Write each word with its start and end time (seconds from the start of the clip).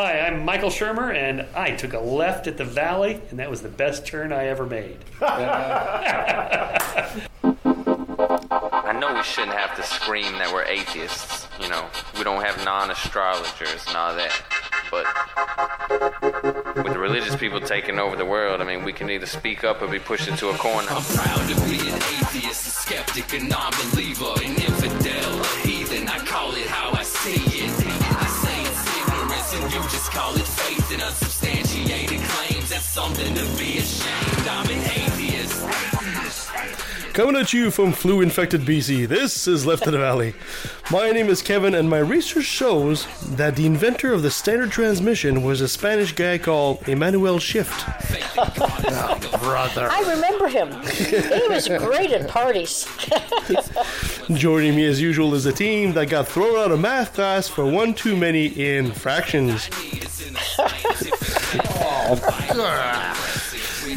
Hi, 0.00 0.20
I'm 0.20 0.44
Michael 0.44 0.70
Shermer, 0.70 1.12
and 1.12 1.44
I 1.56 1.72
took 1.72 1.92
a 1.92 1.98
left 1.98 2.46
at 2.46 2.56
the 2.56 2.64
valley, 2.64 3.20
and 3.30 3.40
that 3.40 3.50
was 3.50 3.62
the 3.62 3.68
best 3.68 4.06
turn 4.06 4.32
I 4.32 4.46
ever 4.46 4.64
made. 4.64 4.98
I 5.20 5.96
know 9.00 9.12
we 9.12 9.24
shouldn't 9.24 9.58
have 9.58 9.74
to 9.74 9.82
scream 9.82 10.34
that 10.34 10.52
we're 10.52 10.62
atheists. 10.62 11.48
You 11.60 11.68
know, 11.68 11.84
we 12.16 12.22
don't 12.22 12.44
have 12.44 12.64
non 12.64 12.92
astrologers 12.92 13.84
and 13.88 13.96
all 13.96 14.14
that. 14.14 14.40
But 14.92 15.04
with 16.76 16.92
the 16.92 16.98
religious 17.00 17.34
people 17.34 17.60
taking 17.60 17.98
over 17.98 18.14
the 18.14 18.24
world, 18.24 18.60
I 18.60 18.64
mean, 18.64 18.84
we 18.84 18.92
can 18.92 19.10
either 19.10 19.26
speak 19.26 19.64
up 19.64 19.82
or 19.82 19.88
be 19.88 19.98
pushed 19.98 20.28
into 20.28 20.50
a 20.50 20.54
corner. 20.58 20.86
I'm 20.90 21.02
proud 21.02 21.48
to 21.48 21.56
be 21.62 21.80
an 21.90 21.96
atheist, 21.96 22.68
a 22.68 22.70
skeptic, 22.70 23.32
a 23.32 23.40
non-believer, 23.42 24.32
an 24.44 24.57
call 30.18 30.34
it 30.34 30.48
faith 30.48 30.90
and 30.92 31.02
unsubstantiated 31.02 32.20
claims. 32.20 32.70
That's 32.70 32.84
something 32.84 33.34
to 33.34 33.44
be 33.56 33.78
ashamed. 33.78 34.48
I'm 34.48 34.68
an 34.68 34.80
atheist. 34.98 36.87
Coming 37.18 37.34
at 37.34 37.52
you 37.52 37.72
from 37.72 37.90
flu 37.90 38.20
infected 38.20 38.60
BC, 38.60 39.08
this 39.08 39.48
is 39.48 39.66
Left 39.66 39.84
of 39.88 39.92
the 39.92 39.98
Valley. 39.98 40.34
My 40.92 41.10
name 41.10 41.28
is 41.28 41.42
Kevin, 41.42 41.74
and 41.74 41.90
my 41.90 41.98
research 41.98 42.44
shows 42.44 43.08
that 43.34 43.56
the 43.56 43.66
inventor 43.66 44.12
of 44.12 44.22
the 44.22 44.30
standard 44.30 44.70
transmission 44.70 45.42
was 45.42 45.60
a 45.60 45.66
Spanish 45.66 46.12
guy 46.12 46.38
called 46.38 46.88
Emmanuel 46.88 47.40
Shift. 47.40 47.74
I 49.90 50.14
remember 50.14 50.46
him. 50.46 50.70
He 50.86 51.48
was 51.48 51.66
great 51.66 52.12
at 52.12 52.28
parties. 52.28 52.86
Joining 54.38 54.76
me 54.76 54.86
as 54.86 55.00
usual 55.00 55.34
is 55.34 55.44
a 55.44 55.52
team 55.52 55.94
that 55.94 56.06
got 56.10 56.28
thrown 56.28 56.56
out 56.56 56.70
of 56.70 56.78
math 56.78 57.14
class 57.14 57.48
for 57.48 57.66
one 57.66 57.94
too 57.94 58.16
many 58.16 58.46
in 58.46 58.92
fractions. 58.92 59.68
Oh, 61.80 62.16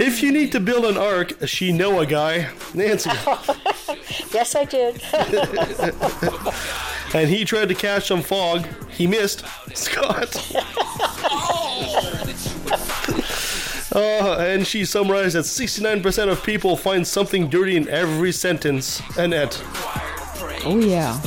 If 0.04 0.24
you 0.24 0.32
need 0.32 0.52
to 0.54 0.60
build 0.60 0.86
an 0.86 0.98
ark, 0.98 1.34
she 1.46 1.72
know 1.72 2.00
a 2.00 2.08
guy, 2.08 2.50
Nancy. 2.74 3.10
yes, 4.34 4.56
I 4.56 4.66
did. 4.66 5.00
and 7.14 7.30
he 7.30 7.46
tried 7.46 7.70
to 7.70 7.76
catch 7.76 8.08
some 8.08 8.24
fog. 8.24 8.66
He 8.90 9.06
missed. 9.06 9.46
Scott. 9.76 10.36
Uh, 13.94 14.38
and 14.40 14.66
she 14.66 14.86
summarized 14.86 15.36
that 15.36 15.44
69% 15.44 16.32
of 16.32 16.42
people 16.46 16.78
find 16.78 17.06
something 17.06 17.50
dirty 17.50 17.76
in 17.76 17.90
every 17.90 18.32
sentence. 18.32 19.02
Annette. 19.18 19.62
Oh 20.64 20.80
yeah. 20.80 21.20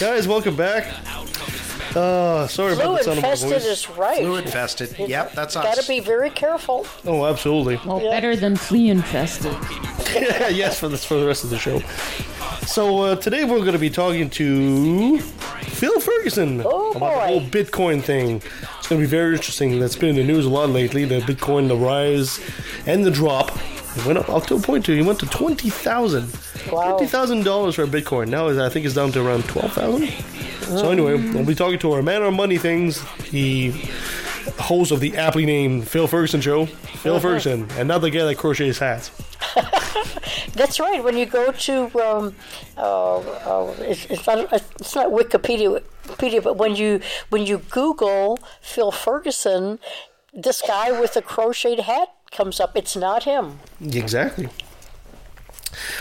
Guys, 0.00 0.26
welcome 0.26 0.56
back. 0.56 0.86
Uh, 1.94 2.46
sorry 2.46 2.74
Flu 2.74 2.84
about 2.84 2.98
the 2.98 3.04
sound 3.04 3.18
of 3.18 3.22
my 3.22 3.28
infested 3.30 3.50
voice. 3.50 3.64
is 3.66 3.88
right. 3.90 4.18
Flu 4.18 4.36
infested. 4.36 4.98
Yep, 4.98 5.32
that's 5.32 5.56
us. 5.56 5.64
Got 5.64 5.76
to 5.82 5.88
be 5.88 6.00
very 6.00 6.30
careful. 6.30 6.86
Oh, 7.04 7.26
absolutely. 7.26 7.78
Well, 7.84 8.00
better 8.00 8.34
than 8.36 8.56
flea 8.56 8.88
infested. 8.90 9.52
yes, 10.54 10.78
for 10.80 10.88
this 10.88 11.04
for 11.04 11.14
the 11.20 11.26
rest 11.26 11.44
of 11.44 11.50
the 11.50 11.58
show. 11.58 11.80
So 12.66 13.00
uh, 13.00 13.16
today 13.16 13.44
we're 13.44 13.58
going 13.58 13.72
to 13.72 13.78
be 13.78 13.90
talking 13.90 14.30
to 14.30 15.18
Phil 15.18 16.00
Ferguson 16.00 16.62
Oh, 16.64 16.92
about 16.92 17.00
boy. 17.00 17.08
the 17.10 17.20
whole 17.26 17.40
Bitcoin 17.42 18.02
thing. 18.02 18.36
It's 18.78 18.88
going 18.88 19.00
to 19.00 19.06
be 19.06 19.10
very 19.10 19.34
interesting. 19.34 19.78
That's 19.78 19.96
been 19.96 20.10
in 20.10 20.16
the 20.16 20.24
news 20.24 20.46
a 20.46 20.48
lot 20.48 20.68
lately. 20.70 21.04
The 21.04 21.20
Bitcoin, 21.20 21.68
the 21.68 21.76
rise 21.76 22.40
and 22.86 23.04
the 23.04 23.10
drop. 23.10 23.50
It 23.96 24.06
went 24.06 24.18
up, 24.18 24.30
up 24.30 24.46
to 24.46 24.54
a 24.54 24.60
point 24.60 24.86
to 24.86 24.92
it 24.98 25.02
went 25.04 25.20
to 25.20 25.26
twenty 25.26 25.68
thousand. 25.68 26.32
Wow. 26.72 26.92
Twenty 26.92 27.06
thousand 27.08 27.44
dollars 27.44 27.74
for 27.74 27.82
a 27.82 27.86
Bitcoin. 27.86 28.28
Now 28.28 28.48
I 28.48 28.68
think 28.70 28.86
it's 28.86 28.94
down 28.94 29.12
to 29.12 29.26
around 29.26 29.44
twelve 29.44 29.72
thousand. 29.74 30.08
So 30.62 30.90
anyway, 30.90 31.14
we'll 31.32 31.44
be 31.44 31.54
talking 31.54 31.78
to 31.80 31.92
our 31.92 32.02
man 32.02 32.22
on 32.22 32.34
money 32.34 32.58
things, 32.58 33.02
the 33.30 33.70
host 34.58 34.92
of 34.92 35.00
the 35.00 35.16
aptly 35.16 35.46
named 35.46 35.88
Phil 35.88 36.06
Ferguson 36.06 36.40
show, 36.40 36.66
Phil 36.66 37.20
Ferguson, 37.20 37.68
and 37.72 37.88
not 37.88 38.00
the 38.00 38.10
guy 38.10 38.24
that 38.24 38.36
crochets 38.36 38.78
hats. 38.78 39.10
That's 40.54 40.78
right. 40.80 41.02
When 41.02 41.16
you 41.16 41.26
go 41.26 41.52
to, 41.52 41.84
um, 42.00 42.34
uh, 42.76 43.18
uh, 43.18 43.74
it's, 43.80 44.06
it's 44.06 44.26
not 44.26 44.52
it's 44.52 44.94
not 44.94 45.10
Wikipedia, 45.10 45.82
Wikipedia, 46.04 46.42
but 46.42 46.56
when 46.56 46.76
you 46.76 47.00
when 47.30 47.46
you 47.46 47.58
Google 47.70 48.38
Phil 48.60 48.90
Ferguson, 48.90 49.78
this 50.32 50.62
guy 50.62 50.98
with 50.98 51.16
a 51.16 51.22
crocheted 51.22 51.80
hat 51.80 52.08
comes 52.30 52.60
up. 52.60 52.76
It's 52.76 52.96
not 52.96 53.24
him. 53.24 53.60
Exactly. 53.80 54.48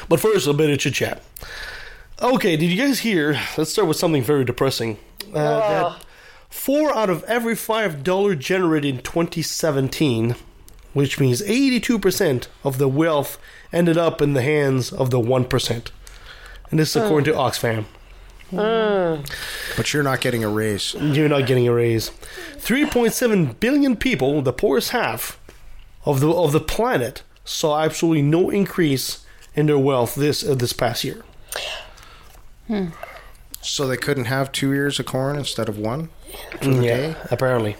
But 0.09 0.19
first, 0.19 0.47
a 0.47 0.53
bit 0.53 0.69
of 0.69 0.79
chit 0.79 0.93
chat. 0.93 1.21
Okay, 2.21 2.55
did 2.55 2.69
you 2.69 2.77
guys 2.77 2.99
hear? 2.99 3.39
Let's 3.57 3.71
start 3.71 3.87
with 3.87 3.97
something 3.97 4.21
very 4.21 4.45
depressing. 4.45 4.99
Uh, 5.33 5.59
that 5.93 6.05
four 6.49 6.93
out 6.93 7.09
of 7.09 7.23
every 7.23 7.55
five 7.55 8.03
dollar 8.03 8.35
generated 8.35 8.95
in 8.95 9.01
2017, 9.01 10.35
which 10.93 11.19
means 11.19 11.41
82% 11.41 12.47
of 12.63 12.77
the 12.77 12.87
wealth 12.87 13.39
ended 13.73 13.97
up 13.97 14.21
in 14.21 14.33
the 14.33 14.43
hands 14.43 14.93
of 14.93 15.09
the 15.09 15.19
1%. 15.19 15.91
And 16.69 16.79
this 16.79 16.95
is 16.95 17.01
according 17.01 17.25
to 17.33 17.39
Oxfam. 17.39 17.85
But 19.75 19.91
you're 19.91 20.03
not 20.03 20.21
getting 20.21 20.43
a 20.43 20.49
raise. 20.49 20.93
You're 20.93 21.29
not 21.29 21.47
getting 21.47 21.67
a 21.67 21.73
raise. 21.73 22.11
3.7 22.57 23.59
billion 23.59 23.95
people, 23.95 24.43
the 24.43 24.53
poorest 24.53 24.91
half 24.91 25.39
of 26.05 26.19
the 26.19 26.29
of 26.31 26.51
the 26.51 26.59
planet, 26.59 27.23
saw 27.45 27.79
absolutely 27.81 28.21
no 28.21 28.51
increase 28.51 29.25
in 29.55 29.65
their 29.65 29.79
wealth 29.79 30.13
this 30.13 30.47
uh, 30.47 30.53
this 30.53 30.73
past 30.73 31.03
year. 31.03 31.23
So 33.61 33.87
they 33.87 33.97
couldn't 33.97 34.25
have 34.25 34.51
two 34.51 34.73
ears 34.73 34.99
of 34.99 35.05
corn 35.05 35.37
instead 35.37 35.69
of 35.69 35.77
one 35.77 36.09
for 36.59 36.65
the 36.65 36.81
day? 36.81 37.15
apparently. 37.29 37.75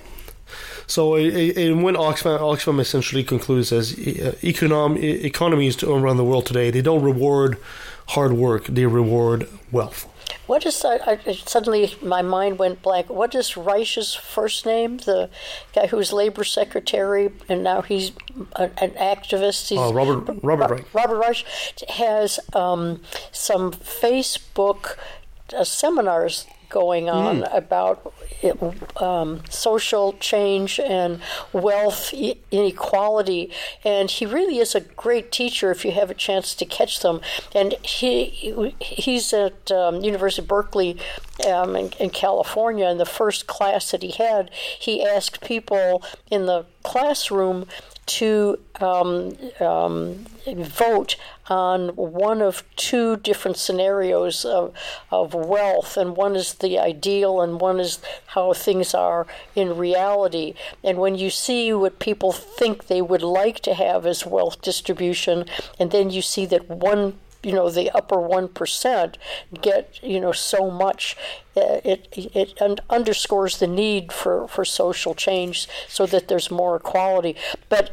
So, 0.85 1.16
and 1.16 1.84
when 1.84 1.96
Oxfam, 1.96 2.40
Oxfam 2.40 2.79
essentially 2.79 3.24
concludes 3.24 3.72
as 3.72 3.94
uh, 3.94 4.35
econom, 4.41 5.01
economies 5.01 5.81
around 5.84 6.18
the 6.18 6.25
world 6.25 6.46
today, 6.46 6.69
they 6.69 6.81
don't 6.81 7.01
reward 7.01 7.57
hard 8.09 8.34
work; 8.34 8.66
they 8.66 8.85
reward 8.85 9.47
wealth. 9.72 10.11
What 10.47 10.66
is 10.66 10.84
I, 10.86 11.18
I, 11.25 11.34
suddenly 11.34 11.94
my 12.02 12.22
mind 12.22 12.59
went 12.59 12.81
blank. 12.81 13.09
What 13.09 13.34
is 13.36 13.56
Reich's 13.58 14.14
first 14.14 14.66
name? 14.66 14.97
The 14.97 15.30
guy 15.74 15.88
who 15.88 15.97
was 15.97 16.12
labor 16.14 16.44
secretary 16.44 17.31
and 17.50 17.64
now 17.64 17.81
he's 17.81 18.12
a, 18.56 18.64
an 18.84 18.92
activist. 18.92 19.69
He's, 19.69 19.80
Uh, 19.80 19.92
Robert- 19.94 20.40
Robert 20.44 20.69
Reich. 20.72 20.94
Robert 20.94 21.18
Reich 21.18 21.44
has 21.90 22.40
um, 22.53 23.02
some 23.31 23.72
Facebook 23.72 24.97
uh, 25.56 25.64
seminars 25.64 26.46
going 26.69 27.09
on 27.09 27.44
about 27.44 28.13
um, 28.97 29.41
social 29.50 30.13
change 30.13 30.79
and 30.79 31.22
wealth 31.53 32.13
inequality. 32.52 33.52
And 33.84 34.09
he 34.09 34.25
really 34.25 34.57
is 34.57 34.75
a 34.75 34.81
great 34.81 35.31
teacher 35.31 35.72
if 35.72 35.85
you 35.85 35.91
have 35.91 36.09
a 36.09 36.16
chance 36.16 36.56
to 36.56 36.66
catch 36.66 37.00
them. 37.01 37.22
And 37.53 37.74
he 37.81 38.74
he's 38.80 39.34
at 39.34 39.72
um, 39.72 40.01
University 40.01 40.41
of 40.41 40.47
Berkeley 40.47 40.97
um, 41.47 41.75
in, 41.75 41.91
in 42.00 42.09
California. 42.09 42.85
And 42.85 43.00
the 43.00 43.06
first 43.06 43.47
class 43.47 43.91
that 43.91 44.01
he 44.01 44.12
had, 44.12 44.51
he 44.80 45.03
asked 45.03 45.41
people 45.41 46.03
in 46.30 46.46
the 46.46 46.66
classroom 46.84 47.68
to 48.06 48.59
um, 48.79 49.38
um, 49.59 50.25
vote 50.56 51.16
on 51.50 51.89
one 51.89 52.41
of 52.41 52.63
two 52.75 53.17
different 53.17 53.57
scenarios 53.57 54.44
of, 54.44 54.73
of 55.12 55.34
wealth, 55.34 55.97
and 55.97 56.17
one 56.17 56.35
is 56.35 56.56
the 56.56 56.79
ideal, 56.79 57.41
and 57.41 57.62
one 57.62 57.79
is 57.79 58.00
how 58.28 58.53
things 58.53 58.94
are 58.94 59.28
in 59.56 59.78
reality. 59.78 60.53
And 60.84 60.97
when 60.97 61.16
you 61.16 61.29
see 61.29 61.72
what 61.73 62.00
people 62.00 62.31
think 62.31 62.88
they 62.88 63.01
would 63.01 63.23
like 63.23 63.59
to 63.62 63.73
have 63.73 64.06
as 64.06 64.25
wealth 64.25 64.62
distribution, 64.62 65.45
and 65.79 65.91
then 65.91 66.09
you 66.09 66.22
see 66.22 66.45
that 66.47 66.69
one 66.69 67.13
you 67.44 67.53
know 67.53 67.69
the 67.69 67.89
upper 67.91 68.19
one 68.19 68.47
percent 68.47 69.18
get 69.62 70.00
you 70.03 70.19
know 70.19 70.31
so 70.31 70.69
much. 70.69 71.18
It 71.56 72.07
it 72.34 72.62
un- 72.62 72.78
underscores 72.89 73.57
the 73.57 73.67
need 73.67 74.13
for, 74.13 74.47
for 74.47 74.63
social 74.63 75.13
change 75.13 75.68
so 75.88 76.06
that 76.06 76.30
there's 76.30 76.50
more 76.50 76.77
equality. 76.77 77.36
But 77.68 77.92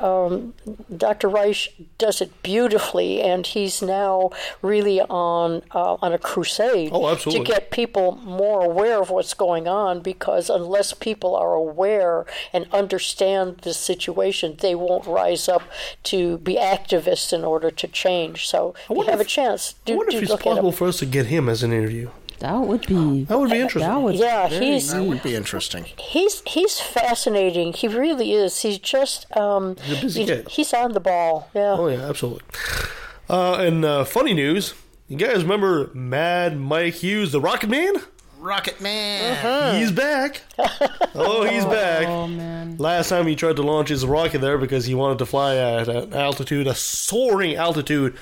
um, 0.00 0.54
Dr. 0.96 1.28
Reich 1.28 1.74
does 1.98 2.20
it 2.20 2.42
beautifully, 2.42 3.20
and 3.20 3.46
he's 3.46 3.80
now 3.82 4.30
really 4.62 5.00
on 5.00 5.62
uh, 5.72 5.96
on 6.02 6.12
a 6.12 6.18
crusade 6.18 6.90
Oh, 6.92 7.14
to 7.14 7.44
get 7.44 7.70
people 7.70 8.16
more 8.16 8.64
aware 8.64 9.00
of 9.00 9.10
what's 9.10 9.34
going 9.34 9.68
on. 9.68 10.00
Because 10.00 10.50
unless 10.50 10.92
people 10.92 11.36
are 11.36 11.54
aware 11.54 12.26
and 12.52 12.66
understand 12.72 13.58
the 13.58 13.74
situation, 13.74 14.56
they 14.58 14.74
won't 14.74 15.06
rise 15.06 15.48
up 15.48 15.62
to 16.04 16.38
be 16.38 16.56
activists 16.56 17.32
in 17.32 17.44
order 17.44 17.70
to 17.70 17.86
change. 17.86 18.48
So 18.48 18.74
if 18.90 18.96
you 18.96 19.02
have 19.04 19.20
a 19.20 19.24
chance. 19.24 19.74
I 19.86 19.90
Do, 19.90 19.96
wonder 19.98 20.10
do 20.12 20.16
if 20.18 20.22
it's 20.24 20.42
possible 20.42 20.72
for 20.72 20.88
us 20.88 20.98
to 20.98 21.06
get 21.06 21.26
him 21.26 21.48
as 21.48 21.62
an 21.62 21.72
interview. 21.72 22.10
That 22.40 22.58
would 22.60 22.86
be. 22.86 23.24
That 23.24 23.38
would 23.38 23.50
be 23.50 23.58
interesting. 23.58 23.90
That 23.90 24.00
would. 24.00 24.14
Yeah, 24.14 24.48
he's 24.48 24.92
That 24.92 25.02
would 25.04 25.22
be 25.22 25.34
interesting. 25.34 25.86
he's 25.98 26.42
he's 26.46 26.78
fascinating. 26.80 27.72
He 27.72 27.88
really 27.88 28.32
is. 28.32 28.60
He's 28.62 28.78
just 28.78 29.26
um, 29.36 29.76
He's 29.82 29.98
a 29.98 30.02
busy 30.02 30.20
he's, 30.20 30.28
kid. 30.30 30.48
he's 30.48 30.72
on 30.74 30.92
the 30.92 31.00
ball. 31.00 31.50
Yeah. 31.54 31.76
Oh 31.78 31.88
yeah, 31.88 32.08
absolutely. 32.08 32.42
Uh, 33.28 33.54
and 33.60 33.84
uh, 33.84 34.04
funny 34.04 34.34
news, 34.34 34.74
you 35.08 35.16
guys 35.16 35.42
remember 35.42 35.90
Mad 35.94 36.56
Mike 36.58 36.94
Hughes, 36.94 37.32
the 37.32 37.40
Rocket 37.40 37.68
Man? 37.68 37.94
Rocket 38.38 38.80
Man. 38.80 39.80
He's 39.80 39.90
back. 39.92 40.42
Oh, 41.20 41.42
he's 41.42 41.64
back. 41.64 42.06
Oh 42.06 42.28
man. 42.28 42.76
Last 42.78 43.08
time 43.08 43.26
he 43.26 43.34
tried 43.34 43.56
to 43.56 43.62
launch 43.62 43.88
his 43.88 44.06
rocket 44.06 44.38
there 44.40 44.56
because 44.56 44.84
he 44.84 44.94
wanted 44.94 45.18
to 45.18 45.26
fly 45.26 45.56
at 45.56 45.88
an 45.88 46.12
altitude, 46.12 46.68
a 46.68 46.74
soaring 46.76 47.56
altitude 47.56 48.14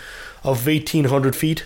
of 0.43 0.65
1,800 0.67 1.37
feet, 1.37 1.65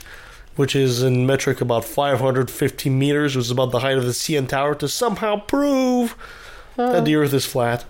which 0.56 0.74
is 0.76 1.02
in 1.02 1.26
metric 1.26 1.60
about 1.60 1.84
550 1.84 2.90
meters, 2.90 3.36
which 3.36 3.46
is 3.46 3.50
about 3.50 3.70
the 3.70 3.80
height 3.80 3.96
of 3.98 4.04
the 4.04 4.10
CN 4.10 4.48
Tower, 4.48 4.74
to 4.76 4.88
somehow 4.88 5.36
prove 5.40 6.16
that 6.76 7.04
the 7.04 7.14
Earth 7.16 7.32
is 7.34 7.44
flat. 7.46 7.84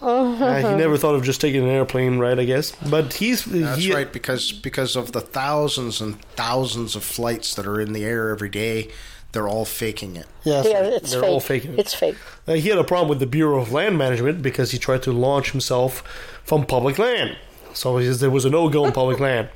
Uh, 0.00 0.56
he 0.56 0.76
never 0.76 0.96
thought 0.96 1.14
of 1.14 1.22
just 1.22 1.40
taking 1.40 1.62
an 1.62 1.68
airplane, 1.68 2.18
right? 2.18 2.38
I 2.38 2.44
guess, 2.44 2.72
but 2.90 3.14
he's 3.14 3.44
That's 3.44 3.80
he, 3.80 3.94
right, 3.94 4.12
because 4.12 4.50
because 4.50 4.96
of 4.96 5.12
the 5.12 5.20
thousands 5.20 6.00
and 6.00 6.20
thousands 6.34 6.96
of 6.96 7.04
flights 7.04 7.54
that 7.54 7.66
are 7.68 7.80
in 7.80 7.92
the 7.92 8.04
air 8.04 8.30
every 8.30 8.48
day, 8.48 8.90
they're 9.30 9.46
all 9.48 9.64
faking 9.64 10.16
it. 10.16 10.26
Yeah, 10.42 10.62
Yeah, 10.64 10.82
it's 10.82 11.12
they're 11.12 11.20
fake. 11.20 11.30
all 11.30 11.38
faking 11.40 11.72
it. 11.74 11.78
It's 11.78 11.94
fake. 11.94 12.16
Uh, 12.48 12.54
he 12.54 12.68
had 12.68 12.78
a 12.78 12.84
problem 12.84 13.08
with 13.08 13.20
the 13.20 13.26
Bureau 13.26 13.60
of 13.60 13.70
Land 13.72 13.96
Management 13.96 14.42
because 14.42 14.72
he 14.72 14.78
tried 14.78 15.04
to 15.04 15.12
launch 15.12 15.52
himself 15.52 16.00
from 16.42 16.66
public 16.66 16.98
land. 16.98 17.36
So 17.72 17.96
he 17.98 18.06
says 18.06 18.18
there 18.18 18.28
was 18.28 18.44
a 18.44 18.50
no 18.50 18.68
go 18.68 18.84
in 18.84 18.92
public 18.92 19.20
land. 19.28 19.50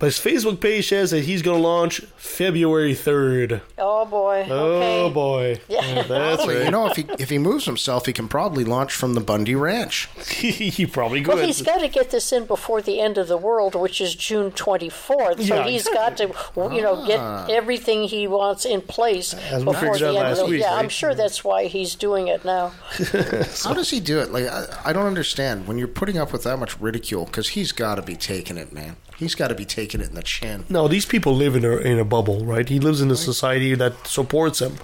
But 0.00 0.06
his 0.06 0.18
Facebook 0.18 0.60
page 0.60 0.88
says 0.88 1.10
that 1.10 1.24
he's 1.24 1.42
going 1.42 1.58
to 1.60 1.62
launch 1.62 2.00
February 2.16 2.94
3rd. 2.94 3.60
Oh 3.76 4.06
boy. 4.06 4.46
Oh 4.48 4.76
Okay. 4.80 5.12
boy. 5.14 5.60
Yeah. 5.68 6.02
That's 6.04 6.46
Well, 6.46 6.64
you 6.64 6.70
know, 6.70 6.86
if 6.86 6.96
he 6.96 7.04
if 7.18 7.28
he 7.28 7.36
moves 7.36 7.66
himself, 7.66 8.06
he 8.06 8.14
can 8.14 8.26
probably 8.26 8.64
launch 8.64 8.94
from 8.94 9.12
the 9.12 9.20
Bundy 9.20 9.54
Ranch. 9.54 10.08
he 10.30 10.86
probably 10.86 11.20
could. 11.20 11.34
Well, 11.34 11.44
he's 11.46 11.60
got 11.60 11.80
to 11.80 11.88
get 11.88 12.10
this 12.10 12.32
in 12.32 12.46
before 12.46 12.80
the 12.80 12.98
end 12.98 13.18
of 13.18 13.28
the 13.28 13.36
world, 13.36 13.74
which 13.74 14.00
is 14.00 14.14
June 14.14 14.52
24th. 14.52 15.46
So 15.46 15.54
Yeah, 15.54 15.68
he's 15.68 15.86
got 15.86 16.16
to, 16.16 16.34
you 16.56 16.80
know, 16.80 17.06
get 17.06 17.20
ah. 17.20 17.46
everything 17.50 18.04
he 18.04 18.26
wants 18.26 18.64
in 18.64 18.80
place 18.80 19.34
As 19.34 19.62
before 19.62 19.98
the 19.98 20.08
out 20.08 20.16
end 20.16 20.28
of 20.28 20.38
the 20.38 20.46
week, 20.46 20.62
Yeah, 20.62 20.76
I'm 20.76 20.88
sure 20.88 21.14
that's 21.14 21.44
why 21.44 21.66
he's 21.66 21.94
doing 21.94 22.28
it 22.28 22.42
now. 22.42 22.68
How 23.64 23.74
does 23.74 23.90
he 23.90 24.00
do 24.00 24.18
it? 24.20 24.32
Like 24.32 24.46
I, 24.46 24.66
I 24.86 24.92
don't 24.94 25.06
understand. 25.06 25.66
When 25.66 25.76
you're 25.76 25.88
putting 25.88 26.16
up 26.16 26.32
with 26.32 26.44
that 26.44 26.58
much 26.58 26.80
ridicule, 26.80 27.26
because 27.26 27.50
he's 27.50 27.72
got 27.72 27.96
to 27.96 28.02
be 28.02 28.16
taking 28.16 28.56
it, 28.56 28.72
man. 28.72 28.96
He's 29.20 29.34
got 29.36 29.48
to 29.48 29.54
be 29.54 29.64
taking 29.66 30.00
it 30.00 30.08
in 30.08 30.14
the 30.14 30.22
chin. 30.22 30.64
No, 30.68 30.88
these 30.88 31.04
people 31.06 31.34
live 31.34 31.54
in 31.54 31.64
a, 31.64 31.76
in 31.76 31.98
a 31.98 32.04
bubble, 32.04 32.44
right? 32.44 32.68
He 32.68 32.80
lives 32.80 33.00
in 33.02 33.10
a 33.10 33.16
society 33.16 33.74
that 33.74 34.06
supports 34.06 34.60
him. 34.60 34.76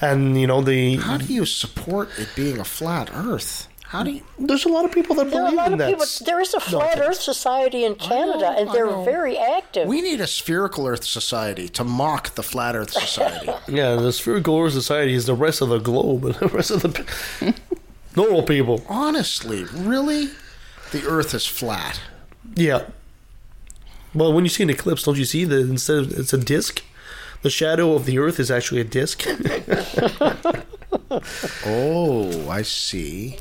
And, 0.00 0.40
you 0.40 0.46
know, 0.46 0.62
the 0.62 0.96
How 0.96 1.18
do 1.18 1.26
you 1.26 1.44
support 1.44 2.08
it 2.18 2.30
being 2.34 2.58
a 2.58 2.64
flat 2.64 3.10
Earth? 3.14 3.68
How 3.84 4.02
do 4.02 4.10
you? 4.10 4.22
there's 4.38 4.64
a 4.66 4.68
lot 4.68 4.84
of 4.84 4.92
people 4.92 5.16
that 5.16 5.30
There 5.30 5.40
are 5.42 5.46
a 5.48 5.50
believe 5.50 5.56
lot 5.56 5.66
in 5.68 5.72
of 5.74 5.78
that. 5.80 5.88
people. 5.90 6.04
There 6.24 6.40
is 6.40 6.52
a 6.54 6.60
flat 6.60 6.96
nonsense. 6.98 7.08
Earth 7.08 7.22
Society 7.22 7.84
in 7.84 7.94
Canada, 7.94 8.38
know, 8.52 8.56
and 8.58 8.70
they're 8.70 8.86
very 9.04 9.36
active. 9.38 9.86
We 9.88 10.00
need 10.02 10.20
a 10.20 10.26
spherical 10.26 10.86
Earth 10.86 11.04
society 11.04 11.68
to 11.70 11.84
mock 11.84 12.34
the 12.36 12.42
flat 12.42 12.74
Earth 12.76 12.90
society. 12.92 13.50
Yeah, 13.68 13.96
the 13.96 14.12
spherical 14.12 14.58
Earth 14.58 14.72
Society 14.74 15.14
is 15.14 15.26
the 15.26 15.34
rest 15.34 15.60
of 15.62 15.68
the 15.70 15.78
globe, 15.78 16.24
and 16.26 16.34
the 16.44 16.48
rest 16.48 16.70
of 16.70 16.82
the 16.82 17.54
normal 18.16 18.42
people. 18.44 18.82
Honestly, 18.88 19.64
really, 19.74 20.30
the 20.92 21.04
Earth 21.06 21.34
is 21.34 21.46
flat. 21.46 22.00
Yeah. 22.54 22.84
Well, 24.14 24.32
when 24.32 24.44
you 24.44 24.48
see 24.48 24.62
an 24.62 24.70
eclipse, 24.70 25.02
don't 25.02 25.18
you 25.18 25.24
see 25.24 25.44
that 25.44 25.58
instead 25.68 25.98
of 25.98 26.12
it's 26.18 26.32
a 26.32 26.38
disc, 26.38 26.82
the 27.42 27.50
shadow 27.50 27.94
of 27.94 28.04
the 28.06 28.18
Earth 28.18 28.40
is 28.40 28.50
actually 28.50 28.80
a 28.80 28.84
disc? 28.84 29.26
Oh, 31.64 32.48
I 32.50 32.62
see. 32.62 33.38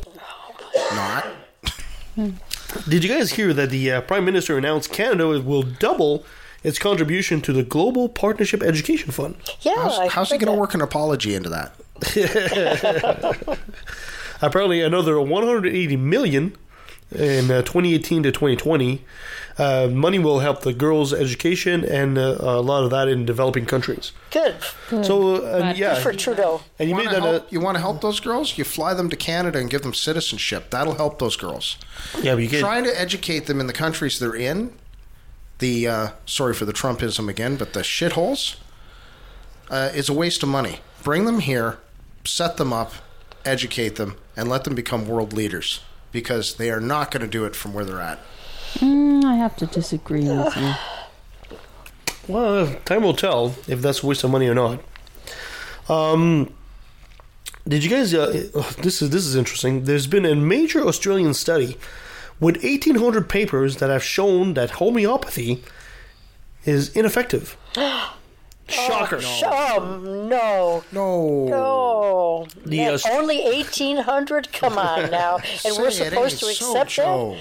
Not. 0.94 1.26
Did 2.88 3.04
you 3.04 3.10
guys 3.10 3.32
hear 3.34 3.54
that 3.54 3.70
the 3.70 3.92
uh, 3.92 4.02
Prime 4.02 4.26
Minister 4.26 4.58
announced 4.58 4.92
Canada 4.92 5.28
will 5.42 5.64
double 5.64 6.26
its 6.64 6.80
contribution 6.80 7.42
to 7.42 7.54
the 7.54 7.64
Global 7.64 8.10
Partnership 8.10 8.64
Education 8.64 9.12
Fund? 9.12 9.36
yeah, 9.62 9.76
How's, 9.76 10.12
how's 10.12 10.32
he 10.32 10.38
going 10.38 10.54
to 10.54 10.60
work 10.60 10.74
an 10.74 10.82
apology 10.82 11.36
into 11.36 11.50
that? 11.50 11.74
Apparently, 14.42 14.82
another 14.82 15.20
180 15.20 15.98
million 15.98 16.56
in 17.12 17.50
uh, 17.52 17.62
2018 17.64 18.24
to 18.24 18.32
2020. 18.32 19.04
Uh, 19.58 19.88
money 19.92 20.20
will 20.20 20.40
help 20.40 20.62
the 20.62 20.72
girls' 20.74 21.12
education 21.14 21.84
and 21.84 22.18
uh, 22.18 22.38
a 22.40 22.62
lot 22.62 22.84
of 22.84 22.92
that 22.92 23.08
in 23.08 23.26
developing 23.26 23.66
countries. 23.66 24.12
Good. 24.30 24.56
So, 25.04 25.38
uh, 25.44 25.62
and 25.64 25.78
yeah, 25.78 25.96
Good 25.96 26.04
for 26.04 26.14
Trudeau. 26.14 26.62
and 26.78 26.88
you 26.90 26.96
You 26.96 27.04
made 27.04 27.08
want, 27.08 27.16
to 27.16 27.22
that. 27.22 27.28
Uh, 27.28 27.32
help, 27.40 27.52
you 27.52 27.60
want 27.60 27.76
to 27.76 27.82
help 27.82 28.02
those 28.02 28.20
girls? 28.20 28.56
You 28.58 28.64
fly 28.64 28.94
them 28.94 29.10
to 29.10 29.16
Canada 29.16 29.58
and 29.58 29.68
give 29.70 29.82
them 29.82 29.96
citizenship. 29.96 30.70
That'll 30.70 30.94
help 30.96 31.18
those 31.18 31.36
girls. 31.36 31.78
yeah, 32.22 32.36
but 32.36 32.44
you 32.44 32.50
get 32.50 32.60
Trying 32.60 32.84
to 32.84 33.02
educate 33.02 33.48
them 33.48 33.60
in 33.60 33.66
the 33.66 33.74
countries 33.74 34.20
they're 34.20 34.36
in, 34.36 34.74
the 35.58 35.88
uh, 35.88 36.08
sorry 36.28 36.54
for 36.54 36.66
the 36.66 36.74
Trumpism 36.74 37.28
again, 37.28 37.56
but 37.56 37.74
the 37.74 37.80
shitholes, 37.80 38.58
uh, 39.72 39.90
is 39.96 40.08
a 40.08 40.14
waste 40.14 40.44
of 40.44 40.50
money. 40.50 40.82
Bring 41.04 41.26
them 41.26 41.40
here, 41.40 41.80
set 42.26 42.58
them 42.58 42.72
up, 42.72 42.94
educate 43.44 43.96
them, 43.96 44.18
and 44.36 44.48
let 44.50 44.66
them 44.66 44.76
become 44.76 45.08
world 45.08 45.34
leaders 45.34 45.82
because 46.12 46.56
they 46.58 46.70
are 46.70 46.80
not 46.80 47.10
going 47.10 47.22
to 47.22 47.28
do 47.28 47.44
it 47.46 47.56
from 47.56 47.74
where 47.74 47.84
they're 47.86 48.02
at. 48.02 48.20
Mm, 48.80 49.24
I 49.24 49.36
have 49.36 49.56
to 49.58 49.66
disagree 49.66 50.28
with 50.28 50.56
you. 50.56 50.74
Well, 52.28 52.76
time 52.84 53.04
will 53.04 53.14
tell 53.14 53.56
if 53.70 53.82
that's 53.82 54.04
a 54.04 54.06
waste 54.06 54.26
of 54.26 54.32
money 54.32 54.50
or 54.50 54.54
not. 54.54 54.82
Um, 55.88 56.54
did 57.66 57.86
you 57.86 57.90
guys? 57.90 58.14
Uh, 58.14 58.50
this 58.80 59.02
is 59.02 59.12
this 59.12 59.26
is 59.26 59.34
interesting. 59.38 59.86
There's 59.86 60.08
been 60.08 60.26
a 60.26 60.36
major 60.36 60.86
Australian 60.86 61.34
study 61.34 61.78
with 62.42 62.62
1,800 62.62 63.30
papers 63.30 63.78
that 63.78 63.90
have 63.90 64.04
shown 64.04 64.56
that 64.56 64.72
homeopathy 64.72 65.64
is 66.66 66.90
ineffective. 66.90 67.56
Shocker! 68.70 69.20
Oh 69.24 70.00
no, 70.04 70.84
No. 70.92 71.46
no! 71.48 72.48
The, 72.66 72.78
Man, 72.78 73.00
only 73.12 73.42
eighteen 73.46 73.98
hundred. 73.98 74.52
Come 74.52 74.78
on 74.78 75.10
now, 75.12 75.38
and 75.66 75.78
we're 75.78 75.90
Say 75.92 76.08
it 76.08 76.10
supposed 76.10 76.40
to 76.40 76.46
so, 76.54 76.78
accept 76.78 76.96
that. 76.98 77.38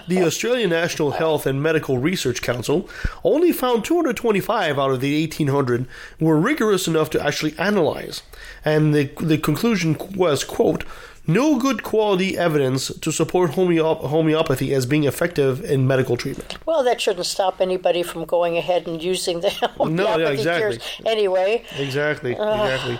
The 0.08 0.22
Australian 0.22 0.70
National 0.70 1.10
Health 1.12 1.44
and 1.46 1.62
Medical 1.62 1.98
Research 1.98 2.40
Council 2.40 2.88
only 3.22 3.52
found 3.52 3.84
225 3.84 4.78
out 4.78 4.90
of 4.92 5.00
the 5.02 5.20
1,800 5.26 5.86
were 6.18 6.38
rigorous 6.38 6.88
enough 6.88 7.10
to 7.10 7.22
actually 7.22 7.54
analyze, 7.58 8.22
and 8.64 8.94
the 8.94 9.10
the 9.20 9.36
conclusion 9.38 9.96
was 10.16 10.42
quote. 10.42 10.84
No 11.26 11.58
good 11.58 11.82
quality 11.84 12.36
evidence 12.36 12.88
to 12.88 13.12
support 13.12 13.52
homeop- 13.52 14.06
homeopathy 14.06 14.74
as 14.74 14.86
being 14.86 15.04
effective 15.04 15.62
in 15.64 15.86
medical 15.86 16.16
treatment. 16.16 16.58
Well, 16.66 16.82
that 16.82 17.00
shouldn't 17.00 17.26
stop 17.26 17.60
anybody 17.60 18.02
from 18.02 18.24
going 18.24 18.56
ahead 18.56 18.88
and 18.88 19.00
using 19.02 19.40
the 19.40 19.50
homeopathy 19.78 20.32
exactly. 20.32 20.78
cures 20.78 21.00
anyway. 21.06 21.64
Exactly, 21.78 22.32
exactly. 22.32 22.98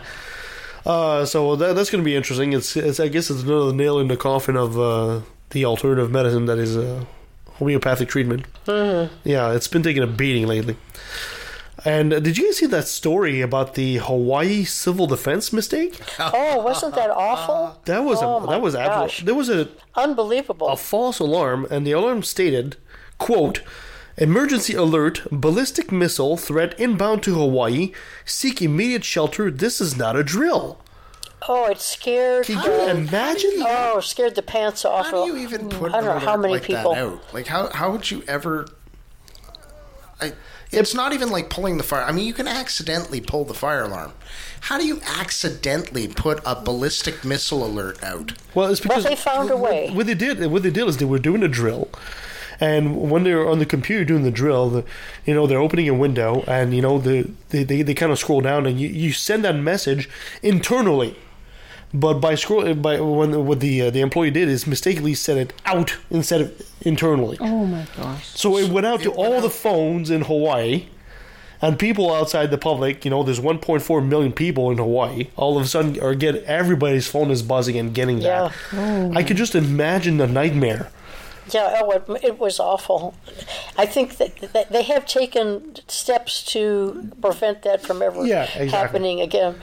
Uh, 0.87 1.25
so 1.25 1.57
that, 1.57 1.75
that's 1.75 1.91
going 1.91 2.03
to 2.03 2.05
be 2.05 2.15
interesting. 2.15 2.53
It's, 2.53 2.77
it's 2.77 3.01
I 3.01 3.09
guess 3.09 3.31
it's 3.31 3.43
another 3.43 3.73
nail 3.73 3.99
in 3.99 4.09
the 4.09 4.17
coffin 4.17 4.57
of 4.57 4.79
uh, 4.79 5.21
the 5.51 5.65
alternative 5.65 6.11
medicine 6.11 6.47
that 6.47 6.59
is 6.59 6.77
uh, 6.77 7.05
homeopathic 7.55 8.09
treatment. 8.09 8.47
Yeah, 8.67 9.53
it's 9.53 9.69
been 9.69 9.83
taking 9.83 10.03
a 10.03 10.07
beating 10.07 10.47
lately. 10.47 10.77
And 11.85 12.13
uh, 12.13 12.21
did 12.21 12.39
you 12.39 12.47
guys 12.47 12.59
see 12.59 12.67
that 12.67 12.87
story 12.87 13.41
about 13.41 13.75
the 13.75 13.97
Hawaii 13.97 14.65
civil 14.65 15.07
defense 15.07 15.53
mistake? 15.53 16.01
Oh, 16.21 16.63
wasn't 16.63 16.95
that 16.95 17.11
awful? 17.11 17.81
That 17.87 18.05
was 18.05 18.23
Oh 18.23 18.37
a, 18.37 18.41
my 18.47 18.53
that 18.53 18.63
was 18.63 18.75
gosh. 18.75 18.87
absolutely 19.23 19.25
there 19.27 19.35
was 19.35 19.49
a 19.51 19.69
Unbelievable. 19.97 20.69
a 20.69 20.77
false 20.77 21.19
alarm, 21.19 21.67
and 21.71 21.85
the 21.87 21.93
alarm 21.93 22.23
stated, 22.23 22.77
"quote 23.19 23.63
Emergency 24.17 24.75
alert: 24.75 25.23
Ballistic 25.33 25.91
missile 25.91 26.37
threat 26.37 26.79
inbound 26.79 27.23
to 27.25 27.35
Hawaii. 27.35 27.93
Seek 28.25 28.63
immediate 28.63 29.05
shelter. 29.05 29.51
This 29.51 29.81
is 29.81 29.97
not 29.97 30.15
a 30.17 30.23
drill." 30.23 30.79
Oh, 31.49 31.65
it 31.67 31.81
scared. 31.81 32.45
Can 32.47 32.59
you 32.59 32.63
the- 32.63 32.91
imagine? 32.97 33.51
Oh, 33.67 33.99
scared 34.01 34.37
the 34.37 34.43
pants 34.43 34.85
off. 34.85 35.07
How 35.07 35.11
do 35.11 35.23
of- 35.23 35.27
you 35.29 35.37
even 35.43 35.69
put 35.69 35.93
I 35.93 36.01
don't 36.01 36.05
know 36.15 36.19
how 36.21 36.37
many 36.37 36.55
like 36.55 36.63
people. 36.63 36.95
that 36.95 37.03
out? 37.05 37.35
Like 37.35 37.47
how 37.49 37.71
how 37.73 37.91
would 37.91 38.09
you 38.11 38.23
ever? 38.29 38.67
I, 40.21 40.35
it's 40.73 40.95
not 40.95 41.13
even 41.13 41.31
like 41.31 41.51
pulling 41.51 41.77
the 41.77 41.83
fire. 41.83 42.03
I 42.03 42.13
mean, 42.13 42.27
you 42.27 42.33
can 42.33 42.49
accidentally 42.49 43.21
pull 43.21 43.45
the 43.45 43.55
fire 43.55 43.83
alarm. 43.83 44.13
How 44.63 44.79
do 44.79 44.87
you 44.87 45.01
accidentally 45.05 46.09
put 46.09 46.41
a 46.47 46.61
ballistic 46.61 47.25
missile 47.25 47.65
alert 47.65 48.03
out? 48.03 48.33
Well, 48.55 48.71
it's 48.71 48.81
because 48.81 49.05
they 49.05 49.17
found 49.17 49.51
a 49.51 49.57
way. 49.57 49.91
What 49.91 50.07
they 50.07 50.15
did, 50.15 50.45
what 50.51 50.63
they 50.63 50.71
did 50.71 50.89
is 50.89 50.97
they 50.97 51.05
were 51.05 51.19
doing 51.19 51.43
a 51.43 51.49
drill, 51.49 51.89
and 52.61 53.11
when 53.11 53.25
they 53.25 53.35
were 53.35 53.49
on 53.49 53.59
the 53.59 53.67
computer 53.67 54.05
doing 54.05 54.23
the 54.23 54.31
drill, 54.31 54.71
the, 54.71 54.85
you 55.27 55.35
know, 55.35 55.47
they're 55.47 55.59
opening 55.59 55.89
a 55.89 55.95
window, 55.95 56.45
and 56.47 56.75
you 56.75 56.81
know, 56.81 56.99
the 56.99 57.31
they 57.51 57.65
they, 57.65 57.83
they 57.83 57.95
kind 57.95 58.13
of 58.13 58.19
scroll 58.19 58.41
down, 58.41 58.67
and 58.67 58.81
you, 58.81 58.89
you 58.89 59.13
send 59.13 59.45
that 59.45 59.57
message 59.57 60.09
internally. 60.43 61.17
But 61.93 62.15
by 62.15 62.37
scroll, 62.37 62.73
by 62.75 63.01
when 63.01 63.45
what 63.45 63.61
the 63.61 63.83
uh, 63.83 63.91
the 63.91 64.01
employee 64.01 64.31
did 64.31 64.49
is 64.49 64.67
mistakenly 64.67 65.15
sent 65.15 65.39
it 65.41 65.53
out 65.67 65.97
instead 66.11 66.41
of 66.41 66.72
internally. 66.85 67.37
Oh 67.41 67.67
my 67.67 67.87
gosh. 67.97 68.27
So 68.29 68.57
it 68.59 68.71
went 68.71 68.87
out 68.87 69.01
to 69.03 69.11
it 69.13 69.17
went 69.17 69.35
all 69.35 69.41
the 69.41 69.51
phones 69.51 70.11
in 70.11 70.23
Hawaii, 70.23 70.87
and 71.61 71.79
people 71.79 72.13
outside 72.13 72.51
the 72.51 72.59
public. 72.59 73.05
You 73.05 73.11
know, 73.11 73.23
there's 73.23 73.41
1.4 73.41 74.07
million 74.07 74.33
people 74.33 74.71
in 74.71 74.79
Hawaii. 74.79 75.29
All 75.37 75.57
of 75.57 75.65
a 75.65 75.69
sudden, 75.69 76.01
or 76.01 76.15
get 76.15 76.37
everybody's 76.45 77.07
phone 77.07 77.31
is 77.31 77.43
buzzing 77.43 77.79
and 77.79 77.95
getting 77.95 78.21
that. 78.21 78.53
Yeah. 78.73 79.13
I 79.15 79.23
could 79.23 79.37
just 79.37 79.55
imagine 79.55 80.17
the 80.19 80.27
nightmare 80.27 80.91
Yeah, 81.51 81.81
oh, 81.83 81.91
it, 81.93 82.25
it 82.25 82.39
was 82.39 82.59
awful. 82.61 83.15
I 83.77 83.87
think 83.87 84.17
that, 84.19 84.37
that 84.53 84.71
they 84.73 84.83
have 84.85 85.07
taken 85.07 85.77
steps 85.89 86.43
to 86.53 87.11
prevent 87.21 87.63
that 87.63 87.83
from 87.83 88.01
ever 88.03 88.25
Yeah, 88.27 88.45
exactly. 88.45 88.69
happening 88.69 89.21
again. 89.21 89.61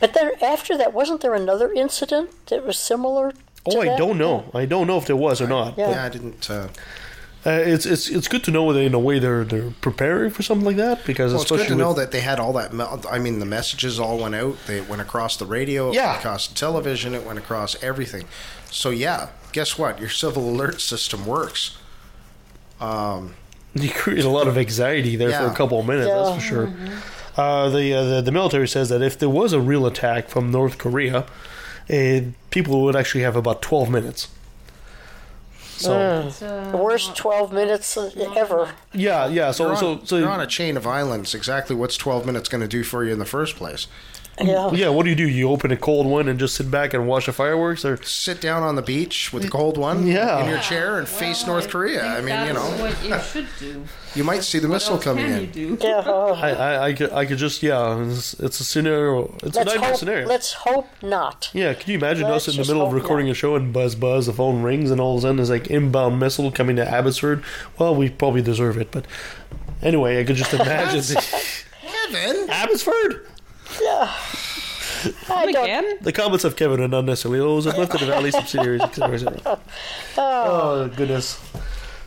But 0.00 0.14
then 0.14 0.32
after 0.42 0.76
that, 0.76 0.92
wasn't 0.92 1.20
there 1.20 1.34
another 1.34 1.72
incident 1.72 2.30
that 2.46 2.66
was 2.66 2.76
similar? 2.76 3.32
Oh, 3.66 3.80
I 3.80 3.86
that? 3.86 3.98
don't 3.98 4.18
know. 4.18 4.44
I 4.54 4.66
don't 4.66 4.86
know 4.86 4.98
if 4.98 5.06
there 5.06 5.16
was 5.16 5.40
or 5.40 5.46
not. 5.46 5.78
Yeah. 5.78 5.90
Yeah, 5.90 6.04
I 6.04 6.08
didn't. 6.08 6.50
Uh, 6.50 6.68
Uh, 7.44 7.50
it's 7.50 7.86
it's 7.86 8.08
it's 8.08 8.28
good 8.28 8.44
to 8.44 8.52
know 8.52 8.72
that 8.72 8.78
in 8.80 8.94
a 8.94 8.98
way 9.00 9.18
they're 9.18 9.42
they're 9.44 9.72
preparing 9.80 10.30
for 10.30 10.44
something 10.44 10.64
like 10.64 10.76
that 10.76 11.04
because 11.04 11.32
well, 11.32 11.42
it's 11.42 11.50
good 11.50 11.66
to 11.66 11.74
know 11.74 11.92
that 11.92 12.12
they 12.12 12.20
had 12.20 12.38
all 12.38 12.52
that. 12.52 12.72
me- 12.72 12.84
I 13.10 13.18
mean, 13.18 13.40
the 13.40 13.46
messages 13.46 13.98
all 13.98 14.16
went 14.18 14.36
out. 14.36 14.54
They 14.68 14.80
went 14.80 15.02
across 15.02 15.36
the 15.36 15.44
radio. 15.46 15.88
It 15.90 15.94
Yeah. 15.96 16.06
went 16.12 16.18
across 16.20 16.46
the 16.46 16.54
television. 16.54 17.14
It 17.16 17.26
went 17.26 17.40
across 17.40 17.74
everything. 17.82 18.26
So 18.70 18.90
yeah, 18.90 19.30
guess 19.52 19.76
what? 19.76 19.98
Your 19.98 20.08
civil 20.08 20.48
alert 20.48 20.80
system 20.80 21.26
works. 21.26 21.76
Um, 22.80 23.34
you 23.74 23.90
create 23.90 24.24
a 24.24 24.28
lot 24.30 24.46
of 24.46 24.56
anxiety 24.56 25.16
there 25.16 25.32
for 25.32 25.46
a 25.46 25.54
couple 25.54 25.80
of 25.80 25.86
minutes. 25.86 26.08
Yeah. 26.08 26.22
That's 26.22 26.34
for 26.36 26.40
sure. 26.40 26.72
Uh, 27.36 27.68
the, 27.70 27.92
uh, 27.94 28.04
the 28.04 28.22
the 28.22 28.32
military 28.32 28.68
says 28.68 28.88
that 28.90 29.02
if 29.02 29.18
there 29.18 29.28
was 29.30 29.52
a 29.52 29.60
real 29.60 29.84
attack 29.86 30.28
from 30.28 30.50
North 30.52 30.78
Korea, 30.78 31.24
uh, 31.92 32.20
people 32.50 32.82
would 32.84 32.96
actually 32.96 33.22
have 33.24 33.36
about 33.36 33.62
twelve 33.62 33.90
minutes. 33.90 34.28
So 35.76 35.92
uh, 35.94 36.70
The 36.70 36.76
worst 36.76 37.16
12 37.16 37.52
minutes 37.52 37.98
ever. 38.36 38.68
yeah, 38.92 39.26
yeah. 39.26 39.50
So 39.50 39.64
You're 39.64 39.72
on, 39.72 39.78
so 39.78 40.00
so 40.04 40.16
you're 40.16 40.28
on 40.28 40.40
a 40.40 40.46
chain 40.46 40.76
of 40.76 40.86
islands. 40.86 41.34
Exactly 41.34 41.74
what's 41.74 41.96
12 41.96 42.24
minutes 42.24 42.48
going 42.48 42.60
to 42.60 42.68
do 42.68 42.84
for 42.84 43.04
you 43.04 43.12
in 43.12 43.18
the 43.18 43.24
first 43.24 43.56
place? 43.56 43.88
Yeah. 44.40 44.70
yeah. 44.72 44.88
What 44.88 45.04
do 45.04 45.10
you 45.10 45.16
do? 45.16 45.28
You 45.28 45.50
open 45.50 45.70
a 45.72 45.76
cold 45.76 46.06
one 46.06 46.26
and 46.26 46.38
just 46.38 46.54
sit 46.54 46.70
back 46.70 46.94
and 46.94 47.06
watch 47.06 47.26
the 47.26 47.32
fireworks, 47.32 47.84
or 47.84 48.02
Sit 48.02 48.40
down 48.40 48.62
on 48.62 48.76
the 48.76 48.82
beach 48.82 49.32
with 49.32 49.44
a 49.44 49.48
cold 49.50 49.76
one 49.76 50.06
Yeah. 50.06 50.42
in 50.42 50.48
your 50.48 50.58
chair 50.60 50.98
and 50.98 51.06
face 51.06 51.46
North 51.46 51.68
Korea. 51.68 52.04
I 52.06 52.20
mean, 52.22 52.46
you 52.46 52.54
know, 52.54 52.62
what 52.80 53.04
you 53.04 53.18
should 53.30 53.46
do. 53.60 53.84
you 54.14 54.24
might 54.24 54.42
see 54.42 54.58
the 54.58 54.68
What 54.68 54.74
missile 54.76 54.94
else 54.94 55.04
coming 55.04 55.26
can 55.26 55.34
in. 55.34 55.40
you 55.40 55.76
do? 55.76 55.78
Yeah. 55.86 55.98
I, 56.06 56.50
I, 56.50 56.84
I 56.88 56.92
could 56.94 57.12
I 57.12 57.26
could 57.26 57.36
just 57.38 57.62
yeah. 57.62 58.02
It's, 58.08 58.32
it's 58.40 58.58
a 58.60 58.64
scenario. 58.64 59.24
It's 59.42 59.56
a 59.56 59.60
Let's 59.60 59.66
nightmare 59.66 59.88
hope, 59.90 59.98
scenario. 59.98 60.26
let's 60.26 60.52
hope 60.54 60.88
not. 61.02 61.50
Yeah, 61.52 61.74
can 61.74 61.90
you 61.92 61.98
imagine 61.98 62.26
Let's 62.28 62.48
us 62.48 62.56
in 62.56 62.62
the 62.62 62.66
middle 62.66 62.86
of 62.86 62.92
recording 62.94 63.26
not. 63.26 63.32
a 63.32 63.34
show 63.34 63.54
and 63.54 63.70
buzz 63.72 63.94
buzz, 63.94 64.26
the 64.26 64.32
phone 64.32 64.62
rings, 64.62 64.90
and 64.90 64.98
all 65.00 65.12
of 65.12 65.18
a 65.18 65.20
sudden 65.22 65.36
there's 65.36 65.50
like 65.50 65.66
inbound 65.68 66.18
missile 66.18 66.50
coming 66.50 66.76
to 66.76 66.88
Abbotsford? 66.90 67.44
Well, 67.78 67.94
we 67.94 68.08
probably 68.08 68.40
deserve 68.42 68.78
it, 68.78 68.90
but 68.92 69.04
anyway, 69.82 70.20
I 70.20 70.24
could 70.24 70.36
just 70.36 70.54
imagine 70.54 71.02
Heaven? 71.82 72.48
Abbotsford. 72.50 73.26
I 75.28 75.50
don't, 75.50 75.64
Again? 75.64 75.98
The 76.00 76.12
comments 76.12 76.44
of 76.44 76.56
Kevin 76.56 76.80
are 76.80 76.88
not 76.88 77.04
necessarily 77.04 77.40
those 77.40 77.66
of 77.66 77.76
Lifted 77.76 78.02
Valley 78.02 78.30
subsidiaries, 78.30 78.82
etc. 78.82 79.14
etc. 79.14 79.60
Oh 80.16 80.90
goodness. 80.94 81.40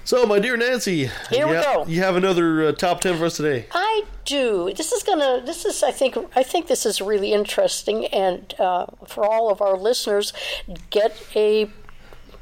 So, 0.05 0.25
my 0.27 0.37
dear 0.37 0.55
Nancy, 0.55 1.09
Here 1.31 1.45
you 1.45 1.47
we 1.47 1.55
ha- 1.55 1.83
go. 1.83 1.85
You 1.87 2.01
have 2.03 2.15
another 2.15 2.67
uh, 2.67 2.71
top 2.73 3.01
ten 3.01 3.17
for 3.17 3.25
us 3.25 3.37
today. 3.37 3.65
I 3.71 4.03
do. 4.23 4.71
This 4.75 4.91
is 4.91 5.01
gonna. 5.01 5.41
This 5.43 5.65
is. 5.65 5.81
I 5.81 5.89
think. 5.91 6.15
I 6.35 6.43
think 6.43 6.67
this 6.67 6.85
is 6.85 7.01
really 7.01 7.33
interesting, 7.33 8.05
and 8.07 8.53
uh, 8.59 8.85
for 9.07 9.25
all 9.25 9.49
of 9.49 9.61
our 9.61 9.75
listeners, 9.75 10.31
get 10.91 11.19
a 11.35 11.69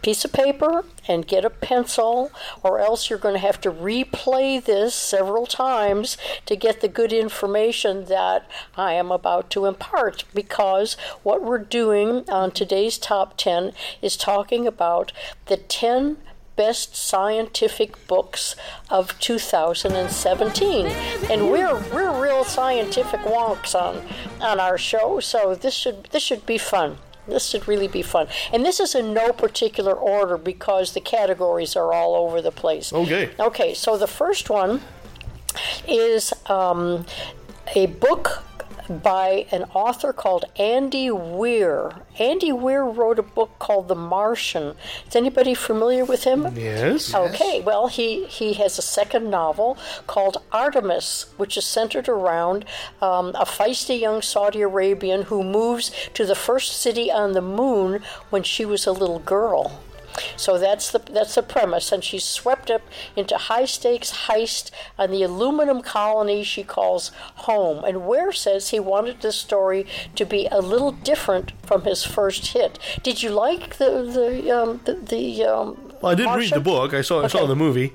piece 0.04 0.24
of 0.26 0.34
paper 0.34 0.86
and 1.08 1.28
get 1.28 1.46
a 1.46 1.50
pencil, 1.50 2.32
or 2.62 2.80
else 2.80 3.10
you're 3.10 3.18
going 3.18 3.34
to 3.34 3.40
have 3.40 3.60
to 3.62 3.72
replay 3.72 4.64
this 4.64 4.94
several 4.94 5.48
times 5.48 6.18
to 6.46 6.56
get 6.56 6.82
the 6.82 6.88
good 6.88 7.12
information 7.12 8.06
that 8.06 8.48
I 8.78 8.94
am 8.94 9.12
about 9.12 9.50
to 9.52 9.66
impart. 9.66 10.26
Because 10.34 10.96
what 11.24 11.42
we're 11.42 11.58
doing 11.58 12.30
on 12.30 12.52
today's 12.52 12.98
top 12.98 13.38
10 13.38 13.72
is 14.02 14.16
talking 14.16 14.68
about 14.68 15.12
the 15.48 15.58
10 15.58 16.18
best 16.56 16.96
scientific 16.96 18.08
books 18.08 18.56
of 18.90 19.18
2017 19.20 20.86
and 21.32 21.50
we're 21.50 21.80
we're 21.92 22.22
real 22.22 22.44
scientific 22.44 23.20
wonks 23.22 23.74
on 23.74 24.06
on 24.40 24.60
our 24.60 24.78
show 24.78 25.20
so 25.20 25.56
this 25.56 25.74
should 25.74 26.04
this 26.12 26.22
should 26.22 26.46
be 26.46 26.60
fun 26.60 26.98
this 27.28 27.48
should 27.48 27.68
really 27.68 27.88
be 27.88 28.02
fun 28.02 28.28
and 28.52 28.66
this 28.66 28.80
is 28.80 28.96
in 28.96 29.14
no 29.14 29.32
particular 29.32 29.94
order 29.94 30.38
because 30.38 30.94
the 30.94 31.02
categories 31.02 31.76
are 31.76 31.94
all 31.94 32.16
over 32.16 32.42
the 32.42 32.52
place 32.52 32.92
Okay. 32.94 33.30
okay 33.40 33.74
so 33.74 33.98
the 33.98 34.08
first 34.08 34.50
one 34.50 34.82
is 35.88 36.34
um, 36.48 37.06
a 37.76 37.86
book 37.86 38.44
by 38.90 39.46
an 39.52 39.64
author 39.74 40.14
called 40.14 40.46
Andy 40.58 41.10
Weir. 41.10 41.94
Andy 42.20 42.52
Weir 42.52 42.84
wrote 42.84 43.20
a 43.20 43.24
book 43.24 43.58
called 43.60 43.88
The 43.88 43.96
Martian. 43.96 44.76
Is 45.08 45.16
anybody 45.16 45.54
familiar 45.54 46.06
with 46.06 46.24
him? 46.24 46.56
Yes. 46.56 47.14
Okay, 47.14 47.62
well, 47.62 47.88
he, 47.88 48.26
he 48.26 48.54
has 48.54 48.78
a 48.78 48.82
second 48.82 49.30
novel 49.30 49.78
called 50.08 50.38
Artemis, 50.52 51.28
which 51.38 51.58
is 51.58 51.66
centered 51.66 52.10
around 52.10 52.66
um, 53.02 53.30
a 53.36 53.46
feisty 53.46 54.00
young 54.00 54.22
Saudi 54.22 54.62
Arabian 54.62 55.24
who 55.24 55.44
moves 55.44 55.92
to 56.14 56.26
the 56.26 56.36
first 56.36 56.80
city 56.80 57.12
on 57.12 57.34
the 57.34 57.42
moon 57.42 58.02
when 58.30 58.44
she 58.44 58.66
was 58.66 58.86
a 58.86 58.92
little 58.92 59.20
girl. 59.20 59.82
So 60.36 60.58
that's 60.58 60.92
the 60.92 61.00
that's 61.00 61.36
the 61.36 61.44
premise, 61.44 61.92
and 61.92 62.04
she's 62.04 62.26
swept 62.26 62.70
up 62.70 62.82
into 63.16 63.38
high 63.38 63.66
stakes 63.66 64.12
heist 64.28 64.72
on 64.98 65.12
the 65.12 65.24
aluminum 65.24 65.82
colony 65.82 66.44
she 66.44 66.64
calls 66.64 67.12
home. 67.48 67.84
And 67.84 68.08
Weir 68.08 68.32
says 68.32 68.70
he 68.70 68.80
wanted 68.80 69.22
this 69.22 69.36
story 69.36 69.86
to 70.16 70.26
be 70.26 70.48
a 70.52 70.60
little 70.60 70.92
different 70.92 71.52
from 71.66 71.84
his 71.84 72.04
first 72.04 72.48
hit. 72.48 72.80
Did 73.02 73.24
you 73.24 73.30
like 73.30 73.78
the 73.78 74.04
the 74.04 74.52
um, 74.52 74.82
the, 74.86 74.94
the 74.96 75.44
um, 75.46 75.94
Well, 76.02 76.12
I 76.12 76.16
didn't 76.16 76.38
read 76.38 76.54
the 76.54 76.60
book. 76.60 76.94
I 76.94 77.02
saw 77.02 77.24
I 77.24 77.28
saw 77.28 77.46
the 77.46 77.56
movie. 77.56 77.94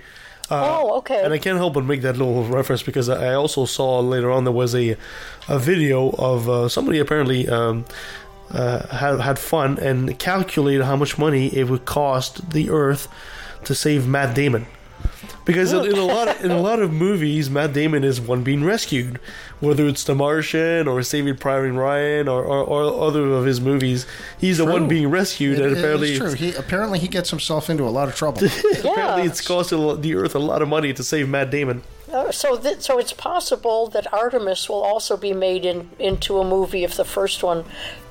oh, 0.51 0.97
okay. 0.99 1.23
And 1.23 1.35
I 1.35 1.39
can't 1.39 1.59
help 1.59 1.75
but 1.75 1.85
make 1.85 2.01
that 2.03 2.17
little 2.17 2.43
reference 2.45 2.83
because 2.83 3.09
I 3.11 3.35
also 3.35 3.67
saw 3.67 4.01
later 4.01 4.31
on 4.31 4.45
there 4.45 4.53
was 4.53 4.75
a 4.75 4.97
a 5.47 5.59
video 5.59 6.11
of 6.19 6.49
uh, 6.49 6.69
somebody 6.69 6.99
apparently 6.99 7.49
um, 7.49 7.85
uh, 8.50 8.87
had 8.88 9.21
had 9.21 9.38
fun 9.38 9.78
and 9.78 10.19
calculated 10.19 10.85
how 10.85 10.97
much 10.97 11.19
money 11.19 11.49
it 11.49 11.69
would 11.69 11.85
cost 11.85 12.50
the 12.50 12.71
Earth 12.71 13.09
to 13.64 13.75
save 13.75 14.07
Matt 14.07 14.35
Damon. 14.35 14.67
Because 15.45 15.73
in, 15.73 15.87
in 15.87 15.97
a 15.97 16.05
lot 16.05 16.28
of, 16.28 16.45
in 16.45 16.50
a 16.50 16.61
lot 16.69 16.81
of 16.81 16.93
movies, 16.93 17.49
Matt 17.49 17.73
Damon 17.73 18.05
is 18.05 18.21
one 18.21 18.43
being 18.43 18.64
rescued, 18.64 19.19
whether 19.61 19.87
it's 19.87 20.05
The 20.05 20.14
Martian 20.14 20.87
or 20.87 21.02
Saving 21.02 21.37
Private 21.38 21.73
Ryan 21.73 22.28
or, 22.28 22.45
or, 22.45 22.62
or 22.64 23.07
other 23.09 23.23
of 23.33 23.47
his 23.47 23.59
movies. 23.61 24.07
He's 24.38 24.59
the 24.59 24.67
one 24.67 24.88
being 24.88 25.09
rescued, 25.09 25.59
It- 25.59 25.62
and 25.62 25.73
it 25.73 25.78
is 25.78 25.78
apparently, 25.78 26.17
true. 26.19 26.33
He 26.33 26.55
apparently 26.55 26.99
he 26.99 27.09
gets 27.09 27.31
himself 27.31 27.71
into 27.71 27.85
a 27.85 27.88
lot 27.90 28.09
of 28.09 28.14
trouble. 28.17 28.43
apparently 28.81 29.23
it's 29.23 29.40
costed 29.40 29.73
a 29.73 29.76
lo- 29.76 29.97
the 29.97 30.14
Earth 30.14 30.35
a 30.35 30.38
lot 30.38 30.61
of 30.62 30.69
money 30.69 30.93
to 30.93 31.02
save 31.02 31.28
Matt 31.28 31.50
Damon. 31.50 31.83
Uh, 32.12 32.31
so, 32.33 32.57
th- 32.59 32.81
so 32.83 32.99
it's 32.99 33.12
possible 33.12 33.87
that 33.88 34.11
Artemis 34.12 34.69
will 34.69 34.83
also 34.83 35.17
be 35.17 35.33
made 35.33 35.64
in, 35.64 35.90
into 35.99 36.38
a 36.38 36.45
movie 36.45 36.83
if 36.85 36.95
the 36.97 37.05
first 37.05 37.43
one, 37.43 37.64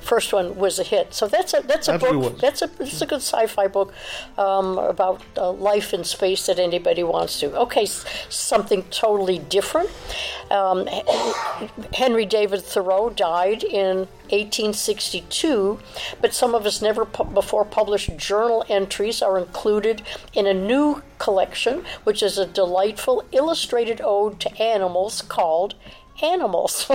first 0.07 0.31
one 0.33 0.55
was 0.55 0.79
a 0.79 0.83
hit. 0.83 1.13
So 1.13 1.27
that's 1.27 1.53
a 1.53 1.61
that's 1.61 1.87
a 1.89 1.93
Absolutely 1.93 2.29
book. 2.29 2.39
That's 2.39 2.61
a 2.61 2.67
that's 2.67 3.01
a 3.01 3.05
good 3.05 3.21
sci-fi 3.21 3.67
book 3.67 3.93
um, 4.37 4.77
about 4.77 5.21
uh, 5.37 5.51
life 5.51 5.93
in 5.93 6.03
space 6.03 6.45
that 6.47 6.59
anybody 6.59 7.03
wants 7.03 7.39
to. 7.41 7.53
Okay, 7.65 7.83
s- 7.83 8.05
something 8.29 8.83
totally 8.89 9.39
different. 9.39 9.89
Um, 10.49 10.87
Henry 11.93 12.25
David 12.25 12.61
Thoreau 12.63 13.09
died 13.09 13.63
in 13.63 14.07
1862, 14.29 15.79
but 16.21 16.33
some 16.33 16.55
of 16.55 16.63
his 16.63 16.81
never 16.81 17.05
pu- 17.05 17.25
before 17.25 17.65
published 17.65 18.15
journal 18.17 18.63
entries 18.69 19.21
are 19.21 19.37
included 19.37 20.01
in 20.33 20.47
a 20.47 20.53
new 20.53 21.01
collection, 21.19 21.83
which 22.05 22.23
is 22.23 22.37
a 22.37 22.45
delightful 22.45 23.23
illustrated 23.31 23.99
ode 24.01 24.39
to 24.39 24.61
animals 24.61 25.21
called 25.21 25.75
Animals. 26.21 26.89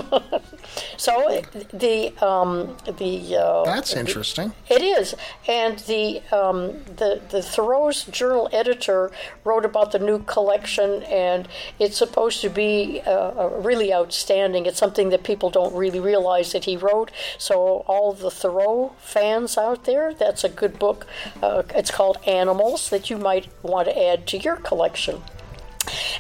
so 0.97 1.43
the 1.73 2.13
um, 2.21 2.77
the 2.85 3.37
uh, 3.37 3.65
That's 3.65 3.95
interesting. 3.95 4.53
it 4.69 4.83
is, 4.83 5.15
and 5.47 5.79
the 5.81 6.23
um, 6.33 6.83
the 6.97 7.21
the 7.31 7.43
Thoreau's 7.43 8.05
journal 8.05 8.49
editor 8.53 9.11
wrote 9.45 9.65
about 9.65 9.93
the 9.93 9.99
new 9.99 10.21
collection, 10.21 11.03
and 11.05 11.47
it's 11.79 11.97
supposed 11.97 12.41
to 12.41 12.49
be 12.49 13.01
uh, 13.07 13.11
uh, 13.11 13.51
really 13.63 13.93
outstanding. 13.93 14.67
It's 14.67 14.79
something 14.79 15.11
that 15.11 15.23
people 15.23 15.51
don't 15.51 15.75
really 15.75 16.01
realize 16.01 16.53
that 16.53 16.65
he 16.65 16.77
wrote. 16.77 17.11
So 17.39 17.85
all 17.87 18.13
the 18.13 18.31
Thoreau 18.31 18.95
fans 18.99 19.57
out 19.57 19.85
there, 19.85 20.15
that's 20.15 20.45
a 20.45 20.49
good 20.49 20.79
book. 20.79 21.07
Uh, 21.43 21.63
it's 21.75 21.91
called 21.91 22.19
Animals 22.27 22.91
that 22.91 23.11
you 23.11 23.19
might 23.19 23.49
want 23.63 23.89
to 23.89 24.03
add 24.03 24.27
to 24.29 24.39
your 24.39 24.57
collection. 24.57 25.23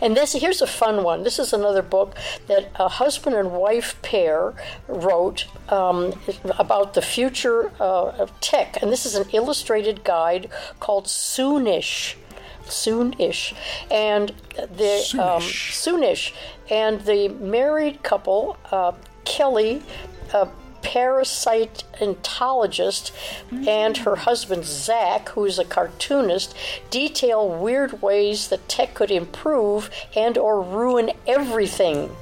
And 0.00 0.16
this 0.16 0.32
here's 0.32 0.60
a 0.60 0.66
fun 0.66 1.04
one. 1.04 1.22
This 1.22 1.38
is 1.38 1.52
another 1.52 1.82
book 1.82 2.16
that 2.46 2.70
a 2.76 2.88
husband 2.88 3.36
and 3.36 3.52
wife 3.52 4.00
pair 4.02 4.54
wrote 4.88 5.46
um, 5.68 6.14
about 6.58 6.94
the 6.94 7.02
future 7.02 7.70
uh, 7.80 8.08
of 8.08 8.38
tech, 8.40 8.82
and 8.82 8.90
this 8.90 9.06
is 9.06 9.14
an 9.14 9.28
illustrated 9.32 10.04
guide 10.04 10.50
called 10.80 11.06
Soonish. 11.06 12.16
Soonish, 12.64 13.54
and 13.90 14.32
the 14.56 14.94
um, 15.20 15.42
Soonish. 15.42 15.72
Soonish, 15.72 16.32
and 16.70 17.00
the 17.02 17.28
married 17.28 18.02
couple, 18.02 18.56
uh, 18.70 18.92
Kelly. 19.24 19.82
Uh, 20.32 20.46
parasitologist 20.82 23.12
and 23.66 23.96
her 23.98 24.16
husband 24.16 24.64
Zach, 24.64 25.28
who 25.30 25.44
is 25.44 25.58
a 25.58 25.64
cartoonist, 25.64 26.54
detail 26.90 27.48
weird 27.48 28.02
ways 28.02 28.48
that 28.48 28.68
tech 28.68 28.94
could 28.94 29.10
improve 29.10 29.90
and 30.14 30.36
or 30.36 30.60
ruin 30.60 31.12
everything 31.26 32.14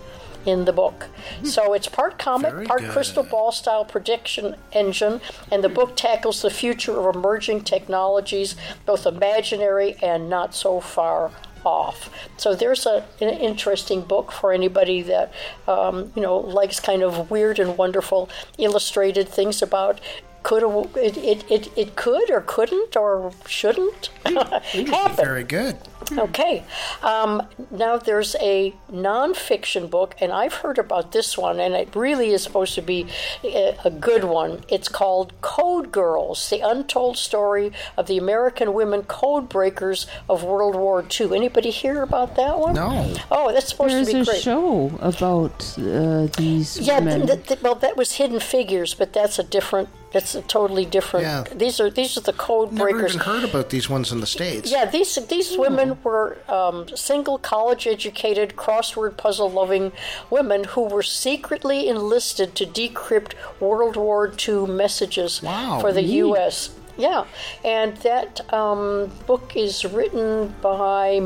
in 0.47 0.65
the 0.65 0.73
book. 0.73 1.09
So 1.43 1.75
it's 1.75 1.89
part 1.89 2.19
comic, 2.19 2.53
Very 2.53 2.67
part 2.67 2.81
good. 2.81 2.91
crystal 2.91 3.23
ball 3.23 3.53
style 3.53 3.85
prediction 3.85 4.57
engine, 4.73 5.21
and 5.51 5.63
the 5.63 5.69
book 5.69 5.97
tackles 5.97 6.43
the 6.43 6.51
future 6.51 6.99
of 6.99 7.15
emerging 7.15 7.65
technologies, 7.65 8.57
both 8.87 9.07
imaginary 9.07 9.97
and 10.03 10.31
not 10.31 10.55
so 10.55 10.81
far 10.81 11.31
off. 11.65 12.11
So 12.37 12.55
there's 12.55 12.87
a, 12.87 13.05
an 13.21 13.29
interesting 13.29 14.03
book 14.03 14.33
for 14.33 14.53
anybody 14.53 15.03
that 15.03 15.33
um, 15.67 16.13
you 16.15 16.23
know 16.23 16.39
likes 16.39 16.81
kind 16.81 17.03
of 17.03 17.31
weird 17.31 17.59
and 17.59 17.77
wonderful 17.77 18.29
illustrated 18.59 19.29
things 19.29 19.63
about. 19.63 20.01
Could 20.43 20.63
it, 20.97 21.19
it, 21.19 21.51
it, 21.51 21.79
it 21.79 21.97
could 21.97 22.31
or 22.31 22.41
couldn't 22.41 22.97
or 22.97 23.31
shouldn't 23.47 24.07
happen. 24.25 25.17
Very 25.17 25.45
good. 25.45 25.77
Okay. 26.19 26.65
Um, 27.03 27.47
now 27.71 27.97
there's 27.97 28.35
a 28.41 28.75
nonfiction 28.93 29.89
book, 29.91 30.15
and 30.21 30.33
I've 30.33 30.55
heard 30.55 30.79
about 30.79 31.13
this 31.13 31.37
one, 31.39 31.61
and 31.61 31.75
it 31.75 31.95
really 31.95 32.31
is 32.31 32.43
supposed 32.43 32.75
to 32.75 32.83
be 32.83 33.07
a, 33.45 33.77
a 33.85 33.91
good 33.91 34.25
one. 34.25 34.65
It's 34.69 34.89
called 34.89 35.33
Code 35.41 35.93
Girls 35.93 36.49
The 36.51 36.61
Untold 36.61 37.17
Story 37.17 37.73
of 37.97 38.07
the 38.07 38.19
American 38.19 38.73
Women 38.75 39.03
Code 39.03 39.49
Breakers 39.49 40.07
of 40.29 40.45
World 40.45 40.75
War 40.75 41.05
II. 41.21 41.35
Anybody 41.35 41.71
hear 41.71 42.03
about 42.03 42.37
that 42.37 42.59
one? 42.59 42.75
No. 42.75 43.15
Oh, 43.31 43.53
that's 43.53 43.69
supposed 43.69 43.95
There's 43.95 44.09
to 44.09 44.13
be 44.15 44.25
great. 44.25 44.27
There's 44.27 44.39
a 44.39 44.43
show 44.43 44.99
about 45.01 45.79
uh, 45.79 46.27
these 46.37 46.79
Yeah, 46.79 46.99
women. 47.01 47.27
th- 47.27 47.47
th- 47.47 47.63
well, 47.63 47.75
that 47.77 47.97
was 47.97 48.13
Hidden 48.13 48.41
Figures, 48.41 48.95
but 48.95 49.13
that's 49.13 49.39
a 49.39 49.43
different. 49.45 49.89
That's 50.13 50.35
a 50.35 50.43
totally 50.43 50.85
different. 50.85 51.25
Yeah. 51.27 51.45
These 51.55 51.79
are 51.79 51.89
these 51.89 52.17
are 52.17 52.21
the 52.21 52.33
code 52.33 52.73
Never 52.73 52.91
breakers. 52.91 53.15
even 53.15 53.25
heard 53.27 53.45
about 53.45 53.71
these 53.71 53.89
ones 53.89 54.11
in 54.11 54.21
the 54.21 54.27
states. 54.27 54.71
Yeah, 54.71 54.85
these 54.85 55.15
these 55.27 55.57
women 55.57 55.99
were 56.03 56.39
um, 56.49 56.89
single, 56.97 57.39
college-educated, 57.39 58.57
crossword 58.57 59.17
puzzle-loving 59.17 59.93
women 60.29 60.65
who 60.65 60.83
were 60.89 61.05
secretly 61.05 61.89
enlisted 61.89 62.55
to 62.57 62.67
decrypt 62.67 63.35
World 63.61 63.97
War 63.97 64.33
II 64.49 64.67
messages 64.67 65.43
Wow, 65.43 65.79
for 65.81 65.93
the 65.93 66.03
neat. 66.03 66.17
U.S. 66.17 66.71
Yeah, 66.99 67.25
and 67.65 67.97
that 67.99 68.53
um, 68.53 69.11
book 69.27 69.53
is 69.57 69.85
written 69.85 70.55
by 70.61 71.21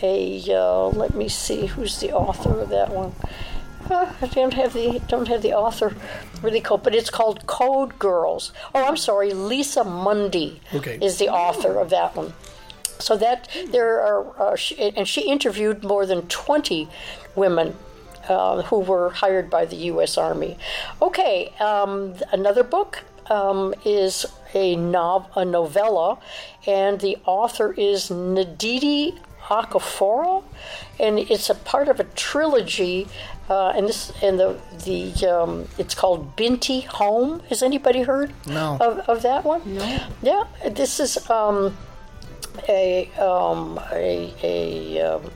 a. 0.00 0.42
Uh, 0.48 0.86
let 0.88 1.14
me 1.14 1.28
see, 1.28 1.66
who's 1.66 1.98
the 1.98 2.12
author 2.12 2.60
of 2.60 2.68
that 2.70 2.90
one? 2.90 3.12
Uh, 3.90 4.12
I 4.22 4.26
don't 4.26 4.54
have 4.54 4.72
the 4.72 5.00
don't 5.08 5.28
have 5.28 5.42
the 5.42 5.52
author 5.54 5.94
really 6.42 6.60
called, 6.60 6.82
but 6.82 6.94
it's 6.94 7.10
called 7.10 7.46
Code 7.46 7.98
Girls. 7.98 8.52
Oh, 8.74 8.84
I'm 8.84 8.96
sorry, 8.96 9.32
Lisa 9.32 9.84
Mundy 9.84 10.60
Okay. 10.74 10.98
is 11.00 11.18
the 11.18 11.28
author 11.28 11.78
of 11.78 11.90
that 11.90 12.16
one. 12.16 12.32
So 13.00 13.16
that 13.16 13.48
there 13.70 14.00
are, 14.00 14.40
uh, 14.52 14.56
she, 14.56 14.76
and 14.76 15.06
she 15.06 15.22
interviewed 15.28 15.84
more 15.84 16.04
than 16.04 16.22
20 16.22 16.88
women 17.36 17.76
uh, 18.28 18.62
who 18.62 18.80
were 18.80 19.10
hired 19.10 19.48
by 19.48 19.64
the 19.66 19.76
U.S. 19.92 20.18
Army. 20.18 20.58
Okay, 21.00 21.52
um, 21.60 22.14
another 22.32 22.64
book 22.64 23.04
um, 23.30 23.72
is 23.84 24.26
a, 24.52 24.74
nov- 24.74 25.28
a 25.36 25.44
novella, 25.44 26.18
and 26.66 27.00
the 27.00 27.18
author 27.24 27.72
is 27.72 28.10
Naditi 28.10 29.16
Akafora, 29.48 30.42
and 31.00 31.18
it's 31.18 31.48
a 31.50 31.54
part 31.54 31.88
of 31.88 31.98
a 32.00 32.04
trilogy. 32.04 33.06
Uh, 33.48 33.72
and 33.74 33.88
this 33.88 34.12
and 34.22 34.38
the 34.38 34.58
the 34.84 35.26
um, 35.26 35.66
it's 35.78 35.94
called 35.94 36.36
Binti 36.36 36.80
Home. 36.82 37.40
Has 37.48 37.62
anybody 37.62 38.02
heard 38.02 38.32
No. 38.46 38.76
of, 38.80 38.98
of 39.08 39.22
that 39.22 39.44
one? 39.44 39.62
No. 39.64 40.00
Yeah, 40.22 40.44
this 40.68 41.00
is 41.00 41.30
um, 41.30 41.74
a 42.68 43.10
um, 43.18 43.80
a 43.92 44.34
a, 44.42 45.00
um, 45.00 45.30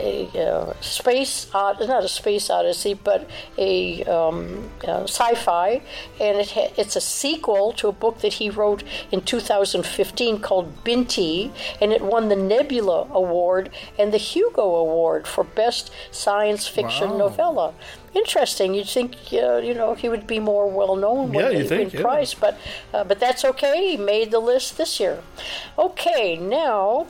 a 0.00 0.28
uh, 0.46 0.72
space 0.80 1.46
od- 1.54 1.80
not 1.86 2.04
a 2.04 2.08
space 2.08 2.50
odyssey, 2.50 2.94
but 2.94 3.28
a 3.58 4.02
um, 4.04 4.70
uh, 4.86 5.02
sci-fi, 5.04 5.82
and 6.20 6.38
it 6.38 6.50
ha- 6.52 6.72
it's 6.76 6.96
a 6.96 7.00
sequel 7.00 7.72
to 7.74 7.88
a 7.88 7.92
book 7.92 8.20
that 8.20 8.34
he 8.34 8.50
wrote 8.50 8.82
in 9.12 9.20
2015 9.20 10.40
called 10.40 10.84
Binti, 10.84 11.52
and 11.80 11.92
it 11.92 12.02
won 12.02 12.28
the 12.28 12.36
Nebula 12.36 13.06
Award 13.12 13.70
and 13.98 14.12
the 14.12 14.18
Hugo 14.18 14.62
Award 14.76 15.26
for 15.26 15.44
best 15.44 15.90
science 16.10 16.66
fiction 16.66 17.10
Wow. 17.10 17.18
novella. 17.18 17.74
Interesting. 18.14 18.74
You'd 18.74 18.88
think 18.88 19.14
uh, 19.32 19.58
you 19.58 19.72
know 19.74 19.94
he 19.94 20.08
would 20.08 20.26
be 20.26 20.40
more 20.40 20.66
well 20.68 20.96
known 20.96 21.32
Yeah, 21.32 21.44
when 21.48 21.52
you 21.58 21.62
they 21.62 21.68
think, 21.68 21.92
yeah. 21.94 22.24
but 22.40 22.58
uh, 22.92 23.04
but 23.04 23.20
that's 23.20 23.44
okay. 23.44 23.90
He 23.92 23.96
made 23.96 24.30
the 24.32 24.40
list 24.40 24.76
this 24.78 24.98
year. 24.98 25.22
Okay, 25.78 26.36
now. 26.36 27.06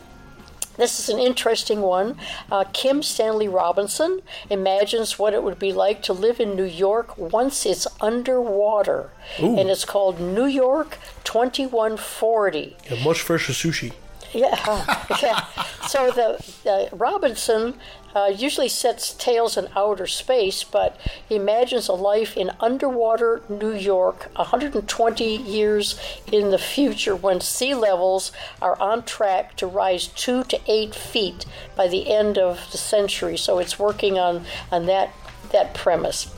This 0.80 0.98
is 0.98 1.10
an 1.10 1.18
interesting 1.18 1.82
one. 1.82 2.16
Uh, 2.50 2.64
Kim 2.72 3.02
Stanley 3.02 3.48
Robinson 3.48 4.22
imagines 4.48 5.18
what 5.18 5.34
it 5.34 5.42
would 5.42 5.58
be 5.58 5.74
like 5.74 6.02
to 6.04 6.14
live 6.14 6.40
in 6.40 6.56
New 6.56 6.64
York 6.64 7.18
once 7.18 7.66
it's 7.66 7.86
underwater. 8.00 9.10
And 9.58 9.68
it's 9.68 9.84
called 9.84 10.18
New 10.18 10.46
York 10.46 10.96
2140. 11.24 12.78
Yeah, 12.90 13.04
much 13.04 13.20
fresher 13.20 13.52
sushi. 13.52 13.92
Yeah, 14.32 15.06
yeah. 15.22 15.44
So 15.88 16.10
the, 16.10 16.54
the 16.62 16.88
Robinson 16.92 17.74
uh, 18.14 18.32
usually 18.34 18.68
sets 18.68 19.12
tales 19.14 19.56
in 19.56 19.68
outer 19.74 20.06
space, 20.06 20.62
but 20.62 20.96
he 21.28 21.36
imagines 21.36 21.88
a 21.88 21.94
life 21.94 22.36
in 22.36 22.50
underwater 22.60 23.42
New 23.48 23.72
York, 23.72 24.30
120 24.36 25.24
years 25.36 25.98
in 26.30 26.50
the 26.50 26.58
future, 26.58 27.16
when 27.16 27.40
sea 27.40 27.74
levels 27.74 28.32
are 28.62 28.80
on 28.80 29.02
track 29.02 29.56
to 29.56 29.66
rise 29.66 30.06
two 30.08 30.44
to 30.44 30.60
eight 30.66 30.94
feet 30.94 31.44
by 31.76 31.88
the 31.88 32.12
end 32.12 32.38
of 32.38 32.70
the 32.72 32.78
century. 32.78 33.36
So 33.36 33.58
it's 33.58 33.78
working 33.78 34.18
on 34.18 34.44
on 34.70 34.86
that 34.86 35.10
that 35.52 35.74
premise. 35.74 36.32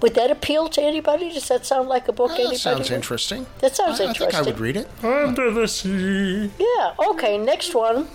Would 0.00 0.14
that 0.14 0.30
appeal 0.30 0.68
to 0.68 0.82
anybody? 0.82 1.32
Does 1.32 1.48
that 1.48 1.64
sound 1.64 1.88
like 1.88 2.08
a 2.08 2.12
book? 2.12 2.30
That 2.30 2.40
anybody 2.40 2.56
sounds 2.58 2.90
would- 2.90 2.94
interesting. 2.96 3.46
That 3.60 3.74
sounds 3.76 4.00
I, 4.00 4.10
I 4.10 4.12
think 4.12 4.34
I 4.34 4.42
would 4.42 4.58
read 4.60 4.76
it. 4.76 4.88
Under 5.02 5.50
the 5.50 5.66
sea. 5.68 6.50
Yeah, 6.58 6.94
okay, 7.10 7.38
next 7.38 7.74
one. 7.74 8.08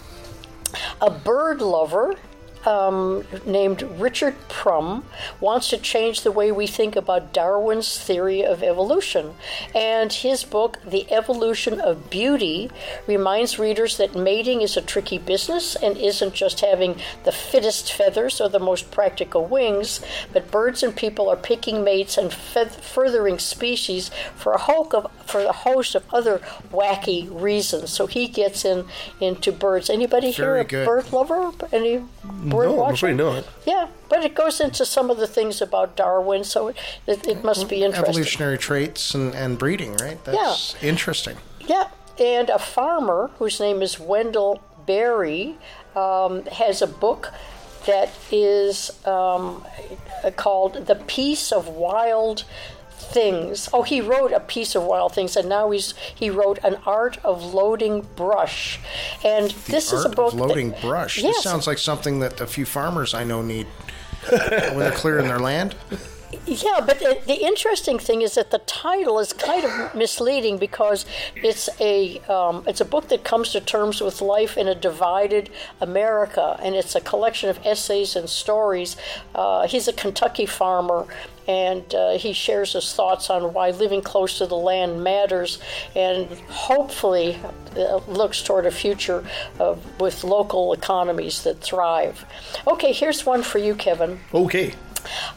A 1.01 1.09
bird 1.09 1.61
lover 1.61 2.15
um, 2.67 3.23
named 3.45 3.81
Richard 3.97 4.35
Prum 4.49 5.05
wants 5.39 5.69
to 5.69 5.77
change 5.77 6.21
the 6.21 6.31
way 6.31 6.51
we 6.51 6.67
think 6.67 6.97
about 6.97 7.31
Darwin's 7.31 7.97
theory 7.97 8.43
of 8.45 8.61
evolution. 8.61 9.35
And 9.73 10.11
his 10.11 10.43
book, 10.43 10.77
The 10.85 11.09
Evolution 11.11 11.79
of 11.79 12.09
Beauty, 12.09 12.69
reminds 13.07 13.57
readers 13.57 13.95
that 13.97 14.15
mating 14.15 14.61
is 14.61 14.75
a 14.75 14.81
tricky 14.81 15.17
business 15.17 15.77
and 15.77 15.97
isn't 15.97 16.33
just 16.33 16.59
having 16.59 16.99
the 17.23 17.31
fittest 17.31 17.93
feathers 17.93 18.41
or 18.41 18.49
the 18.49 18.59
most 18.59 18.91
practical 18.91 19.45
wings, 19.45 20.01
but 20.33 20.51
birds 20.51 20.83
and 20.83 20.93
people 20.93 21.29
are 21.29 21.37
picking 21.37 21.85
mates 21.85 22.17
and 22.17 22.33
fe- 22.33 22.65
furthering 22.65 23.39
species 23.39 24.11
for 24.35 24.51
a 24.51 24.57
host 24.57 24.93
of 24.93 25.09
for 25.25 25.39
a 25.41 25.53
host 25.53 25.95
of 25.95 26.03
other 26.13 26.39
wacky 26.71 27.27
reasons. 27.31 27.91
So 27.91 28.07
he 28.07 28.27
gets 28.27 28.65
in 28.65 28.85
into 29.21 29.51
birds. 29.51 29.89
Anybody 29.89 30.31
here 30.31 30.57
a 30.57 30.65
good. 30.65 30.85
bird 30.85 31.11
lover? 31.13 31.51
Any 31.71 32.03
bird 32.23 32.56
No, 32.65 32.83
I'm 32.83 32.93
afraid 32.93 33.17
not. 33.17 33.45
Yeah, 33.65 33.87
but 34.09 34.23
it 34.23 34.35
goes 34.35 34.59
into 34.59 34.85
some 34.85 35.09
of 35.09 35.17
the 35.17 35.27
things 35.27 35.61
about 35.61 35.95
Darwin, 35.95 36.43
so 36.43 36.69
it, 36.69 36.77
it, 37.05 37.27
it 37.27 37.43
must 37.43 37.69
be 37.69 37.83
interesting. 37.83 38.09
Evolutionary 38.09 38.57
traits 38.57 39.13
and, 39.13 39.33
and 39.35 39.57
breeding, 39.57 39.95
right? 39.97 40.23
That's 40.23 40.75
interesting. 40.83 41.37
Yeah, 41.59 41.89
and 42.19 42.49
a 42.49 42.59
farmer 42.59 43.31
whose 43.37 43.59
name 43.59 43.81
is 43.81 43.99
Wendell 43.99 44.61
Berry 44.85 45.57
um, 45.95 46.45
has 46.45 46.81
a 46.81 46.87
book 46.87 47.33
that 47.85 48.09
is 48.31 48.91
um, 49.05 49.65
called 50.35 50.87
"The 50.87 50.95
Peace 50.95 51.51
of 51.51 51.67
Wild." 51.67 52.43
Things. 53.09 53.69
Oh, 53.73 53.83
he 53.83 54.01
wrote 54.01 54.31
a 54.31 54.39
piece 54.39 54.75
of 54.75 54.83
wild 54.83 55.13
things, 55.13 55.35
and 55.35 55.47
now 55.49 55.71
he's 55.71 55.93
he 56.13 56.29
wrote 56.29 56.59
an 56.63 56.77
art 56.85 57.17
of 57.23 57.53
loading 57.53 58.01
brush, 58.15 58.79
and 59.23 59.51
this 59.67 59.93
is 59.93 60.05
a 60.05 60.09
book. 60.09 60.33
of 60.33 60.39
that- 60.39 60.45
loading 60.45 60.75
brush. 60.81 61.17
Yes. 61.17 61.35
This 61.37 61.43
sounds 61.43 61.67
like 61.67 61.77
something 61.77 62.19
that 62.19 62.41
a 62.41 62.47
few 62.47 62.65
farmers 62.65 63.13
I 63.13 63.23
know 63.23 63.41
need 63.41 63.65
when 64.29 64.79
they're 64.79 64.91
clearing 64.91 65.27
their 65.27 65.39
land. 65.39 65.75
Yeah, 66.45 66.81
but 66.85 66.99
the, 66.99 67.19
the 67.25 67.45
interesting 67.45 67.99
thing 67.99 68.21
is 68.21 68.35
that 68.35 68.51
the 68.51 68.57
title 68.59 69.19
is 69.19 69.31
kind 69.31 69.63
of 69.63 69.95
misleading 69.95 70.57
because 70.57 71.05
it's 71.35 71.69
a 71.79 72.19
um, 72.27 72.63
it's 72.67 72.81
a 72.81 72.85
book 72.85 73.07
that 73.09 73.23
comes 73.23 73.53
to 73.53 73.61
terms 73.61 74.01
with 74.01 74.21
life 74.21 74.57
in 74.57 74.67
a 74.67 74.75
divided 74.75 75.49
America, 75.79 76.59
and 76.61 76.75
it's 76.75 76.95
a 76.95 77.01
collection 77.01 77.49
of 77.49 77.65
essays 77.65 78.17
and 78.17 78.29
stories. 78.29 78.97
Uh, 79.35 79.67
he's 79.67 79.87
a 79.87 79.93
Kentucky 79.93 80.45
farmer, 80.45 81.05
and 81.47 81.95
uh, 81.95 82.17
he 82.17 82.33
shares 82.33 82.73
his 82.73 82.93
thoughts 82.93 83.29
on 83.29 83.53
why 83.53 83.71
living 83.71 84.01
close 84.01 84.37
to 84.39 84.45
the 84.47 84.57
land 84.57 85.01
matters, 85.01 85.59
and 85.95 86.27
hopefully 86.49 87.39
uh, 87.77 87.97
looks 88.07 88.41
toward 88.41 88.65
a 88.65 88.71
future 88.71 89.23
with 89.97 90.25
local 90.25 90.73
economies 90.73 91.43
that 91.43 91.61
thrive. 91.61 92.25
Okay, 92.65 92.91
here's 92.91 93.25
one 93.25 93.43
for 93.43 93.59
you, 93.59 93.75
Kevin. 93.75 94.19
Okay. 94.33 94.73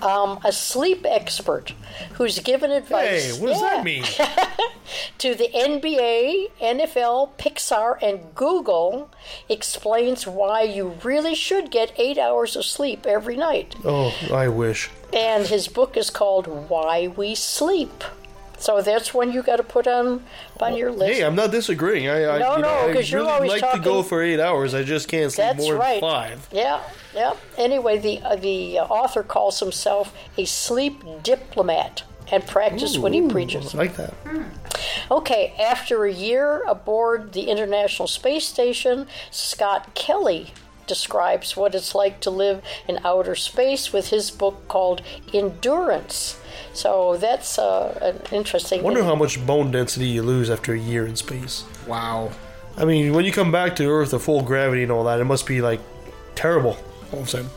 Um, 0.02 0.38
a 0.44 0.52
sleep 0.52 1.04
expert 1.08 1.72
who's 2.14 2.38
given 2.40 2.70
advice. 2.70 3.36
Hey, 3.36 3.40
what 3.40 3.48
does 3.48 3.60
Yeah. 3.62 3.68
that 3.68 3.84
mean? 3.84 4.02
to 5.18 5.34
the 5.34 5.48
NBA, 5.54 6.50
NFL, 6.60 7.30
Pixar, 7.38 7.98
and 8.02 8.34
Google 8.34 9.10
explains 9.48 10.26
why 10.26 10.62
you 10.62 10.94
really 11.02 11.34
should 11.34 11.70
get 11.70 11.92
eight 11.98 12.18
hours 12.18 12.56
of 12.56 12.64
sleep 12.64 13.06
every 13.06 13.36
night. 13.36 13.76
Oh, 13.84 14.14
I 14.32 14.48
wish. 14.48 14.90
And 15.12 15.46
his 15.46 15.68
book 15.68 15.96
is 15.96 16.08
called 16.10 16.46
Why 16.68 17.08
We 17.08 17.34
Sleep. 17.34 18.04
So 18.60 18.82
that's 18.82 19.14
when 19.14 19.32
you 19.32 19.42
got 19.42 19.56
to 19.56 19.62
put 19.62 19.86
on 19.86 20.22
on 20.60 20.76
your 20.76 20.92
list. 20.92 21.14
Hey, 21.14 21.24
I'm 21.24 21.34
not 21.34 21.50
disagreeing. 21.50 22.08
I, 22.08 22.36
I, 22.36 22.38
No, 22.38 22.56
you 22.56 22.62
know, 22.62 22.68
no, 22.68 22.90
I 22.90 22.92
'cause 22.92 23.10
you're 23.10 23.22
really 23.22 23.32
always 23.32 23.62
like 23.62 23.72
to 23.72 23.80
go 23.80 24.02
for 24.02 24.22
eight 24.22 24.38
hours. 24.38 24.74
I 24.74 24.82
just 24.82 25.08
can't 25.08 25.32
sleep 25.32 25.56
more 25.56 25.74
right. 25.76 26.00
than 26.00 26.10
five. 26.10 26.48
Yeah, 26.52 26.82
yeah. 27.14 27.32
Anyway, 27.56 27.98
the 27.98 28.20
uh, 28.22 28.36
the 28.36 28.78
uh, 28.80 28.84
author 28.84 29.22
calls 29.22 29.60
himself 29.60 30.14
a 30.36 30.44
sleep 30.44 31.02
diplomat 31.22 32.02
and 32.30 32.46
practice 32.46 32.98
when 32.98 33.12
he 33.14 33.26
preaches. 33.26 33.74
I 33.74 33.78
like 33.78 33.96
that. 33.96 34.14
Okay, 35.10 35.54
after 35.58 36.04
a 36.04 36.12
year 36.12 36.62
aboard 36.68 37.32
the 37.32 37.50
International 37.50 38.06
Space 38.06 38.46
Station, 38.46 39.06
Scott 39.30 39.94
Kelly 39.94 40.52
describes 40.86 41.56
what 41.56 41.74
it's 41.74 41.94
like 41.94 42.20
to 42.20 42.30
live 42.30 42.62
in 42.86 42.98
outer 43.04 43.34
space 43.34 43.92
with 43.92 44.08
his 44.10 44.30
book 44.30 44.68
called 44.68 45.02
Endurance. 45.32 46.36
So 46.80 47.18
that's 47.18 47.58
uh, 47.58 47.98
an 48.00 48.34
interesting. 48.34 48.82
Wonder 48.82 49.04
how 49.04 49.14
much 49.14 49.44
bone 49.46 49.70
density 49.70 50.06
you 50.06 50.22
lose 50.22 50.48
after 50.48 50.72
a 50.72 50.78
year 50.78 51.06
in 51.06 51.14
space. 51.14 51.64
Wow. 51.86 52.30
I 52.78 52.86
mean, 52.86 53.12
when 53.12 53.26
you 53.26 53.32
come 53.32 53.52
back 53.52 53.76
to 53.76 53.84
Earth, 53.84 54.12
the 54.12 54.18
full 54.18 54.42
gravity 54.42 54.82
and 54.82 54.90
all 54.90 55.04
that, 55.04 55.20
it 55.20 55.24
must 55.24 55.46
be 55.46 55.60
like 55.60 55.80
terrible 56.34 56.78
all 57.12 57.18
of 57.18 57.26
a 57.26 57.28
sudden. 57.28 57.50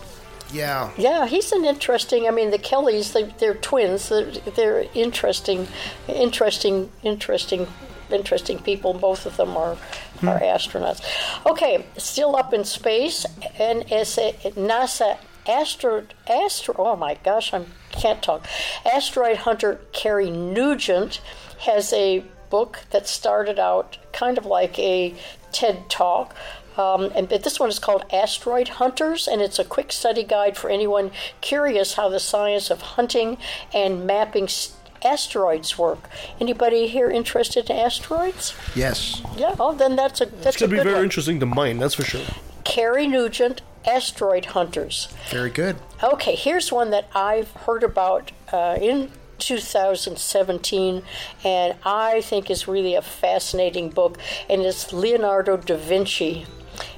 Yeah. 0.51 0.91
Yeah, 0.97 1.25
he's 1.25 1.53
an 1.53 1.63
interesting. 1.63 2.27
I 2.27 2.31
mean, 2.31 2.51
the 2.51 2.57
Kellys, 2.57 3.13
they, 3.13 3.23
they're 3.39 3.55
twins. 3.55 4.09
They're, 4.09 4.29
they're 4.29 4.85
interesting, 4.93 5.69
interesting, 6.09 6.91
interesting, 7.01 7.67
interesting 8.11 8.59
people. 8.59 8.93
Both 8.93 9.25
of 9.25 9.37
them 9.37 9.55
are 9.55 9.77
are 10.21 10.39
astronauts. 10.39 11.01
Okay, 11.45 11.85
still 11.97 12.35
up 12.35 12.53
in 12.53 12.65
space, 12.65 13.25
and 13.57 13.89
as 13.89 14.17
a 14.17 14.33
NASA 14.55 15.17
astro 15.47 16.03
astro. 16.27 16.75
Oh 16.77 16.95
my 16.97 17.15
gosh, 17.23 17.53
I 17.53 17.65
can't 17.93 18.21
talk. 18.21 18.45
Asteroid 18.85 19.37
hunter 19.37 19.79
Carrie 19.93 20.29
Nugent 20.31 21.21
has 21.59 21.93
a 21.93 22.23
book 22.49 22.79
that 22.91 23.07
started 23.07 23.57
out 23.59 23.97
kind 24.11 24.37
of 24.37 24.45
like 24.45 24.77
a 24.77 25.13
TED 25.51 25.89
talk. 25.89 26.35
Um, 26.77 27.11
and 27.15 27.29
but 27.29 27.43
this 27.43 27.59
one 27.59 27.69
is 27.69 27.77
called 27.79 28.03
Asteroid 28.11 28.67
Hunters, 28.67 29.27
and 29.27 29.41
it's 29.41 29.59
a 29.59 29.63
quick 29.63 29.91
study 29.91 30.23
guide 30.23 30.57
for 30.57 30.69
anyone 30.71 31.11
curious 31.39 31.93
how 31.93 32.09
the 32.09 32.19
science 32.19 32.71
of 32.71 32.81
hunting 32.81 33.37
and 33.73 34.07
mapping 34.07 34.45
s- 34.45 34.75
asteroids 35.05 35.77
work. 35.77 36.09
Anybody 36.41 36.87
here 36.87 37.11
interested 37.11 37.69
in 37.69 37.75
asteroids? 37.77 38.55
Yes. 38.75 39.21
Yeah. 39.37 39.53
Oh, 39.59 39.73
then 39.75 39.95
that's 39.95 40.19
a 40.21 40.25
that's 40.25 40.47
It's 40.47 40.55
a 40.57 40.59
gonna 40.61 40.71
be 40.71 40.77
good 40.77 40.83
very 40.85 40.95
one. 40.95 41.03
interesting 41.03 41.39
to 41.41 41.45
mine, 41.45 41.77
that's 41.77 41.93
for 41.93 42.03
sure. 42.05 42.25
Carrie 42.63 43.05
Nugent, 43.07 43.61
Asteroid 43.85 44.45
Hunters. 44.45 45.09
Very 45.29 45.49
good. 45.49 45.77
Okay, 46.01 46.35
here's 46.35 46.71
one 46.71 46.89
that 46.91 47.09
I've 47.13 47.51
heard 47.51 47.83
about 47.83 48.31
uh, 48.51 48.77
in 48.81 49.11
2017, 49.39 51.03
and 51.43 51.75
I 51.85 52.21
think 52.21 52.49
is 52.49 52.67
really 52.67 52.95
a 52.95 53.01
fascinating 53.01 53.89
book, 53.89 54.17
and 54.49 54.61
it's 54.61 54.93
Leonardo 54.93 55.57
da 55.57 55.75
Vinci, 55.75 56.45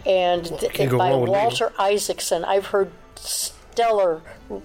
and 0.06 0.46
th- 0.46 0.78
by 0.78 1.10
wrong 1.12 1.22
with 1.22 1.30
Leo. 1.30 1.40
Walter 1.40 1.74
Isaacson. 1.80 2.46
I've 2.46 2.68
heard 2.68 2.92
stellar 3.16 4.22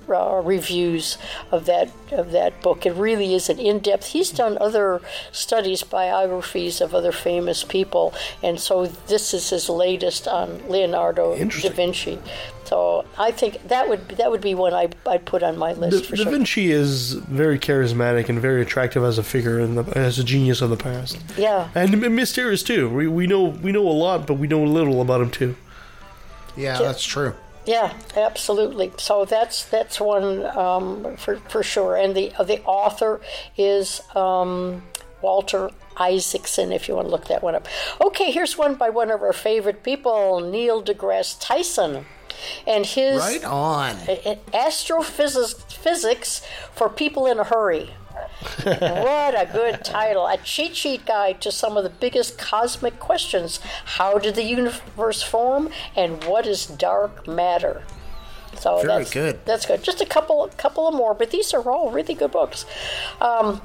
uh, 0.08 0.40
reviews 0.44 1.16
of 1.50 1.66
that 1.66 1.90
of 2.12 2.32
that 2.32 2.60
book. 2.62 2.84
It 2.86 2.92
really 2.92 3.34
is 3.34 3.48
an 3.48 3.58
in-depth. 3.58 4.06
He's 4.08 4.30
done 4.30 4.58
other 4.60 5.00
studies, 5.32 5.82
biographies 5.82 6.80
of 6.80 6.94
other 6.94 7.12
famous 7.12 7.64
people, 7.64 8.12
and 8.42 8.60
so 8.60 8.86
this 8.86 9.32
is 9.32 9.50
his 9.50 9.68
latest 9.68 10.26
on 10.28 10.68
Leonardo 10.68 11.36
da 11.36 11.70
Vinci. 11.70 12.18
So 12.64 13.04
I 13.18 13.32
think 13.32 13.66
that 13.68 13.88
would 13.88 14.08
that 14.10 14.30
would 14.30 14.40
be 14.40 14.54
one 14.54 14.72
I 14.72 14.88
I'd 15.06 15.24
put 15.24 15.42
on 15.42 15.56
my 15.58 15.72
list 15.72 16.02
Da, 16.04 16.08
for 16.08 16.16
da 16.16 16.22
sure. 16.22 16.32
Vinci 16.32 16.70
is 16.70 17.14
very 17.14 17.58
charismatic 17.58 18.28
and 18.28 18.38
very 18.40 18.62
attractive 18.62 19.02
as 19.02 19.18
a 19.18 19.24
figure 19.24 19.58
and 19.58 19.76
as 19.96 20.18
a 20.20 20.24
genius 20.24 20.60
of 20.62 20.70
the 20.70 20.76
past, 20.76 21.18
Yeah, 21.36 21.68
and 21.74 21.92
m- 22.04 22.14
mysterious 22.14 22.62
too. 22.62 22.88
We, 22.88 23.08
we 23.08 23.26
know 23.26 23.42
we 23.44 23.72
know 23.72 23.88
a 23.88 23.90
lot, 23.90 24.26
but 24.26 24.34
we 24.34 24.46
know 24.46 24.62
little 24.62 25.00
about 25.00 25.20
him 25.20 25.30
too. 25.30 25.56
Yeah, 26.56 26.78
that's 26.78 27.04
true. 27.04 27.34
Yeah, 27.66 27.92
absolutely. 28.16 28.92
So 28.98 29.24
that's 29.24 29.64
that's 29.64 30.00
one 30.00 30.44
um, 30.56 31.16
for 31.16 31.36
for 31.48 31.62
sure. 31.62 31.96
And 31.96 32.14
the 32.14 32.32
the 32.44 32.62
author 32.64 33.20
is 33.56 34.00
um, 34.16 34.82
Walter 35.22 35.70
Isaacson. 35.96 36.72
If 36.72 36.88
you 36.88 36.94
want 36.94 37.08
to 37.08 37.10
look 37.10 37.26
that 37.28 37.42
one 37.42 37.54
up. 37.54 37.68
Okay, 38.00 38.30
here's 38.30 38.56
one 38.56 38.74
by 38.74 38.90
one 38.90 39.10
of 39.10 39.22
our 39.22 39.32
favorite 39.32 39.82
people, 39.82 40.40
Neil 40.40 40.82
deGrasse 40.82 41.36
Tyson, 41.40 42.06
and 42.66 42.86
his 42.86 43.18
Right 43.20 43.44
on. 43.44 43.96
astrophysics 44.54 45.54
physics 45.74 46.42
for 46.74 46.88
people 46.88 47.26
in 47.26 47.38
a 47.38 47.44
hurry. 47.44 47.90
what 48.62 49.34
a 49.34 49.48
good 49.52 49.84
title. 49.84 50.26
A 50.26 50.36
cheat 50.38 50.76
sheet 50.76 51.06
guide 51.06 51.40
to 51.42 51.52
some 51.52 51.76
of 51.76 51.84
the 51.84 51.90
biggest 51.90 52.38
cosmic 52.38 52.98
questions. 52.98 53.60
How 53.84 54.18
did 54.18 54.34
the 54.34 54.44
universe 54.44 55.22
form 55.22 55.70
and 55.96 56.22
what 56.24 56.46
is 56.46 56.66
dark 56.66 57.26
matter? 57.26 57.84
So 58.58 58.76
Very 58.76 58.88
that's 58.88 59.10
good. 59.10 59.40
That's 59.44 59.66
good. 59.66 59.82
Just 59.82 60.00
a 60.00 60.06
couple 60.06 60.48
couple 60.56 60.88
of 60.88 60.94
more, 60.94 61.14
but 61.14 61.30
these 61.30 61.54
are 61.54 61.70
all 61.70 61.90
really 61.90 62.14
good 62.14 62.32
books. 62.32 62.66
Um, 63.20 63.62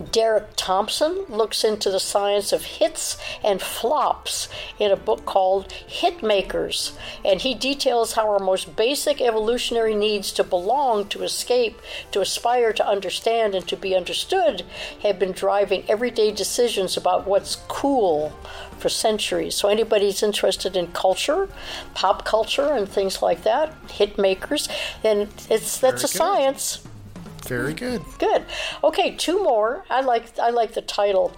Derek 0.00 0.48
Thompson 0.56 1.24
looks 1.28 1.64
into 1.64 1.90
the 1.90 2.00
science 2.00 2.52
of 2.52 2.64
hits 2.64 3.18
and 3.44 3.60
flops 3.60 4.48
in 4.78 4.90
a 4.90 4.96
book 4.96 5.26
called 5.26 5.68
Hitmakers, 5.68 6.96
and 7.24 7.40
he 7.40 7.54
details 7.54 8.14
how 8.14 8.28
our 8.28 8.38
most 8.38 8.76
basic 8.76 9.20
evolutionary 9.20 9.94
needs 9.94 10.32
to 10.32 10.44
belong, 10.44 11.08
to 11.08 11.22
escape, 11.22 11.80
to 12.12 12.20
aspire 12.20 12.72
to 12.72 12.86
understand, 12.86 13.54
and 13.54 13.66
to 13.68 13.76
be 13.76 13.94
understood 13.94 14.64
have 15.02 15.18
been 15.18 15.32
driving 15.32 15.84
everyday 15.88 16.30
decisions 16.30 16.96
about 16.96 17.26
what's 17.26 17.56
cool 17.68 18.32
for 18.78 18.88
centuries. 18.88 19.54
So, 19.54 19.68
anybody's 19.68 20.22
interested 20.22 20.76
in 20.76 20.88
culture, 20.88 21.48
pop 21.94 22.24
culture, 22.24 22.72
and 22.72 22.88
things 22.88 23.22
like 23.22 23.42
that, 23.42 23.74
Hitmakers, 23.88 24.68
then 25.02 25.28
it's 25.50 25.78
that's 25.78 26.04
a 26.04 26.06
good. 26.06 26.16
science. 26.16 26.86
Very 27.46 27.74
good. 27.74 28.02
Good. 28.18 28.44
Okay, 28.84 29.16
two 29.16 29.42
more. 29.42 29.84
I 29.90 30.00
like 30.02 30.38
I 30.38 30.50
like 30.50 30.74
the 30.74 30.82
title 30.82 31.32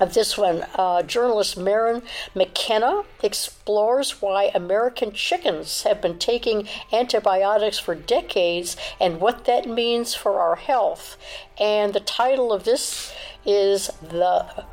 of 0.00 0.14
this 0.14 0.36
one. 0.36 0.64
Uh, 0.74 1.02
journalist 1.02 1.56
Maryn 1.56 2.02
McKenna 2.34 3.02
explores 3.22 4.20
why 4.22 4.50
American 4.54 5.12
chickens 5.12 5.82
have 5.82 6.00
been 6.00 6.18
taking 6.18 6.68
antibiotics 6.92 7.78
for 7.78 7.94
decades 7.94 8.76
and 9.00 9.20
what 9.20 9.44
that 9.44 9.68
means 9.68 10.14
for 10.14 10.40
our 10.40 10.56
health. 10.56 11.16
And 11.58 11.92
the 11.94 12.00
title 12.00 12.52
of 12.52 12.64
this 12.64 13.12
is 13.44 13.88
the. 14.02 14.64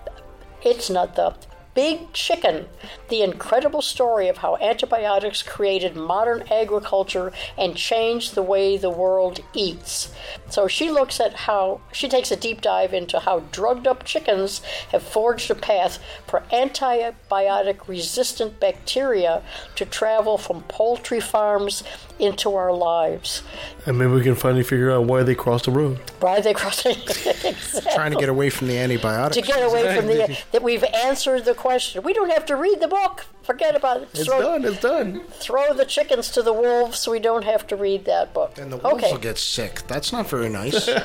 It's 0.63 0.89
not 0.89 1.15
the. 1.15 1.35
Big 1.73 2.11
Chicken, 2.11 2.65
the 3.07 3.21
incredible 3.21 3.81
story 3.81 4.27
of 4.27 4.37
how 4.37 4.57
antibiotics 4.57 5.41
created 5.41 5.95
modern 5.95 6.43
agriculture 6.51 7.31
and 7.57 7.77
changed 7.77 8.35
the 8.35 8.43
way 8.43 8.75
the 8.75 8.89
world 8.89 9.39
eats. 9.53 10.11
So 10.49 10.67
she 10.67 10.91
looks 10.91 11.21
at 11.21 11.33
how, 11.33 11.79
she 11.93 12.09
takes 12.09 12.29
a 12.29 12.35
deep 12.35 12.59
dive 12.59 12.93
into 12.93 13.21
how 13.21 13.39
drugged 13.53 13.87
up 13.87 14.03
chickens 14.03 14.59
have 14.91 15.01
forged 15.01 15.49
a 15.49 15.55
path 15.55 15.99
for 16.27 16.43
antibiotic 16.51 17.87
resistant 17.87 18.59
bacteria 18.59 19.41
to 19.75 19.85
travel 19.85 20.37
from 20.37 20.63
poultry 20.63 21.21
farms 21.21 21.83
into 22.21 22.55
our 22.55 22.71
lives. 22.71 23.43
And 23.85 23.97
maybe 23.97 24.11
we 24.11 24.21
can 24.21 24.35
finally 24.35 24.63
figure 24.63 24.91
out 24.91 25.05
why 25.05 25.23
they 25.23 25.35
crossed 25.35 25.65
the 25.65 25.71
road. 25.71 25.99
Why 26.19 26.37
are 26.37 26.41
they 26.41 26.53
crossing? 26.53 26.91
exactly. 27.01 27.91
Trying 27.93 28.11
to 28.11 28.17
get 28.17 28.29
away 28.29 28.49
from 28.49 28.67
the 28.67 28.77
antibiotics. 28.77 29.35
to 29.35 29.41
get 29.41 29.63
away 29.63 29.95
from 29.95 30.07
the 30.07 30.37
that 30.51 30.61
we've 30.61 30.83
answered 30.83 31.45
the 31.45 31.55
question. 31.55 32.03
We 32.03 32.13
don't 32.13 32.31
have 32.31 32.45
to 32.45 32.55
read 32.55 32.79
the 32.79 32.87
book. 32.87 33.25
Forget 33.43 33.75
about 33.75 34.03
it. 34.03 34.09
It's 34.13 34.25
throw, 34.25 34.41
done. 34.41 34.65
It's 34.65 34.79
done. 34.79 35.21
throw 35.31 35.73
the 35.73 35.85
chickens 35.85 36.29
to 36.31 36.43
the 36.43 36.53
wolves. 36.53 36.99
So 36.99 37.11
we 37.11 37.19
don't 37.19 37.43
have 37.43 37.65
to 37.67 37.75
read 37.75 38.05
that 38.05 38.33
book. 38.33 38.57
and 38.57 38.71
the 38.71 38.77
wolves 38.77 39.03
okay. 39.03 39.11
will 39.11 39.19
get 39.19 39.37
sick. 39.37 39.81
That's 39.87 40.13
not 40.13 40.29
very 40.29 40.49
nice. 40.49 40.87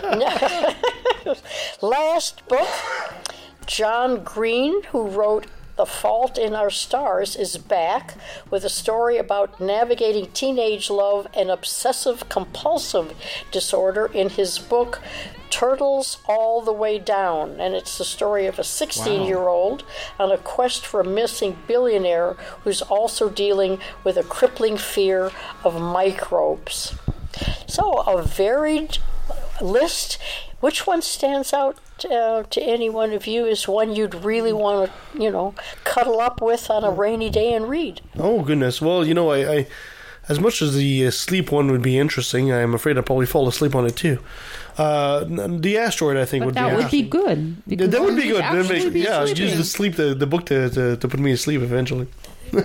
Last 1.82 2.46
book, 2.48 2.68
John 3.66 4.22
Green, 4.22 4.82
who 4.84 5.08
wrote 5.08 5.46
The 5.76 5.84
Fault 5.84 6.38
in 6.38 6.54
Our 6.54 6.70
Stars, 6.70 7.36
is 7.36 7.58
back 7.58 8.14
with 8.50 8.64
a 8.64 8.70
story 8.70 9.18
about 9.18 9.60
navigating 9.60 10.30
teenage 10.32 10.88
love 10.88 11.26
and 11.34 11.50
obsessive 11.50 12.30
compulsive 12.30 13.14
disorder 13.52 14.06
in 14.06 14.30
his 14.30 14.58
book 14.58 15.02
Turtles 15.50 16.16
All 16.26 16.62
the 16.62 16.72
Way 16.72 16.98
Down. 16.98 17.60
And 17.60 17.74
it's 17.74 17.98
the 17.98 18.06
story 18.06 18.46
of 18.46 18.58
a 18.58 18.64
16 18.64 19.26
year 19.26 19.48
old 19.48 19.84
on 20.18 20.32
a 20.32 20.38
quest 20.38 20.86
for 20.86 21.00
a 21.00 21.04
missing 21.04 21.58
billionaire 21.66 22.32
who's 22.64 22.80
also 22.80 23.28
dealing 23.28 23.78
with 24.02 24.16
a 24.16 24.22
crippling 24.22 24.78
fear 24.78 25.30
of 25.62 25.78
microbes. 25.80 26.94
So, 27.66 28.00
a 28.00 28.22
varied 28.22 28.96
list. 29.60 30.18
Which 30.60 30.86
one 30.86 31.02
stands 31.02 31.52
out 31.52 31.78
uh, 32.04 32.42
to 32.42 32.60
any 32.62 32.90
one 32.90 33.12
of 33.12 33.26
you 33.26 33.46
is 33.46 33.66
one 33.66 33.94
you'd 33.96 34.14
really 34.14 34.52
want 34.52 34.90
to, 35.14 35.22
you 35.22 35.30
know, 35.30 35.54
cuddle 35.84 36.20
up 36.20 36.42
with 36.42 36.70
on 36.70 36.84
a 36.84 36.90
rainy 36.90 37.30
day 37.30 37.52
and 37.54 37.68
read? 37.68 38.00
Oh 38.18 38.42
goodness. 38.42 38.80
Well, 38.82 39.06
you 39.06 39.14
know, 39.14 39.30
I, 39.30 39.52
I 39.58 39.66
as 40.28 40.38
much 40.40 40.60
as 40.60 40.74
the 40.74 41.06
uh, 41.06 41.10
sleep 41.10 41.52
one 41.52 41.70
would 41.70 41.82
be 41.82 41.98
interesting, 41.98 42.52
I'm 42.52 42.74
afraid 42.74 42.98
I'd 42.98 43.06
probably 43.06 43.26
fall 43.26 43.46
asleep 43.48 43.74
on 43.74 43.86
it 43.86 43.96
too. 43.96 44.18
Uh, 44.76 45.24
the 45.24 45.78
asteroid, 45.78 46.16
I 46.18 46.24
think, 46.26 46.42
But 46.42 46.46
would 46.46 46.54
that 46.56 46.70
be. 46.70 46.76
would 46.76 46.90
be 46.90 47.02
good. 47.02 47.56
Yeah, 47.66 47.86
that 47.86 48.02
would 48.02 48.16
be 48.16 48.24
you'd 48.24 48.32
good. 48.34 48.42
That'd 48.42 48.68
make- 48.68 48.92
be 48.92 49.00
yeah, 49.00 49.24
use 49.24 49.56
the 49.56 49.64
sleep 49.64 49.94
the, 49.96 50.14
the 50.14 50.26
book 50.26 50.46
to, 50.46 50.68
to, 50.70 50.96
to 50.96 51.08
put 51.08 51.18
me 51.20 51.30
to 51.30 51.36
sleep 51.38 51.62
eventually. 51.62 52.08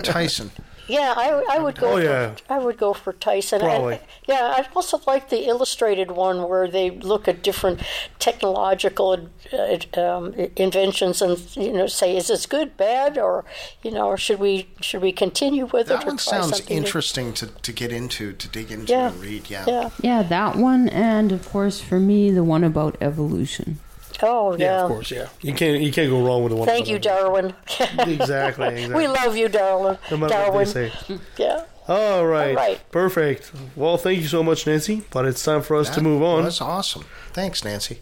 Tyson. 0.02 0.50
Yeah, 0.92 1.14
I, 1.16 1.56
I 1.56 1.58
would 1.58 1.78
go. 1.78 1.92
Oh, 1.92 1.96
for, 1.96 2.02
yeah. 2.02 2.34
I 2.48 2.58
would 2.58 2.76
go 2.76 2.92
for 2.92 3.12
Tyson. 3.14 3.60
And- 3.62 3.70
Probably. 3.70 3.98
yeah, 4.28 4.54
I 4.56 4.66
also 4.76 5.00
like 5.06 5.30
the 5.30 5.46
illustrated 5.48 6.10
one 6.10 6.48
where 6.48 6.68
they 6.68 6.90
look 6.90 7.26
at 7.28 7.42
different 7.42 7.80
technological 8.18 9.28
uh, 9.52 10.00
um, 10.00 10.34
inventions 10.56 11.22
and 11.22 11.38
you 11.56 11.72
know 11.72 11.86
say, 11.86 12.16
is 12.16 12.28
this 12.28 12.44
good, 12.46 12.76
bad, 12.76 13.16
or 13.18 13.44
you 13.82 13.90
know, 13.90 14.06
or 14.06 14.16
should 14.16 14.38
we 14.38 14.68
should 14.80 15.02
we 15.02 15.12
continue 15.12 15.66
with 15.66 15.86
it? 15.86 15.88
That 15.88 16.04
or 16.04 16.08
one 16.08 16.16
try 16.18 16.38
sounds 16.38 16.56
something 16.58 16.76
new? 16.76 16.82
interesting 16.84 17.32
to, 17.34 17.46
to 17.46 17.72
get 17.72 17.90
into, 17.92 18.32
to 18.32 18.48
dig 18.48 18.70
into 18.70 18.92
Yeah. 18.92 19.08
and 19.12 19.20
read. 19.20 19.48
Yeah. 19.48 19.64
Yeah. 19.66 19.90
Yeah, 20.00 20.22
that 20.24 20.56
one, 20.56 20.88
and 20.90 21.32
of 21.32 21.48
course 21.48 21.80
for 21.80 21.98
me, 21.98 22.30
the 22.30 22.44
one 22.44 22.64
about 22.64 22.96
evolution. 23.00 23.78
Oh 24.22 24.52
yeah. 24.56 24.64
Yeah, 24.64 24.82
of 24.82 24.88
course. 24.88 25.10
Yeah, 25.10 25.28
you 25.40 25.52
can't 25.54 25.80
you 25.82 25.92
can't 25.92 26.10
go 26.10 26.24
wrong 26.24 26.42
with 26.44 26.50
the 26.52 26.56
one. 26.56 26.66
Thank 26.68 26.88
you, 26.88 26.98
Darwin. 26.98 27.54
Exactly. 27.80 28.14
exactly. 28.14 28.94
we 28.94 29.06
love 29.08 29.36
you, 29.36 29.48
Darwin. 29.48 29.98
no 30.10 30.16
matter 30.16 30.34
Darwin. 30.34 30.54
what 30.54 30.74
they 30.74 30.90
say. 30.90 31.18
Yeah. 31.36 31.64
All 31.88 32.24
right. 32.26 32.50
All 32.50 32.54
right. 32.54 32.80
Perfect. 32.92 33.50
Well, 33.74 33.96
thank 33.96 34.20
you 34.20 34.28
so 34.28 34.42
much, 34.44 34.66
Nancy. 34.68 35.02
But 35.10 35.24
it's 35.26 35.42
time 35.42 35.62
for 35.62 35.76
us 35.76 35.90
to 35.90 36.00
move 36.00 36.22
on 36.22 36.44
That's 36.44 36.60
awesome. 36.60 37.04
Thanks, 37.32 37.64
Nancy. 37.64 37.98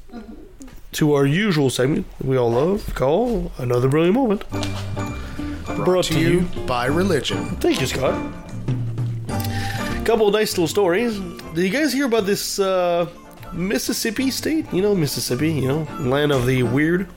to 0.93 1.15
our 1.15 1.25
usual 1.25 1.71
segment 1.71 2.05
we 2.23 2.37
all 2.37 2.51
love 2.51 2.95
call 2.95 3.51
Another 3.57 3.89
Brilliant 3.89 4.15
Moment. 4.17 4.45
Brought, 5.85 6.05
To 6.07 6.19
you 6.21 6.41
by 6.67 6.87
religion. 6.87 7.57
Thank 7.57 7.81
you, 7.81 7.87
Scott. 7.87 8.15
Couple 10.05 10.27
of 10.27 10.33
nice 10.35 10.53
little 10.53 10.67
stories. 10.67 11.19
Did 11.55 11.65
you 11.65 11.71
guys 11.71 11.93
hear 11.93 12.07
about 12.07 12.27
this 12.27 12.59
uh, 12.59 13.07
Mississippi 13.53 14.31
state? 14.31 14.73
You 14.73 14.83
know, 14.83 14.95
Mississippi, 14.95 15.53
you 15.53 15.69
know, 15.69 15.89
land 16.01 16.33
of 16.33 16.47
the 16.47 16.63
weird. 16.63 17.09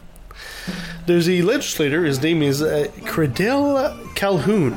There's 1.06 1.28
a 1.30 1.42
legislator, 1.42 2.06
his 2.06 2.22
name 2.22 2.42
is 2.42 2.62
uh, 2.62 2.90
Credell 3.06 3.98
Calhoun. 4.16 4.72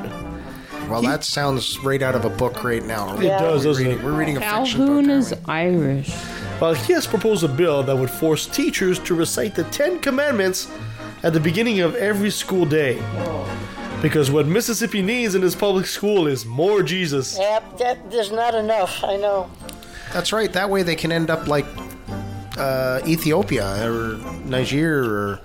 Well, 0.88 1.02
that 1.02 1.24
sounds 1.24 1.78
right 1.80 2.02
out 2.02 2.14
of 2.14 2.24
a 2.24 2.30
book 2.30 2.62
right 2.62 2.84
now. 2.84 3.16
It 3.18 3.24
Yeah. 3.24 3.40
does, 3.40 3.64
We're 3.64 3.70
doesn't 3.70 3.84
reading, 3.86 3.98
it? 4.00 4.04
we're 4.04 4.12
reading 4.18 4.36
a 4.36 4.40
fiction 4.40 4.86
Calhoun 4.86 5.10
is 5.10 5.32
aren't? 5.32 5.48
Irish. 5.48 6.14
Well, 6.60 6.74
he 6.74 6.92
has 6.92 7.06
proposed 7.06 7.42
a 7.44 7.48
bill 7.48 7.82
that 7.82 7.96
would 7.96 8.10
force 8.10 8.46
teachers 8.46 8.98
to 9.00 9.14
recite 9.14 9.54
the 9.54 9.64
Ten 9.64 9.98
Commandments 9.98 10.68
at 11.22 11.32
the 11.32 11.40
beginning 11.40 11.80
of 11.80 11.94
every 11.96 12.30
school 12.30 12.64
day. 12.64 13.02
Because 14.02 14.30
what 14.30 14.46
Mississippi 14.46 15.02
needs 15.02 15.34
in 15.34 15.42
its 15.42 15.54
public 15.54 15.86
school 15.86 16.26
is 16.26 16.44
more 16.44 16.82
Jesus. 16.82 17.36
Yeah, 17.38 17.60
that, 17.78 18.10
there's 18.10 18.30
not 18.30 18.54
enough. 18.54 19.02
I 19.02 19.16
know. 19.16 19.50
That's 20.16 20.32
right. 20.32 20.50
That 20.54 20.70
way 20.70 20.82
they 20.82 20.96
can 20.96 21.12
end 21.12 21.28
up 21.28 21.46
like 21.46 21.66
uh, 22.56 23.00
Ethiopia 23.06 23.86
or 23.90 24.16
Niger 24.44 25.04
or 25.04 25.40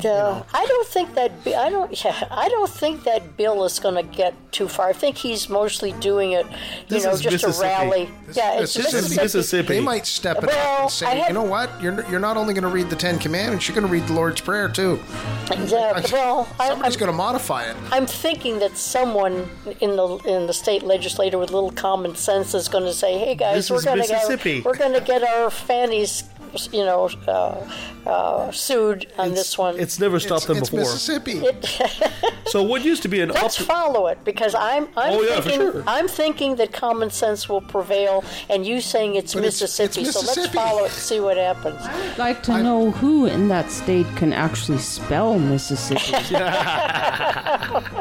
Yeah, 0.00 0.42
I 0.52 0.66
don't 0.66 0.86
think 0.88 1.14
that. 1.14 1.44
bi- 1.44 1.54
I 1.54 1.70
don't. 1.70 1.90
Yeah, 2.04 2.26
I 2.30 2.48
don't 2.48 2.68
think 2.70 3.04
that 3.04 3.36
bill 3.36 3.64
is 3.64 3.78
going 3.78 3.94
to 3.94 4.02
get 4.02 4.34
too 4.52 4.66
far. 4.68 4.88
I 4.88 4.92
think 4.92 5.16
he's 5.16 5.48
mostly 5.48 5.92
doing 5.92 6.32
it, 6.32 6.46
you 6.46 6.52
This 6.88 7.04
know, 7.04 7.12
just 7.16 7.44
Mississippi. 7.46 7.66
a 7.66 7.70
rally. 7.70 8.08
yeah, 8.34 8.60
it's 8.60 8.74
this 8.74 8.86
is 8.88 8.92
Mississippi. 8.94 9.22
Mississippi. 9.22 9.68
They 9.74 9.80
might 9.80 10.06
step 10.06 10.38
it 10.38 10.44
up 10.44 10.50
Well, 10.50 10.82
and 10.82 10.90
say, 10.90 11.18
had- 11.18 11.28
you 11.28 11.34
know 11.34 11.42
what? 11.44 11.70
You're, 11.80 12.04
you're 12.10 12.20
not 12.20 12.36
only 12.36 12.54
going 12.54 12.64
to 12.64 12.68
read 12.70 12.90
the 12.90 12.96
Ten 12.96 13.18
Commandments, 13.18 13.68
you're 13.68 13.74
going 13.74 13.86
to 13.86 13.92
read 13.92 14.06
the 14.08 14.12
Lord's 14.14 14.40
Prayer 14.40 14.68
too. 14.68 14.98
Yeah, 15.50 16.02
well, 16.12 16.48
I, 16.58 16.68
Somebody's 16.68 16.96
I'm, 16.96 17.00
going 17.00 17.12
to 17.12 17.16
modify 17.16 17.64
it. 17.64 17.76
I'm 17.90 18.06
thinking 18.06 18.58
that 18.60 18.76
someone 18.76 19.48
in 19.80 19.96
the 19.96 20.16
in 20.26 20.46
the 20.46 20.52
state 20.52 20.82
legislature 20.82 21.38
with 21.38 21.50
a 21.50 21.54
little 21.54 21.72
common 21.72 22.14
sense 22.16 22.54
is 22.54 22.68
going 22.68 22.84
to 22.84 22.92
say, 22.94 23.18
"Hey 23.18 23.34
guys, 23.34 23.56
This 23.56 23.70
we're 23.70 23.82
going 23.82 24.02
to 24.02 24.08
get 24.08 24.64
we're 24.64 24.76
going 24.76 24.92
to 24.94 25.00
get 25.00 25.22
our 25.22 25.50
fannies, 25.50 26.24
you 26.72 26.84
know, 26.84 27.08
uh, 27.26 27.68
uh, 28.06 28.50
sued 28.52 29.06
on 29.18 29.30
this 29.34 29.56
one." 29.58 29.78
It's 29.78 29.98
never 29.98 30.18
stopped 30.20 30.46
them 30.46 30.58
it's 30.58 30.70
before. 30.70 30.80
Mississippi. 30.84 31.42
So 32.52 32.62
what 32.62 32.84
used 32.84 33.00
to 33.02 33.08
be 33.08 33.20
an 33.22 33.30
Let's 33.30 33.58
op- 33.60 33.66
follow 33.66 34.08
it 34.08 34.18
because 34.24 34.54
I'm 34.54 34.84
I'm 34.94 35.12
Oh, 35.14 35.22
yeah, 35.22 35.40
thinking 35.40 35.60
sure. 35.72 35.84
I'm 35.86 36.06
thinking 36.06 36.56
that 36.56 36.70
common 36.72 37.08
sense 37.08 37.48
will 37.48 37.62
prevail, 37.62 38.24
and 38.50 38.66
you 38.66 38.82
saying 38.82 39.14
it's 39.14 39.32
But 39.32 39.44
it's- 39.44 39.62
Mississippi. 39.62 40.04
So 40.04 40.20
let's 40.20 40.48
follow 40.52 40.80
it 40.84 40.92
and 40.92 40.92
see 40.92 41.18
what 41.20 41.38
happens. 41.38 41.80
I'd 41.80 42.18
like 42.18 42.42
to 42.42 42.62
know 42.62 42.90
who 42.90 43.24
in 43.26 43.48
that 43.48 43.70
state 43.70 44.06
can 44.16 44.32
actually 44.34 44.78
spell 44.78 45.38
Mississippi. 45.38 46.12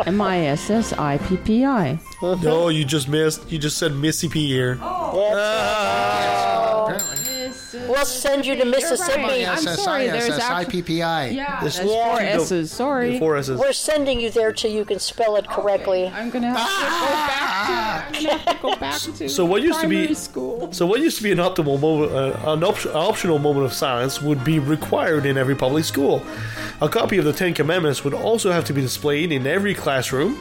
M 0.05 0.19
I 0.19 0.39
S 0.47 0.69
S 0.69 0.91
I 0.93 1.17
P 1.19 1.37
P 1.37 1.63
I. 1.63 1.97
No, 2.21 2.67
you 2.69 2.83
just 2.83 3.07
missed. 3.07 3.49
You 3.49 3.57
just 3.57 3.77
said 3.77 3.95
Mississippi 3.95 4.47
here. 4.47 4.77
We'll 7.73 8.05
send 8.05 8.45
you 8.45 8.55
to 8.55 8.65
Mississippi. 8.65 9.21
right. 9.21 9.47
I'm 9.47 9.57
sorry, 9.57 10.07
there's 10.07 10.29
actually- 10.29 10.81
Yeah, 10.91 11.59
This- 11.63 11.77
that's 11.77 11.89
Yeah. 11.89 12.09
four 12.11 12.19
S's. 12.21 12.71
Sorry. 12.71 13.19
Four 13.19 13.37
S's. 13.37 13.57
We're 13.59 13.73
sending 13.73 14.19
you 14.19 14.29
there 14.29 14.51
till 14.51 14.71
you 14.71 14.85
can 14.85 14.99
spell 14.99 15.35
it 15.35 15.47
correctly. 15.47 16.11
I'm 16.13 16.29
gonna 16.29 16.57
have 16.57 16.67
to 16.67 16.85
go 17.01 17.11
back 17.11 18.11
to. 18.13 18.17
I'm 18.17 18.23
gonna 18.23 18.37
have 18.37 18.45
to 18.45 18.61
go 18.61 18.75
back 18.79 18.99
to. 19.17 19.29
So 19.29 19.45
what 19.45 19.61
used 19.61 19.79
to 19.81 19.87
be- 19.87 20.13
school? 20.13 20.69
So 20.71 20.85
what 20.85 20.99
used 20.99 21.17
to 21.17 21.23
be 21.23 21.31
an 21.31 21.37
optimal 21.37 21.79
moment, 21.79 22.11
uh, 22.13 22.51
an 22.51 22.63
op- 22.63 22.85
optional 22.95 23.39
moment 23.39 23.65
of 23.65 23.73
silence, 23.73 24.21
would 24.21 24.43
be 24.43 24.59
required 24.59 25.25
in 25.25 25.37
every 25.37 25.55
public 25.55 25.85
school. 25.85 26.21
A 26.81 26.89
copy 26.89 27.17
of 27.17 27.25
the 27.25 27.33
Ten 27.33 27.53
Commandments 27.53 28.03
would 28.03 28.13
also 28.13 28.51
have 28.51 28.65
to 28.65 28.73
be 28.73 28.81
displayed 28.81 29.31
in 29.31 29.45
every 29.47 29.73
classroom, 29.73 30.37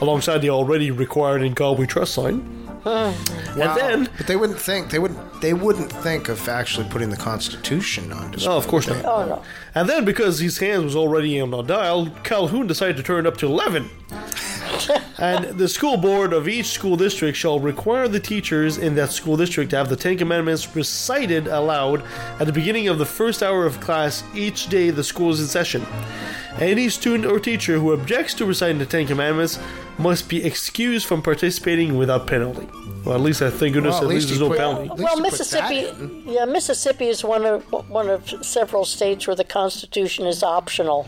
alongside 0.00 0.42
the 0.42 0.50
already 0.50 0.90
required 0.90 1.42
"In 1.42 1.52
God 1.54 1.78
We 1.78 1.86
Trust" 1.86 2.14
sign. 2.14 2.65
Wow. 3.56 3.74
And 3.74 4.04
then, 4.04 4.10
but 4.18 4.26
they 4.26 4.36
wouldn't 4.36 4.60
think 4.60 4.90
they 4.90 4.98
wouldn't 4.98 5.40
they 5.40 5.54
wouldn't 5.54 5.90
think 5.90 6.28
of 6.28 6.46
actually 6.46 6.86
putting 6.90 7.08
the 7.08 7.16
Constitution 7.16 8.12
on 8.12 8.30
display. 8.30 8.52
oh, 8.52 8.58
of 8.58 8.68
course 8.68 8.86
not. 8.86 9.02
Oh 9.06 9.24
no. 9.24 9.42
And 9.74 9.88
then, 9.88 10.04
because 10.04 10.40
his 10.40 10.58
hands 10.58 10.84
was 10.84 10.96
already 10.96 11.40
on 11.40 11.50
the 11.50 11.62
dial, 11.62 12.10
Calhoun 12.22 12.66
decided 12.66 12.98
to 12.98 13.02
turn 13.02 13.24
it 13.24 13.28
up 13.28 13.38
to 13.38 13.46
11. 13.46 13.88
and 15.18 15.58
the 15.58 15.68
school 15.68 15.96
board 15.96 16.34
of 16.34 16.48
each 16.48 16.66
school 16.66 16.96
district 16.96 17.38
shall 17.38 17.58
require 17.58 18.08
the 18.08 18.20
teachers 18.20 18.76
in 18.76 18.94
that 18.96 19.10
school 19.10 19.38
district 19.38 19.70
to 19.70 19.76
have 19.76 19.88
the 19.88 19.96
Ten 19.96 20.18
Commandments 20.18 20.76
recited 20.76 21.46
aloud 21.46 22.02
at 22.38 22.46
the 22.46 22.52
beginning 22.52 22.88
of 22.88 22.98
the 22.98 23.06
first 23.06 23.42
hour 23.42 23.64
of 23.64 23.80
class 23.80 24.22
each 24.34 24.68
day 24.68 24.90
the 24.90 25.04
school 25.04 25.30
is 25.30 25.40
in 25.40 25.46
session. 25.46 25.86
Any 26.58 26.90
student 26.90 27.24
or 27.26 27.40
teacher 27.40 27.78
who 27.78 27.92
objects 27.92 28.34
to 28.34 28.44
reciting 28.44 28.78
the 28.78 28.86
Ten 28.86 29.06
Commandments 29.06 29.58
must 29.98 30.28
be 30.28 30.44
excused 30.44 31.06
from 31.06 31.22
participating 31.22 31.96
without 31.96 32.26
penalty. 32.26 32.68
Well, 33.04 33.14
at 33.14 33.20
least 33.20 33.40
I 33.40 33.50
thank 33.50 33.74
goodness 33.74 33.94
Well, 33.94 34.02
at 34.02 34.08
least 34.08 34.28
there's 34.28 34.40
he 34.40 34.44
no 34.44 34.50
put- 34.50 34.58
penalty. 34.58 34.90
at 34.90 34.98
Well, 34.98 35.16
he 35.16 35.22
put 35.30 35.38
that 35.38 35.70
Mississippi, 35.70 36.22
yeah, 36.26 36.44
Mississippi 36.44 37.06
is 37.08 37.24
one 37.24 37.46
of 37.46 37.62
one 37.88 38.08
of 38.10 38.28
several 38.44 38.84
states 38.84 39.26
where 39.26 39.36
the 39.36 39.44
Constitution 39.44 40.26
is 40.26 40.42
optional. 40.42 41.06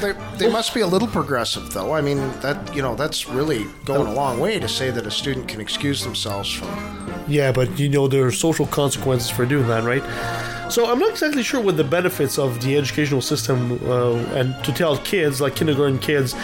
They, 0.00 0.12
they 0.36 0.50
must 0.50 0.74
be 0.74 0.80
a 0.80 0.86
little 0.86 1.08
progressive, 1.08 1.72
though. 1.72 1.92
I 1.92 2.02
mean, 2.02 2.18
that 2.40 2.74
you 2.76 2.82
know, 2.82 2.94
that's 2.94 3.26
really 3.28 3.66
going 3.86 4.06
a 4.06 4.12
long 4.14 4.38
way 4.38 4.58
to 4.60 4.68
say 4.68 4.90
that 4.90 5.06
a 5.06 5.10
student 5.10 5.48
can 5.48 5.60
excuse 5.60 6.04
themselves 6.04 6.52
from. 6.52 6.68
Yeah, 7.26 7.52
but 7.52 7.78
you 7.78 7.88
know 7.88 8.06
there 8.06 8.26
are 8.26 8.32
social 8.32 8.66
consequences 8.66 9.30
for 9.30 9.46
doing 9.46 9.66
that, 9.68 9.82
right? 9.84 10.02
So 10.70 10.90
I'm 10.90 10.98
not 10.98 11.10
exactly 11.10 11.42
sure 11.42 11.60
what 11.60 11.76
the 11.78 11.84
benefits 11.84 12.38
of 12.38 12.60
the 12.62 12.76
educational 12.76 13.22
system 13.22 13.80
uh, 13.88 14.14
and 14.34 14.62
to 14.64 14.72
tell 14.72 14.98
kids, 14.98 15.40
like 15.40 15.56
kindergarten 15.56 15.98
kids, 15.98 16.34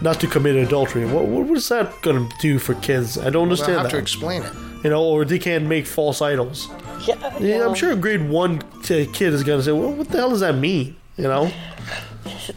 not 0.00 0.18
to 0.20 0.26
commit 0.26 0.56
adultery. 0.56 1.03
What, 1.04 1.26
what 1.26 1.56
is 1.56 1.68
that 1.68 2.00
going 2.02 2.28
to 2.28 2.36
do 2.40 2.58
for 2.58 2.74
kids? 2.74 3.16
I 3.18 3.24
don't 3.24 3.32
They'll 3.32 3.42
understand 3.42 3.78
have 3.80 3.90
to 3.90 3.98
explain 3.98 4.42
it. 4.42 4.52
you 4.82 4.90
know, 4.90 5.02
or 5.02 5.24
they 5.24 5.38
can't 5.38 5.66
make 5.66 5.86
false 5.86 6.20
idols. 6.22 6.68
Yeah, 7.06 7.16
Yeah, 7.38 7.58
yeah. 7.58 7.66
I'm 7.66 7.74
sure 7.74 7.92
a 7.92 7.96
grade 7.96 8.28
one 8.28 8.62
t- 8.82 9.06
kid 9.06 9.32
is 9.34 9.42
going 9.42 9.58
to 9.60 9.64
say, 9.64 9.72
"Well, 9.72 9.92
what 9.92 10.08
the 10.08 10.18
hell 10.18 10.30
does 10.30 10.40
that 10.40 10.56
mean?" 10.56 10.96
You 11.16 11.24
know? 11.24 11.50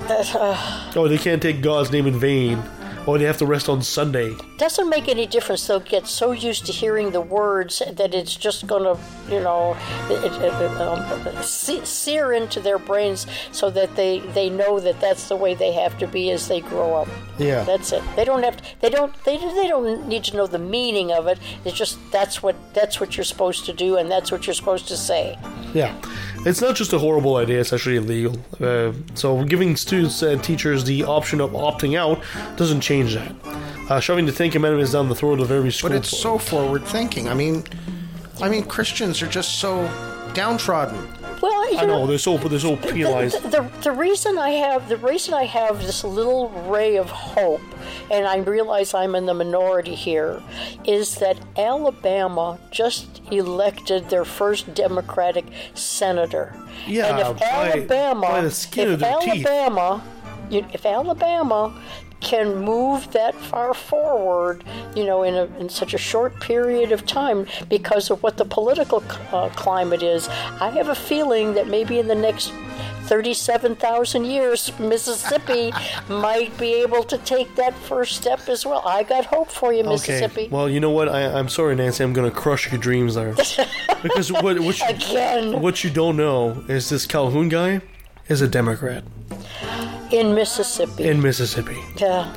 That, 0.08 0.36
uh, 0.36 0.92
Oh, 0.96 1.08
they 1.08 1.18
can't 1.18 1.42
take 1.42 1.62
God's 1.62 1.92
name 1.92 2.08
in 2.08 2.20
vain. 2.20 2.62
Or 3.06 3.18
they 3.18 3.26
have 3.26 3.38
to 3.38 3.46
rest 3.46 3.70
on 3.70 3.82
Sunday. 3.82 4.34
Doesn't 4.58 4.90
make 4.90 5.08
any 5.08 5.26
difference. 5.28 5.68
They'll 5.68 5.80
get 5.80 6.08
so 6.08 6.32
used 6.32 6.66
to 6.66 6.72
hearing 6.72 7.12
the 7.12 7.22
words 7.22 7.82
that 7.92 8.14
it's 8.14 8.36
just 8.36 8.68
going 8.68 8.84
to, 8.84 9.00
you 9.32 9.40
know, 9.40 9.78
it, 10.10 10.32
it, 10.42 10.82
um, 10.82 11.44
sear 11.44 12.34
into 12.34 12.60
their 12.60 12.80
brains 12.80 13.28
so 13.52 13.70
that 13.70 13.96
they, 13.96 14.20
they 14.20 14.50
know 14.50 14.80
that 14.80 15.00
that's 15.00 15.28
the 15.28 15.36
way 15.36 15.54
they 15.54 15.74
have 15.74 15.98
to 16.00 16.08
be 16.08 16.32
as 16.32 16.48
they 16.48 16.62
grow 16.62 16.96
up. 16.96 17.08
Yeah. 17.38 17.64
That's 17.64 17.92
it. 17.92 18.04
They 18.16 18.26
don't 18.26 18.44
have. 18.44 18.58
To, 18.58 18.64
they 18.82 18.90
don't. 18.90 19.14
They, 19.24 19.38
they 19.38 19.68
don't 19.68 20.08
need 20.08 20.24
to 20.26 20.38
know 20.38 20.48
the 20.48 20.60
meaning 20.60 21.12
of 21.12 21.28
it. 21.28 21.40
It's 21.66 21.78
just 21.78 22.00
that's 22.12 22.42
what 22.42 22.56
that's 22.74 23.00
what 23.00 23.16
you're 23.16 23.24
supposed 23.24 23.66
to 23.66 23.74
do, 23.74 23.98
and 23.98 24.10
that's 24.10 24.32
what 24.32 24.48
you're 24.48 24.54
supposed 24.54 24.88
to 24.88 24.98
say. 24.98 25.38
Yeah, 25.74 25.96
it's 26.46 26.62
not 26.62 26.76
just 26.76 26.94
a 26.94 27.00
horrible 27.00 27.36
idea; 27.36 27.60
it's 27.60 27.74
actually 27.74 27.98
illegal. 27.98 28.40
Uh, 28.60 28.94
so 29.14 29.44
giving 29.46 29.76
students 29.76 30.22
and 30.22 30.44
teachers 30.44 30.84
the 30.84 31.04
option 31.04 31.42
of 31.42 31.52
opting 31.52 31.98
out 31.98 32.24
doesn't 32.58 32.82
change 32.82 33.14
that. 33.14 33.36
Uh, 33.90 34.00
shoving 34.02 34.26
the 34.26 34.34
Ten 34.48 34.62
Commandments 34.62 34.94
down 34.94 35.10
the 35.10 35.16
throat 35.16 35.42
of 35.42 35.52
every 35.52 35.72
school. 35.72 35.90
But 35.90 35.98
it's 35.98 36.18
so 36.18 36.38
forward 36.38 36.86
thinking. 36.86 37.28
I 37.28 37.34
mean, 37.34 37.66
I 38.42 38.48
mean, 38.48 38.64
Christians 38.64 39.22
are 39.22 39.28
just 39.28 39.60
so 39.60 39.84
downtrodden. 40.34 41.06
Well, 41.42 41.72
you 41.74 41.80
I 41.80 41.86
know 41.86 42.08
they're 42.08 42.18
so 42.18 42.38
they're 42.38 42.58
so 42.58 42.78
penalized. 42.78 43.44
The, 43.44 43.62
the, 43.62 43.72
the 43.82 43.92
reason 43.92 44.38
I 44.38 44.52
have 44.52 44.88
the 44.88 44.98
reason 44.98 45.34
I 45.34 45.44
have 45.44 45.82
this 45.82 46.06
little 46.06 46.50
ray 46.70 46.96
of 46.96 47.10
hope, 47.10 47.62
and 48.10 48.26
I 48.26 48.38
realize 48.38 48.94
I'm 48.94 49.16
in 49.16 49.26
the 49.26 49.34
minority 49.34 49.96
here, 49.96 50.42
is 50.86 51.16
that 51.16 51.38
Alabama 51.58 52.58
just 52.72 53.22
elected 53.30 54.10
their 54.10 54.26
first 54.26 54.74
Democratic 54.74 55.46
senator. 55.74 56.56
Yeah, 56.88 57.08
and 57.08 57.20
if 57.20 57.40
by- 57.40 57.72
Alabama, 57.72 58.22
by 58.22 58.42
the 58.42 58.52
skin 58.52 58.88
if 58.88 58.94
of 58.94 59.00
their. 59.02 59.12
Alabama, 59.12 60.04
you, 60.50 60.66
if 60.74 60.86
Alabama 60.86 61.80
can 62.20 62.56
move 62.58 63.12
that 63.14 63.36
far 63.36 63.74
forward, 63.74 64.64
you 64.96 65.06
know, 65.06 65.24
in, 65.24 65.36
a, 65.36 65.46
in 65.60 65.70
such 65.70 65.94
a 65.94 65.98
short 65.98 66.40
period 66.40 66.92
of 66.92 67.06
time 67.06 67.48
because 67.70 68.10
of 68.10 68.22
what 68.24 68.38
the 68.38 68.46
political 68.46 69.04
uh, 69.32 69.50
climate 69.50 70.04
is, 70.04 70.28
I 70.60 70.70
have 70.72 70.90
a 70.90 70.96
feeling 70.96 71.54
that 71.54 71.68
maybe 71.68 72.00
in 72.00 72.08
the 72.08 72.16
next 72.16 72.52
37,000 73.08 74.26
years, 74.26 74.78
Mississippi 74.80 75.72
might 76.10 76.56
be 76.58 76.74
able 76.76 77.04
to 77.04 77.18
take 77.20 77.56
that 77.56 77.74
first 77.74 78.18
step 78.18 78.50
as 78.50 78.66
well. 78.66 78.82
I 78.86 79.04
got 79.04 79.26
hope 79.26 79.50
for 79.50 79.74
you, 79.74 79.84
Mississippi. 79.84 80.42
Okay. 80.42 80.50
Well, 80.50 80.70
you 80.70 80.80
know 80.80 80.92
what? 80.92 81.08
I, 81.08 81.40
I'm 81.40 81.48
sorry, 81.48 81.76
Nancy. 81.76 82.04
I'm 82.04 82.14
going 82.14 82.30
to 82.30 82.36
crush 82.36 82.70
your 82.70 82.82
dreams 82.82 83.16
there. 83.16 83.34
because 84.04 84.32
what 84.32 84.60
what 84.60 84.80
you, 84.80 84.86
Again. 84.88 85.62
what 85.62 85.84
you 85.84 85.90
don't 85.90 86.18
know 86.18 86.64
is 86.68 86.90
this 86.90 87.06
Calhoun 87.06 87.48
guy 87.48 87.82
is 88.28 88.42
a 88.42 88.48
Democrat 88.48 89.04
in 90.12 90.34
Mississippi. 90.34 91.04
in 91.04 91.22
Mississippi. 91.22 91.78
yeah. 91.98 92.34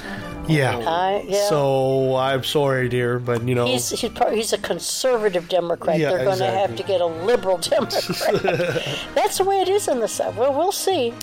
Yeah. 0.49 0.79
I, 0.79 1.25
yeah. 1.29 1.49
So 1.49 2.17
I'm 2.17 2.43
sorry, 2.43 2.89
dear, 2.89 3.19
but 3.19 3.47
you 3.47 3.55
know. 3.55 3.67
He's 3.67 3.91
he's, 3.91 4.11
pro- 4.11 4.35
he's 4.35 4.53
a 4.53 4.59
conservative 4.59 5.49
Democrat. 5.49 5.99
Yeah, 5.99 6.11
They're 6.11 6.25
going 6.25 6.39
to 6.39 6.51
have 6.51 6.77
to 6.77 6.83
get 6.83 7.01
a 7.01 7.07
liberal 7.07 7.59
Democrat. 7.59 8.03
That's 9.15 9.39
the 9.39 9.45
way 9.45 9.61
it 9.61 9.69
is 9.69 9.89
in 9.89 10.01
the 10.01 10.09
South. 10.09 10.37
Well, 10.37 10.53
we'll 10.53 10.73
see. 10.73 11.15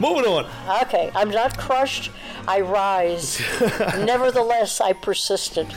Moving 0.00 0.24
on. 0.24 0.46
Okay, 0.82 1.10
I'm 1.14 1.30
not 1.30 1.56
crushed. 1.56 2.10
I 2.48 2.60
rise. 2.60 3.40
Nevertheless, 3.80 4.80
I 4.80 4.92
persisted. 4.92 5.68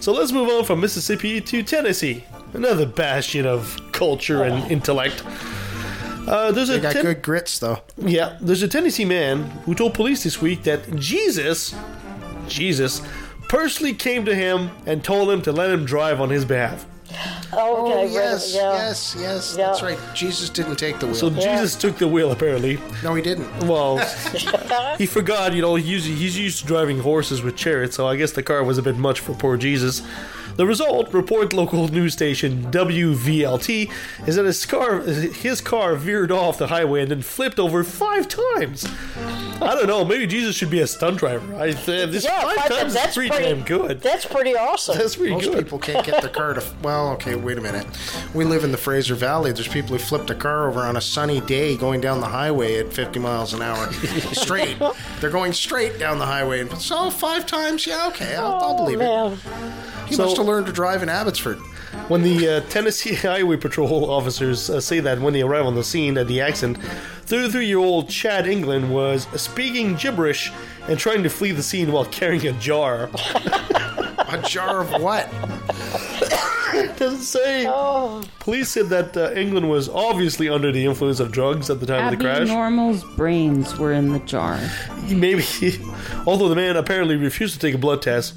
So 0.00 0.12
let's 0.12 0.30
move 0.30 0.48
on 0.50 0.64
from 0.64 0.80
Mississippi 0.80 1.40
to 1.40 1.62
Tennessee, 1.62 2.24
another 2.52 2.86
bastion 2.86 3.46
of 3.46 3.80
culture 3.92 4.42
and 4.44 4.62
oh. 4.64 4.68
intellect. 4.68 5.24
Uh, 6.26 6.52
there's 6.52 6.68
a 6.70 6.74
They 6.74 6.80
got 6.80 6.92
ten- 6.92 7.02
good 7.04 7.22
grits, 7.22 7.58
though. 7.58 7.80
yeah, 7.98 8.36
there's 8.40 8.62
a 8.62 8.68
Tennessee 8.68 9.04
man 9.04 9.42
who 9.64 9.74
told 9.74 9.94
police 9.94 10.22
this 10.24 10.40
week 10.40 10.62
that 10.64 10.94
Jesus, 10.96 11.74
Jesus, 12.48 13.02
personally 13.48 13.94
came 13.94 14.24
to 14.24 14.34
him 14.34 14.70
and 14.86 15.02
told 15.04 15.30
him 15.30 15.42
to 15.42 15.52
let 15.52 15.70
him 15.70 15.84
drive 15.84 16.20
on 16.20 16.30
his 16.30 16.44
behalf. 16.44 16.86
Oh, 17.54 17.84
okay, 17.86 17.92
Oh, 17.92 18.00
I 18.00 18.04
yes, 18.04 18.54
yeah. 18.54 18.72
yes, 18.72 19.16
yes. 19.18 19.54
Yeah. 19.58 19.66
That's 19.66 19.82
right. 19.82 19.98
Jesus 20.14 20.48
didn't 20.48 20.76
take 20.76 20.98
the 20.98 21.06
wheel. 21.06 21.14
So 21.14 21.28
Jesus 21.28 21.76
took 21.76 21.98
the 21.98 22.08
wheel 22.08 22.32
apparently. 22.32 22.78
no, 23.04 23.14
he 23.14 23.20
didn't. 23.20 23.50
Well, 23.68 23.98
he 24.98 25.04
forgot. 25.04 25.52
You 25.52 25.60
know, 25.60 25.74
he's 25.74 26.06
he's 26.06 26.38
used 26.38 26.60
to 26.60 26.66
driving 26.66 27.00
horses 27.00 27.42
with 27.42 27.54
chariots, 27.54 27.96
so 27.96 28.06
I 28.08 28.16
guess 28.16 28.32
the 28.32 28.42
car 28.42 28.64
was 28.64 28.78
a 28.78 28.82
bit 28.82 28.96
much 28.96 29.20
for 29.20 29.34
poor 29.34 29.58
Jesus. 29.58 30.00
The 30.56 30.66
result, 30.66 31.12
report 31.14 31.52
local 31.52 31.88
news 31.88 32.12
station 32.12 32.64
WVLT, 32.70 33.90
is 34.26 34.36
that 34.36 34.44
his 34.44 34.64
car 34.66 35.00
his 35.00 35.60
car 35.60 35.96
veered 35.96 36.30
off 36.30 36.58
the 36.58 36.66
highway 36.68 37.02
and 37.02 37.10
then 37.10 37.22
flipped 37.22 37.58
over 37.58 37.82
five 37.84 38.28
times. 38.28 38.86
I 39.60 39.74
don't 39.74 39.86
know. 39.86 40.04
Maybe 40.04 40.26
Jesus 40.26 40.56
should 40.56 40.70
be 40.70 40.80
a 40.80 40.86
stunt 40.86 41.18
driver. 41.18 41.54
I 41.56 41.72
th- 41.72 42.10
this 42.10 42.24
Yeah, 42.24 42.42
five 42.42 42.56
five 42.56 42.68
times 42.68 42.80
times, 42.80 42.88
is 42.88 42.94
that's 43.00 43.14
pretty, 43.14 43.30
pretty 43.30 43.44
damn 43.54 43.62
good. 43.64 44.00
That's 44.00 44.24
pretty 44.24 44.56
awesome. 44.56 44.98
That's 44.98 45.16
pretty 45.16 45.32
Most 45.32 45.44
good. 45.50 45.64
people 45.64 45.78
can't 45.78 46.04
get 46.04 46.20
the 46.22 46.28
car 46.28 46.54
to. 46.54 46.64
Well, 46.82 47.10
okay, 47.12 47.34
wait 47.36 47.58
a 47.58 47.60
minute. 47.60 47.86
We 48.34 48.44
live 48.44 48.64
in 48.64 48.72
the 48.72 48.78
Fraser 48.78 49.14
Valley. 49.14 49.52
There's 49.52 49.68
people 49.68 49.90
who 49.92 49.98
flipped 49.98 50.30
a 50.30 50.34
car 50.34 50.68
over 50.68 50.80
on 50.80 50.96
a 50.96 51.00
sunny 51.00 51.40
day 51.40 51.76
going 51.76 52.00
down 52.00 52.20
the 52.20 52.26
highway 52.26 52.78
at 52.78 52.92
50 52.92 53.18
miles 53.20 53.52
an 53.54 53.62
hour. 53.62 53.90
straight. 54.32 54.76
They're 55.20 55.30
going 55.30 55.52
straight 55.52 55.98
down 55.98 56.18
the 56.18 56.26
highway. 56.26 56.60
And 56.60 56.78
so, 56.80 57.10
five 57.10 57.46
times? 57.46 57.86
Yeah, 57.86 58.08
okay, 58.08 58.34
I'll, 58.34 58.52
I'll 58.54 58.74
oh, 58.74 58.84
believe 58.84 58.98
man. 58.98 59.32
it. 59.32 59.38
He 60.08 60.14
So- 60.16 60.24
must 60.24 60.38
have 60.42 60.48
learned 60.48 60.66
to 60.66 60.72
drive 60.72 61.02
in 61.02 61.08
Abbotsford. 61.08 61.58
When 62.08 62.22
the 62.22 62.48
uh, 62.48 62.60
Tennessee 62.68 63.14
Highway 63.28 63.56
Patrol 63.56 64.10
officers 64.10 64.68
uh, 64.68 64.80
say 64.80 64.98
that 65.00 65.20
when 65.20 65.32
they 65.32 65.42
arrive 65.42 65.66
on 65.66 65.74
the 65.76 65.84
scene 65.84 66.18
at 66.18 66.26
the 66.26 66.40
accident, 66.40 66.78
33 67.26 67.66
year 67.66 67.78
old 67.78 68.08
Chad 68.08 68.46
England 68.46 68.92
was 68.92 69.28
speaking 69.40 69.94
gibberish 69.94 70.50
and 70.88 70.98
trying 70.98 71.22
to 71.22 71.30
flee 71.30 71.52
the 71.52 71.62
scene 71.62 71.92
while 71.92 72.04
carrying 72.06 72.46
a 72.46 72.52
jar. 72.54 73.08
A 74.28 74.40
jar 74.48 74.80
of 74.80 75.02
what? 75.02 75.30
Doesn't 76.96 77.20
say. 77.20 77.66
Oh, 77.68 78.22
Police 78.40 78.70
said 78.70 78.88
that 78.88 79.16
uh, 79.16 79.32
England 79.32 79.68
was 79.68 79.88
obviously 79.88 80.48
under 80.48 80.72
the 80.72 80.84
influence 80.84 81.20
of 81.20 81.32
drugs 81.32 81.70
at 81.70 81.80
the 81.80 81.86
time 81.86 82.06
of 82.12 82.18
the 82.18 82.24
crash. 82.24 82.48
Normal's 82.48 83.04
brains 83.16 83.78
were 83.78 83.92
in 83.92 84.12
the 84.12 84.18
jar. 84.20 84.58
Maybe, 85.08 85.44
although 86.26 86.48
the 86.48 86.56
man 86.56 86.76
apparently 86.76 87.16
refused 87.16 87.54
to 87.54 87.60
take 87.60 87.74
a 87.74 87.78
blood 87.78 88.02
test. 88.02 88.34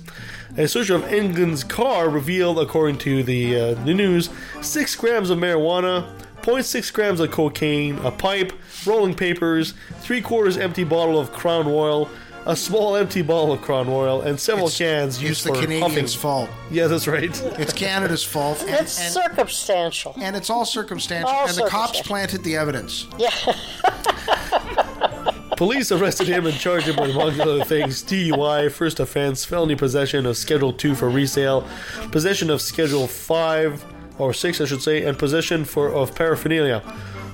A 0.58 0.68
search 0.68 0.90
of 0.90 1.12
England's 1.12 1.64
car 1.64 2.10
revealed, 2.10 2.60
according 2.60 2.98
to 3.00 3.24
the, 3.24 3.60
uh, 3.60 3.74
the 3.74 3.94
news, 3.94 4.30
six 4.62 4.96
grams 4.96 5.30
of 5.30 5.38
marijuana, 5.38 6.08
0.6 6.42 6.94
grams 6.94 7.20
of 7.20 7.32
cocaine, 7.32 7.98
a 8.06 8.12
pipe, 8.12 8.54
rolling 8.86 9.16
papers, 9.16 9.74
three 10.00 10.22
quarters 10.22 10.58
empty 10.58 10.84
bottle 10.84 11.20
of 11.20 11.34
Crown 11.34 11.68
Royal, 11.68 12.08
a 12.46 12.56
small 12.56 12.96
empty 12.96 13.22
bottle 13.22 13.54
of 13.54 13.62
Crown 13.62 13.88
Royal, 13.88 14.22
and 14.22 14.40
several 14.40 14.70
cans 14.70 15.22
used 15.22 15.22
It's 15.22 15.22
used 15.22 15.46
the 15.46 15.54
for 15.56 15.62
Canadians' 15.62 16.14
huffing. 16.14 16.22
fault. 16.22 16.50
Yeah, 16.70 16.88
that's 16.88 17.08
right. 17.08 17.42
It's 17.60 17.74
Canada's 17.74 18.24
fault. 18.24 18.62
And, 18.62 18.70
that's 18.70 19.00
and, 19.00 19.12
circumstantial. 19.12 20.16
and 20.22 20.36
it's 20.36 20.50
all 20.50 20.66
circumstantial. 20.66 21.30
All 21.30 21.48
and 21.48 21.58
the 21.58 21.68
cops 21.68 21.98
circumstantial. 21.98 22.08
planted 22.08 22.44
the 22.44 22.56
evidence. 22.56 23.08
Yeah. 23.18 23.30
Police 25.58 25.92
arrested 25.92 26.28
him 26.28 26.46
and 26.46 26.56
charged 26.58 26.88
him 26.88 26.98
with, 26.98 27.12
among 27.12 27.40
other 27.40 27.64
things, 27.64 28.04
DUI, 28.04 28.70
first 28.70 29.00
offense, 29.00 29.46
felony 29.46 29.76
possession 29.76 30.26
of 30.26 30.36
Schedule 30.36 30.74
2 30.74 30.96
for 30.96 31.10
resale, 31.10 31.66
possession 32.12 32.50
of 32.50 32.62
Schedule 32.62 33.08
5, 33.08 33.86
or 34.18 34.34
6, 34.34 34.62
I 34.62 34.66
should 34.66 34.82
say, 34.82 35.06
and 35.06 35.18
possession 35.18 35.64
for 35.64 35.94
of 35.94 36.14
paraphernalia. 36.14 36.84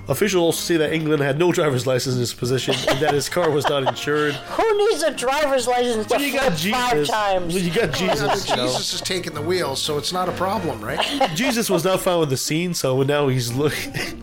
Officials 0.07 0.41
also 0.43 0.61
say 0.61 0.77
that 0.77 0.91
England 0.93 1.21
had 1.21 1.37
no 1.39 1.51
driver's 1.51 1.85
license 1.87 2.15
in 2.15 2.19
his 2.21 2.33
possession 2.33 2.73
and 2.89 2.99
that 2.99 3.13
his 3.13 3.29
car 3.29 3.49
was 3.51 3.67
not 3.69 3.83
insured. 3.87 4.33
Who 4.57 4.77
needs 4.89 5.03
a 5.03 5.11
driver's 5.11 5.67
license 5.67 6.07
to 6.07 6.15
When 6.15 6.23
you 6.23 6.33
got 6.33 6.53
flip 6.57 6.73
five 6.73 6.91
Jesus, 6.93 7.09
times? 7.09 7.53
when 7.53 7.63
you 7.63 7.71
got 7.73 7.93
Jesus, 7.93 8.49
you 8.49 8.55
know. 8.55 8.65
Jesus 8.67 8.93
is 8.95 9.01
taking 9.01 9.33
the 9.33 9.41
wheel, 9.41 9.75
so 9.75 9.97
it's 9.97 10.11
not 10.11 10.27
a 10.27 10.33
problem, 10.33 10.81
right? 10.81 11.29
Jesus 11.35 11.69
was 11.69 11.83
not 11.85 12.01
found 12.01 12.23
at 12.23 12.29
the 12.29 12.37
scene, 12.37 12.73
so 12.73 13.01
now 13.03 13.27
he's 13.27 13.53
looking. 13.53 13.93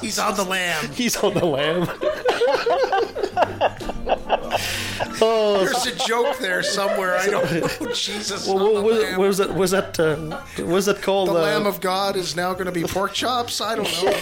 He's 0.00 0.18
on 0.18 0.34
the 0.36 0.44
lamb. 0.44 0.90
he's 0.92 1.16
on 1.16 1.34
the 1.34 1.44
lamb. 1.44 1.86
There's 5.20 5.86
a 5.86 5.94
joke 6.06 6.38
there 6.38 6.62
somewhere. 6.62 7.16
I 7.16 7.26
don't 7.26 7.52
know. 7.52 7.92
Jesus 7.94 8.46
Well, 8.46 8.82
what, 8.82 8.84
what, 8.84 9.18
was 9.18 9.38
that? 9.38 9.54
Was 9.54 9.70
that? 9.72 9.98
Uh, 9.98 10.16
what 10.56 10.66
was 10.66 10.86
that 10.86 11.02
called? 11.02 11.28
the 11.28 11.34
uh, 11.34 11.42
Lamb 11.42 11.66
of 11.66 11.80
God 11.80 12.16
is 12.16 12.34
now 12.36 12.52
going 12.52 12.66
to 12.66 12.72
be 12.72 12.82
pork 12.82 13.12
chops? 13.12 13.60
I 13.60 13.76
don't 13.76 13.84
know. 13.84 14.12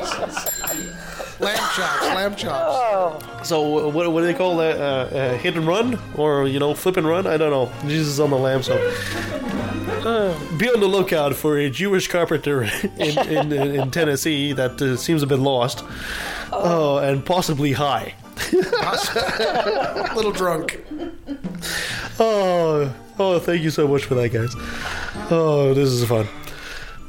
Jesus. 0.00 1.40
Lamb 1.40 1.56
chops, 1.56 2.06
lamb 2.06 2.36
chops. 2.36 3.48
So 3.48 3.88
what, 3.88 4.12
what 4.12 4.20
do 4.20 4.26
they 4.26 4.34
call 4.34 4.56
that? 4.58 4.80
Uh, 4.80 5.16
uh, 5.16 5.38
hit 5.38 5.56
and 5.56 5.66
run, 5.66 5.98
or 6.14 6.46
you 6.46 6.60
know, 6.60 6.74
flip 6.74 6.96
and 6.96 7.06
run? 7.06 7.26
I 7.26 7.36
don't 7.36 7.50
know. 7.50 7.72
Jesus 7.88 8.20
on 8.20 8.30
the 8.30 8.38
lamb, 8.38 8.62
so 8.62 8.76
uh, 10.04 10.56
be 10.56 10.68
on 10.68 10.80
the 10.80 10.86
lookout 10.86 11.34
for 11.34 11.58
a 11.58 11.68
Jewish 11.70 12.08
carpenter 12.08 12.62
in 12.98 13.18
in, 13.18 13.52
in, 13.52 13.80
in 13.80 13.90
Tennessee 13.90 14.52
that 14.52 14.80
uh, 14.80 14.96
seems 14.96 15.22
a 15.22 15.26
bit 15.26 15.38
lost, 15.40 15.84
oh, 16.52 16.98
and 16.98 17.24
possibly 17.24 17.72
high. 17.72 18.14
A 18.36 20.12
little 20.16 20.32
drunk. 20.32 20.84
Oh, 22.18 22.94
oh, 23.18 23.38
thank 23.38 23.62
you 23.62 23.70
so 23.70 23.88
much 23.88 24.04
for 24.04 24.14
that, 24.14 24.30
guys. 24.30 24.54
Oh, 25.30 25.72
this 25.74 25.88
is 25.90 26.04
fun. 26.08 26.26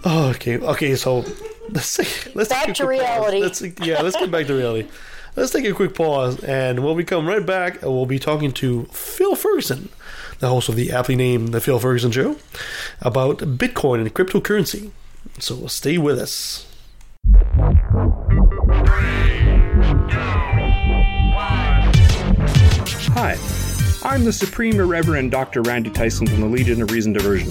Oh, 0.03 0.29
okay, 0.29 0.57
okay, 0.59 0.95
so 0.95 1.25
let's 1.69 1.95
take, 1.97 2.35
let's 2.35 2.49
Back 2.49 2.67
take 2.67 2.75
to 2.75 2.87
reality. 2.87 3.41
Let's 3.41 3.61
yeah, 3.79 4.01
let's 4.01 4.15
get 4.15 4.31
back 4.31 4.47
to 4.47 4.55
reality. 4.55 4.87
Let's 5.35 5.51
take 5.51 5.65
a 5.65 5.73
quick 5.73 5.95
pause, 5.95 6.41
and 6.43 6.83
when 6.85 6.95
we 6.95 7.03
come 7.03 7.27
right 7.27 7.45
back, 7.45 7.81
we'll 7.81 8.05
be 8.05 8.19
talking 8.19 8.51
to 8.53 8.85
Phil 8.85 9.35
Ferguson, 9.35 9.89
the 10.39 10.47
host 10.47 10.69
of 10.69 10.75
the 10.75 10.91
aptly 10.91 11.15
named 11.15 11.49
The 11.49 11.59
Phil 11.59 11.79
Ferguson 11.79 12.11
Show, 12.11 12.37
about 13.01 13.39
Bitcoin 13.39 13.99
and 13.99 14.13
cryptocurrency. 14.13 14.91
So 15.39 15.67
stay 15.67 15.97
with 15.97 16.19
us. 16.19 16.67
Hi, 23.17 23.37
I'm 24.03 24.25
the 24.25 24.33
Supreme 24.33 24.77
Irreverend 24.77 25.31
Dr. 25.31 25.61
Randy 25.61 25.89
Tyson 25.89 26.27
from 26.27 26.41
the 26.41 26.47
Legion 26.47 26.81
of 26.81 26.91
Reason 26.91 27.13
Diversion. 27.13 27.49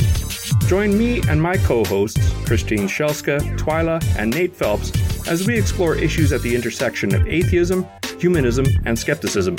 Join 0.69 0.99
me 0.99 1.23
and 1.27 1.41
my 1.41 1.57
co 1.57 1.83
hosts, 1.85 2.21
Christine 2.45 2.87
Shellska, 2.87 3.41
Twyla, 3.57 4.05
and 4.19 4.31
Nate 4.31 4.55
Phelps, 4.55 4.93
as 5.27 5.47
we 5.47 5.59
explore 5.59 5.95
issues 5.97 6.35
at 6.35 6.43
the 6.43 6.55
intersection 6.55 7.15
of 7.15 7.27
atheism, 7.27 7.87
humanism, 8.19 8.67
and 8.85 8.99
skepticism. 8.99 9.57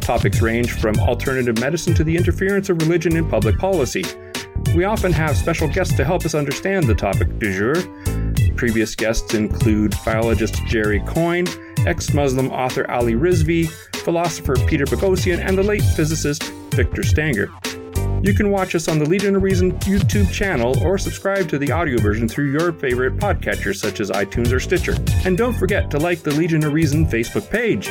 Topics 0.00 0.42
range 0.42 0.72
from 0.72 0.98
alternative 0.98 1.60
medicine 1.60 1.94
to 1.94 2.02
the 2.02 2.16
interference 2.16 2.68
of 2.68 2.82
religion 2.82 3.14
in 3.14 3.30
public 3.30 3.56
policy. 3.56 4.04
We 4.74 4.82
often 4.82 5.12
have 5.12 5.36
special 5.36 5.68
guests 5.68 5.94
to 5.94 6.04
help 6.04 6.24
us 6.24 6.34
understand 6.34 6.88
the 6.88 6.94
topic 6.96 7.38
du 7.38 7.56
jour. 7.56 8.54
Previous 8.56 8.96
guests 8.96 9.32
include 9.32 9.94
biologist 10.04 10.56
Jerry 10.66 10.98
Coyne, 11.06 11.46
ex 11.86 12.12
Muslim 12.12 12.50
author 12.50 12.90
Ali 12.90 13.12
Rizvi, 13.12 13.70
philosopher 14.06 14.54
Peter 14.68 14.84
Boghossian, 14.84 15.44
and 15.44 15.58
the 15.58 15.62
late 15.64 15.82
physicist 15.82 16.44
Victor 16.70 17.02
Stenger. 17.02 17.50
You 18.22 18.34
can 18.34 18.52
watch 18.52 18.76
us 18.76 18.86
on 18.86 19.00
the 19.00 19.04
Legion 19.04 19.34
of 19.34 19.42
Reason 19.42 19.72
YouTube 19.80 20.30
channel 20.30 20.80
or 20.84 20.96
subscribe 20.96 21.48
to 21.48 21.58
the 21.58 21.72
audio 21.72 22.00
version 22.00 22.28
through 22.28 22.52
your 22.52 22.72
favorite 22.72 23.16
podcatchers 23.16 23.80
such 23.80 23.98
as 23.98 24.10
iTunes 24.10 24.52
or 24.52 24.60
Stitcher. 24.60 24.94
And 25.24 25.36
don't 25.36 25.54
forget 25.54 25.90
to 25.90 25.98
like 25.98 26.22
the 26.22 26.30
Legion 26.30 26.64
of 26.64 26.72
Reason 26.72 27.04
Facebook 27.04 27.50
page. 27.50 27.90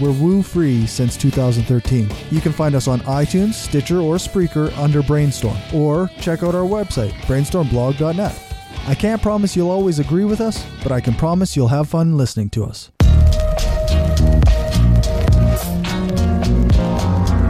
we're 0.00 0.12
woo 0.12 0.42
free 0.42 0.86
since 0.86 1.16
2013. 1.16 2.10
You 2.30 2.40
can 2.40 2.52
find 2.52 2.74
us 2.74 2.88
on 2.88 3.00
iTunes, 3.00 3.54
Stitcher, 3.54 3.98
or 4.00 4.16
Spreaker 4.16 4.76
under 4.78 5.02
Brainstorm, 5.02 5.56
or 5.72 6.10
check 6.20 6.42
out 6.42 6.54
our 6.54 6.66
website, 6.66 7.12
brainstormblog.net. 7.22 8.42
I 8.86 8.94
can't 8.94 9.20
promise 9.20 9.54
you'll 9.54 9.70
always 9.70 9.98
agree 9.98 10.24
with 10.24 10.40
us, 10.40 10.64
but 10.82 10.92
I 10.92 11.00
can 11.00 11.14
promise 11.14 11.56
you'll 11.56 11.68
have 11.68 11.88
fun 11.88 12.16
listening 12.16 12.50
to 12.50 12.64
us. 12.64 12.90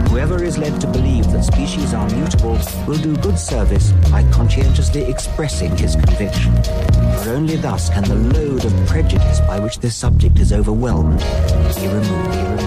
Whoever 0.09 0.43
is 0.43 0.57
led 0.57 0.81
to 0.81 0.87
believe 0.87 1.18
that 1.39 1.53
species 1.53 1.93
are 1.93 2.09
mutable 2.09 2.59
will 2.87 2.97
do 2.97 3.15
good 3.17 3.37
service 3.37 3.91
by 4.11 4.23
conscientiously 4.31 5.03
expressing 5.03 5.75
his 5.77 5.95
conviction. 5.95 6.53
For 7.23 7.31
only 7.31 7.55
thus 7.55 7.89
can 7.89 8.03
the 8.03 8.15
load 8.15 8.65
of 8.65 8.87
prejudice 8.87 9.39
by 9.41 9.59
which 9.59 9.79
this 9.79 9.95
subject 9.95 10.39
is 10.39 10.51
overwhelmed 10.51 11.19
be 11.19 11.87
removed. 11.87 12.61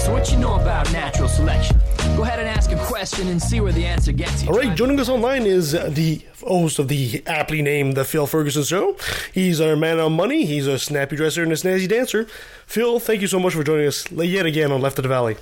So 0.00 0.12
what 0.12 0.30
you 0.30 0.38
know 0.38 0.54
about 0.56 0.92
natural 0.92 1.28
selection? 1.28 1.80
Go 2.16 2.22
ahead 2.22 2.38
and 2.38 2.48
ask 2.48 2.70
a 2.70 2.76
question 2.84 3.28
and 3.28 3.42
see 3.42 3.60
where 3.60 3.72
the 3.72 3.84
answer 3.84 4.12
gets 4.12 4.42
you. 4.42 4.48
All 4.50 4.56
right, 4.56 4.76
joining 4.76 5.00
us 5.00 5.08
online 5.08 5.42
is 5.42 5.74
uh, 5.74 5.88
the 5.90 6.22
host 6.46 6.78
of 6.78 6.88
the 6.88 7.22
aptly 7.26 7.62
named 7.62 7.96
The 7.96 8.04
Phil 8.04 8.26
Ferguson 8.26 8.62
Show. 8.62 8.96
He's 9.32 9.60
our 9.60 9.74
man 9.74 9.98
on 9.98 10.12
money. 10.12 10.44
He's 10.44 10.66
a 10.66 10.78
snappy 10.78 11.16
dresser 11.16 11.42
and 11.42 11.52
a 11.52 11.56
snazzy 11.56 11.88
dancer. 11.88 12.26
Phil, 12.66 13.00
thank 13.00 13.20
you 13.20 13.26
so 13.26 13.40
much 13.40 13.54
for 13.54 13.64
joining 13.64 13.86
us 13.86 14.10
yet 14.12 14.46
again 14.46 14.70
on 14.70 14.80
Left 14.80 14.98
of 14.98 15.02
the 15.02 15.08
Valley. 15.08 15.36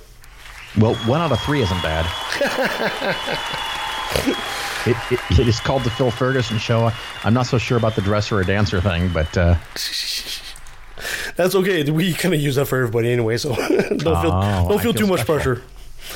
Well, 0.77 0.95
one 1.05 1.21
out 1.21 1.31
of 1.31 1.39
three 1.41 1.61
isn't 1.61 1.81
bad. 1.81 2.05
it, 4.85 4.97
it, 5.11 5.39
it 5.39 5.47
is 5.47 5.59
called 5.59 5.83
the 5.83 5.89
Phil 5.89 6.11
Ferguson 6.11 6.57
Show. 6.57 6.91
I'm 7.23 7.33
not 7.33 7.45
so 7.47 7.57
sure 7.57 7.77
about 7.77 7.95
the 7.95 8.01
dresser 8.01 8.37
or 8.39 8.43
dancer 8.43 8.81
thing, 8.81 9.09
but 9.13 9.35
uh, 9.37 9.55
That's 11.35 11.55
okay. 11.55 11.89
We 11.89 12.13
kind 12.13 12.33
of 12.33 12.41
use 12.41 12.55
that 12.55 12.65
for 12.67 12.77
everybody 12.77 13.11
anyway, 13.11 13.37
so 13.37 13.55
don't 13.55 13.99
feel 13.99 14.31
Oh, 14.33 14.65
don't 14.69 14.81
feel 14.81 14.93
too 14.93 15.07
much 15.07 15.21
special. 15.21 15.57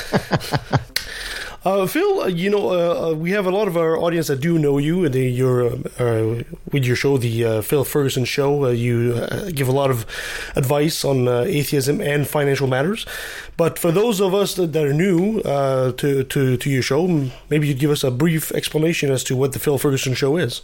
pressure. 0.10 0.80
Uh, 1.66 1.86
Phil, 1.86 2.22
uh, 2.22 2.28
you 2.28 2.49
know, 2.49 2.70
uh, 2.70 3.10
uh, 3.10 3.14
we 3.14 3.32
have 3.32 3.45
a 3.45 3.51
lot 3.51 3.68
of 3.68 3.76
our 3.76 3.97
audience 3.97 4.28
that 4.28 4.39
do 4.39 4.57
know 4.57 4.78
you, 4.78 5.03
and 5.03 5.14
they, 5.14 5.28
your 5.28 5.66
uh, 5.66 5.76
uh, 5.99 6.43
with 6.72 6.86
your 6.86 6.95
show, 6.95 7.18
the 7.18 7.62
Phil 7.62 7.84
Ferguson 7.84 8.24
Show. 8.24 8.70
You 8.70 9.28
give 9.53 9.68
a 9.68 9.74
lot 9.74 9.91
of 9.91 10.05
advice 10.55 11.03
on 11.03 11.28
atheism 11.28 11.99
and 11.99 12.26
financial 12.26 12.68
matters. 12.68 13.05
But 13.57 13.78
for 13.78 13.91
those 13.91 14.22
of 14.22 14.34
us 14.34 14.55
that, 14.55 14.72
that 14.72 14.86
are 14.86 14.93
new 14.93 15.41
to, 15.41 16.24
to 16.24 16.57
to 16.57 16.70
your 16.70 16.82
show, 16.82 17.30
maybe 17.49 17.68
you'd 17.68 17.80
give 17.80 17.91
us 17.91 18.05
a 18.05 18.12
brief 18.12 18.51
explanation 18.53 19.12
as 19.12 19.24
to 19.26 19.36
what 19.36 19.51
the 19.51 19.60
Phil 19.60 19.78
Ferguson 19.78 20.14
Show 20.14 20.38
is. 20.38 20.62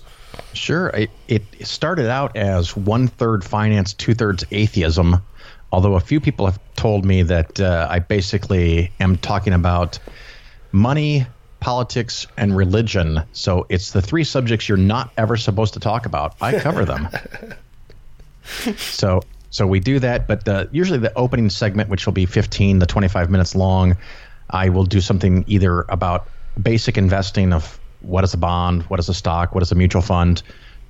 Sure. 0.54 0.88
It, 0.89 1.12
it 1.28 1.43
started 1.68 2.10
out 2.10 2.36
as 2.38 2.76
one 2.76 3.08
third 3.10 3.43
finance, 3.43 3.93
two 3.93 4.14
thirds 4.14 4.46
atheism. 4.52 5.22
Although 5.74 5.96
a 5.96 6.00
few 6.00 6.22
people 6.22 6.46
have 6.46 6.60
told 6.78 7.04
me 7.04 7.22
that 7.24 7.60
I 7.60 8.00
basically 8.00 8.91
am 9.02 9.18
talking 9.18 9.52
about 9.52 10.00
money, 10.76 11.26
politics, 11.59 12.28
and 12.38 12.55
religion. 12.55 13.23
So 13.32 13.65
it's 13.69 13.91
the 13.91 14.01
three 14.01 14.23
subjects 14.23 14.69
you're 14.69 14.78
not 14.78 15.11
ever 15.17 15.38
supposed 15.38 15.73
to 15.73 15.80
talk 15.80 16.05
about. 16.05 16.36
I 16.41 16.59
cover 16.59 16.86
them. 16.86 17.07
so 18.78 19.21
so 19.49 19.65
we 19.65 19.80
do 19.80 19.99
that, 19.99 20.28
but 20.28 20.43
the, 20.43 20.67
usually 20.73 20.99
the 20.99 21.17
opening 21.17 21.49
segment, 21.49 21.89
which 21.89 22.05
will 22.05 22.13
be 22.13 22.26
15 22.26 22.82
to 22.82 22.86
25 22.86 23.30
minutes 23.30 23.55
long, 23.55 23.95
I 24.49 24.67
will 24.67 24.84
do 24.84 24.99
something 24.99 25.45
either 25.47 25.86
about 25.88 26.28
basic 26.61 26.97
investing 26.97 27.53
of 27.53 27.80
what 28.01 28.26
is 28.26 28.34
a 28.34 28.38
bond, 28.38 28.84
what 28.84 28.99
is 28.99 29.07
a 29.07 29.13
stock, 29.13 29.55
what 29.55 29.63
is 29.63 29.71
a 29.71 29.76
mutual 29.76 30.01
fund, 30.01 30.43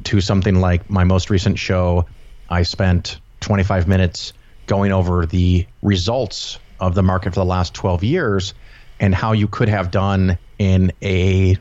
to 0.06 0.20
something 0.20 0.62
like 0.62 0.90
my 0.90 1.04
most 1.04 1.30
recent 1.30 1.60
show. 1.60 2.08
I 2.50 2.64
spent 2.64 3.20
25 3.42 3.88
minutes 3.88 4.34
going 4.66 4.92
over 4.92 5.28
the 5.28 5.68
results 5.84 6.58
of 6.80 6.96
the 6.96 7.04
market 7.04 7.36
for 7.36 7.42
the 7.42 7.46
last 7.46 7.76
12 7.76 8.04
years 8.04 8.56
and 9.00 9.14
how 9.14 9.32
you 9.32 9.48
could 9.48 9.70
have 9.70 9.92
done 9.92 10.38
in 10.58 10.92
a 11.02 11.58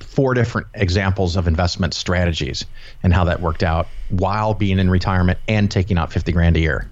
four 0.00 0.34
different 0.34 0.66
examples 0.74 1.36
of 1.36 1.46
investment 1.46 1.94
strategies 1.94 2.64
and 3.02 3.12
how 3.12 3.24
that 3.24 3.40
worked 3.40 3.62
out 3.62 3.86
while 4.08 4.54
being 4.54 4.78
in 4.78 4.90
retirement 4.90 5.38
and 5.46 5.70
taking 5.70 5.98
out 5.98 6.12
50 6.12 6.32
grand 6.32 6.56
a 6.56 6.60
year. 6.60 6.90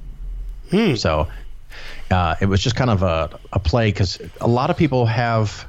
So 0.97 1.29
uh, 2.11 2.37
it 2.41 2.47
was 2.47 2.63
just 2.63 2.77
kind 2.77 2.91
of 2.91 3.03
a, 3.03 3.39
a 3.53 3.59
play 3.59 3.91
because 3.91 4.21
a 4.41 4.47
lot 4.47 4.71
of 4.71 4.77
people 4.77 5.07
have 5.07 5.67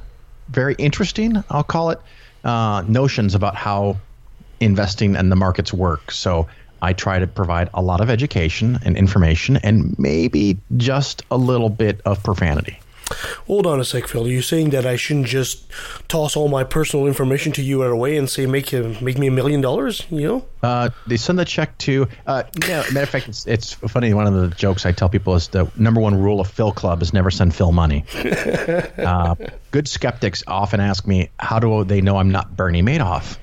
very 0.50 0.76
interesting, 0.76 1.44
I'll 1.50 1.64
call 1.64 1.90
it, 1.90 2.00
uh, 2.44 2.84
notions 2.88 3.36
about 3.36 3.56
how 3.56 3.98
investing 4.60 5.16
and 5.16 5.32
the 5.32 5.36
markets 5.36 5.74
work. 5.74 6.12
So 6.12 6.48
I 6.82 6.94
try 6.94 7.20
to 7.20 7.28
provide 7.28 7.70
a 7.74 7.82
lot 7.82 8.02
of 8.02 8.10
education 8.10 8.80
and 8.86 8.96
information 8.96 9.58
and 9.58 9.98
maybe 9.98 10.58
just 10.78 11.24
a 11.32 11.38
little 11.38 11.70
bit 11.70 12.02
of 12.06 12.22
profanity. 12.24 12.80
Hold 13.48 13.66
on 13.66 13.80
a 13.80 13.86
sec, 13.86 14.08
Phil. 14.08 14.26
Are 14.26 14.30
you 14.30 14.42
saying 14.42 14.72
that 14.72 14.86
I 14.86 14.98
shouldn't 14.98 15.28
just 15.28 15.66
toss 16.10 16.36
all 16.36 16.50
my 16.50 16.66
personal 16.66 17.08
information 17.08 17.54
to 17.54 17.62
you 17.62 17.82
right 17.82 17.92
away 17.92 18.18
and 18.18 18.30
say 18.30 18.46
make 18.46 18.74
you, 18.74 18.96
make 19.02 19.18
me 19.18 19.28
a 19.28 19.32
million 19.32 19.62
dollars? 19.62 20.06
You 20.10 20.28
know? 20.28 20.46
Uh, 20.62 20.90
they 21.08 21.16
send 21.16 21.40
the 21.40 21.46
check 21.46 21.78
to. 21.80 22.08
Uh, 22.26 22.44
no, 22.68 22.84
matter 22.92 23.04
of 23.04 23.10
fact, 23.10 23.30
it's, 23.30 23.48
it's 23.48 23.74
funny. 23.74 24.14
One 24.14 24.28
of 24.28 24.34
the 24.34 24.54
jokes 24.56 24.86
I 24.86 24.92
tell 24.92 25.08
people 25.08 25.36
is 25.36 25.48
the 25.48 25.72
number 25.78 26.02
one 26.02 26.22
rule 26.22 26.42
of 26.42 26.50
Phil 26.50 26.74
Club 26.74 27.02
is 27.02 27.14
never 27.14 27.32
send 27.32 27.56
Phil 27.56 27.72
money. 27.72 28.04
uh, 28.98 29.36
good 29.72 29.88
skeptics 29.88 30.44
often 30.46 30.80
ask 30.82 31.08
me, 31.08 31.30
"How 31.40 31.60
do 31.60 31.86
they 31.86 32.02
know 32.02 32.18
I'm 32.18 32.32
not 32.32 32.58
Bernie 32.58 32.84
Madoff?" 32.84 33.38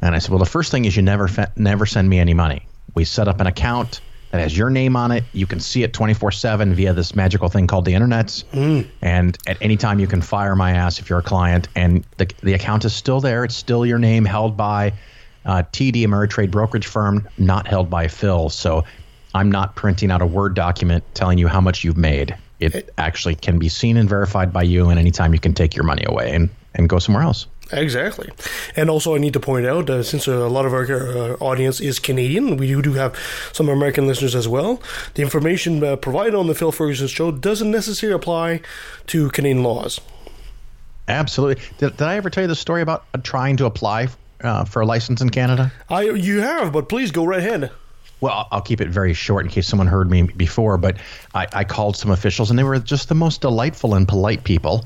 And 0.00 0.14
I 0.14 0.18
said, 0.20 0.30
"Well, 0.30 0.38
the 0.38 0.46
first 0.46 0.70
thing 0.70 0.86
is 0.86 0.96
you 0.96 1.02
never 1.02 1.28
never 1.56 1.84
send 1.84 2.08
me 2.08 2.18
any 2.18 2.32
money. 2.34 2.66
We 2.94 3.04
set 3.04 3.28
up 3.28 3.40
an 3.40 3.46
account 3.46 4.00
that 4.30 4.40
has 4.40 4.56
your 4.56 4.70
name 4.70 4.96
on 4.96 5.10
it. 5.10 5.24
You 5.32 5.46
can 5.46 5.60
see 5.60 5.82
it 5.82 5.92
24 5.92 6.32
seven 6.32 6.74
via 6.74 6.92
this 6.92 7.14
magical 7.14 7.48
thing 7.48 7.66
called 7.66 7.84
the 7.84 7.94
internet. 7.94 8.42
And 9.02 9.36
at 9.46 9.58
any 9.60 9.76
time, 9.76 9.98
you 9.98 10.06
can 10.06 10.22
fire 10.22 10.54
my 10.56 10.72
ass 10.72 10.98
if 10.98 11.10
you're 11.10 11.18
a 11.18 11.22
client. 11.22 11.68
And 11.74 12.04
the 12.16 12.30
the 12.42 12.54
account 12.54 12.84
is 12.84 12.94
still 12.94 13.20
there. 13.20 13.44
It's 13.44 13.56
still 13.56 13.84
your 13.84 13.98
name, 13.98 14.24
held 14.24 14.56
by." 14.56 14.92
uh, 15.44 15.62
TD 15.72 16.04
Ameritrade 16.04 16.50
brokerage 16.50 16.86
firm, 16.86 17.28
not 17.38 17.66
held 17.66 17.88
by 17.88 18.08
Phil. 18.08 18.50
So 18.50 18.84
I'm 19.34 19.50
not 19.50 19.74
printing 19.74 20.10
out 20.10 20.22
a 20.22 20.26
Word 20.26 20.54
document 20.54 21.04
telling 21.14 21.38
you 21.38 21.48
how 21.48 21.60
much 21.60 21.84
you've 21.84 21.96
made. 21.96 22.36
It 22.58 22.92
actually 22.98 23.36
can 23.36 23.58
be 23.58 23.68
seen 23.70 23.96
and 23.96 24.08
verified 24.08 24.52
by 24.52 24.64
you, 24.64 24.90
and 24.90 24.98
anytime 24.98 25.32
you 25.32 25.40
can 25.40 25.54
take 25.54 25.74
your 25.74 25.84
money 25.84 26.04
away 26.06 26.34
and, 26.34 26.50
and 26.74 26.88
go 26.88 26.98
somewhere 26.98 27.22
else. 27.22 27.46
Exactly. 27.72 28.30
And 28.76 28.90
also, 28.90 29.14
I 29.14 29.18
need 29.18 29.32
to 29.34 29.40
point 29.40 29.66
out, 29.66 29.88
uh, 29.90 30.02
since 30.02 30.26
a 30.26 30.48
lot 30.48 30.66
of 30.66 30.72
our 30.74 30.84
uh, 30.84 31.36
audience 31.40 31.80
is 31.80 31.98
Canadian, 31.98 32.56
we 32.56 32.80
do 32.82 32.94
have 32.94 33.16
some 33.52 33.68
American 33.68 34.06
listeners 34.06 34.34
as 34.34 34.48
well. 34.48 34.82
The 35.14 35.22
information 35.22 35.82
uh, 35.84 35.96
provided 35.96 36.34
on 36.34 36.46
the 36.46 36.54
Phil 36.54 36.72
Ferguson 36.72 37.06
show 37.08 37.30
doesn't 37.30 37.70
necessarily 37.70 38.14
apply 38.16 38.60
to 39.08 39.30
Canadian 39.30 39.62
laws. 39.62 40.00
Absolutely. 41.08 41.62
Did, 41.78 41.96
did 41.96 42.06
I 42.06 42.16
ever 42.16 42.30
tell 42.30 42.44
you 42.44 42.48
the 42.48 42.54
story 42.56 42.82
about 42.82 43.04
uh, 43.14 43.18
trying 43.22 43.56
to 43.58 43.66
apply 43.66 44.08
uh, 44.42 44.64
for 44.64 44.82
a 44.82 44.86
license 44.86 45.20
in 45.20 45.30
Canada? 45.30 45.72
I 45.88 46.02
you 46.02 46.40
have, 46.40 46.72
but 46.72 46.88
please 46.88 47.10
go 47.10 47.24
right 47.24 47.40
ahead. 47.40 47.70
Well, 48.20 48.32
I'll- 48.32 48.48
I'll 48.52 48.60
keep 48.60 48.80
it 48.80 48.88
very 48.88 49.14
short 49.14 49.44
in 49.44 49.50
case 49.50 49.66
someone 49.66 49.86
heard 49.86 50.10
me 50.10 50.22
before, 50.22 50.76
but 50.76 50.98
I, 51.34 51.46
I 51.52 51.64
called 51.64 51.96
some 51.96 52.10
officials 52.10 52.50
and 52.50 52.58
they 52.58 52.62
were 52.64 52.78
just 52.78 53.08
the 53.08 53.14
most 53.14 53.40
delightful 53.40 53.94
and 53.94 54.06
polite 54.06 54.44
people 54.44 54.84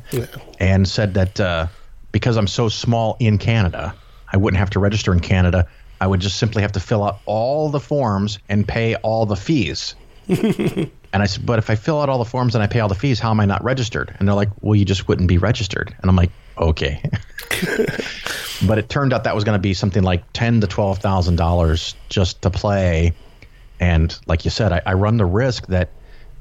and 0.61 0.87
said 0.89 1.15
that 1.15 1.41
uh, 1.41 1.67
because 2.15 2.37
I'm 2.37 2.47
so 2.47 2.69
small 2.69 3.17
in 3.19 3.39
Canada, 3.39 3.93
I 4.33 4.37
wouldn't 4.37 4.59
have 4.61 4.71
to 4.71 4.79
register 4.79 5.13
in 5.13 5.19
Canada. 5.19 5.67
I 6.01 6.07
would 6.07 6.21
just 6.21 6.37
simply 6.37 6.63
have 6.63 6.71
to 6.73 6.81
fill 6.81 7.03
out 7.03 7.19
all 7.27 7.71
the 7.71 7.81
forms 7.81 8.39
and 8.49 8.69
pay 8.69 8.95
all 8.95 9.27
the 9.27 9.35
fees. 9.35 9.97
and 10.29 10.91
I 11.13 11.27
said, 11.27 11.45
but 11.45 11.59
if 11.59 11.71
I 11.71 11.75
fill 11.75 12.01
out 12.01 12.09
all 12.09 12.19
the 12.19 12.25
forms 12.25 12.55
and 12.55 12.63
I 12.63 12.69
pay 12.69 12.79
all 12.79 12.89
the 12.89 12.95
fees, 12.95 13.19
how 13.19 13.33
am 13.33 13.41
I 13.41 13.47
not 13.47 13.65
registered? 13.65 14.15
And 14.17 14.29
they're 14.29 14.37
like, 14.37 14.51
well, 14.61 14.77
you 14.77 14.85
just 14.85 15.09
wouldn't 15.09 15.27
be 15.27 15.39
registered. 15.39 15.93
And 16.01 16.09
I'm 16.09 16.15
like, 16.15 16.31
okay. 16.57 17.03
but 18.65 18.79
it 18.79 18.89
turned 18.89 19.13
out 19.13 19.25
that 19.25 19.35
was 19.35 19.43
going 19.43 19.59
to 19.59 19.63
be 19.63 19.75
something 19.75 20.05
like 20.05 20.23
ten 20.33 20.61
to 20.61 20.69
twelve 20.69 20.99
thousand 20.99 21.35
dollars 21.35 21.97
just 22.11 22.43
to 22.43 22.51
play. 22.51 23.13
And 23.81 24.17
like 24.29 24.45
you 24.45 24.53
said, 24.53 24.71
I, 24.71 24.83
I 24.87 24.93
run 24.93 25.17
the 25.17 25.27
risk 25.27 25.67
that 25.67 25.91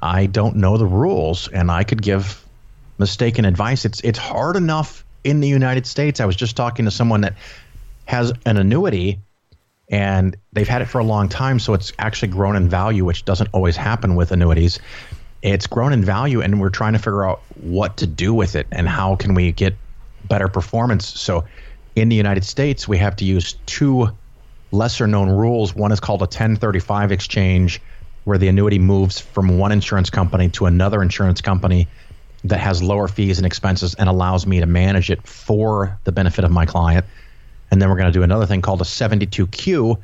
I 0.00 0.26
don't 0.26 0.54
know 0.54 0.76
the 0.76 0.86
rules 0.86 1.48
and 1.48 1.68
I 1.68 1.82
could 1.82 2.00
give 2.00 2.44
mistaken 2.96 3.44
advice. 3.44 3.84
It's 3.84 4.00
it's 4.02 4.20
hard 4.20 4.54
enough 4.54 5.03
in 5.24 5.40
the 5.40 5.48
United 5.48 5.86
States. 5.86 6.20
I 6.20 6.26
was 6.26 6.36
just 6.36 6.56
talking 6.56 6.84
to 6.84 6.90
someone 6.90 7.22
that 7.22 7.34
has 8.06 8.32
an 8.46 8.56
annuity 8.58 9.18
and 9.88 10.36
they've 10.52 10.68
had 10.68 10.82
it 10.82 10.86
for 10.86 10.98
a 10.98 11.04
long 11.04 11.28
time, 11.28 11.58
so 11.58 11.74
it's 11.74 11.92
actually 11.98 12.28
grown 12.28 12.56
in 12.56 12.68
value, 12.68 13.04
which 13.04 13.24
doesn't 13.24 13.48
always 13.52 13.76
happen 13.76 14.14
with 14.14 14.32
annuities. 14.32 14.78
It's 15.42 15.66
grown 15.66 15.92
in 15.92 16.02
value, 16.04 16.40
and 16.40 16.58
we're 16.58 16.70
trying 16.70 16.94
to 16.94 16.98
figure 16.98 17.28
out 17.28 17.42
what 17.60 17.98
to 17.98 18.06
do 18.06 18.32
with 18.32 18.56
it 18.56 18.66
and 18.72 18.88
how 18.88 19.16
can 19.16 19.34
we 19.34 19.52
get 19.52 19.74
better 20.24 20.48
performance. 20.48 21.06
So, 21.06 21.44
in 21.96 22.08
the 22.08 22.16
United 22.16 22.44
States, 22.44 22.88
we 22.88 22.96
have 22.98 23.14
to 23.16 23.26
use 23.26 23.56
two 23.66 24.08
lesser 24.72 25.06
known 25.06 25.28
rules. 25.28 25.74
One 25.74 25.92
is 25.92 26.00
called 26.00 26.22
a 26.22 26.24
1035 26.24 27.12
exchange, 27.12 27.80
where 28.24 28.38
the 28.38 28.48
annuity 28.48 28.78
moves 28.78 29.20
from 29.20 29.58
one 29.58 29.70
insurance 29.70 30.08
company 30.08 30.48
to 30.50 30.64
another 30.64 31.02
insurance 31.02 31.42
company 31.42 31.86
that 32.44 32.60
has 32.60 32.82
lower 32.82 33.08
fees 33.08 33.38
and 33.38 33.46
expenses 33.46 33.94
and 33.94 34.08
allows 34.08 34.46
me 34.46 34.60
to 34.60 34.66
manage 34.66 35.10
it 35.10 35.26
for 35.26 35.98
the 36.04 36.12
benefit 36.12 36.44
of 36.44 36.50
my 36.50 36.66
client. 36.66 37.04
And 37.70 37.80
then 37.80 37.88
we're 37.88 37.96
going 37.96 38.12
to 38.12 38.16
do 38.16 38.22
another 38.22 38.46
thing 38.46 38.60
called 38.60 38.82
a 38.82 38.84
72Q, 38.84 39.98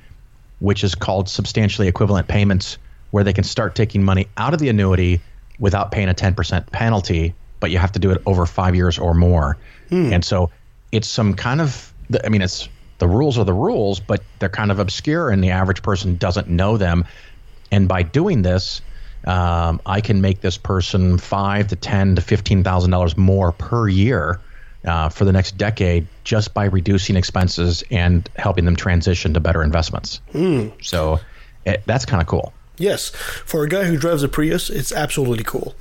which 0.61 0.83
is 0.83 0.95
called 0.95 1.29
substantially 1.29 1.87
equivalent 1.87 2.29
payments, 2.29 2.79
where 3.11 3.23
they 3.23 3.33
can 3.33 3.45
start 3.45 3.75
taking 3.75 4.03
money 4.03 4.27
out 4.39 4.55
of 4.55 4.61
the 4.61 4.69
annuity 4.71 5.21
without 5.59 5.93
paying 5.93 6.09
a 6.09 6.15
10% 6.15 6.71
penalty, 6.73 7.35
but 7.61 7.71
you 7.71 7.79
have 7.79 7.93
to 7.93 7.99
do 7.99 8.11
it 8.11 8.23
over 8.25 8.47
five 8.47 8.75
years 8.75 8.99
or 8.99 9.13
more. 9.13 9.59
Hmm. 9.91 10.13
And 10.13 10.25
so 10.25 10.51
it's 10.93 11.09
some 11.09 11.35
kind 11.35 11.61
of, 11.61 11.93
I 12.25 12.31
mean, 12.31 12.41
it's 12.41 12.69
the 12.99 13.07
rules 13.07 13.39
are 13.39 13.45
the 13.45 13.53
rules, 13.53 14.01
but 14.01 14.23
they're 14.39 14.49
kind 14.49 14.71
of 14.71 14.79
obscure 14.79 15.31
and 15.31 15.45
the 15.45 15.51
average 15.51 15.83
person 15.83 16.17
doesn't 16.17 16.49
know 16.49 16.79
them. 16.79 17.05
And 17.71 17.87
by 17.87 18.03
doing 18.03 18.43
this, 18.43 18.81
um, 19.27 19.81
I 19.87 20.01
can 20.01 20.21
make 20.21 20.41
this 20.41 20.57
person 20.57 21.19
five 21.19 21.69
to 21.69 21.77
ten 21.77 22.17
to 22.17 22.23
fifteen 22.23 22.65
thousand 22.65 22.91
dollars 22.91 23.17
more 23.17 23.53
per 23.53 23.89
year 23.89 24.41
uh, 24.85 25.09
for 25.09 25.25
the 25.25 25.33
next 25.33 25.59
decade 25.59 26.07
just 26.25 26.55
by 26.55 26.65
reducing 26.65 27.17
expenses 27.17 27.85
and 27.91 28.29
helping 28.37 28.65
them 28.65 28.77
transition 28.77 29.35
to 29.35 29.41
better 29.41 29.63
investments. 29.63 30.21
So 30.83 31.21
it, 31.67 31.83
that's 31.87 32.07
kind 32.07 32.23
of 32.23 32.29
cool. 32.29 32.53
Yes, 32.79 33.11
for 33.11 33.63
a 33.63 33.69
guy 33.69 33.85
who 33.85 33.99
drives 33.99 34.23
a 34.23 34.29
Prius, 34.29 34.71
it's 34.71 34.91
absolutely 34.91 35.45
cool. 35.45 35.75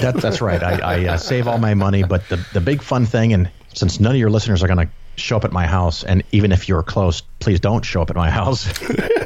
That, 0.00 0.16
that's 0.16 0.40
right. 0.40 0.62
I, 0.62 0.78
I 0.78 1.04
uh, 1.06 1.16
save 1.18 1.46
all 1.46 1.58
my 1.58 1.74
money, 1.74 2.02
but 2.02 2.28
the 2.28 2.44
the 2.52 2.60
big 2.60 2.82
fun 2.82 3.06
thing, 3.06 3.32
and 3.32 3.50
since 3.74 4.00
none 4.00 4.12
of 4.12 4.18
your 4.18 4.30
listeners 4.30 4.62
are 4.62 4.66
going 4.66 4.86
to 4.86 4.92
show 5.16 5.36
up 5.36 5.44
at 5.44 5.52
my 5.52 5.66
house, 5.66 6.02
and 6.02 6.24
even 6.32 6.50
if 6.50 6.68
you're 6.68 6.82
close, 6.82 7.20
please 7.38 7.60
don't 7.60 7.84
show 7.84 8.02
up 8.02 8.10
at 8.10 8.16
my 8.16 8.30
house. 8.30 8.68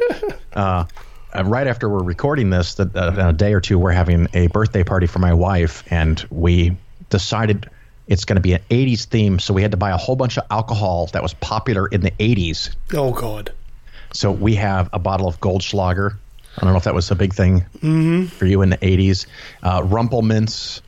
uh, 0.53 0.85
uh, 1.37 1.45
right 1.45 1.67
after 1.67 1.89
we're 1.89 2.03
recording 2.03 2.51
this, 2.51 2.75
that 2.75 2.97
uh, 2.97 3.13
in 3.13 3.21
a 3.21 3.33
day 3.33 3.53
or 3.53 3.61
two, 3.61 3.79
we're 3.79 3.93
having 3.93 4.29
a 4.35 4.47
birthday 4.49 4.85
party 4.85 5.07
for 5.07 5.19
my 5.19 5.35
wife, 5.35 5.85
and 5.91 6.25
we 6.31 6.77
decided 7.11 7.71
it's 8.07 8.25
going 8.25 8.37
to 8.37 8.43
be 8.43 8.53
an 8.53 8.63
80s 8.71 9.05
theme. 9.05 9.39
So 9.39 9.53
we 9.53 9.63
had 9.63 9.73
to 9.73 9.77
buy 9.77 9.91
a 9.91 9.97
whole 9.97 10.17
bunch 10.17 10.39
of 10.39 10.45
alcohol 10.51 11.07
that 11.09 11.23
was 11.23 11.35
popular 11.35 11.87
in 11.87 12.01
the 12.03 12.13
80s. 12.13 12.75
Oh 12.95 13.13
God. 13.13 13.53
So 14.13 14.31
we 14.31 14.55
have 14.55 14.89
a 14.93 14.99
bottle 14.99 15.27
of 15.29 15.41
Goldschlager. 15.41 16.13
I 16.57 16.61
don't 16.61 16.73
know 16.73 16.79
if 16.79 16.85
that 16.85 16.95
was 16.95 17.11
a 17.11 17.15
big 17.15 17.35
thing 17.35 17.63
for 18.29 18.47
you 18.47 18.63
in 18.63 18.71
the 18.71 18.79
80s. 18.79 19.27
Uh, 19.63 19.83
Rumple 19.85 20.23
Minze. 20.23 20.81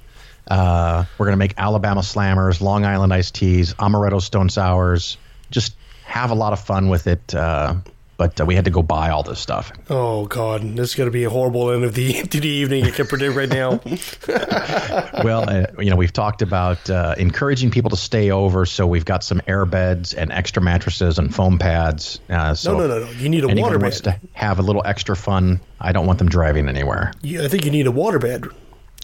Uh, 0.46 1.04
we're 1.18 1.26
going 1.26 1.34
to 1.34 1.38
make 1.38 1.52
Alabama 1.58 2.00
Slammers, 2.00 2.62
Long 2.62 2.86
Island 2.86 3.12
iced 3.12 3.34
teas, 3.34 3.74
Amaretto 3.74 4.22
Stone 4.22 4.48
Sours. 4.48 5.18
Just 5.50 5.74
have 6.04 6.30
a 6.30 6.34
lot 6.34 6.54
of 6.54 6.60
fun 6.60 6.88
with 6.88 7.06
it. 7.06 7.34
Uh, 7.34 7.74
but 8.18 8.38
uh, 8.40 8.44
we 8.44 8.54
had 8.54 8.66
to 8.66 8.70
go 8.70 8.82
buy 8.82 9.08
all 9.08 9.22
this 9.22 9.38
stuff. 9.40 9.72
Oh 9.88 10.26
God, 10.26 10.62
this 10.76 10.90
is 10.90 10.94
going 10.94 11.06
to 11.06 11.12
be 11.12 11.24
a 11.24 11.30
horrible 11.30 11.70
end 11.70 11.84
of 11.84 11.94
the 11.94 12.12
to 12.30 12.40
the 12.40 12.48
evening. 12.48 12.84
I 12.84 12.90
can 12.90 13.06
predict 13.06 13.34
right 13.34 13.48
now. 13.48 13.80
well, 15.24 15.48
uh, 15.48 15.66
you 15.78 15.88
know, 15.88 15.96
we've 15.96 16.12
talked 16.12 16.42
about 16.42 16.90
uh, 16.90 17.14
encouraging 17.16 17.70
people 17.70 17.88
to 17.90 17.96
stay 17.96 18.30
over, 18.30 18.66
so 18.66 18.86
we've 18.86 19.06
got 19.06 19.24
some 19.24 19.40
air 19.46 19.64
beds 19.64 20.12
and 20.12 20.30
extra 20.32 20.60
mattresses 20.60 21.18
and 21.18 21.34
foam 21.34 21.58
pads. 21.58 22.20
Uh, 22.28 22.54
so 22.54 22.76
no, 22.76 22.86
no, 22.86 22.98
no. 23.04 23.10
You 23.12 23.28
need 23.28 23.44
a 23.44 23.54
water 23.54 23.78
bed. 23.78 23.92
to 23.92 24.20
have 24.32 24.58
a 24.58 24.62
little 24.62 24.82
extra 24.84 25.16
fun. 25.16 25.60
I 25.80 25.92
don't 25.92 26.06
want 26.06 26.18
them 26.18 26.28
driving 26.28 26.68
anywhere. 26.68 27.12
Yeah, 27.22 27.44
I 27.44 27.48
think 27.48 27.64
you 27.64 27.70
need 27.70 27.86
a 27.86 27.92
water 27.92 28.18
bed 28.18 28.46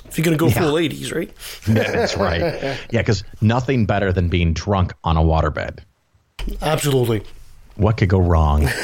if 0.06 0.18
you're 0.18 0.24
going 0.24 0.36
to 0.36 0.44
go 0.44 0.50
full 0.50 0.74
80s, 0.74 1.14
right? 1.14 1.32
That's 1.66 2.16
right. 2.16 2.40
Yeah, 2.90 3.00
because 3.00 3.22
nothing 3.40 3.86
better 3.86 4.12
than 4.12 4.28
being 4.28 4.52
drunk 4.52 4.92
on 5.04 5.16
a 5.16 5.22
waterbed. 5.22 5.78
Absolutely. 6.60 7.22
What 7.76 7.96
could 7.96 8.08
go 8.08 8.18
wrong? 8.18 8.68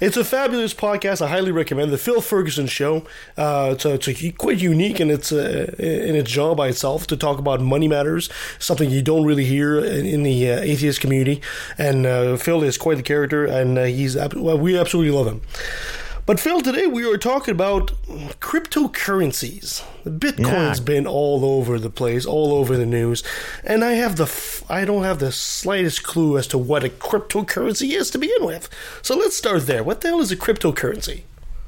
It's 0.00 0.16
a 0.16 0.24
fabulous 0.24 0.72
podcast. 0.72 1.20
I 1.20 1.28
highly 1.28 1.52
recommend 1.52 1.92
the 1.92 1.98
Phil 1.98 2.22
Ferguson 2.22 2.66
Show. 2.66 3.04
Uh, 3.36 3.72
it's, 3.74 3.84
a, 3.84 3.94
it's 3.94 4.08
a, 4.08 4.32
quite 4.32 4.58
unique 4.58 4.98
in 4.98 5.10
its 5.10 5.30
uh, 5.30 5.74
in 5.78 6.16
its 6.16 6.30
job 6.30 6.56
by 6.56 6.68
itself 6.68 7.06
to 7.08 7.18
talk 7.18 7.38
about 7.38 7.60
money 7.60 7.86
matters, 7.86 8.30
something 8.58 8.88
you 8.88 9.02
don't 9.02 9.26
really 9.26 9.44
hear 9.44 9.78
in, 9.78 10.06
in 10.06 10.22
the 10.22 10.52
uh, 10.52 10.60
atheist 10.60 11.02
community. 11.02 11.42
And 11.76 12.06
uh, 12.06 12.38
Phil 12.38 12.62
is 12.62 12.78
quite 12.78 12.96
the 12.96 13.02
character, 13.02 13.44
and 13.44 13.76
uh, 13.76 13.84
he's 13.84 14.16
we 14.34 14.78
absolutely 14.78 15.12
love 15.12 15.26
him. 15.26 15.42
But 16.30 16.38
Phil, 16.38 16.60
today 16.60 16.86
we 16.86 17.04
are 17.12 17.18
talking 17.18 17.50
about 17.50 17.90
cryptocurrencies. 18.38 19.82
Bitcoin's 20.06 20.78
Yeah. 20.78 20.84
been 20.84 21.04
all 21.04 21.44
over 21.44 21.76
the 21.76 21.90
place, 21.90 22.24
all 22.24 22.54
over 22.54 22.76
the 22.76 22.86
news, 22.86 23.24
and 23.64 23.84
I 23.84 23.94
have 23.94 24.14
the 24.14 24.26
f- 24.26 24.62
I 24.70 24.84
don't 24.84 25.02
have 25.02 25.18
the 25.18 25.32
slightest 25.32 26.04
clue 26.04 26.38
as 26.38 26.46
to 26.46 26.56
what 26.56 26.84
a 26.84 26.88
cryptocurrency 26.88 27.96
is 27.98 28.12
to 28.12 28.18
begin 28.18 28.44
with. 28.46 28.68
So 29.02 29.16
let's 29.16 29.36
start 29.36 29.66
there. 29.66 29.82
What 29.82 30.02
the 30.02 30.08
hell 30.10 30.20
is 30.20 30.30
a 30.30 30.36
cryptocurrency? 30.36 31.22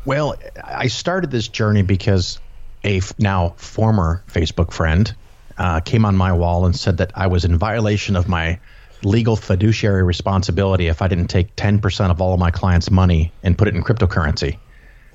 Well, 0.05 0.37
I 0.63 0.87
started 0.87 1.33
this 1.33 1.49
journey 1.49 1.83
because 1.83 2.39
a 2.85 2.99
f- 2.99 3.15
now 3.19 3.55
former 3.57 4.23
Facebook 4.33 4.71
friend 4.73 5.13
uh, 5.59 5.81
came 5.81 6.05
on 6.05 6.15
my 6.17 6.33
wall 6.33 6.67
and 6.67 6.77
said 6.77 6.99
that 6.99 7.11
I 7.17 7.27
was 7.27 7.45
in 7.45 7.59
violation 7.59 8.15
of 8.15 8.29
my 8.29 8.61
legal 9.05 9.37
fiduciary 9.37 10.03
responsibility 10.03 10.87
if 10.87 11.03
I 11.03 11.09
didn't 11.09 11.29
take 11.29 11.55
10% 11.57 12.11
of 12.11 12.21
all 12.21 12.35
of 12.35 12.41
my 12.41 12.51
clients' 12.51 12.91
money 12.91 13.33
and 13.43 13.57
put 13.57 13.69
it 13.69 13.75
in 13.75 13.83
cryptocurrency. 13.83 14.59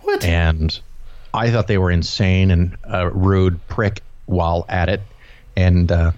What? 0.01 0.23
And 0.23 0.77
I 1.33 1.51
thought 1.51 1.67
they 1.67 1.77
were 1.77 1.91
insane 1.91 2.51
and 2.51 2.77
a 2.83 3.09
rude 3.09 3.65
prick 3.67 4.01
while 4.25 4.65
at 4.67 4.89
it. 4.89 5.01
And 5.55 5.91
uh, 5.91 6.11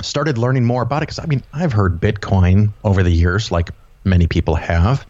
started 0.00 0.38
learning 0.38 0.64
more 0.64 0.82
about 0.82 0.98
it 0.98 1.06
because 1.06 1.18
I 1.18 1.26
mean, 1.26 1.42
I've 1.52 1.72
heard 1.72 2.00
Bitcoin 2.00 2.72
over 2.82 3.02
the 3.02 3.10
years, 3.10 3.52
like 3.52 3.70
many 4.04 4.26
people 4.26 4.54
have 4.56 5.06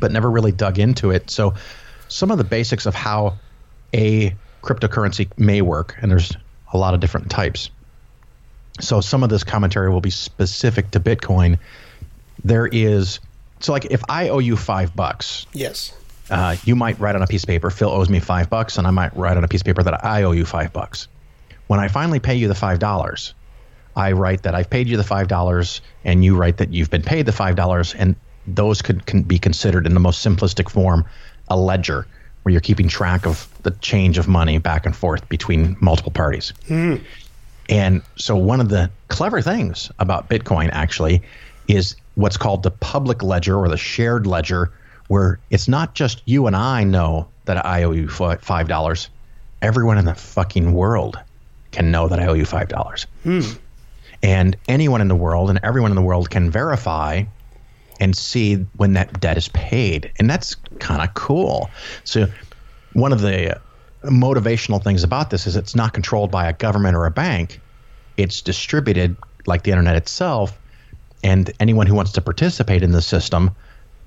but 0.00 0.12
never 0.12 0.30
really 0.30 0.52
dug 0.52 0.78
into 0.78 1.10
it. 1.10 1.30
So, 1.30 1.54
some 2.08 2.30
of 2.30 2.38
the 2.38 2.44
basics 2.44 2.86
of 2.86 2.94
how 2.94 3.38
a 3.94 4.34
cryptocurrency 4.62 5.28
may 5.38 5.60
work, 5.62 5.96
and 6.00 6.10
there's 6.10 6.32
a 6.72 6.78
lot 6.78 6.94
of 6.94 7.00
different 7.00 7.30
types. 7.30 7.70
So, 8.80 9.00
some 9.00 9.22
of 9.22 9.28
this 9.30 9.44
commentary 9.44 9.90
will 9.90 10.00
be 10.00 10.10
specific 10.10 10.90
to 10.92 11.00
Bitcoin. 11.00 11.58
There 12.44 12.66
is, 12.66 13.18
so 13.60 13.72
like 13.72 13.86
if 13.86 14.02
I 14.08 14.28
owe 14.28 14.38
you 14.38 14.56
five 14.56 14.94
bucks, 14.94 15.46
Yes. 15.52 15.92
uh, 16.30 16.56
you 16.64 16.76
might 16.76 16.98
write 17.00 17.16
on 17.16 17.22
a 17.22 17.26
piece 17.26 17.42
of 17.42 17.48
paper, 17.48 17.70
Phil 17.70 17.90
owes 17.90 18.08
me 18.08 18.20
five 18.20 18.48
bucks, 18.48 18.78
and 18.78 18.86
I 18.86 18.90
might 18.90 19.14
write 19.16 19.36
on 19.36 19.42
a 19.44 19.48
piece 19.48 19.60
of 19.62 19.66
paper 19.66 19.82
that 19.82 20.04
I 20.04 20.22
owe 20.22 20.32
you 20.32 20.44
five 20.44 20.72
bucks. 20.72 21.08
When 21.66 21.80
I 21.80 21.88
finally 21.88 22.20
pay 22.20 22.36
you 22.36 22.46
the 22.48 22.54
five 22.54 22.78
dollars, 22.78 23.34
I 23.96 24.12
write 24.12 24.42
that 24.44 24.54
I've 24.54 24.70
paid 24.70 24.86
you 24.88 24.96
the 24.96 25.04
five 25.04 25.26
dollars, 25.28 25.80
and 26.04 26.24
you 26.24 26.36
write 26.36 26.58
that 26.58 26.72
you've 26.72 26.90
been 26.90 27.02
paid 27.02 27.26
the 27.26 27.32
five 27.32 27.56
dollars, 27.56 27.94
and 27.94 28.14
those 28.46 28.80
could 28.80 29.04
can 29.06 29.22
be 29.22 29.38
considered 29.38 29.84
in 29.86 29.94
the 29.94 30.00
most 30.00 30.24
simplistic 30.24 30.70
form 30.70 31.04
a 31.48 31.56
ledger, 31.56 32.06
where 32.42 32.52
you're 32.52 32.60
keeping 32.60 32.86
track 32.88 33.26
of 33.26 33.48
the 33.64 33.72
change 33.72 34.16
of 34.18 34.28
money 34.28 34.58
back 34.58 34.86
and 34.86 34.94
forth 34.94 35.28
between 35.28 35.76
multiple 35.80 36.12
parties. 36.12 36.52
And 37.68 38.02
so, 38.16 38.36
one 38.36 38.60
of 38.60 38.68
the 38.68 38.90
clever 39.08 39.42
things 39.42 39.90
about 39.98 40.28
Bitcoin 40.28 40.70
actually 40.72 41.22
is 41.66 41.96
what's 42.14 42.36
called 42.36 42.62
the 42.62 42.70
public 42.70 43.22
ledger 43.22 43.56
or 43.56 43.68
the 43.68 43.76
shared 43.76 44.26
ledger, 44.26 44.72
where 45.08 45.38
it's 45.50 45.68
not 45.68 45.94
just 45.94 46.22
you 46.24 46.46
and 46.46 46.56
I 46.56 46.84
know 46.84 47.28
that 47.44 47.64
I 47.64 47.82
owe 47.82 47.92
you 47.92 48.06
$5. 48.06 49.08
Everyone 49.60 49.98
in 49.98 50.04
the 50.04 50.14
fucking 50.14 50.72
world 50.72 51.18
can 51.72 51.90
know 51.90 52.08
that 52.08 52.18
I 52.18 52.26
owe 52.26 52.34
you 52.34 52.44
$5. 52.44 53.06
Hmm. 53.22 53.40
And 54.22 54.56
anyone 54.66 55.00
in 55.00 55.08
the 55.08 55.14
world 55.14 55.50
and 55.50 55.60
everyone 55.62 55.90
in 55.90 55.94
the 55.94 56.02
world 56.02 56.30
can 56.30 56.50
verify 56.50 57.24
and 58.00 58.16
see 58.16 58.56
when 58.76 58.94
that 58.94 59.20
debt 59.20 59.36
is 59.36 59.48
paid. 59.48 60.10
And 60.18 60.28
that's 60.28 60.54
kind 60.78 61.02
of 61.02 61.14
cool. 61.14 61.70
So, 62.04 62.26
one 62.94 63.12
of 63.12 63.20
the 63.20 63.60
motivational 64.02 64.82
things 64.82 65.04
about 65.04 65.30
this 65.30 65.46
is 65.46 65.56
it's 65.56 65.74
not 65.74 65.92
controlled 65.92 66.30
by 66.30 66.48
a 66.48 66.52
government 66.52 66.96
or 66.96 67.06
a 67.06 67.10
bank, 67.10 67.60
it's 68.16 68.42
distributed 68.42 69.16
like 69.46 69.62
the 69.62 69.70
internet 69.70 69.96
itself. 69.96 70.58
And 71.22 71.50
anyone 71.58 71.86
who 71.86 71.94
wants 71.94 72.12
to 72.12 72.20
participate 72.20 72.82
in 72.82 72.92
the 72.92 73.02
system 73.02 73.50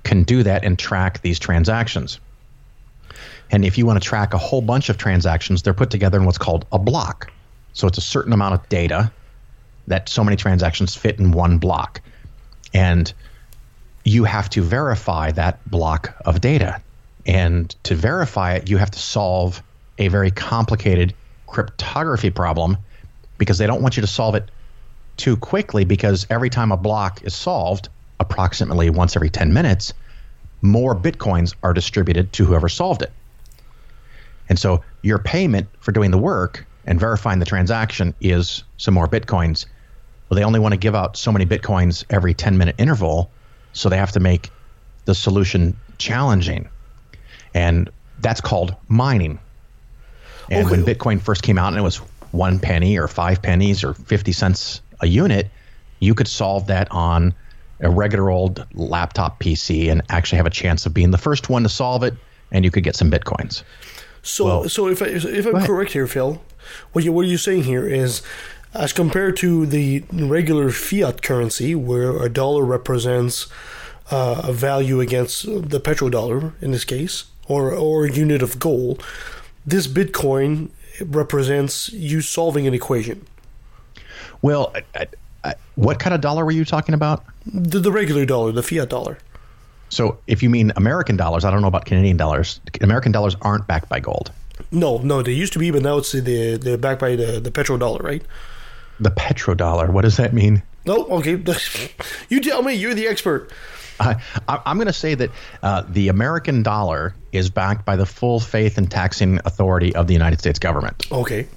can 0.04 0.24
do 0.24 0.44
that 0.44 0.64
and 0.64 0.80
track 0.80 1.22
these 1.22 1.40
transactions. 1.40 2.20
And 3.52 3.66
if 3.66 3.78
you 3.78 3.86
want 3.86 4.02
to 4.02 4.08
track 4.08 4.34
a 4.34 4.38
whole 4.38 4.62
bunch 4.62 4.90
of 4.90 4.98
transactions, 4.98 5.62
they're 5.62 5.74
put 5.74 5.90
together 5.90 6.18
in 6.18 6.26
what's 6.26 6.38
called 6.38 6.66
a 6.72 6.80
block. 6.80 7.32
So 7.74 7.88
it's 7.88 7.98
a 7.98 8.02
certain 8.02 8.32
amount 8.32 8.54
of 8.54 8.70
data 8.70 9.12
that 9.88 10.08
so 10.08 10.24
many 10.24 10.38
transactions 10.38 10.96
fit 10.96 11.20
in 11.20 11.32
one 11.32 11.58
block. 11.58 12.02
And 12.74 13.12
you 14.06 14.24
have 14.24 14.50
to 14.52 14.62
verify 14.62 15.32
that 15.32 15.60
block 15.70 16.16
of 16.26 16.40
data. 16.40 16.82
And 17.26 17.70
to 17.84 17.96
verify 17.96 18.54
it, 18.54 18.70
you 18.70 18.78
have 18.78 18.92
to 18.92 19.00
solve 19.00 19.62
a 19.98 20.08
very 20.08 20.32
complicated 20.32 21.14
cryptography 21.48 22.30
problem 22.30 22.78
because 23.38 23.58
they 23.58 23.68
don't 23.68 23.82
want 23.82 23.98
you 23.98 24.02
to 24.02 24.08
solve 24.08 24.36
it 24.36 24.50
too 25.18 25.36
quickly 25.38 25.86
because 25.86 26.26
every 26.30 26.50
time 26.50 26.72
a 26.72 26.78
block 26.78 27.24
is 27.24 27.36
solved, 27.36 27.90
approximately 28.20 28.90
once 28.90 29.16
every 29.16 29.30
10 29.30 29.54
minutes, 29.54 29.94
more 30.62 30.96
bitcoins 30.96 31.56
are 31.64 31.74
distributed 31.74 32.32
to 32.34 32.46
whoever 32.46 32.70
solved 32.70 33.02
it. 33.02 33.12
And 34.48 34.60
so 34.60 34.84
your 35.02 35.20
payment 35.20 35.68
for 35.80 35.92
doing 35.92 36.12
the 36.12 36.18
work 36.18 36.66
and 36.86 37.00
verifying 37.00 37.40
the 37.40 37.46
transaction 37.46 38.14
is 38.22 38.64
some 38.78 38.94
more 38.94 39.08
bitcoins. 39.08 39.66
Well, 40.30 40.36
they 40.36 40.44
only 40.44 40.60
want 40.60 40.74
to 40.74 40.78
give 40.78 40.96
out 40.96 41.18
so 41.18 41.32
many 41.32 41.46
bitcoins 41.46 42.06
every 42.10 42.34
10 42.34 42.58
minute 42.58 42.76
interval, 42.78 43.32
so 43.74 43.90
they 43.90 43.98
have 43.98 44.12
to 44.14 44.20
make 44.20 44.50
the 45.06 45.16
solution 45.16 45.78
challenging. 45.98 46.70
And 47.54 47.90
that's 48.20 48.42
called 48.42 48.76
mining. 48.88 49.40
And 50.52 50.70
when 50.70 50.84
Bitcoin 50.86 51.22
first 51.22 51.44
came 51.44 51.58
out 51.58 51.70
and 51.70 51.78
it 51.78 51.82
was 51.82 51.98
one 52.32 52.60
penny 52.60 52.98
or 52.98 53.08
five 53.08 53.42
pennies 53.42 53.84
or 53.84 53.94
50 53.94 54.32
cents 54.32 54.82
a 55.00 55.08
unit, 55.08 55.50
you 56.00 56.14
could 56.14 56.28
solve 56.28 56.68
that 56.68 56.88
on 56.92 57.34
a 57.80 57.90
regular 57.90 58.30
old 58.30 58.66
laptop 58.74 59.40
PC 59.40 59.90
and 59.92 60.02
actually 60.10 60.38
have 60.38 60.46
a 60.46 60.52
chance 60.52 60.86
of 60.86 60.94
being 60.94 61.12
the 61.12 61.18
first 61.18 61.50
one 61.50 61.64
to 61.64 61.70
solve 61.70 62.04
it, 62.04 62.14
and 62.52 62.64
you 62.64 62.72
could 62.72 62.84
get 62.84 62.96
some 62.96 63.10
bitcoins. 63.10 63.64
So, 64.22 64.46
Well- 64.46 64.70
so 64.70 64.88
if 64.88 65.02
I, 65.02 65.06
if 65.08 65.46
I'm 65.48 65.66
correct 65.66 65.94
here, 65.94 66.06
Phil, 66.06 66.42
what 66.92 67.04
you 67.04 67.12
what 67.12 67.26
you're 67.28 67.38
saying 67.40 67.64
here 67.64 67.88
is, 67.88 68.22
as 68.74 68.94
compared 68.94 69.36
to 69.38 69.66
the 69.66 70.04
regular 70.12 70.70
fiat 70.70 71.22
currency, 71.24 71.74
where 71.76 72.22
a 72.24 72.30
dollar 72.30 72.64
represents 72.64 73.48
uh, 74.12 74.42
a 74.46 74.54
value 74.54 75.00
against 75.02 75.46
the 75.46 75.80
petrodollar 75.80 76.54
in 76.62 76.72
this 76.72 76.86
case, 76.86 77.26
or 77.48 77.72
or 77.74 78.06
a 78.06 78.12
unit 78.12 78.42
of 78.44 78.60
gold, 78.60 79.04
this 79.66 79.88
Bitcoin 79.88 80.70
represents 81.02 81.92
you 81.94 82.22
solving 82.22 82.68
an 82.68 82.74
equation. 82.74 83.26
Well, 84.42 84.74
I, 84.96 85.08
I, 85.44 85.56
what 85.76 86.00
kind 86.00 86.14
of 86.14 86.22
dollar 86.22 86.46
were 86.46 86.52
you 86.52 86.66
talking 86.66 86.96
about? 86.96 87.24
The, 87.46 87.80
the 87.80 87.92
regular 87.92 88.26
dollar, 88.26 88.52
the 88.52 88.64
fiat 88.64 88.90
dollar. 88.90 89.18
So, 89.90 90.18
if 90.28 90.42
you 90.42 90.50
mean 90.50 90.72
American 90.76 91.18
dollars, 91.18 91.44
I 91.44 91.52
don't 91.52 91.62
know 91.62 91.68
about 91.68 91.86
Canadian 91.86 92.18
dollars. 92.18 92.62
American 92.82 93.12
dollars 93.12 93.36
aren't 93.42 93.68
backed 93.68 93.90
by 93.90 94.00
gold. 94.00 94.32
No, 94.72 95.00
no, 95.00 95.22
they 95.22 95.34
used 95.34 95.54
to 95.54 95.60
be, 95.60 95.72
but 95.72 95.82
now 95.82 95.98
it's 95.98 96.12
the 96.12 96.58
the 96.58 96.78
backed 96.78 97.02
by 97.02 97.16
the 97.16 97.40
the 97.40 97.52
petrodollar, 97.52 98.02
right? 98.02 98.24
The 99.00 99.12
petrodollar, 99.12 99.90
what 99.90 100.04
does 100.04 100.18
that 100.18 100.34
mean? 100.34 100.64
No, 100.86 101.06
okay, 101.08 101.32
you 102.30 102.40
tell 102.40 102.62
me. 102.62 102.74
You're 102.74 102.94
the 102.94 103.08
expert. 103.08 103.52
I, 104.00 104.16
I- 104.48 104.62
I'm 104.66 104.78
going 104.78 104.88
to 104.88 104.94
say 104.94 105.16
that 105.16 105.30
uh, 105.64 105.84
the 105.88 106.08
American 106.10 106.64
dollar 106.64 107.14
is 107.32 107.50
backed 107.50 107.86
by 107.86 107.96
the 107.96 108.06
full 108.06 108.40
faith 108.40 108.78
and 108.78 108.90
taxing 108.90 109.40
authority 109.46 109.96
of 109.96 110.08
the 110.08 110.14
United 110.14 110.40
States 110.40 110.60
government. 110.60 111.12
Okay. 111.12 111.48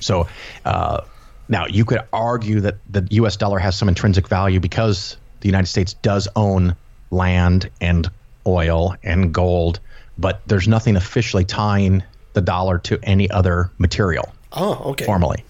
So 0.00 0.26
uh, 0.64 1.02
now 1.48 1.66
you 1.66 1.84
could 1.84 2.00
argue 2.12 2.60
that 2.60 2.76
the 2.90 3.06
U.S. 3.12 3.36
dollar 3.36 3.58
has 3.58 3.76
some 3.76 3.88
intrinsic 3.88 4.28
value 4.28 4.60
because 4.60 5.16
the 5.40 5.48
United 5.48 5.66
States 5.66 5.94
does 5.94 6.26
own 6.36 6.74
land 7.10 7.70
and 7.80 8.10
oil 8.46 8.94
and 9.02 9.32
gold, 9.32 9.80
but 10.18 10.40
there's 10.46 10.66
nothing 10.68 10.96
officially 10.96 11.44
tying 11.44 12.02
the 12.32 12.40
dollar 12.40 12.78
to 12.78 12.98
any 13.04 13.30
other 13.30 13.70
material 13.78 14.32
Oh, 14.52 14.90
okay. 14.90 15.04
formally. 15.04 15.44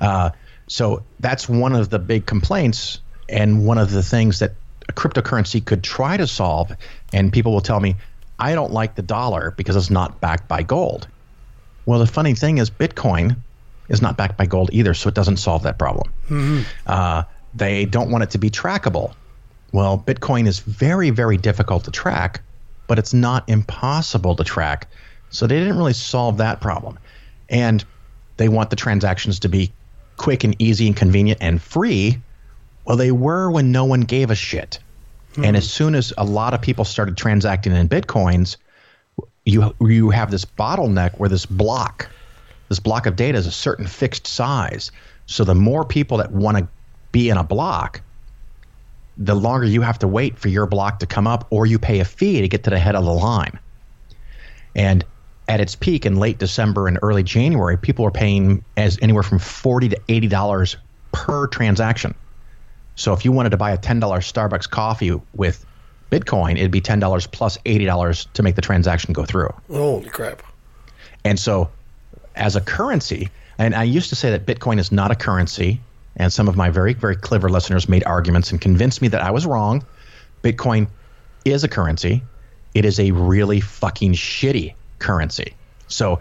Uh, 0.00 0.30
so 0.66 1.02
that's 1.20 1.48
one 1.48 1.74
of 1.74 1.90
the 1.90 1.98
big 1.98 2.24
complaints, 2.26 3.00
and 3.28 3.66
one 3.66 3.78
of 3.78 3.90
the 3.90 4.02
things 4.02 4.38
that 4.38 4.52
cryptocurrency 4.92 5.64
could 5.64 5.82
try 5.82 6.16
to 6.16 6.26
solve. 6.26 6.72
And 7.12 7.32
people 7.32 7.52
will 7.52 7.60
tell 7.60 7.80
me, 7.80 7.96
I 8.38 8.54
don't 8.54 8.72
like 8.72 8.94
the 8.94 9.02
dollar 9.02 9.52
because 9.52 9.76
it's 9.76 9.90
not 9.90 10.20
backed 10.20 10.48
by 10.48 10.62
gold. 10.62 11.06
Well, 11.86 11.98
the 11.98 12.06
funny 12.06 12.34
thing 12.34 12.58
is, 12.58 12.70
Bitcoin 12.70 13.36
is 13.88 14.00
not 14.00 14.16
backed 14.16 14.36
by 14.36 14.46
gold 14.46 14.70
either, 14.72 14.94
so 14.94 15.08
it 15.08 15.14
doesn't 15.14 15.36
solve 15.38 15.64
that 15.64 15.78
problem. 15.78 16.12
Uh, 16.86 17.24
they 17.54 17.84
don't 17.84 18.10
want 18.10 18.24
it 18.24 18.30
to 18.30 18.38
be 18.38 18.50
trackable. 18.50 19.14
Well, 19.72 19.98
Bitcoin 19.98 20.46
is 20.46 20.60
very, 20.60 21.10
very 21.10 21.36
difficult 21.36 21.84
to 21.84 21.90
track, 21.90 22.42
but 22.86 22.98
it's 22.98 23.14
not 23.14 23.48
impossible 23.48 24.36
to 24.36 24.44
track. 24.44 24.88
So 25.30 25.46
they 25.46 25.58
didn't 25.58 25.76
really 25.76 25.94
solve 25.94 26.38
that 26.38 26.60
problem. 26.60 26.98
And 27.48 27.84
they 28.36 28.48
want 28.48 28.70
the 28.70 28.76
transactions 28.76 29.40
to 29.40 29.48
be 29.48 29.72
quick 30.16 30.44
and 30.44 30.54
easy 30.58 30.86
and 30.86 30.96
convenient 30.96 31.40
and 31.42 31.60
free. 31.60 32.18
Well, 32.84 32.96
they 32.96 33.12
were 33.12 33.50
when 33.50 33.72
no 33.72 33.84
one 33.84 34.02
gave 34.02 34.30
a 34.30 34.34
shit. 34.34 34.78
And 35.36 35.46
hmm. 35.46 35.56
as 35.56 35.70
soon 35.70 35.94
as 35.94 36.12
a 36.18 36.24
lot 36.24 36.54
of 36.54 36.60
people 36.60 36.84
started 36.84 37.16
transacting 37.16 37.74
in 37.74 37.88
Bitcoins, 37.88 38.56
you 39.44 39.74
you 39.80 40.10
have 40.10 40.30
this 40.30 40.44
bottleneck 40.44 41.18
where 41.18 41.28
this 41.28 41.46
block, 41.46 42.10
this 42.68 42.80
block 42.80 43.06
of 43.06 43.16
data 43.16 43.38
is 43.38 43.46
a 43.46 43.52
certain 43.52 43.86
fixed 43.86 44.26
size. 44.26 44.92
So 45.26 45.44
the 45.44 45.54
more 45.54 45.84
people 45.84 46.18
that 46.18 46.32
want 46.32 46.58
to 46.58 46.68
be 47.12 47.30
in 47.30 47.36
a 47.36 47.44
block, 47.44 48.02
the 49.16 49.34
longer 49.34 49.66
you 49.66 49.82
have 49.82 49.98
to 50.00 50.08
wait 50.08 50.38
for 50.38 50.48
your 50.48 50.66
block 50.66 50.98
to 51.00 51.06
come 51.06 51.26
up, 51.26 51.46
or 51.50 51.66
you 51.66 51.78
pay 51.78 52.00
a 52.00 52.04
fee 52.04 52.40
to 52.40 52.48
get 52.48 52.64
to 52.64 52.70
the 52.70 52.78
head 52.78 52.94
of 52.94 53.04
the 53.04 53.12
line. 53.12 53.58
And 54.74 55.04
at 55.48 55.60
its 55.60 55.74
peak 55.74 56.06
in 56.06 56.16
late 56.16 56.38
December 56.38 56.88
and 56.88 56.98
early 57.02 57.22
January, 57.22 57.76
people 57.76 58.04
were 58.04 58.10
paying 58.10 58.64
as 58.76 58.98
anywhere 59.02 59.22
from 59.22 59.38
forty 59.38 59.88
to 59.88 60.00
eighty 60.08 60.28
dollars 60.28 60.76
per 61.12 61.46
transaction. 61.46 62.14
So 62.96 63.12
if 63.12 63.24
you 63.24 63.32
wanted 63.32 63.50
to 63.50 63.56
buy 63.56 63.72
a 63.72 63.78
ten 63.78 64.00
dollars 64.00 64.30
Starbucks 64.30 64.68
coffee 64.68 65.18
with 65.34 65.64
Bitcoin, 66.10 66.56
it'd 66.56 66.70
be 66.70 66.80
ten 66.80 67.00
dollars 67.00 67.26
plus 67.26 67.56
plus 67.56 67.58
eighty 67.66 67.84
dollars 67.84 68.28
to 68.34 68.42
make 68.42 68.54
the 68.54 68.62
transaction 68.62 69.12
go 69.12 69.24
through. 69.24 69.52
Holy 69.70 70.08
crap. 70.08 70.42
And 71.24 71.38
so, 71.38 71.70
as 72.36 72.56
a 72.56 72.60
currency, 72.60 73.28
and 73.58 73.74
I 73.74 73.84
used 73.84 74.08
to 74.10 74.16
say 74.16 74.30
that 74.30 74.46
Bitcoin 74.46 74.78
is 74.78 74.92
not 74.92 75.10
a 75.10 75.14
currency, 75.14 75.80
and 76.16 76.32
some 76.32 76.48
of 76.48 76.56
my 76.56 76.70
very, 76.70 76.94
very 76.94 77.16
clever 77.16 77.48
listeners 77.48 77.88
made 77.88 78.04
arguments 78.04 78.50
and 78.50 78.60
convinced 78.60 79.00
me 79.02 79.08
that 79.08 79.22
I 79.22 79.30
was 79.30 79.46
wrong. 79.46 79.84
Bitcoin 80.42 80.88
is 81.44 81.64
a 81.64 81.68
currency. 81.68 82.22
It 82.74 82.84
is 82.84 82.98
a 82.98 83.10
really 83.12 83.60
fucking 83.60 84.14
shitty 84.14 84.74
currency. 84.98 85.54
So, 85.88 86.20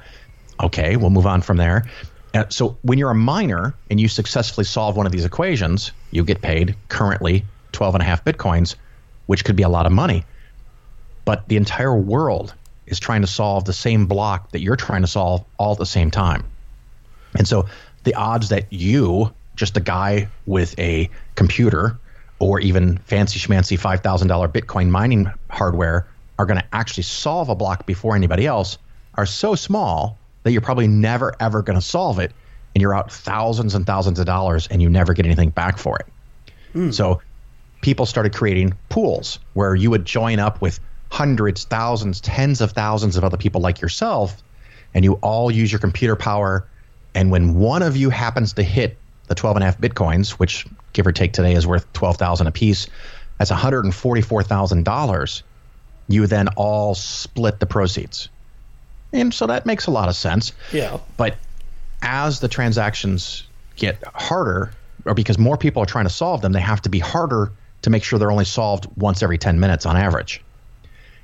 okay, 0.61 0.97
we'll 0.97 1.09
move 1.09 1.28
on 1.28 1.41
from 1.41 1.57
there. 1.57 1.86
Uh, 2.34 2.45
so, 2.49 2.78
when 2.84 2.97
you're 2.97 3.11
a 3.11 3.15
miner 3.15 3.74
and 3.89 3.99
you 3.99 4.07
successfully 4.07 4.65
solve 4.65 4.95
one 4.95 5.05
of 5.05 5.11
these 5.11 5.26
equations, 5.26 5.91
you 6.12 6.24
get 6.24 6.41
paid 6.41 6.76
currently 6.89 7.45
12 7.72 7.95
and 7.95 8.01
a 8.01 8.05
half 8.05 8.24
Bitcoins, 8.24 8.76
which 9.26 9.43
could 9.45 9.55
be 9.55 9.64
a 9.64 9.70
lot 9.70 9.86
of 9.86 9.91
money 9.91 10.26
but 11.26 11.47
the 11.47 11.57
entire 11.57 11.95
world 11.95 12.53
is 12.88 12.99
trying 12.99 13.22
to 13.22 13.28
solve 13.28 13.66
the 13.66 13.74
same 13.74 14.05
block 14.05 14.51
that 14.51 14.62
you're 14.62 14.76
trying 14.76 15.01
to 15.01 15.07
solve 15.07 15.45
all 15.57 15.74
at 15.74 15.78
the 15.78 15.86
same 15.86 16.12
time. 16.12 16.43
And 17.36 17.47
so 17.47 17.68
the 18.03 18.16
odds 18.16 18.49
that 18.49 18.72
you, 18.72 19.32
just 19.55 19.78
a 19.78 19.80
guy 19.80 20.28
with 20.45 20.78
a 20.80 21.09
computer 21.36 21.97
or 22.39 22.59
even 22.59 22.97
fancy 22.97 23.39
schmancy 23.39 23.80
$5,000 23.80 24.47
Bitcoin 24.51 24.89
mining 24.89 25.32
hardware, 25.49 26.07
are 26.39 26.45
going 26.45 26.59
to 26.59 26.66
actually 26.74 27.03
solve 27.03 27.49
a 27.49 27.55
block 27.55 27.86
before 27.86 28.16
anybody 28.16 28.47
else 28.47 28.78
are 29.16 29.28
so 29.28 29.53
small 29.53 30.18
that 30.43 30.51
you're 30.51 30.62
probably 30.62 30.88
never, 30.88 31.36
ever 31.39 31.62
going 31.62 31.78
to 31.78 31.86
solve 31.86 32.18
it. 32.18 32.32
And 32.74 32.82
you're 32.82 32.95
out 32.95 33.11
thousands 33.11 33.76
and 33.76 33.86
thousands 33.86 34.19
of 34.19 34.26
dollars 34.26 34.67
and 34.67 34.82
you 34.82 34.89
never 34.89 35.13
get 35.13 35.26
anything 35.26 35.49
back 35.49 35.78
for 35.78 35.97
it. 35.97 36.05
Hmm. 36.74 36.91
So 36.91 37.22
people 37.82 38.05
started 38.05 38.34
creating 38.34 38.74
pools 38.89 39.39
where 39.53 39.76
you 39.76 39.89
would 39.89 40.05
join 40.05 40.39
up 40.39 40.61
with 40.61 40.80
hundreds, 41.11 41.65
thousands, 41.65 42.22
tens 42.22 42.61
of 42.61 42.72
thousands 42.72 43.17
of 43.17 43.24
other 43.24 43.38
people 43.38 43.61
like 43.61 43.82
yourself, 43.82 44.41
and 44.93 45.03
you 45.03 45.13
all 45.15 45.51
use 45.51 45.72
your 45.72 45.80
computer 45.80 46.15
power. 46.15 46.65
And 47.13 47.30
when 47.30 47.55
one 47.55 47.84
of 47.84 47.97
you 47.97 48.09
happens 48.09 48.53
to 48.53 48.63
hit 48.63 48.97
the 49.28 49.36
12 49.36 49.57
and 49.57 49.63
a 49.63 49.65
half 49.65 49.78
bitcoins, 49.78 50.32
which 50.32 50.65
give 50.93 51.05
or 51.05 51.11
take 51.11 51.34
today 51.34 51.53
is 51.53 51.67
worth 51.67 51.91
12,000 51.93 52.47
a 52.47 52.51
piece, 52.51 52.88
that's 53.38 53.51
$144,000. 53.51 55.43
You 56.07 56.28
then 56.28 56.47
all 56.49 56.95
split 56.95 57.59
the 57.59 57.65
proceeds. 57.65 58.30
And 59.13 59.34
so 59.34 59.47
that 59.47 59.65
makes 59.65 59.88
a 59.88 59.91
lot 59.91 60.07
of 60.09 60.15
sense. 60.15 60.53
Yeah. 60.72 60.99
But 61.17 61.36
as 62.02 62.39
the 62.39 62.47
transactions 62.47 63.47
get 63.76 64.04
harder, 64.14 64.72
or 65.06 65.14
because 65.14 65.38
more 65.38 65.58
people 65.58 65.82
are 65.82 65.88
trying 65.88 66.06
to 66.06 66.14
solve 66.14 66.41
them, 66.41 66.52
they 66.52 66.62
have 66.62 66.82
to 66.82 66.89
be 66.89 66.99
harder 66.99 67.52
to 67.82 67.89
make 67.89 68.04
sure 68.04 68.20
they're 68.20 68.32
only 68.32 68.45
solved 68.45 68.88
once 68.97 69.24
every 69.24 69.38
10 69.38 69.60
minutes 69.60 69.86
on 69.86 69.97
average. 69.97 70.41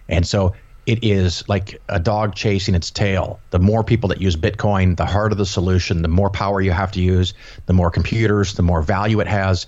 And 0.10 0.26
so 0.26 0.56
it 0.86 1.04
is 1.04 1.48
like 1.50 1.80
a 1.90 2.00
dog 2.00 2.34
chasing 2.34 2.74
its 2.74 2.90
tail. 2.90 3.40
The 3.52 3.60
more 3.60 3.84
people 3.84 4.10
that 4.10 4.22
use 4.22 4.36
Bitcoin, 4.36 4.96
the 4.96 5.06
harder 5.06 5.36
the 5.36 5.46
solution, 5.46 6.02
the 6.02 6.08
more 6.08 6.30
power 6.30 6.62
you 6.62 6.72
have 6.72 6.92
to 6.94 7.02
use, 7.02 7.34
the 7.66 7.74
more 7.74 7.92
computers, 7.92 8.54
the 8.54 8.64
more 8.64 8.82
value 8.82 9.20
it 9.20 9.28
has. 9.28 9.68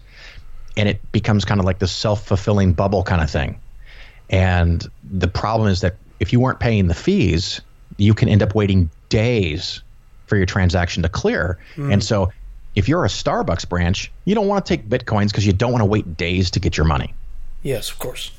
And 0.78 0.88
it 0.88 1.12
becomes 1.12 1.46
kind 1.46 1.60
of 1.60 1.66
like 1.66 1.80
this 1.80 1.92
self 1.92 2.26
fulfilling 2.26 2.74
bubble 2.74 3.04
kind 3.04 3.22
of 3.22 3.30
thing. 3.30 3.60
And 4.30 4.86
the 5.12 5.28
problem 5.28 5.70
is 5.70 5.82
that 5.82 5.96
if 6.20 6.32
you 6.32 6.40
weren't 6.40 6.60
paying 6.60 6.88
the 6.88 6.96
fees 6.96 7.62
you 8.00 8.14
can 8.14 8.30
end 8.30 8.42
up 8.42 8.56
waiting 8.56 8.90
days 9.10 9.84
for 10.30 10.38
your 10.38 10.46
transaction 10.46 11.04
to 11.04 11.10
clear. 11.10 11.58
Mm. 11.76 11.94
And 11.94 12.04
so, 12.04 12.32
if 12.76 12.88
you're 12.88 13.04
a 13.04 13.10
Starbucks 13.10 13.68
branch, 13.68 14.12
you 14.26 14.36
don't 14.36 14.48
want 14.48 14.66
to 14.66 14.78
take 14.78 14.88
bitcoins 14.88 15.28
because 15.28 15.46
you 15.46 15.54
don't 15.54 15.72
want 15.72 15.82
to 15.82 15.88
wait 15.88 16.16
days 16.16 16.52
to 16.52 16.60
get 16.60 16.78
your 16.78 16.86
money. 16.86 17.14
Yes, 17.64 17.90
of 17.90 18.00
course. 18.00 18.32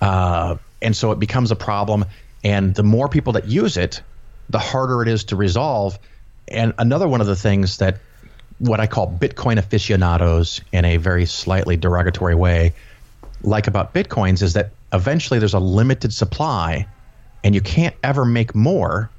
Uh, 0.00 0.56
and 0.82 0.94
so 0.94 1.10
it 1.10 1.18
becomes 1.18 1.50
a 1.50 1.56
problem. 1.56 2.04
And 2.44 2.74
the 2.74 2.82
more 2.82 3.08
people 3.08 3.32
that 3.32 3.46
use 3.46 3.76
it, 3.76 4.02
the 4.50 4.58
harder 4.58 5.02
it 5.02 5.08
is 5.08 5.24
to 5.24 5.36
resolve. 5.36 5.98
And 6.48 6.74
another 6.78 7.08
one 7.08 7.20
of 7.20 7.26
the 7.26 7.36
things 7.36 7.78
that 7.78 7.98
what 8.58 8.78
I 8.78 8.86
call 8.86 9.10
Bitcoin 9.10 9.58
aficionados 9.58 10.60
in 10.72 10.84
a 10.84 10.96
very 10.98 11.26
slightly 11.26 11.76
derogatory 11.76 12.34
way 12.34 12.74
like 13.42 13.66
about 13.66 13.94
Bitcoins 13.94 14.42
is 14.42 14.52
that 14.52 14.70
eventually 14.92 15.38
there's 15.38 15.54
a 15.54 15.60
limited 15.60 16.12
supply 16.12 16.86
and 17.42 17.54
you 17.54 17.60
can't 17.60 17.94
ever 18.04 18.24
make 18.24 18.54
more 18.54 19.10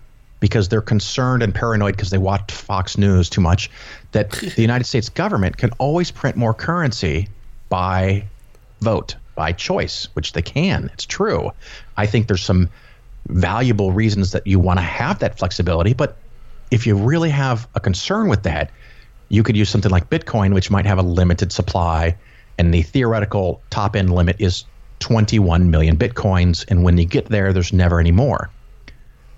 because 0.44 0.68
they're 0.68 0.82
concerned 0.82 1.42
and 1.42 1.56
paranoid 1.56 1.96
because 1.96 2.10
they 2.10 2.18
watch 2.18 2.52
Fox 2.52 2.98
News 2.98 3.30
too 3.30 3.40
much 3.40 3.72
that 4.12 4.30
the 4.58 4.62
United 4.62 4.84
States 4.84 5.08
government 5.08 5.56
can 5.56 5.72
always 5.78 6.12
print 6.12 6.36
more 6.36 6.54
currency 6.54 7.30
by 7.70 8.26
vote, 8.82 9.16
by 9.36 9.54
choice, 9.54 10.10
which 10.16 10.34
they 10.34 10.42
can. 10.42 10.90
It's 10.92 11.06
true. 11.06 11.54
I 11.96 12.08
think 12.08 12.28
there's 12.28 12.42
some 12.42 12.70
valuable 13.30 13.94
reasons 13.94 14.34
that 14.34 14.46
you 14.46 14.60
want 14.60 14.80
to 14.80 14.84
have 14.84 15.20
that 15.20 15.40
flexibility, 15.40 15.94
but 15.94 16.18
if 16.72 16.86
you 16.86 16.98
really 16.98 17.30
have 17.30 17.66
a 17.74 17.80
concern 17.80 18.28
with 18.28 18.44
that, 18.44 18.70
you 19.30 19.44
could 19.44 19.56
use 19.56 19.70
something 19.70 19.92
like 19.92 20.10
Bitcoin, 20.10 20.54
which 20.54 20.70
might 20.70 20.86
have 20.86 20.98
a 20.98 21.04
limited 21.04 21.54
supply, 21.54 22.18
and 22.58 22.74
the 22.74 22.82
theoretical 22.82 23.62
top 23.70 23.96
end 23.96 24.14
limit 24.14 24.36
is 24.40 24.66
21 25.00 25.72
million 25.72 25.96
Bitcoins. 25.96 26.66
And 26.68 26.84
when 26.84 26.98
you 26.98 27.06
get 27.06 27.28
there, 27.28 27.54
there's 27.54 27.72
never 27.72 27.98
any 27.98 28.12
more. 28.12 28.50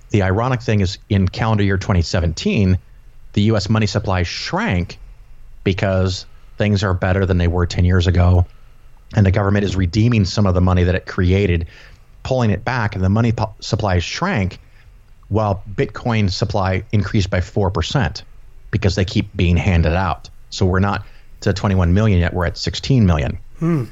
The 0.09 0.23
ironic 0.23 0.61
thing 0.61 0.81
is, 0.81 0.97
in 1.09 1.27
calendar 1.27 1.63
year 1.63 1.77
2017, 1.77 2.77
the 3.33 3.41
U.S. 3.43 3.69
money 3.69 3.87
supply 3.87 4.23
shrank 4.23 4.97
because 5.63 6.25
things 6.57 6.83
are 6.83 6.93
better 6.93 7.25
than 7.25 7.37
they 7.37 7.47
were 7.47 7.65
10 7.65 7.85
years 7.85 8.07
ago. 8.07 8.45
And 9.15 9.25
the 9.25 9.31
government 9.31 9.65
is 9.65 9.75
redeeming 9.75 10.25
some 10.25 10.45
of 10.45 10.53
the 10.53 10.61
money 10.61 10.83
that 10.83 10.95
it 10.95 11.05
created, 11.05 11.67
pulling 12.23 12.49
it 12.49 12.63
back, 12.63 12.95
and 12.95 13.03
the 13.03 13.09
money 13.09 13.31
po- 13.31 13.53
supply 13.59 13.99
shrank 13.99 14.59
while 15.27 15.63
Bitcoin 15.73 16.31
supply 16.31 16.83
increased 16.91 17.29
by 17.29 17.39
4% 17.39 18.23
because 18.71 18.95
they 18.95 19.05
keep 19.05 19.35
being 19.35 19.57
handed 19.57 19.93
out. 19.93 20.29
So 20.49 20.65
we're 20.65 20.79
not 20.79 21.05
to 21.41 21.53
21 21.53 21.93
million 21.93 22.19
yet, 22.19 22.33
we're 22.33 22.45
at 22.45 22.57
16 22.57 23.05
million. 23.05 23.37
Hmm. 23.59 23.85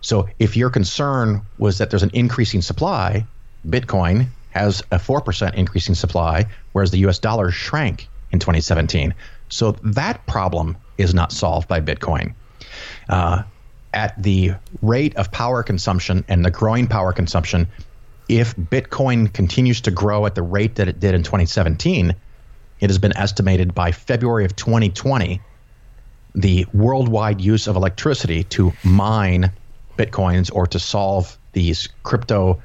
So 0.00 0.28
if 0.38 0.56
your 0.56 0.70
concern 0.70 1.42
was 1.58 1.78
that 1.78 1.90
there's 1.90 2.02
an 2.02 2.10
increasing 2.14 2.62
supply, 2.62 3.26
Bitcoin 3.66 4.28
has 4.58 4.82
a 4.90 4.98
4% 4.98 5.54
increasing 5.54 5.94
supply, 5.94 6.46
whereas 6.72 6.90
the 6.90 6.98
US 7.06 7.18
dollar 7.18 7.50
shrank 7.50 8.08
in 8.32 8.38
2017. 8.38 9.14
So 9.48 9.72
that 9.82 10.26
problem 10.26 10.76
is 10.98 11.14
not 11.14 11.32
solved 11.32 11.68
by 11.68 11.80
Bitcoin. 11.80 12.34
Uh, 13.08 13.42
at 13.94 14.20
the 14.22 14.52
rate 14.82 15.16
of 15.16 15.32
power 15.32 15.62
consumption 15.62 16.24
and 16.28 16.44
the 16.44 16.50
growing 16.50 16.86
power 16.86 17.12
consumption, 17.12 17.68
if 18.28 18.54
Bitcoin 18.56 19.32
continues 19.32 19.80
to 19.82 19.90
grow 19.90 20.26
at 20.26 20.34
the 20.34 20.42
rate 20.42 20.74
that 20.74 20.88
it 20.88 21.00
did 21.00 21.14
in 21.14 21.22
2017, 21.22 22.14
it 22.80 22.90
has 22.90 22.98
been 22.98 23.16
estimated 23.16 23.74
by 23.74 23.92
February 23.92 24.44
of 24.44 24.54
2020 24.54 25.40
the 26.34 26.66
worldwide 26.72 27.40
use 27.40 27.66
of 27.66 27.74
electricity 27.74 28.44
to 28.44 28.72
mine 28.84 29.50
bitcoins 29.96 30.54
or 30.54 30.66
to 30.66 30.78
solve 30.78 31.36
these 31.52 31.88
crypto 32.02 32.62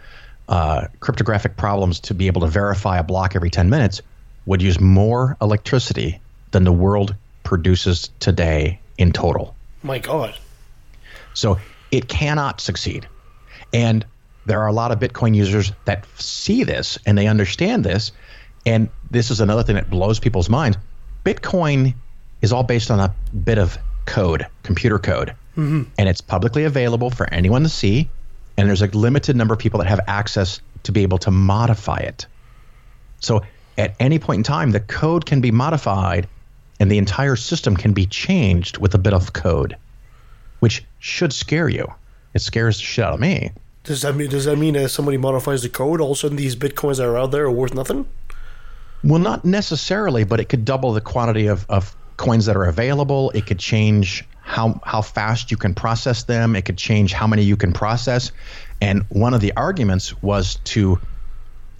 uh, 0.49 0.87
cryptographic 0.99 1.57
problems 1.57 1.99
to 2.01 2.13
be 2.13 2.27
able 2.27 2.41
to 2.41 2.47
verify 2.47 2.97
a 2.97 3.03
block 3.03 3.35
every 3.35 3.49
10 3.49 3.69
minutes 3.69 4.01
would 4.45 4.61
use 4.61 4.79
more 4.79 5.37
electricity 5.41 6.19
than 6.51 6.63
the 6.63 6.71
world 6.71 7.15
produces 7.43 8.09
today 8.19 8.79
in 8.97 9.11
total. 9.11 9.55
My 9.83 9.99
God. 9.99 10.35
So 11.33 11.57
it 11.91 12.07
cannot 12.07 12.61
succeed. 12.61 13.07
And 13.73 14.05
there 14.45 14.61
are 14.61 14.67
a 14.67 14.73
lot 14.73 14.91
of 14.91 14.99
Bitcoin 14.99 15.35
users 15.35 15.71
that 15.85 16.05
see 16.17 16.63
this 16.63 16.97
and 17.05 17.17
they 17.17 17.27
understand 17.27 17.83
this. 17.83 18.11
And 18.65 18.89
this 19.11 19.31
is 19.31 19.39
another 19.39 19.63
thing 19.63 19.75
that 19.75 19.89
blows 19.89 20.19
people's 20.19 20.49
minds. 20.49 20.77
Bitcoin 21.25 21.95
is 22.41 22.51
all 22.51 22.63
based 22.63 22.91
on 22.91 22.99
a 22.99 23.13
bit 23.43 23.57
of 23.57 23.77
code, 24.05 24.45
computer 24.63 24.99
code. 24.99 25.33
Mhm. 25.57 25.87
And 25.97 26.09
it's 26.09 26.21
publicly 26.21 26.65
available 26.65 27.09
for 27.09 27.31
anyone 27.33 27.63
to 27.63 27.69
see. 27.69 28.09
And 28.57 28.67
there's 28.67 28.81
a 28.81 28.87
limited 28.87 29.35
number 29.35 29.53
of 29.53 29.59
people 29.59 29.79
that 29.79 29.87
have 29.87 30.01
access 30.07 30.61
to 30.83 30.91
be 30.91 31.01
able 31.03 31.17
to 31.19 31.31
modify 31.31 31.97
it. 31.97 32.25
So 33.19 33.41
at 33.77 33.95
any 33.99 34.19
point 34.19 34.39
in 34.39 34.43
time, 34.43 34.71
the 34.71 34.79
code 34.79 35.25
can 35.25 35.41
be 35.41 35.51
modified 35.51 36.27
and 36.79 36.91
the 36.91 36.97
entire 36.97 37.35
system 37.35 37.75
can 37.75 37.93
be 37.93 38.05
changed 38.05 38.77
with 38.77 38.93
a 38.93 38.97
bit 38.97 39.13
of 39.13 39.33
code, 39.33 39.77
which 40.59 40.83
should 40.99 41.33
scare 41.33 41.69
you. 41.69 41.87
It 42.33 42.39
scares 42.39 42.77
the 42.77 42.83
shit 42.83 43.05
out 43.05 43.13
of 43.13 43.19
me. 43.19 43.51
Does 43.83 44.01
that 44.01 44.15
mean 44.15 44.29
does 44.29 44.45
that 44.45 44.57
mean 44.57 44.75
if 44.75 44.91
somebody 44.91 45.17
modifies 45.17 45.61
the 45.61 45.69
code, 45.69 45.99
all 45.99 46.11
of 46.11 46.17
a 46.17 46.19
sudden 46.19 46.37
these 46.37 46.55
bitcoins 46.55 46.97
that 46.97 47.05
are 47.05 47.17
out 47.17 47.31
there 47.31 47.45
are 47.45 47.51
worth 47.51 47.73
nothing? 47.73 48.05
Well, 49.03 49.19
not 49.19 49.43
necessarily, 49.43 50.23
but 50.23 50.39
it 50.39 50.45
could 50.45 50.63
double 50.63 50.93
the 50.93 51.01
quantity 51.01 51.47
of, 51.47 51.65
of 51.69 51.95
coins 52.15 52.45
that 52.45 52.55
are 52.55 52.63
available. 52.63 53.31
It 53.31 53.45
could 53.45 53.59
change 53.59 54.25
how 54.43 54.79
how 54.83 55.01
fast 55.01 55.49
you 55.51 55.57
can 55.57 55.73
process 55.73 56.23
them. 56.23 56.55
It 56.55 56.63
could 56.65 56.77
change 56.77 57.13
how 57.13 57.25
many 57.25 57.43
you 57.43 57.57
can 57.57 57.73
process. 57.73 58.31
And 58.81 59.03
one 59.09 59.33
of 59.33 59.41
the 59.41 59.53
arguments 59.55 60.21
was 60.21 60.55
to 60.65 60.99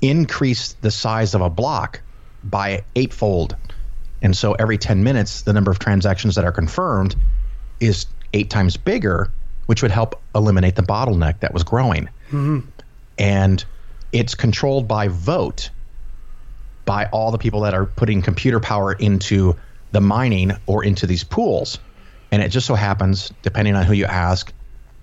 increase 0.01 0.74
the 0.82 0.89
size 0.89 1.34
of 1.34 1.41
a 1.41 1.49
block 1.49 2.01
by 2.43 2.84
eightfold. 2.95 3.55
And 4.22 4.36
so 4.36 4.53
every 4.53 4.78
10 4.78 5.03
minutes, 5.03 5.41
the 5.41 5.53
number 5.53 5.70
of 5.70 5.80
transactions 5.80 6.36
that 6.36 6.45
are 6.45 6.51
confirmed 6.51 7.16
is 7.82 8.05
eight 8.34 8.49
times 8.49 8.78
bigger, 8.78 9.30
which 9.66 9.82
would 9.82 9.91
help 9.91 10.22
eliminate 10.34 10.76
the 10.76 10.82
bottleneck 10.82 11.41
that 11.41 11.53
was 11.53 11.64
growing. 11.64 12.07
Mm-hmm. 12.28 12.59
And 13.18 13.64
it's 14.14 14.36
controlled 14.36 14.88
by 14.88 15.09
vote 15.09 15.70
by 16.86 17.05
all 17.07 17.32
the 17.32 17.38
people 17.38 17.61
that 17.61 17.74
are 17.74 17.86
putting 17.86 18.22
computer 18.22 18.59
power 18.59 18.93
into 18.93 19.55
the 19.91 20.01
mining 20.01 20.51
or 20.66 20.84
into 20.84 21.05
these 21.05 21.24
pools. 21.24 21.80
And 22.34 22.41
it 22.41 22.49
just 22.49 22.65
so 22.65 22.73
happens, 22.73 23.31
depending 23.43 23.75
on 23.75 23.86
who 23.86 23.93
you 23.93 24.05
ask, 24.05 24.51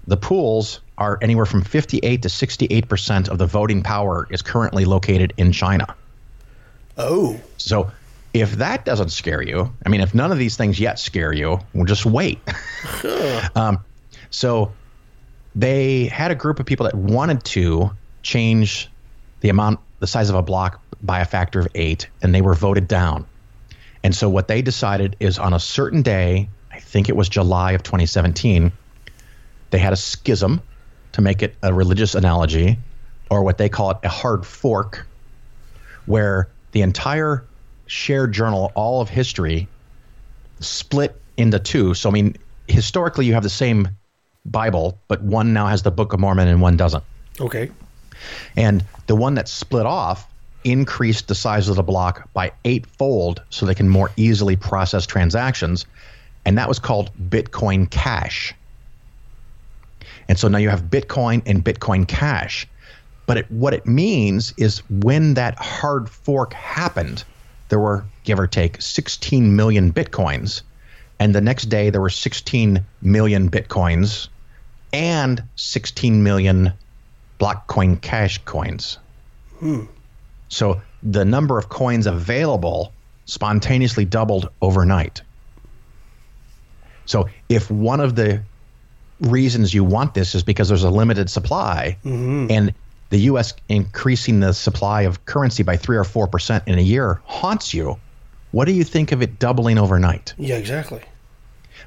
the 0.09 0.17
pools 0.17 0.81
are 0.99 1.17
anywhere 1.23 1.47
from 1.47 1.63
58 1.63 2.23
to 2.23 2.29
68% 2.29 3.29
of 3.29 3.39
the 3.39 3.47
voting 3.47 3.85
power 3.85 4.27
is 4.31 4.43
currently 4.43 4.85
located 4.85 5.33
in 5.37 5.53
China. 5.53 5.95
Oh. 6.99 7.41
So 7.57 7.93
if 8.35 8.57
that 8.57 8.85
doesn't 8.85 9.11
scare 9.11 9.43
you, 9.43 9.73
I 9.87 9.91
mean, 9.91 10.01
if 10.01 10.13
none 10.13 10.33
of 10.33 10.39
these 10.39 10.57
things 10.57 10.81
yet 10.81 10.99
scare 10.99 11.33
you, 11.33 11.61
well, 11.73 11.85
just 11.85 12.05
wait. 12.05 12.41
um, 13.55 13.79
so 14.31 14.73
they 15.55 16.07
had 16.07 16.33
a 16.33 16.35
group 16.35 16.59
of 16.59 16.67
people 16.67 16.83
that 16.87 16.97
wanted 16.97 17.45
to 17.45 17.93
change 18.25 18.91
the 19.39 19.51
amount, 19.51 19.79
the 20.01 20.09
size 20.09 20.31
of 20.31 20.35
a 20.35 20.43
block 20.43 20.83
by 21.01 21.21
a 21.21 21.25
factor 21.25 21.61
of 21.61 21.69
eight, 21.77 22.09
and 22.23 22.35
they 22.35 22.41
were 22.41 22.55
voted 22.55 22.89
down. 22.89 23.25
And 24.03 24.17
so 24.17 24.29
what 24.29 24.49
they 24.49 24.63
decided 24.63 25.15
is 25.21 25.39
on 25.39 25.53
a 25.53 25.61
certain 25.61 26.03
day, 26.03 26.49
I 26.81 26.83
think 26.83 27.11
it 27.11 27.15
was 27.15 27.29
July 27.29 27.73
of 27.73 27.83
2017, 27.83 28.73
they 29.69 29.79
had 29.79 29.93
a 29.93 29.97
schism 29.97 30.63
to 31.13 31.21
make 31.21 31.43
it 31.43 31.55
a 31.63 31.75
religious 31.75 32.15
analogy, 32.15 32.79
or 33.31 33.43
what 33.43 33.59
they 33.59 33.69
call 33.69 33.91
it 33.91 33.99
a 34.03 34.09
hard 34.09 34.47
fork, 34.47 35.07
where 36.07 36.49
the 36.73 36.81
entire 36.81 37.45
shared 37.87 38.33
journal, 38.33 38.73
all 38.75 39.03
of 39.03 39.11
history, 39.11 39.69
split 40.61 41.21
into 41.37 41.59
two. 41.59 41.93
So, 41.93 42.09
I 42.09 42.13
mean, 42.13 42.37
historically, 42.67 43.27
you 43.27 43.35
have 43.35 43.43
the 43.43 43.51
same 43.51 43.89
Bible, 44.47 44.99
but 45.07 45.23
one 45.23 45.53
now 45.53 45.67
has 45.67 45.83
the 45.83 45.91
Book 45.91 46.15
of 46.15 46.19
Mormon 46.19 46.49
and 46.49 46.63
one 46.63 46.79
doesn't. 46.79 47.05
Okay. 47.39 47.71
And 48.57 48.83
the 49.07 49.15
one 49.15 49.35
that 49.35 49.49
split 49.49 49.85
off 49.85 50.27
increased 50.65 51.29
the 51.29 51.35
size 51.35 51.69
of 51.69 51.77
the 51.77 51.83
block 51.83 52.33
by 52.33 52.53
eightfold 52.65 53.43
so 53.51 53.67
they 53.67 53.75
can 53.75 53.89
more 53.89 54.11
easily 54.17 54.57
process 54.57 55.07
transactions. 55.07 55.85
And 56.45 56.57
that 56.59 56.69
was 56.69 56.79
called 56.79 57.11
Bitcoin 57.29 57.91
Cash. 57.91 58.55
And 60.29 60.39
so 60.39 60.49
now 60.49 60.59
you 60.59 60.69
have 60.69 60.85
Bitcoin 60.85 61.43
and 61.47 61.65
Bitcoin 61.65 62.07
Cash. 62.07 62.67
But 63.27 63.37
it, 63.39 63.51
what 63.51 63.75
it 63.75 63.87
means 63.87 64.55
is 64.57 64.79
when 64.89 65.35
that 65.35 65.57
hard 65.59 66.09
fork 66.09 66.53
happened, 66.53 67.25
there 67.69 67.79
were, 67.79 68.05
give 68.25 68.41
or 68.41 68.47
take, 68.47 68.81
16 68.81 69.55
million 69.55 69.93
Bitcoins. 69.93 70.63
And 71.19 71.35
the 71.35 71.41
next 71.41 71.67
day, 71.67 71.91
there 71.91 72.01
were 72.01 72.11
16 72.11 72.85
million 73.03 73.51
Bitcoins 73.51 74.29
and 74.93 75.43
16 75.57 76.23
million 76.23 76.73
Blockcoin 77.39 78.01
Cash 78.01 78.39
coins. 78.45 78.99
Hmm. 79.59 79.85
So 80.49 80.81
the 81.03 81.25
number 81.25 81.59
of 81.59 81.69
coins 81.69 82.07
available 82.07 82.93
spontaneously 83.27 84.05
doubled 84.05 84.49
overnight. 84.61 85.23
So 87.07 87.29
if 87.49 87.71
one 87.71 88.01
of 88.01 88.15
the 88.17 88.43
reasons 89.21 89.73
you 89.75 89.85
want 89.85 90.15
this 90.15 90.35
is 90.35 90.43
because 90.43 90.69
there's 90.69 90.83
a 90.85 90.91
limited 90.91 91.29
supply 91.31 91.97
Mhm. 92.05 92.51
and 92.51 92.75
the 93.11 93.19
U.S. 93.23 93.53
increasing 93.69 94.41
the 94.41 94.53
supply 94.55 95.03
of 95.03 95.25
currency 95.27 95.63
by 95.63 95.77
three 95.77 95.97
or 95.97 96.05
four 96.05 96.27
percent 96.29 96.65
in 96.67 96.79
a 96.79 96.83
year 96.83 97.21
haunts 97.25 97.75
you, 97.75 97.99
what 98.53 98.65
do 98.67 98.73
you 98.73 98.85
think 98.85 99.13
of 99.13 99.21
it 99.23 99.39
doubling 99.39 99.79
overnight 99.79 100.35
Yeah, 100.39 100.57
exactly. 100.57 101.03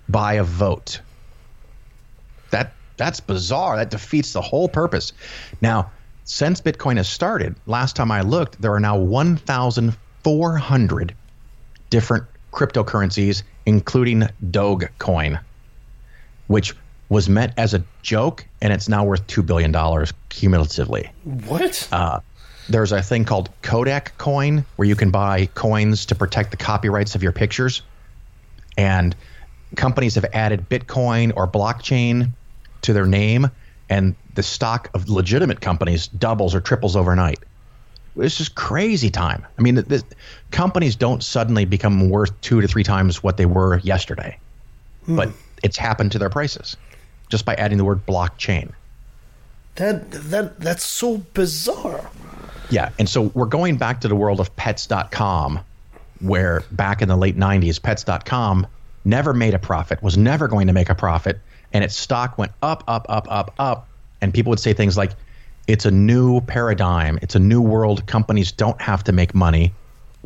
by 0.10 0.34
a 0.34 0.44
vote? 0.44 1.00
That 2.52 2.74
that's 2.98 3.20
bizarre. 3.20 3.78
That 3.78 3.90
defeats 3.90 4.34
the 4.34 4.42
whole 4.42 4.70
purpose. 4.70 5.14
Now, 5.62 5.90
since 6.26 6.62
Bitcoin 6.62 6.98
has 6.98 7.10
started, 7.10 7.56
last 7.66 7.96
time 7.96 8.12
I 8.12 8.22
looked, 8.22 8.62
there 8.62 8.72
are 8.74 8.80
now 8.80 8.96
1,400 8.98 11.16
different 11.90 12.26
cryptocurrencies, 12.52 13.42
including 13.66 14.28
Dogecoin, 14.46 15.40
which 16.48 16.76
was 17.10 17.30
meant 17.30 17.54
as 17.58 17.74
a 17.74 17.84
joke, 18.02 18.46
and 18.62 18.74
it's 18.74 18.90
now 18.90 19.04
worth 19.04 19.26
two 19.28 19.44
billion 19.44 19.72
dollars 19.72 20.14
cumulatively. 20.30 21.12
What? 21.24 21.88
Uh, 21.92 22.20
there's 22.70 22.92
a 22.92 23.02
thing 23.02 23.26
called 23.26 23.50
Kodak 23.62 24.18
coin 24.18 24.66
where 24.78 24.88
you 24.88 24.96
can 24.96 25.12
buy 25.12 25.48
coins 25.54 26.06
to 26.08 26.16
protect 26.16 26.52
the 26.52 26.58
copyrights 26.58 27.16
of 27.16 27.22
your 27.22 27.32
pictures. 27.32 27.82
And 28.78 29.16
companies 29.76 30.16
have 30.16 30.26
added 30.34 30.70
Bitcoin 30.70 31.34
or 31.36 31.48
blockchain 31.48 32.32
to 32.84 32.94
their 32.94 33.06
name, 33.06 33.50
and 33.90 34.16
the 34.34 34.44
stock 34.44 34.90
of 34.94 35.10
legitimate 35.10 35.62
companies 35.62 36.08
doubles 36.08 36.56
or 36.56 36.62
triples 36.62 36.96
overnight. 36.96 37.40
This 38.16 38.40
is 38.40 38.50
crazy 38.50 39.10
time. 39.10 39.46
I 39.58 39.62
mean, 39.62 39.84
companies 40.52 40.96
don't 40.96 41.24
suddenly 41.24 41.66
become 41.66 42.10
worth 42.10 42.40
two 42.42 42.62
to 42.62 42.68
three 42.68 42.84
times 42.84 43.24
what 43.24 43.38
they 43.38 43.46
were 43.46 43.80
yesterday, 43.80 44.38
hmm. 45.06 45.16
but 45.16 45.30
it's 45.64 45.78
happened 45.78 46.12
to 46.12 46.20
their 46.20 46.30
prices 46.30 46.78
just 47.30 47.46
by 47.46 47.56
adding 47.56 47.78
the 47.78 47.84
word 47.84 48.06
blockchain. 48.06 48.72
That 49.76 50.12
that 50.12 50.60
that's 50.60 50.84
so 50.84 51.18
bizarre. 51.34 52.10
Yeah, 52.70 52.92
and 53.00 53.10
so 53.10 53.24
we're 53.34 53.46
going 53.46 53.78
back 53.78 54.02
to 54.02 54.08
the 54.08 54.16
world 54.16 54.40
of 54.40 54.56
pets.com 54.56 55.60
where 56.22 56.64
back 56.72 57.02
in 57.02 57.10
the 57.10 57.18
late 57.18 57.36
90s 57.36 57.82
pets.com 57.82 58.66
never 59.04 59.34
made 59.34 59.54
a 59.54 59.60
profit, 59.60 60.02
was 60.02 60.18
never 60.18 60.48
going 60.48 60.68
to 60.68 60.74
make 60.74 60.90
a 60.90 60.96
profit, 60.96 61.40
and 61.74 61.84
its 61.84 61.96
stock 61.96 62.38
went 62.38 62.52
up 62.62 62.84
up 62.88 63.08
up 63.10 63.28
up 63.30 63.54
up 63.58 63.88
and 64.24 64.34
people 64.34 64.50
would 64.50 64.60
say 64.60 64.72
things 64.72 64.96
like 64.96 65.12
it's 65.68 65.86
a 65.86 65.92
new 65.92 66.42
paradigm, 66.42 67.18
it's 67.22 67.36
a 67.36 67.40
new 67.40 67.62
world, 67.62 68.06
companies 68.06 68.52
don't 68.52 68.82
have 68.82 69.04
to 69.06 69.12
make 69.12 69.34
money 69.34 69.74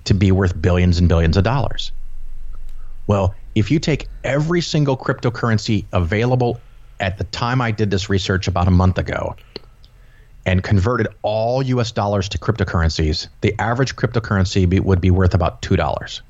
to 0.06 0.14
be 0.14 0.32
worth 0.32 0.60
billions 0.62 0.98
and 1.00 1.08
billions 1.08 1.38
of 1.38 1.44
dollars. 1.44 1.92
Well, 3.08 3.36
if 3.56 3.72
you 3.72 3.80
take 3.80 4.08
every 4.24 4.62
single 4.62 4.98
cryptocurrency 4.98 5.86
available 5.94 6.60
at 7.00 7.18
the 7.18 7.24
time 7.26 7.62
I 7.62 7.72
did 7.72 7.92
this 7.92 8.10
research 8.10 8.48
about 8.48 8.68
a 8.68 8.72
month 8.72 8.98
ago 8.98 9.36
and 10.46 10.64
converted 10.64 11.08
all 11.22 11.62
US 11.62 11.92
dollars 11.92 12.30
to 12.30 12.38
cryptocurrencies, 12.38 13.28
the 13.42 13.54
average 13.60 13.96
cryptocurrency 13.96 14.68
be, 14.68 14.80
would 14.80 15.02
be 15.02 15.12
worth 15.12 15.34
about 15.34 15.62
$2. 15.62 16.22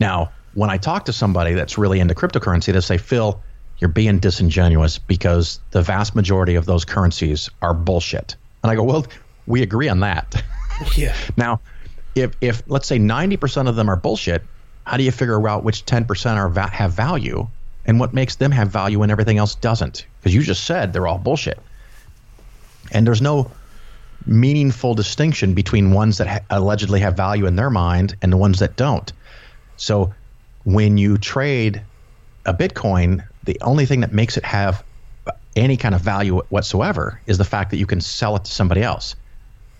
Now, 0.00 0.30
when 0.54 0.70
I 0.70 0.76
talk 0.76 1.04
to 1.06 1.12
somebody 1.12 1.54
that's 1.54 1.76
really 1.76 2.00
into 2.00 2.14
cryptocurrency, 2.14 2.72
they 2.72 2.80
say, 2.80 2.98
Phil, 2.98 3.40
you're 3.78 3.88
being 3.88 4.18
disingenuous 4.18 4.98
because 4.98 5.60
the 5.70 5.82
vast 5.82 6.14
majority 6.14 6.54
of 6.54 6.66
those 6.66 6.84
currencies 6.84 7.48
are 7.62 7.74
bullshit. 7.74 8.36
And 8.62 8.70
I 8.70 8.74
go, 8.74 8.82
well, 8.82 9.06
we 9.46 9.62
agree 9.62 9.88
on 9.88 10.00
that. 10.00 10.42
Yeah. 10.96 11.16
Now, 11.36 11.60
if, 12.14 12.36
if 12.40 12.62
let's 12.68 12.86
say 12.86 13.00
90% 13.00 13.68
of 13.68 13.74
them 13.74 13.90
are 13.90 13.96
bullshit, 13.96 14.44
how 14.86 14.96
do 14.96 15.02
you 15.02 15.10
figure 15.10 15.48
out 15.48 15.64
which 15.64 15.84
10% 15.86 16.36
are 16.36 16.48
va- 16.48 16.70
have 16.70 16.92
value 16.92 17.48
and 17.84 17.98
what 17.98 18.14
makes 18.14 18.36
them 18.36 18.52
have 18.52 18.68
value 18.68 19.02
and 19.02 19.10
everything 19.10 19.38
else 19.38 19.56
doesn't? 19.56 20.06
Because 20.20 20.36
you 20.36 20.42
just 20.42 20.64
said 20.64 20.92
they're 20.92 21.08
all 21.08 21.18
bullshit. 21.18 21.58
And 22.92 23.04
there's 23.04 23.20
no 23.20 23.50
meaningful 24.24 24.94
distinction 24.94 25.52
between 25.54 25.92
ones 25.92 26.18
that 26.18 26.28
ha- 26.28 26.40
allegedly 26.50 27.00
have 27.00 27.16
value 27.16 27.46
in 27.46 27.56
their 27.56 27.70
mind 27.70 28.16
and 28.22 28.32
the 28.32 28.36
ones 28.36 28.60
that 28.60 28.76
don't. 28.76 29.12
So 29.76 30.14
when 30.62 30.96
you 30.96 31.18
trade 31.18 31.82
a 32.46 32.54
Bitcoin, 32.54 33.26
the 33.48 33.58
only 33.62 33.86
thing 33.86 34.00
that 34.00 34.12
makes 34.12 34.36
it 34.36 34.44
have 34.44 34.84
any 35.56 35.78
kind 35.78 35.94
of 35.94 36.02
value 36.02 36.42
whatsoever 36.50 37.18
is 37.26 37.38
the 37.38 37.46
fact 37.46 37.70
that 37.70 37.78
you 37.78 37.86
can 37.86 37.98
sell 37.98 38.36
it 38.36 38.44
to 38.44 38.50
somebody 38.50 38.82
else. 38.82 39.16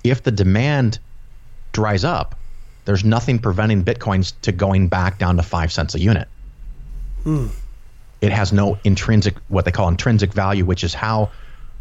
If 0.03 0.23
the 0.23 0.31
demand 0.31 0.99
dries 1.73 2.03
up, 2.03 2.35
there's 2.87 3.05
nothing 3.05 3.39
preventing 3.39 3.85
Bitcoins 3.85 4.33
to 4.41 4.53
going 4.53 4.89
back 4.89 5.19
down 5.19 5.37
to 5.37 5.43
five 5.43 5.71
cents 5.71 5.95
a 5.95 6.01
unit. 6.01 6.29
It 8.23 8.33
has 8.33 8.55
no 8.55 8.79
intrinsic, 8.85 9.37
what 9.49 9.67
they 9.67 9.71
call 9.71 9.89
intrinsic 9.89 10.33
value, 10.33 10.65
which 10.65 10.83
is 10.83 10.95
how 10.95 11.31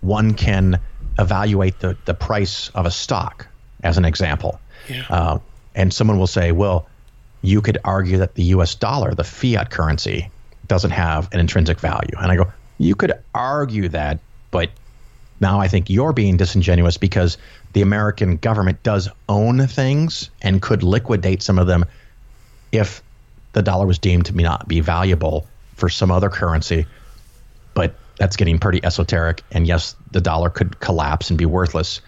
one 0.01 0.33
can 0.33 0.81
evaluate 1.17 1.79
the, 1.79 1.95
the 2.03 2.13
price 2.13 2.67
of 2.75 2.85
a 2.85 2.91
stock, 2.91 3.47
as 3.81 3.97
an 3.97 4.03
example. 4.03 4.59
Uh, 5.09 5.39
and 5.73 5.93
someone 5.93 6.19
will 6.19 6.27
say, 6.27 6.51
well, 6.51 6.89
you 7.41 7.61
could 7.61 7.77
argue 7.85 8.17
that 8.17 8.35
the 8.35 8.43
US 8.55 8.75
dollar, 8.75 9.13
the 9.13 9.23
fiat 9.23 9.69
currency, 9.69 10.29
doesn't 10.67 10.91
have 10.91 11.31
an 11.33 11.39
intrinsic 11.39 11.79
value. 11.79 12.15
And 12.17 12.31
I 12.31 12.35
go, 12.35 12.51
you 12.77 12.95
could 12.95 13.13
argue 13.33 13.89
that, 13.89 14.19
but 14.51 14.69
now 15.39 15.59
I 15.59 15.67
think 15.67 15.89
you're 15.89 16.13
being 16.13 16.37
disingenuous 16.37 16.97
because 16.97 17.37
the 17.73 17.81
American 17.81 18.37
government 18.37 18.81
does 18.83 19.09
own 19.29 19.67
things 19.67 20.29
and 20.41 20.61
could 20.61 20.83
liquidate 20.83 21.41
some 21.41 21.59
of 21.59 21.67
them 21.67 21.85
if 22.71 23.01
the 23.53 23.61
dollar 23.61 23.85
was 23.85 23.99
deemed 23.99 24.25
to 24.25 24.33
be 24.33 24.43
not 24.43 24.67
be 24.67 24.79
valuable 24.79 25.47
for 25.75 25.89
some 25.89 26.11
other 26.11 26.29
currency. 26.29 26.85
But 27.73 27.95
that's 28.17 28.35
getting 28.35 28.57
pretty 28.57 28.83
esoteric. 28.83 29.43
And 29.51 29.67
yes, 29.67 29.95
the 30.11 30.21
dollar 30.21 30.49
could 30.49 30.79
collapse 30.79 31.29
and 31.29 31.37
be 31.37 31.45
worthless. 31.45 32.01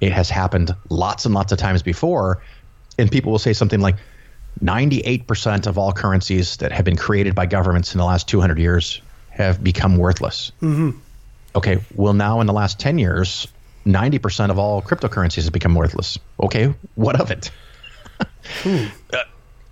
It 0.00 0.12
has 0.12 0.30
happened 0.30 0.74
lots 0.88 1.24
and 1.24 1.34
lots 1.34 1.52
of 1.52 1.58
times 1.58 1.82
before. 1.82 2.40
And 2.98 3.10
people 3.10 3.32
will 3.32 3.38
say 3.38 3.52
something 3.52 3.80
like 3.80 3.96
98% 4.62 5.66
of 5.66 5.78
all 5.78 5.92
currencies 5.92 6.56
that 6.58 6.72
have 6.72 6.84
been 6.84 6.96
created 6.96 7.34
by 7.34 7.46
governments 7.46 7.94
in 7.94 7.98
the 7.98 8.04
last 8.04 8.28
200 8.28 8.58
years 8.58 9.00
have 9.30 9.62
become 9.62 9.96
worthless. 9.96 10.52
Mm-hmm. 10.62 10.98
Okay, 11.54 11.78
well, 11.94 12.14
now 12.14 12.40
in 12.40 12.46
the 12.46 12.52
last 12.52 12.78
10 12.80 12.98
years, 12.98 13.48
90% 13.86 14.50
of 14.50 14.58
all 14.58 14.82
cryptocurrencies 14.82 15.44
have 15.44 15.52
become 15.52 15.74
worthless. 15.74 16.18
Okay, 16.40 16.74
what 16.94 17.20
of 17.20 17.30
it? 17.30 17.50
Uh, 19.12 19.18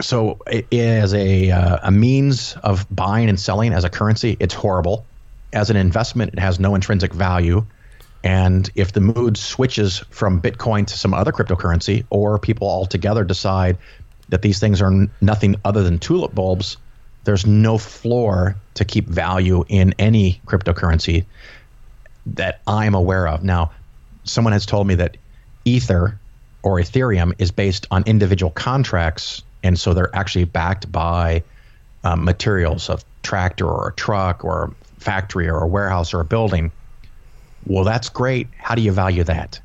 so, 0.01 0.39
i 0.49 0.64
as 0.72 1.14
a, 1.14 1.51
uh, 1.51 1.78
a 1.85 1.91
means 1.91 2.57
of 2.64 2.85
buying 2.91 3.28
and 3.28 3.39
selling 3.39 3.72
as 3.72 3.85
a 3.85 3.89
currency, 3.89 4.37
it's 4.41 4.53
horrible. 4.53 5.07
As 5.53 5.70
an 5.70 5.76
investment, 5.76 6.32
it 6.32 6.39
has 6.41 6.59
no 6.59 6.74
intrinsic 6.74 7.12
value. 7.14 7.64
And 8.24 8.68
if 8.74 8.93
the 8.93 9.01
mood 9.01 9.37
switches 9.37 9.99
from 10.11 10.43
Bitcoin 10.43 10.87
to 10.89 10.99
some 10.99 11.14
other 11.14 11.30
cryptocurrency, 11.30 12.05
or 12.11 12.39
people 12.39 12.68
altogether 12.68 13.22
decide 13.22 13.78
that 14.29 14.43
these 14.43 14.59
things 14.59 14.81
are 14.81 14.93
n- 14.93 15.11
nothing 15.20 15.57
other 15.64 15.83
than 15.83 15.99
tulip 15.99 16.35
bulbs, 16.35 16.77
there's 17.25 17.47
no 17.47 17.79
floor 17.79 18.57
to 18.75 18.85
keep 18.85 19.07
value 19.09 19.64
in 19.68 19.95
any 19.99 20.41
cryptocurrency 20.47 21.25
that 22.27 22.61
I'm 22.66 22.95
aware 22.95 23.29
of. 23.29 23.43
Now, 23.43 23.72
someone 24.25 24.53
has 24.53 24.66
told 24.66 24.87
me 24.87 24.95
that 24.97 25.16
Ether 25.64 26.18
or 26.62 26.79
Ethereum 26.79 27.35
is 27.39 27.51
based 27.51 27.87
on 27.91 28.03
individual 28.07 28.51
contracts, 28.51 29.43
and 29.62 29.79
so 29.79 29.95
they're 29.95 30.14
actually 30.14 30.45
backed 30.45 30.91
by 30.91 31.43
um, 32.03 32.25
materials 32.25 32.89
of 32.89 33.05
tractor 33.22 33.66
or 33.66 33.89
a 33.89 33.93
truck 33.95 34.45
or 34.45 34.64
a 34.64 35.01
factory 35.01 35.49
or 35.49 35.59
a 35.59 35.66
warehouse 35.66 36.12
or 36.14 36.20
a 36.20 36.25
building. 36.25 36.70
Well, 37.66 37.85
that's 37.85 38.09
great. 38.09 38.49
How 38.59 38.75
do 38.75 38.83
you 38.83 38.93
value 38.93 39.25
that? 39.25 39.61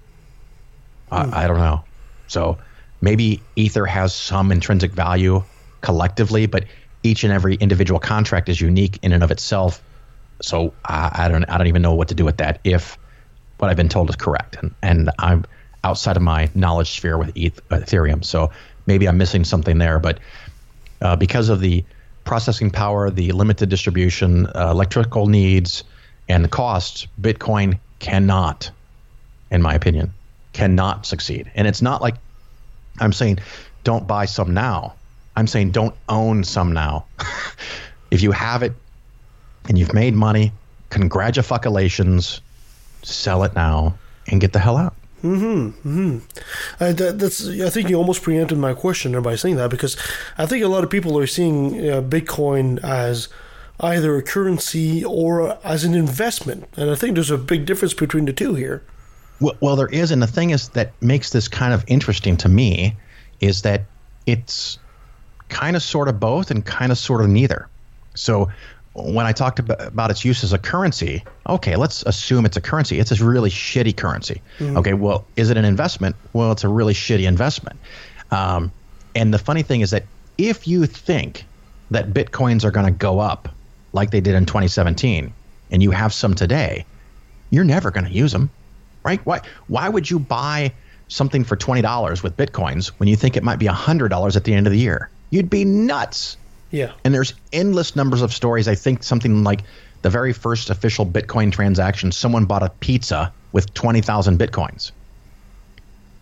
I, 1.11 1.43
I 1.43 1.47
don't 1.47 1.57
know. 1.57 1.83
So 2.27 2.57
maybe 3.01 3.41
Ether 3.55 3.85
has 3.85 4.13
some 4.13 4.51
intrinsic 4.51 4.91
value 4.91 5.43
collectively, 5.81 6.45
but 6.45 6.65
each 7.03 7.23
and 7.23 7.31
every 7.31 7.55
individual 7.55 7.99
contract 7.99 8.49
is 8.49 8.59
unique 8.59 8.99
in 9.01 9.13
and 9.13 9.23
of 9.23 9.31
itself. 9.31 9.81
So 10.41 10.73
I, 10.85 11.11
I 11.13 11.27
don't 11.27 11.45
I 11.45 11.57
don't 11.57 11.67
even 11.67 11.81
know 11.81 11.93
what 11.93 12.07
to 12.09 12.15
do 12.15 12.25
with 12.25 12.37
that 12.37 12.59
if 12.63 12.97
what 13.57 13.69
I've 13.69 13.77
been 13.77 13.89
told 13.89 14.09
is 14.09 14.15
correct, 14.15 14.57
and 14.61 14.73
and 14.81 15.09
I'm 15.19 15.45
outside 15.83 16.17
of 16.17 16.23
my 16.23 16.49
knowledge 16.55 16.91
sphere 16.91 17.17
with 17.17 17.35
Eth- 17.37 17.67
Ethereum. 17.69 18.23
So 18.23 18.51
maybe 18.85 19.07
I'm 19.07 19.17
missing 19.17 19.43
something 19.45 19.77
there, 19.77 19.99
but 19.99 20.19
uh, 21.01 21.15
because 21.15 21.49
of 21.49 21.61
the 21.61 21.85
processing 22.25 22.69
power, 22.69 23.09
the 23.09 23.31
limited 23.31 23.69
distribution, 23.69 24.47
uh, 24.47 24.69
electrical 24.71 25.27
needs, 25.27 25.83
and 26.27 26.43
the 26.43 26.49
costs, 26.49 27.07
Bitcoin 27.19 27.79
cannot, 27.99 28.71
in 29.51 29.61
my 29.61 29.73
opinion, 29.73 30.13
cannot 30.53 31.05
succeed. 31.05 31.51
And 31.55 31.67
it's 31.67 31.81
not 31.81 32.01
like 32.01 32.15
I'm 32.99 33.13
saying 33.13 33.39
don't 33.83 34.07
buy 34.07 34.25
some 34.25 34.53
now. 34.53 34.93
I'm 35.35 35.47
saying 35.47 35.71
don't 35.71 35.95
own 36.09 36.43
some 36.43 36.73
now. 36.73 37.05
if 38.11 38.21
you 38.21 38.31
have 38.31 38.63
it 38.63 38.73
and 39.67 39.77
you've 39.77 39.93
made 39.93 40.13
money, 40.13 40.51
congratulations, 40.89 42.41
sell 43.03 43.43
it 43.43 43.55
now 43.55 43.97
and 44.27 44.41
get 44.41 44.53
the 44.53 44.59
hell 44.59 44.77
out. 44.77 44.95
Mm-hmm. 45.23 46.19
Uh, 46.79 46.93
that, 46.93 47.19
that's. 47.19 47.47
I 47.47 47.69
think 47.69 47.89
you 47.89 47.97
almost 47.97 48.21
preempted 48.21 48.57
my 48.57 48.73
question 48.73 49.21
by 49.21 49.35
saying 49.35 49.57
that 49.57 49.69
because 49.69 49.97
I 50.37 50.45
think 50.45 50.63
a 50.63 50.69
lot 50.69 50.83
of 50.83 50.89
people 50.89 51.17
are 51.17 51.27
seeing 51.27 51.75
uh, 51.89 52.01
Bitcoin 52.01 52.81
as 52.83 53.27
either 53.81 54.15
a 54.15 54.23
currency 54.23 55.03
or 55.03 55.57
as 55.63 55.83
an 55.83 55.93
investment. 55.93 56.69
And 56.77 56.89
I 56.89 56.95
think 56.95 57.15
there's 57.15 57.31
a 57.31 57.37
big 57.37 57.65
difference 57.65 57.93
between 57.93 58.25
the 58.25 58.33
two 58.33 58.55
here. 58.55 58.83
Well, 59.39 59.55
well, 59.61 59.75
there 59.75 59.87
is, 59.87 60.11
and 60.11 60.21
the 60.21 60.27
thing 60.27 60.49
is 60.49 60.69
that 60.69 60.91
makes 61.01 61.29
this 61.31 61.47
kind 61.47 61.73
of 61.73 61.83
interesting 61.87 62.35
to 62.37 62.49
me 62.49 62.95
is 63.39 63.61
that 63.61 63.83
it's 64.25 64.77
kind 65.47 65.75
of 65.75 65.81
sort 65.81 66.07
of 66.07 66.19
both 66.19 66.51
and 66.51 66.65
kind 66.65 66.91
of 66.91 66.97
sort 66.97 67.21
of 67.21 67.29
neither. 67.29 67.67
So 68.15 68.49
when 68.93 69.25
I 69.25 69.31
talked 69.31 69.59
about, 69.59 70.11
its 70.11 70.25
use 70.25 70.43
as 70.43 70.51
a 70.51 70.57
currency, 70.57 71.23
okay, 71.47 71.75
let's 71.75 72.03
assume 72.03 72.45
it's 72.45 72.57
a 72.57 72.61
currency. 72.61 72.99
It's 72.99 73.11
a 73.11 73.23
really 73.23 73.49
shitty 73.49 73.95
currency. 73.95 74.41
Mhm. 74.59 74.77
Okay, 74.77 74.93
well, 74.93 75.25
is 75.37 75.49
it 75.49 75.57
an 75.57 75.65
investment? 75.65 76.15
Well, 76.33 76.51
it's 76.51 76.63
a 76.63 76.67
really 76.67 76.93
shitty 76.93 77.25
investment. 77.27 77.79
Um, 78.31 78.71
and 79.15 79.33
the 79.33 79.39
funny 79.39 79.63
thing 79.63 79.81
is 79.81 79.91
that 79.91 80.03
if 80.37 80.67
you 80.67 80.85
think 80.85 81.45
that 81.91 82.13
bitcoins 82.13 82.63
are 82.63 82.71
going 82.71 82.85
to 82.85 82.91
go 82.91 83.19
up 83.19 83.49
like 83.93 84.11
they 84.11 84.21
did 84.21 84.35
in 84.35 84.45
2017, 84.45 85.33
and 85.71 85.83
you 85.83 85.91
have 85.91 86.13
some 86.13 86.33
today, 86.35 86.85
you're 87.51 87.63
never 87.63 87.89
going 87.89 88.05
to 88.05 88.11
use 88.11 88.31
them, 88.31 88.49
right? 89.03 89.19
Why? 89.25 89.41
Why 89.67 89.89
would 89.89 90.09
you 90.09 90.19
buy 90.19 90.73
something 91.07 91.43
for 91.43 91.55
twenty 91.55 91.81
dollars 91.81 92.21
with 92.23 92.37
bitcoins 92.37 92.87
when 92.97 93.07
you 93.09 93.15
think 93.15 93.35
it 93.37 93.43
might 93.43 93.59
be 93.59 93.65
hundred 93.65 94.09
dollars 94.09 94.35
at 94.37 94.43
the 94.43 94.53
end 94.53 94.67
of 94.67 94.73
the 94.73 94.79
year? 94.79 95.09
You'd 95.31 95.49
be 95.49 95.65
nuts. 95.65 96.37
Yeah. 96.71 96.91
And 97.03 97.13
there's 97.13 97.33
endless 97.51 97.95
numbers 97.95 98.21
of 98.21 98.33
stories. 98.33 98.67
I 98.67 98.75
think 98.75 99.03
something 99.03 99.43
like 99.43 99.61
the 100.01 100.09
very 100.09 100.33
first 100.33 100.69
official 100.69 101.05
Bitcoin 101.05 101.51
transaction, 101.51 102.11
someone 102.11 102.45
bought 102.45 102.63
a 102.63 102.69
pizza 102.79 103.33
with 103.51 103.73
20,000 103.73 104.37
Bitcoins. 104.39 104.91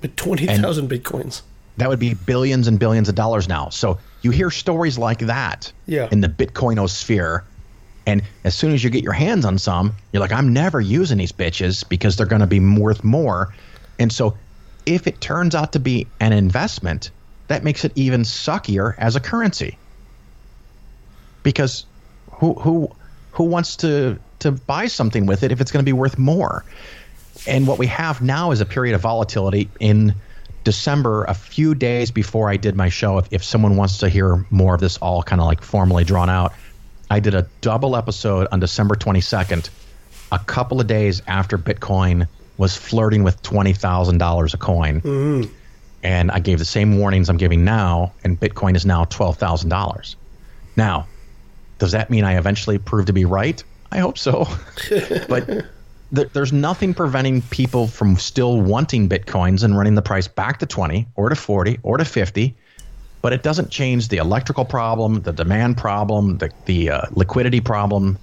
With 0.01 0.15
20,000 0.15 0.89
bitcoins. 0.89 1.41
That 1.77 1.89
would 1.89 1.99
be 1.99 2.13
billions 2.13 2.67
and 2.67 2.79
billions 2.79 3.09
of 3.09 3.15
dollars 3.15 3.47
now. 3.47 3.69
So 3.69 3.99
you 4.21 4.31
hear 4.31 4.49
stories 4.49 4.97
like 4.97 5.19
that 5.19 5.71
Yeah. 5.85 6.07
in 6.11 6.21
the 6.21 6.29
Bitcoinosphere. 6.29 7.41
And 8.07 8.23
as 8.45 8.55
soon 8.55 8.73
as 8.73 8.83
you 8.83 8.89
get 8.89 9.03
your 9.03 9.13
hands 9.13 9.43
on 9.43 9.59
some, 9.59 9.93
you're 10.11 10.21
like, 10.21 10.31
I'm 10.31 10.53
never 10.53 10.79
using 10.79 11.17
these 11.17 11.33
bitches 11.33 11.87
because 11.87 12.15
they're 12.15 12.25
going 12.25 12.39
to 12.39 12.47
be 12.47 12.59
worth 12.61 13.03
more. 13.03 13.53
And 13.99 14.11
so 14.11 14.37
if 14.85 15.07
it 15.07 15.19
turns 15.19 15.53
out 15.53 15.73
to 15.73 15.79
be 15.79 16.07
an 16.21 16.31
investment, 16.31 17.11
that 17.49 17.65
makes 17.65 17.83
it 17.83 17.91
even 17.95 18.21
suckier 18.21 18.95
as 18.97 19.17
a 19.17 19.19
currency. 19.19 19.77
Because 21.43 21.85
who 22.31 22.53
who 22.53 22.89
who 23.31 23.43
wants 23.43 23.75
to 23.77 24.17
to 24.39 24.51
buy 24.53 24.87
something 24.87 25.25
with 25.25 25.43
it 25.43 25.51
if 25.51 25.59
it's 25.59 25.71
going 25.71 25.83
to 25.83 25.89
be 25.89 25.93
worth 25.93 26.17
more? 26.17 26.63
And 27.45 27.67
what 27.67 27.77
we 27.77 27.87
have 27.87 28.21
now 28.21 28.51
is 28.51 28.61
a 28.61 28.65
period 28.65 28.95
of 28.95 29.01
volatility 29.01 29.69
in 29.81 30.15
December, 30.63 31.25
a 31.25 31.33
few 31.33 31.75
days 31.75 32.11
before 32.11 32.49
I 32.49 32.57
did 32.57 32.75
my 32.75 32.89
show. 32.89 33.17
If, 33.17 33.27
if 33.31 33.43
someone 33.43 33.75
wants 33.75 33.97
to 33.99 34.09
hear 34.09 34.45
more 34.49 34.75
of 34.75 34.81
this 34.81 34.97
all 34.97 35.23
kind 35.23 35.41
of 35.41 35.47
like 35.47 35.61
formally 35.61 36.03
drawn 36.03 36.29
out, 36.29 36.53
I 37.09 37.19
did 37.19 37.33
a 37.33 37.47
double 37.61 37.95
episode 37.95 38.47
on 38.51 38.59
December 38.59 38.95
22nd, 38.95 39.69
a 40.31 40.39
couple 40.39 40.81
of 40.81 40.87
days 40.87 41.21
after 41.27 41.57
Bitcoin 41.57 42.27
was 42.57 42.75
flirting 42.75 43.23
with 43.23 43.41
$20,000 43.43 44.53
a 44.53 44.57
coin. 44.57 45.01
Mm-hmm. 45.01 45.53
And 46.03 46.31
I 46.31 46.39
gave 46.39 46.59
the 46.59 46.65
same 46.65 46.99
warnings 46.99 47.29
I'm 47.29 47.37
giving 47.37 47.63
now, 47.63 48.13
and 48.23 48.39
Bitcoin 48.39 48.75
is 48.75 48.85
now 48.85 49.05
$12,000. 49.05 50.15
Now, 50.75 51.07
does 51.79 51.91
that 51.93 52.09
mean 52.09 52.23
I 52.23 52.37
eventually 52.37 52.77
prove 52.77 53.05
to 53.07 53.13
be 53.13 53.25
right? 53.25 53.63
I 53.91 53.99
hope 53.99 54.17
so. 54.17 54.47
but 55.29 55.47
th- 56.13 56.29
there's 56.33 56.53
nothing 56.53 56.93
preventing 56.93 57.41
people 57.43 57.87
from 57.87 58.17
still 58.17 58.61
wanting 58.61 59.09
bitcoins 59.09 59.63
and 59.63 59.77
running 59.77 59.95
the 59.95 60.01
price 60.01 60.27
back 60.27 60.59
to 60.59 60.65
20 60.65 61.07
or 61.15 61.29
to 61.29 61.35
40 61.35 61.79
or 61.83 61.97
to 61.97 62.05
50 62.05 62.55
but 63.27 63.33
it 63.33 63.43
doesn't 63.43 63.69
change 63.69 64.07
the 64.07 64.15
electrical 64.15 64.63
problem 64.63 65.21
the 65.23 65.33
demand 65.33 65.75
problem 65.75 66.37
the, 66.37 66.49
the 66.63 66.89
uh, 66.89 67.01
liquidity 67.11 67.59
problem 67.59 68.17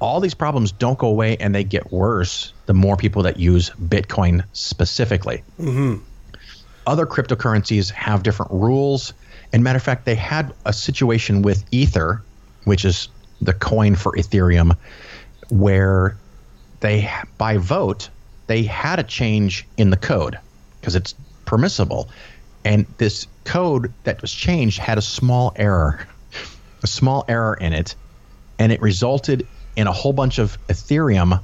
all 0.00 0.18
these 0.18 0.34
problems 0.34 0.72
don't 0.72 0.98
go 0.98 1.06
away 1.06 1.36
and 1.36 1.54
they 1.54 1.62
get 1.62 1.92
worse 1.92 2.52
the 2.66 2.74
more 2.74 2.96
people 2.96 3.22
that 3.22 3.38
use 3.38 3.70
bitcoin 3.70 4.44
specifically 4.54 5.44
Mm-hmm. 5.60 6.02
other 6.88 7.06
cryptocurrencies 7.06 7.90
have 7.92 8.24
different 8.24 8.50
rules. 8.50 9.12
And 9.52 9.62
matter 9.62 9.76
of 9.76 9.82
fact, 9.82 10.04
they 10.06 10.16
had 10.16 10.52
a 10.64 10.72
situation 10.72 11.42
with 11.42 11.64
Ether, 11.70 12.22
which 12.64 12.84
is 12.84 13.08
the 13.40 13.52
coin 13.52 13.94
for 13.94 14.12
Ethereum, 14.16 14.76
where 15.50 16.16
they, 16.80 17.08
by 17.38 17.58
vote, 17.58 18.08
they 18.48 18.62
had 18.64 18.98
a 18.98 19.02
change 19.04 19.66
in 19.76 19.90
the 19.90 19.96
code 19.96 20.38
because 20.80 20.96
it's 20.96 21.14
permissible. 21.44 22.08
And 22.68 22.84
this 22.98 23.26
code 23.44 23.94
that 24.04 24.20
was 24.20 24.30
changed 24.30 24.78
had 24.78 24.98
a 24.98 25.02
small 25.02 25.54
error, 25.56 26.06
a 26.82 26.86
small 26.86 27.24
error 27.26 27.54
in 27.54 27.72
it, 27.72 27.94
and 28.58 28.70
it 28.70 28.82
resulted 28.82 29.46
in 29.74 29.86
a 29.86 29.92
whole 29.92 30.12
bunch 30.12 30.38
of 30.38 30.58
Ethereum 30.68 31.42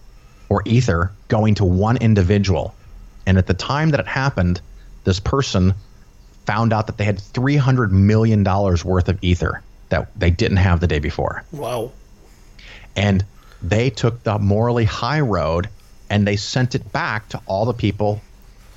or 0.50 0.60
Ether 0.66 1.12
going 1.28 1.54
to 1.54 1.64
one 1.64 1.96
individual. 1.96 2.74
And 3.24 3.38
at 3.38 3.46
the 3.46 3.54
time 3.54 3.88
that 3.92 4.00
it 4.00 4.06
happened, 4.06 4.60
this 5.04 5.18
person 5.18 5.72
found 6.44 6.74
out 6.74 6.88
that 6.88 6.98
they 6.98 7.04
had 7.04 7.16
$300 7.16 7.90
million 7.90 8.44
worth 8.44 9.08
of 9.08 9.18
Ether 9.22 9.62
that 9.88 10.10
they 10.20 10.28
didn't 10.28 10.58
have 10.58 10.80
the 10.80 10.86
day 10.86 10.98
before. 10.98 11.42
Wow. 11.52 11.92
And 12.96 13.24
they 13.62 13.88
took 13.88 14.22
the 14.24 14.38
morally 14.38 14.84
high 14.84 15.20
road 15.20 15.70
and 16.10 16.26
they 16.26 16.36
sent 16.36 16.74
it 16.74 16.92
back 16.92 17.30
to 17.30 17.40
all 17.46 17.64
the 17.64 17.72
people 17.72 18.20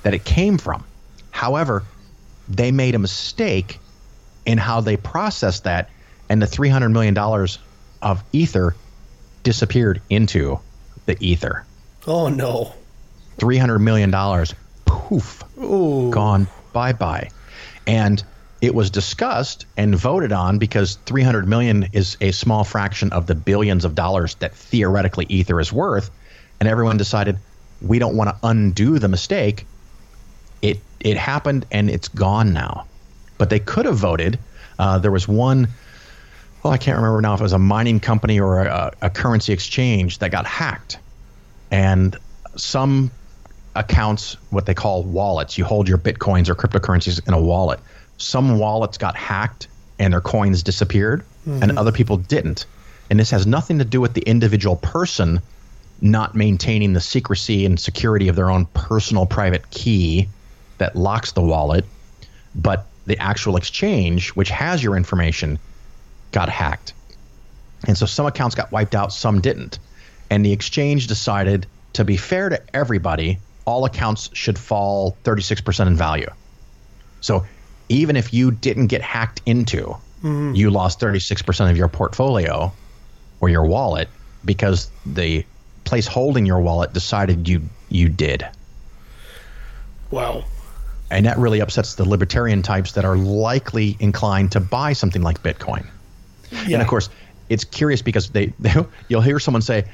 that 0.02 0.14
it 0.14 0.24
came 0.24 0.56
from. 0.56 0.84
However, 1.30 1.84
they 2.48 2.70
made 2.70 2.94
a 2.94 2.98
mistake 2.98 3.78
in 4.46 4.58
how 4.58 4.80
they 4.80 4.96
processed 4.96 5.64
that, 5.64 5.90
and 6.28 6.40
the 6.40 6.46
$300 6.46 6.92
million 6.92 7.16
of 8.00 8.24
Ether 8.32 8.74
disappeared 9.42 10.00
into 10.08 10.60
the 11.06 11.16
Ether. 11.20 11.64
Oh, 12.06 12.28
no. 12.28 12.72
$300 13.38 13.80
million, 13.80 14.10
poof, 14.86 15.42
Ooh. 15.58 16.10
gone 16.10 16.48
bye 16.72 16.92
bye. 16.92 17.28
And 17.86 18.22
it 18.60 18.74
was 18.74 18.90
discussed 18.90 19.66
and 19.76 19.96
voted 19.96 20.32
on 20.32 20.58
because 20.58 20.96
300 21.06 21.48
million 21.48 21.88
is 21.92 22.16
a 22.20 22.32
small 22.32 22.64
fraction 22.64 23.12
of 23.12 23.26
the 23.26 23.34
billions 23.34 23.84
of 23.84 23.94
dollars 23.94 24.34
that 24.36 24.54
theoretically 24.54 25.26
Ether 25.28 25.60
is 25.60 25.72
worth. 25.72 26.10
And 26.60 26.68
everyone 26.68 26.96
decided 26.96 27.38
we 27.80 27.98
don't 27.98 28.16
want 28.16 28.30
to 28.30 28.36
undo 28.42 28.98
the 28.98 29.08
mistake. 29.08 29.66
It, 31.00 31.16
happened 31.16 31.66
and 31.70 31.88
it's 31.90 32.08
gone 32.08 32.52
now. 32.52 32.86
But 33.38 33.50
they 33.50 33.60
could 33.60 33.84
have 33.86 33.96
voted. 33.96 34.38
Uh, 34.78 34.98
there 34.98 35.10
was 35.12 35.28
one, 35.28 35.68
well, 36.62 36.72
I 36.72 36.78
can't 36.78 36.96
remember 36.96 37.20
now 37.20 37.34
if 37.34 37.40
it 37.40 37.44
was 37.44 37.52
a 37.52 37.58
mining 37.58 38.00
company 38.00 38.40
or 38.40 38.62
a, 38.62 38.92
a 39.02 39.10
currency 39.10 39.52
exchange 39.52 40.18
that 40.18 40.30
got 40.30 40.46
hacked. 40.46 40.98
And 41.70 42.16
some 42.56 43.10
accounts, 43.76 44.36
what 44.50 44.66
they 44.66 44.74
call 44.74 45.04
wallets. 45.04 45.56
You 45.56 45.64
hold 45.64 45.88
your 45.88 45.98
bitcoins 45.98 46.48
or 46.48 46.54
cryptocurrencies 46.54 47.26
in 47.28 47.34
a 47.34 47.40
wallet. 47.40 47.78
Some 48.16 48.58
wallets 48.58 48.98
got 48.98 49.16
hacked 49.16 49.68
and 50.00 50.12
their 50.12 50.20
coins 50.20 50.62
disappeared, 50.62 51.24
and 51.46 51.72
Mhm. 51.72 51.78
other 51.78 51.92
people 51.92 52.16
didn't. 52.16 52.66
And 53.10 53.18
this 53.18 53.30
has 53.30 53.46
nothing 53.46 53.78
to 53.78 53.84
do 53.84 54.00
with 54.00 54.14
the 54.14 54.20
individual 54.22 54.76
person 54.76 55.40
not 56.00 56.34
maintaining 56.34 56.92
the 56.92 57.00
secrecy 57.00 57.66
and 57.66 57.78
security 57.80 58.28
of 58.28 58.36
their 58.36 58.50
own 58.50 58.66
personal 58.74 59.26
private 59.26 59.68
key 59.70 60.28
that 60.78 60.96
locks 60.96 61.32
the 61.32 61.42
wallet, 61.42 61.84
but 62.54 62.86
the 63.06 63.18
actual 63.18 63.56
exchange, 63.56 64.30
which 64.30 64.50
has 64.50 64.82
your 64.82 64.96
information, 64.96 65.58
got 66.32 66.48
hacked. 66.48 66.92
And 67.86 67.96
so 67.96 68.06
some 68.06 68.26
accounts 68.26 68.54
got 68.54 68.72
wiped 68.72 68.94
out, 68.94 69.12
some 69.12 69.40
didn't. 69.40 69.78
And 70.30 70.44
the 70.44 70.52
exchange 70.52 71.06
decided 71.06 71.66
to 71.94 72.04
be 72.04 72.16
fair 72.16 72.48
to 72.48 72.60
everybody, 72.74 73.38
all 73.64 73.84
accounts 73.84 74.30
should 74.32 74.58
fall 74.58 75.16
36% 75.24 75.86
in 75.86 75.96
value. 75.96 76.30
So 77.20 77.46
even 77.88 78.16
if 78.16 78.32
you 78.34 78.50
didn't 78.50 78.88
get 78.88 79.02
hacked 79.02 79.40
into, 79.46 79.96
Mhm. 80.22 80.56
you 80.56 80.70
lost 80.70 81.00
36% 81.00 81.70
of 81.70 81.76
your 81.76 81.88
portfolio 81.88 82.72
or 83.40 83.48
your 83.48 83.64
wallet 83.64 84.08
because 84.44 84.90
the 85.06 85.44
place 85.84 86.06
holding 86.06 86.44
your 86.44 86.60
wallet 86.60 86.92
decided 86.92 87.48
you 87.48 87.62
you 87.88 88.08
did. 88.08 88.46
Wow. 90.10 90.44
And 91.10 91.24
that 91.26 91.38
really 91.38 91.60
upsets 91.60 91.94
the 91.94 92.06
libertarian 92.06 92.62
types 92.62 92.92
that 92.92 93.04
are 93.04 93.16
likely 93.16 93.96
inclined 93.98 94.52
to 94.52 94.60
buy 94.60 94.92
something 94.92 95.22
like 95.22 95.42
Bitcoin. 95.42 95.86
Yeah. 96.50 96.74
And 96.74 96.82
of 96.82 96.88
course, 96.88 97.08
it's 97.48 97.64
curious 97.64 98.02
because 98.02 98.30
they, 98.30 98.46
they 98.58 98.74
you'll 99.08 99.22
hear 99.22 99.38
someone 99.38 99.62
say, 99.62 99.86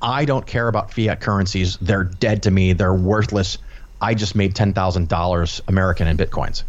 "I 0.00 0.24
don't 0.24 0.46
care 0.46 0.68
about 0.68 0.92
fiat 0.92 1.20
currencies. 1.20 1.76
They're 1.78 2.04
dead 2.04 2.44
to 2.44 2.50
me. 2.50 2.72
They're 2.72 2.94
worthless. 2.94 3.58
I 4.00 4.14
just 4.14 4.34
made 4.34 4.54
ten 4.54 4.72
thousand 4.72 5.08
dollars 5.08 5.60
American 5.68 6.06
in 6.06 6.16
bitcoins." 6.16 6.62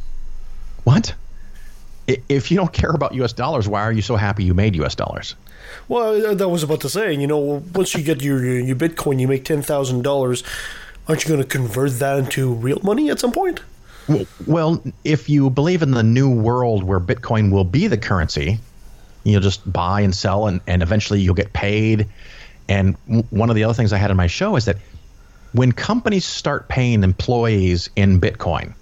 What? 0.84 1.14
If 2.08 2.52
you 2.52 2.58
don't 2.58 2.72
care 2.72 2.92
about 2.92 3.16
U.S. 3.16 3.34
dollars, 3.34 3.68
why 3.68 3.82
are 3.82 3.92
you 3.92 4.04
so 4.04 4.16
happy 4.16 4.44
you 4.44 4.54
made 4.54 4.76
U.S. 4.76 4.94
dollars? 4.94 5.36
Well, 5.88 6.24
uh, 6.24 6.34
that 6.36 6.50
was 6.50 6.62
about 6.62 6.82
to 6.82 6.90
say, 6.90 7.14
you 7.14 7.26
know, 7.26 7.64
once 7.74 7.96
you 7.96 8.04
get 8.04 8.22
your 8.22 8.44
your, 8.46 8.60
your 8.60 8.76
Bitcoin, 8.76 9.20
you 9.20 9.28
make 9.28 9.46
ten 9.46 9.62
thousand 9.62 10.04
dollars. 10.04 10.44
Aren't 11.08 11.24
you 11.24 11.30
going 11.30 11.42
to 11.42 11.48
convert 11.48 12.00
that 12.00 12.18
into 12.18 12.52
real 12.52 12.80
money 12.84 13.12
at 13.12 13.20
some 13.20 13.32
point? 13.32 13.62
Well, 14.46 14.84
if 15.04 15.30
you 15.30 15.50
believe 15.50 15.82
in 15.82 15.92
the 15.92 16.04
new 16.04 16.30
world 16.30 16.84
where 16.84 17.00
Bitcoin 17.00 17.52
will 17.52 17.64
be 17.64 17.88
the 17.88 17.98
currency, 17.98 18.60
You'll 19.26 19.42
just 19.42 19.72
buy 19.72 20.02
and 20.02 20.16
sell, 20.16 20.48
and, 20.48 20.62
and 20.68 20.84
eventually 20.84 21.20
you'll 21.20 21.34
get 21.34 21.52
paid. 21.52 22.08
And 22.70 22.96
one 23.32 23.50
of 23.50 23.56
the 23.56 23.64
other 23.64 23.74
things 23.74 23.92
I 23.92 23.98
had 23.98 24.12
in 24.12 24.18
my 24.18 24.28
show 24.28 24.56
is 24.56 24.66
that 24.66 24.78
when 25.52 25.72
companies 25.72 26.26
start 26.26 26.70
paying 26.70 27.04
employees 27.04 27.90
in 27.96 28.22
Bitcoin 28.22 28.74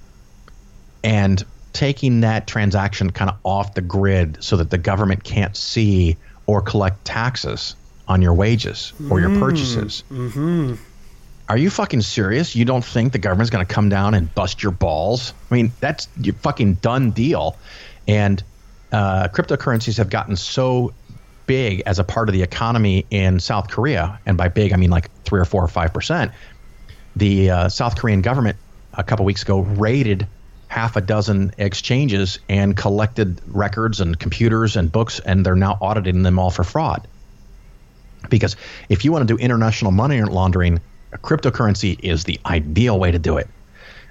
and 1.04 1.44
taking 1.72 2.22
that 2.22 2.46
transaction 2.46 3.10
kind 3.10 3.32
of 3.32 3.38
off 3.44 3.74
the 3.74 3.82
grid 3.82 4.44
so 4.44 4.58
that 4.58 4.70
the 4.70 4.78
government 4.78 5.24
can't 5.24 5.56
see 5.56 6.18
or 6.46 6.62
collect 6.62 7.04
taxes 7.06 7.76
on 8.10 8.22
your 8.22 8.34
wages 8.34 8.92
or 9.10 9.22
your 9.22 9.40
purchases. 9.40 10.04
Mm-hmm. 10.12 10.76
Are 11.50 11.58
you 11.58 11.70
fucking 11.70 12.02
serious? 12.02 12.56
You 12.56 12.66
don't 12.66 12.84
think 12.84 13.12
the 13.12 13.20
government's 13.20 13.50
going 13.50 13.66
to 13.66 13.74
come 13.74 13.90
down 13.90 14.14
and 14.14 14.34
bust 14.34 14.64
your 14.64 14.72
balls? 14.72 15.34
I 15.52 15.56
mean, 15.56 15.72
that's 15.80 16.08
your 16.20 16.36
fucking 16.36 16.76
done 16.76 17.12
deal. 17.12 17.58
And 18.08 18.42
uh, 18.92 19.28
cryptocurrencies 19.28 19.98
have 19.98 20.10
gotten 20.10 20.36
so 20.36 20.94
big 21.46 21.84
as 21.86 22.00
a 22.00 22.04
part 22.04 22.30
of 22.30 22.34
the 22.34 22.42
economy 22.42 23.06
in 23.10 23.40
South 23.40 23.70
Korea, 23.70 24.20
and 24.26 24.38
by 24.38 24.48
big 24.48 24.72
I 24.72 24.78
mean 24.78 24.90
like 24.90 25.12
three 25.24 25.42
or 25.42 25.46
four 25.46 25.64
or 25.64 25.68
five 25.68 25.94
percent. 25.94 26.32
The 27.16 27.50
uh, 27.50 27.70
South 27.70 27.98
Korean 27.98 28.22
government 28.22 28.58
a 28.94 29.04
couple 29.04 29.26
weeks 29.26 29.44
ago 29.44 29.60
raided 29.60 30.28
half 30.68 30.96
a 30.96 31.02
dozen 31.02 31.54
exchanges 31.58 32.40
and 32.50 32.76
collected 32.76 33.40
records 33.48 34.00
and 34.00 34.18
computers 34.18 34.76
and 34.76 34.92
books, 34.92 35.20
and 35.20 35.46
they're 35.46 35.56
now 35.56 35.78
auditing 35.82 36.24
them 36.24 36.40
all 36.40 36.50
for 36.50 36.64
fraud. 36.64 37.08
Because 38.30 38.56
if 38.90 39.04
you 39.04 39.12
want 39.12 39.28
to 39.28 39.34
do 39.34 39.38
international 39.38 39.92
money 39.92 40.22
laundering, 40.22 40.80
cryptocurrency 41.22 42.00
is 42.02 42.24
the 42.24 42.40
ideal 42.46 43.00
way 43.00 43.12
to 43.12 43.20
do 43.20 43.38
it. 43.38 43.48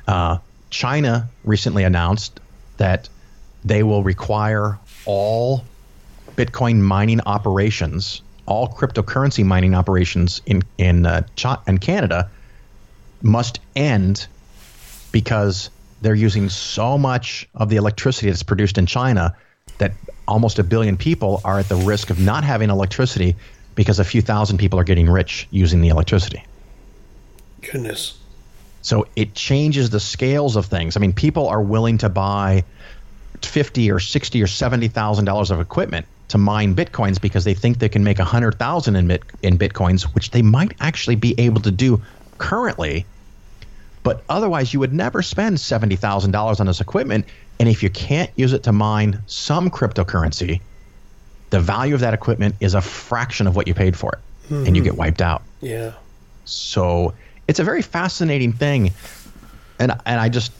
Uh, 0.06 0.38
China 0.70 1.28
recently 1.44 1.84
announced 1.84 2.40
that 2.78 3.08
they 3.64 3.82
will 3.82 4.02
require 4.02 4.78
all 5.04 5.64
Bitcoin 6.36 6.80
mining 6.80 7.20
operations, 7.20 8.22
all 8.46 8.68
cryptocurrency 8.68 9.44
mining 9.44 9.74
operations 9.74 10.40
in 10.46 10.62
in 10.78 11.06
uh, 11.06 11.22
in 11.66 11.78
Canada 11.78 12.30
must 13.22 13.60
end 13.76 14.26
because 15.12 15.70
they're 16.00 16.14
using 16.14 16.48
so 16.48 16.98
much 16.98 17.48
of 17.54 17.68
the 17.68 17.76
electricity 17.76 18.28
that's 18.28 18.42
produced 18.42 18.78
in 18.78 18.86
China 18.86 19.36
that 19.78 19.92
almost 20.26 20.58
a 20.58 20.64
billion 20.64 20.96
people 20.96 21.40
are 21.44 21.58
at 21.58 21.68
the 21.68 21.76
risk 21.76 22.10
of 22.10 22.18
not 22.18 22.42
having 22.42 22.70
electricity 22.70 23.36
because 23.74 23.98
a 23.98 24.04
few 24.04 24.20
thousand 24.20 24.58
people 24.58 24.78
are 24.78 24.84
getting 24.84 25.08
rich 25.08 25.46
using 25.50 25.80
the 25.80 25.88
electricity. 25.88 26.44
Goodness. 27.70 28.18
So 28.82 29.06
it 29.16 29.34
changes 29.34 29.90
the 29.90 30.00
scales 30.00 30.56
of 30.56 30.66
things. 30.66 30.96
I 30.96 31.00
mean, 31.00 31.12
people 31.12 31.48
are 31.48 31.62
willing 31.62 31.98
to 31.98 32.08
buy 32.08 32.64
fifty 33.42 33.90
or 33.90 34.00
sixty 34.00 34.42
or 34.42 34.46
seventy 34.46 34.88
thousand 34.88 35.24
dollars 35.24 35.50
of 35.50 35.60
equipment 35.60 36.06
to 36.28 36.38
mine 36.38 36.74
bitcoins 36.74 37.20
because 37.20 37.44
they 37.44 37.54
think 37.54 37.78
they 37.78 37.88
can 37.88 38.02
make 38.04 38.18
a 38.18 38.24
hundred 38.24 38.58
thousand 38.58 38.96
in 38.96 39.06
bit 39.08 39.22
in 39.42 39.58
bitcoins, 39.58 40.02
which 40.14 40.30
they 40.30 40.42
might 40.42 40.72
actually 40.80 41.16
be 41.16 41.34
able 41.38 41.60
to 41.62 41.70
do 41.70 42.00
currently. 42.38 43.06
But 44.02 44.24
otherwise, 44.28 44.72
you 44.72 44.80
would 44.80 44.92
never 44.92 45.22
spend 45.22 45.60
seventy 45.60 45.94
thousand 45.96 46.32
dollars 46.32 46.58
on 46.58 46.66
this 46.66 46.80
equipment. 46.80 47.26
And 47.60 47.68
if 47.68 47.82
you 47.84 47.90
can't 47.90 48.30
use 48.34 48.52
it 48.52 48.64
to 48.64 48.72
mine 48.72 49.20
some 49.28 49.70
cryptocurrency, 49.70 50.60
the 51.50 51.60
value 51.60 51.94
of 51.94 52.00
that 52.00 52.14
equipment 52.14 52.56
is 52.58 52.74
a 52.74 52.80
fraction 52.80 53.46
of 53.46 53.54
what 53.54 53.68
you 53.68 53.74
paid 53.74 53.96
for 53.96 54.12
it, 54.14 54.18
and 54.66 54.74
you 54.76 54.82
Mhm. 54.82 54.86
get 54.86 54.96
wiped 54.96 55.22
out. 55.22 55.42
Yeah. 55.60 55.92
So 56.44 57.14
it's 57.48 57.58
a 57.58 57.64
very 57.64 57.82
fascinating 57.82 58.52
thing, 58.52 58.92
and 59.78 59.92
and 60.06 60.20
I 60.20 60.28
just 60.28 60.52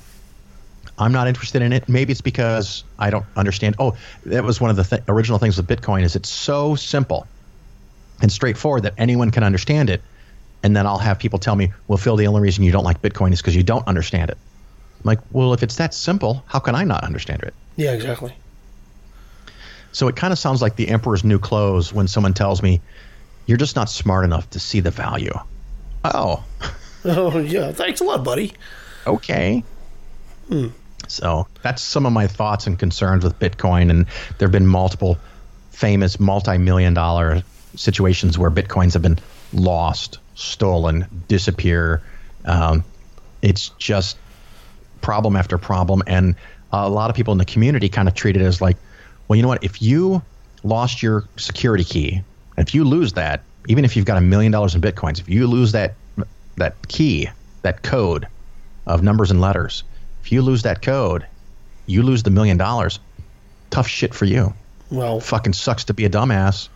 I'm 0.99 1.12
not 1.12 1.28
interested 1.28 1.62
in 1.62 1.72
it. 1.72 1.89
Maybe 1.89 2.12
it's 2.12 2.20
because 2.20 2.85
I 2.99 3.11
don't 3.11 3.24
understand. 3.37 3.76
Oh, 3.78 3.97
that 4.26 4.45
was 4.45 4.61
one 4.61 4.70
of 4.70 4.76
the 4.76 4.85
th- 4.85 5.03
original 5.09 5.39
things 5.39 5.57
with 5.57 5.66
Bitcoin 5.66 6.03
is 6.03 6.16
it's 6.16 6.28
so 6.28 6.74
simple 6.74 7.26
and 8.20 8.30
straightforward 8.30 8.83
that 8.85 8.95
anyone 8.99 9.30
can 9.30 9.43
understand 9.43 9.91
it. 9.91 10.03
And 10.62 10.76
then 10.76 10.87
I'll 10.87 10.99
have 10.99 11.18
people 11.18 11.39
tell 11.39 11.57
me, 11.57 11.72
"Well, 11.89 11.99
Phil, 11.99 12.16
the 12.16 12.26
only 12.26 12.41
reason 12.41 12.62
you 12.62 12.72
don't 12.72 12.85
like 12.85 13.03
Bitcoin 13.03 13.33
is 13.33 13.41
because 13.41 13.57
you 13.57 13.62
don't 13.62 13.87
understand 13.89 14.30
it." 14.30 14.39
I'm 15.03 15.09
like, 15.09 15.18
well, 15.33 15.53
if 15.53 15.64
it's 15.64 15.76
that 15.76 15.93
simple, 15.95 16.45
how 16.47 16.61
can 16.61 16.76
I 16.76 16.85
not 16.85 17.03
understand 17.03 17.43
it? 17.43 17.55
Yeah, 17.74 17.93
exactly. 17.93 18.33
So 19.91 20.07
it 20.07 20.14
kind 20.14 20.33
of 20.33 20.39
sounds 20.39 20.62
like 20.62 20.76
the 20.76 20.89
emperor's 20.89 21.24
new 21.24 21.41
clothes 21.41 21.93
when 21.93 22.07
someone 22.07 22.33
tells 22.33 22.62
me, 22.62 22.80
"You're 23.47 23.59
just 23.59 23.74
not 23.74 23.91
smart 23.91 24.24
enough 24.24 24.49
to 24.51 24.61
see 24.61 24.80
the 24.80 24.91
value." 24.93 25.33
Oh, 26.05 26.45
Oh, 27.05 27.39
yeah. 27.39 27.73
Thanks 27.73 28.01
a 28.01 28.05
lot, 28.05 28.23
buddy. 28.23 28.53
okay. 29.07 29.65
Hmm. 30.49 30.69
So 31.09 31.47
that's 31.63 31.83
some 31.83 32.07
of 32.07 32.13
my 32.13 32.27
thoughts 32.29 32.67
and 32.67 32.79
concerns 32.79 33.25
with 33.25 33.39
Bitcoin. 33.39 33.91
And 33.91 34.07
there 34.39 34.47
have 34.47 34.53
been 34.53 34.67
multiple 34.67 35.19
famous 35.73 36.21
multi 36.21 36.59
million 36.59 36.95
dollar 36.95 37.43
situations 37.75 38.39
where 38.39 38.51
Bitcoins 38.51 38.93
have 38.93 39.03
been 39.03 39.19
lost, 39.53 40.19
stolen, 40.37 41.07
disappear. 41.29 42.03
Um, 42.45 42.85
it's 43.43 43.71
just 43.79 44.17
problem 45.01 45.35
after 45.37 45.59
problem. 45.59 46.03
And 46.07 46.37
a 46.73 46.89
lot 46.89 47.11
of 47.11 47.17
people 47.17 47.33
in 47.33 47.39
the 47.39 47.45
community 47.45 47.89
kind 47.89 48.07
of 48.09 48.15
treat 48.15 48.37
it 48.37 48.43
as 48.43 48.61
like, 48.61 48.77
well, 49.27 49.37
you 49.37 49.43
know 49.43 49.49
what? 49.49 49.65
If 49.65 49.83
you 49.83 50.23
lost 50.63 51.03
your 51.03 51.25
security 51.37 51.85
key, 51.85 52.23
if 52.57 52.75
you 52.75 52.85
lose 52.85 53.15
that, 53.15 53.43
even 53.69 53.85
if 53.85 53.97
you've 53.97 54.07
got 54.07 54.19
a 54.19 54.21
million 54.21 54.53
dollars 54.53 54.75
in 54.75 54.81
Bitcoins, 54.81 55.21
if 55.21 55.29
you 55.29 55.47
lose 55.47 55.73
that 55.73 55.95
that 56.57 56.89
key, 56.89 57.29
that 57.63 57.83
code 57.83 58.27
of 58.87 59.03
numbers 59.03 59.31
and 59.31 59.41
letters, 59.41 59.85
if 60.23 60.33
you 60.33 60.43
lose 60.43 60.63
that 60.63 60.83
code, 60.83 61.27
you 61.87 62.03
lose 62.03 62.23
the 62.23 62.31
million 62.31 62.57
dollars. 62.57 62.99
Tough 63.71 63.89
shit 63.89 64.15
for 64.15 64.27
you. 64.27 64.53
Well, 64.91 65.21
fucking 65.21 65.55
sucks 65.55 65.85
to 65.85 65.95
be 65.95 66.05
a 66.05 66.11
dumbass. 66.11 66.69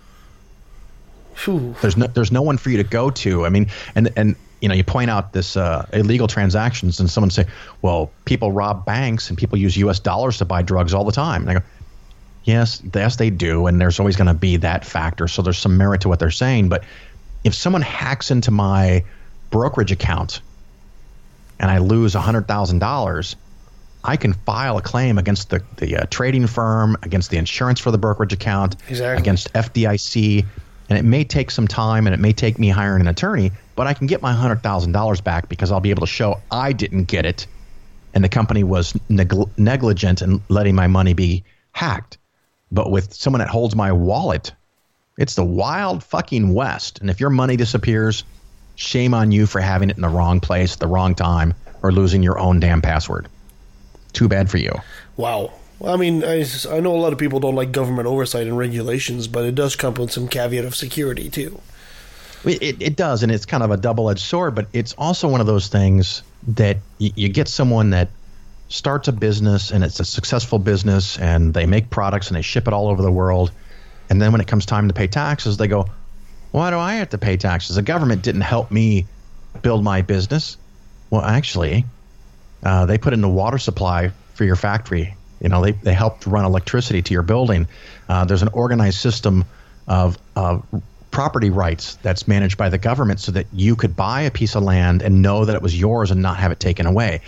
Phew. 1.35 1.75
There's 1.83 1.97
no 1.97 2.07
there's 2.07 2.33
no 2.33 2.43
one 2.43 2.57
for 2.57 2.71
you 2.71 2.79
to 2.79 2.85
go 2.85 3.11
to. 3.11 3.45
I 3.45 3.51
mean, 3.51 3.67
and 3.95 4.11
and 4.17 4.37
you 4.61 4.69
know, 4.69 4.75
you 4.75 4.85
point 4.85 5.11
out 5.11 5.33
this 5.33 5.57
uh, 5.57 5.87
illegal 5.93 6.27
transactions, 6.27 6.99
and 6.99 7.11
someone 7.11 7.31
say, 7.31 7.45
"Well, 7.83 8.11
people 8.25 8.53
rob 8.53 8.87
banks 8.87 9.29
and 9.29 9.37
people 9.37 9.59
use 9.59 9.77
U.S. 9.77 10.01
dollars 10.01 10.39
to 10.39 10.47
buy 10.47 10.63
drugs 10.63 10.95
all 10.95 11.05
the 11.05 11.13
time." 11.13 11.43
And 11.43 11.51
I 11.51 11.55
go, 11.55 11.67
"Yes, 12.47 12.81
yes, 12.95 13.17
they 13.17 13.31
do, 13.31 13.67
and 13.67 13.81
there's 13.81 13.99
always 14.01 14.17
going 14.17 14.29
to 14.29 14.35
be 14.35 14.57
that 14.59 14.85
factor. 14.85 15.29
So 15.29 15.43
there's 15.43 15.59
some 15.59 15.77
merit 15.77 16.01
to 16.03 16.09
what 16.09 16.19
they're 16.21 16.31
saying. 16.31 16.69
But 16.69 16.85
if 17.45 17.55
someone 17.55 17.83
hacks 17.83 18.31
into 18.31 18.51
my 18.51 19.05
brokerage 19.51 19.93
account 19.93 20.41
and 21.61 21.71
I 21.71 21.79
lose 21.79 22.15
hundred 22.15 22.47
thousand 22.49 22.79
dollars, 22.79 23.37
I 24.05 24.17
can 24.17 24.33
file 24.33 24.79
a 24.79 24.83
claim 24.83 25.19
against 25.19 25.51
the 25.51 25.63
the 25.77 25.97
uh, 25.99 26.07
trading 26.11 26.47
firm, 26.47 26.97
against 27.03 27.31
the 27.31 27.37
insurance 27.37 27.81
for 27.81 27.91
the 27.91 27.99
brokerage 27.99 28.33
account, 28.33 28.77
Exactly. 28.89 29.21
against 29.21 29.53
FDIC, 29.53 30.47
and 30.89 30.99
it 30.99 31.05
may 31.05 31.25
take 31.25 31.51
some 31.51 31.67
time 31.67 32.07
and 32.07 32.15
it 32.15 32.21
may 32.21 32.33
take 32.33 32.59
me 32.59 32.69
hiring 32.69 33.01
an 33.01 33.09
attorney, 33.09 33.51
but 33.75 33.87
I 33.89 33.95
can 33.95 34.07
get 34.07 34.23
my 34.23 34.33
hundred 34.33 34.63
thousand 34.63 34.93
dollars 34.93 35.21
back 35.21 35.49
because 35.49 35.73
I'll 35.73 35.81
be 35.81 35.91
able 35.91 36.07
to 36.07 36.13
show 36.13 36.41
I 36.51 36.73
didn't 36.73 37.05
get 37.05 37.27
it, 37.27 37.47
and 38.15 38.23
the 38.23 38.29
company 38.29 38.63
was 38.63 38.93
negl- 39.11 39.51
negligent 39.59 40.23
in 40.23 40.41
letting 40.49 40.77
my 40.77 40.87
money 40.87 41.13
be 41.13 41.43
hacked. 41.73 42.19
But 42.73 42.91
with 42.91 43.15
someone 43.15 43.41
that 43.41 43.49
holds 43.49 43.75
my 43.75 43.93
wallet, 43.93 44.53
it's 45.19 45.35
the 45.35 45.45
wild 45.45 46.03
fucking 46.05 46.53
west, 46.53 47.01
and 47.01 47.09
if 47.09 47.21
your 47.21 47.31
money 47.31 47.57
disappears, 47.57 48.25
shame 48.75 49.15
on 49.15 49.33
you 49.33 49.47
for 49.47 49.61
having 49.61 49.91
it 49.91 49.97
in 49.97 50.03
the 50.03 50.09
wrong 50.09 50.41
place, 50.41 50.75
at 50.75 50.81
the 50.81 50.87
wrong 50.87 51.15
time, 51.15 51.55
or 51.83 51.93
losing 51.93 52.23
your 52.23 52.39
own 52.39 52.61
damn 52.61 52.83
password. 52.83 53.29
Too 54.13 54.29
bad 54.29 54.51
for 54.51 54.59
you. 54.59 54.73
Wow. 55.17 55.53
Well, 55.79 55.93
I 55.93 55.97
mean, 55.97 56.25
I, 56.25 56.45
I 56.71 56.81
know 56.81 56.95
a 56.95 56.99
lot 56.99 57.13
of 57.13 57.19
people 57.19 57.39
don't 57.39 57.55
like 57.55 57.71
government 57.71 58.09
oversight 58.09 58.47
and 58.47 58.57
regulations, 58.57 59.29
but 59.29 59.45
it 59.45 59.55
does 59.55 59.77
come 59.77 59.95
with 59.95 60.11
some 60.11 60.27
caveat 60.27 60.65
of 60.65 60.75
security, 60.75 61.29
too. 61.29 61.61
It, 62.45 62.81
it, 62.81 62.97
does, 62.97 63.23
and 63.23 63.33
it's 63.33 63.45
kind 63.45 63.63
of 63.63 63.71
a 63.71 63.77
double 63.77 64.09
edged 64.09 64.21
sword, 64.21 64.55
but 64.55 64.69
it's 64.73 64.93
also 64.95 65.29
one 65.29 65.41
of 65.41 65.47
those 65.47 65.69
things 65.69 66.23
that 66.49 66.77
y- 67.01 67.13
you 67.15 67.29
get 67.29 67.49
someone 67.49 67.91
that 67.91 68.09
starts 68.69 69.09
a 69.09 69.13
business 69.13 69.71
and 69.71 69.85
it's 69.85 70.01
a 70.01 70.05
successful 70.05 70.59
business 70.59 71.19
and 71.19 71.55
they 71.55 71.67
make 71.67 71.91
products 71.91 72.29
and 72.29 72.37
they 72.37 72.43
ship 72.43 72.67
it 72.67 72.73
all 72.73 72.89
over 72.89 73.03
the 73.03 73.13
world. 73.13 73.53
And 74.11 74.21
then 74.21 74.33
when 74.33 74.41
it 74.41 74.47
comes 74.47 74.67
time 74.67 74.89
to 74.89 74.95
pay 74.95 75.07
taxes, 75.07 75.57
they 75.57 75.69
go, 75.69 75.87
Why 76.53 76.71
do 76.71 76.79
I 76.79 76.95
have 76.95 77.11
to 77.11 77.19
pay 77.19 77.37
taxes? 77.37 77.77
The 77.77 77.83
government 77.83 78.23
didn't 78.23 78.43
help 78.43 78.71
me 78.71 79.07
build 79.63 79.83
my 79.83 80.03
business. 80.03 80.57
Well, 81.11 81.23
actually, 81.23 81.85
uh, 82.63 82.87
they 82.87 82.99
put 82.99 83.13
in 83.13 83.21
the 83.21 83.29
water 83.29 83.59
supply 83.59 84.13
for 84.35 84.45
your 84.45 84.57
factory. 84.57 85.15
You 85.41 85.49
know, 85.49 85.63
they, 85.63 85.73
they 85.73 85.93
helped 85.93 86.27
run 86.27 86.45
electricity 86.45 87.03
to 87.03 87.13
your 87.13 87.23
building. 87.23 87.69
Uh, 88.09 88.25
there's 88.25 88.43
an 88.43 88.49
organized 88.49 88.99
system 88.99 89.45
of, 89.87 90.19
of 90.35 90.65
property 91.11 91.51
rights 91.51 91.97
that's 92.03 92.27
managed 92.27 92.59
by 92.59 92.69
the 92.69 92.79
government 92.79 93.21
so 93.21 93.33
that 93.33 93.47
you 93.53 93.77
could 93.77 93.97
buy 93.97 94.23
a 94.23 94.31
piece 94.31 94.55
of 94.55 94.63
land 94.63 95.03
and 95.03 95.23
know 95.23 95.45
that 95.45 95.57
it 95.57 95.63
was 95.63 95.79
yours 95.79 96.11
and 96.11 96.21
not 96.21 96.37
have 96.37 96.53
it 96.53 96.61
taken 96.61 96.87
away. 96.87 97.21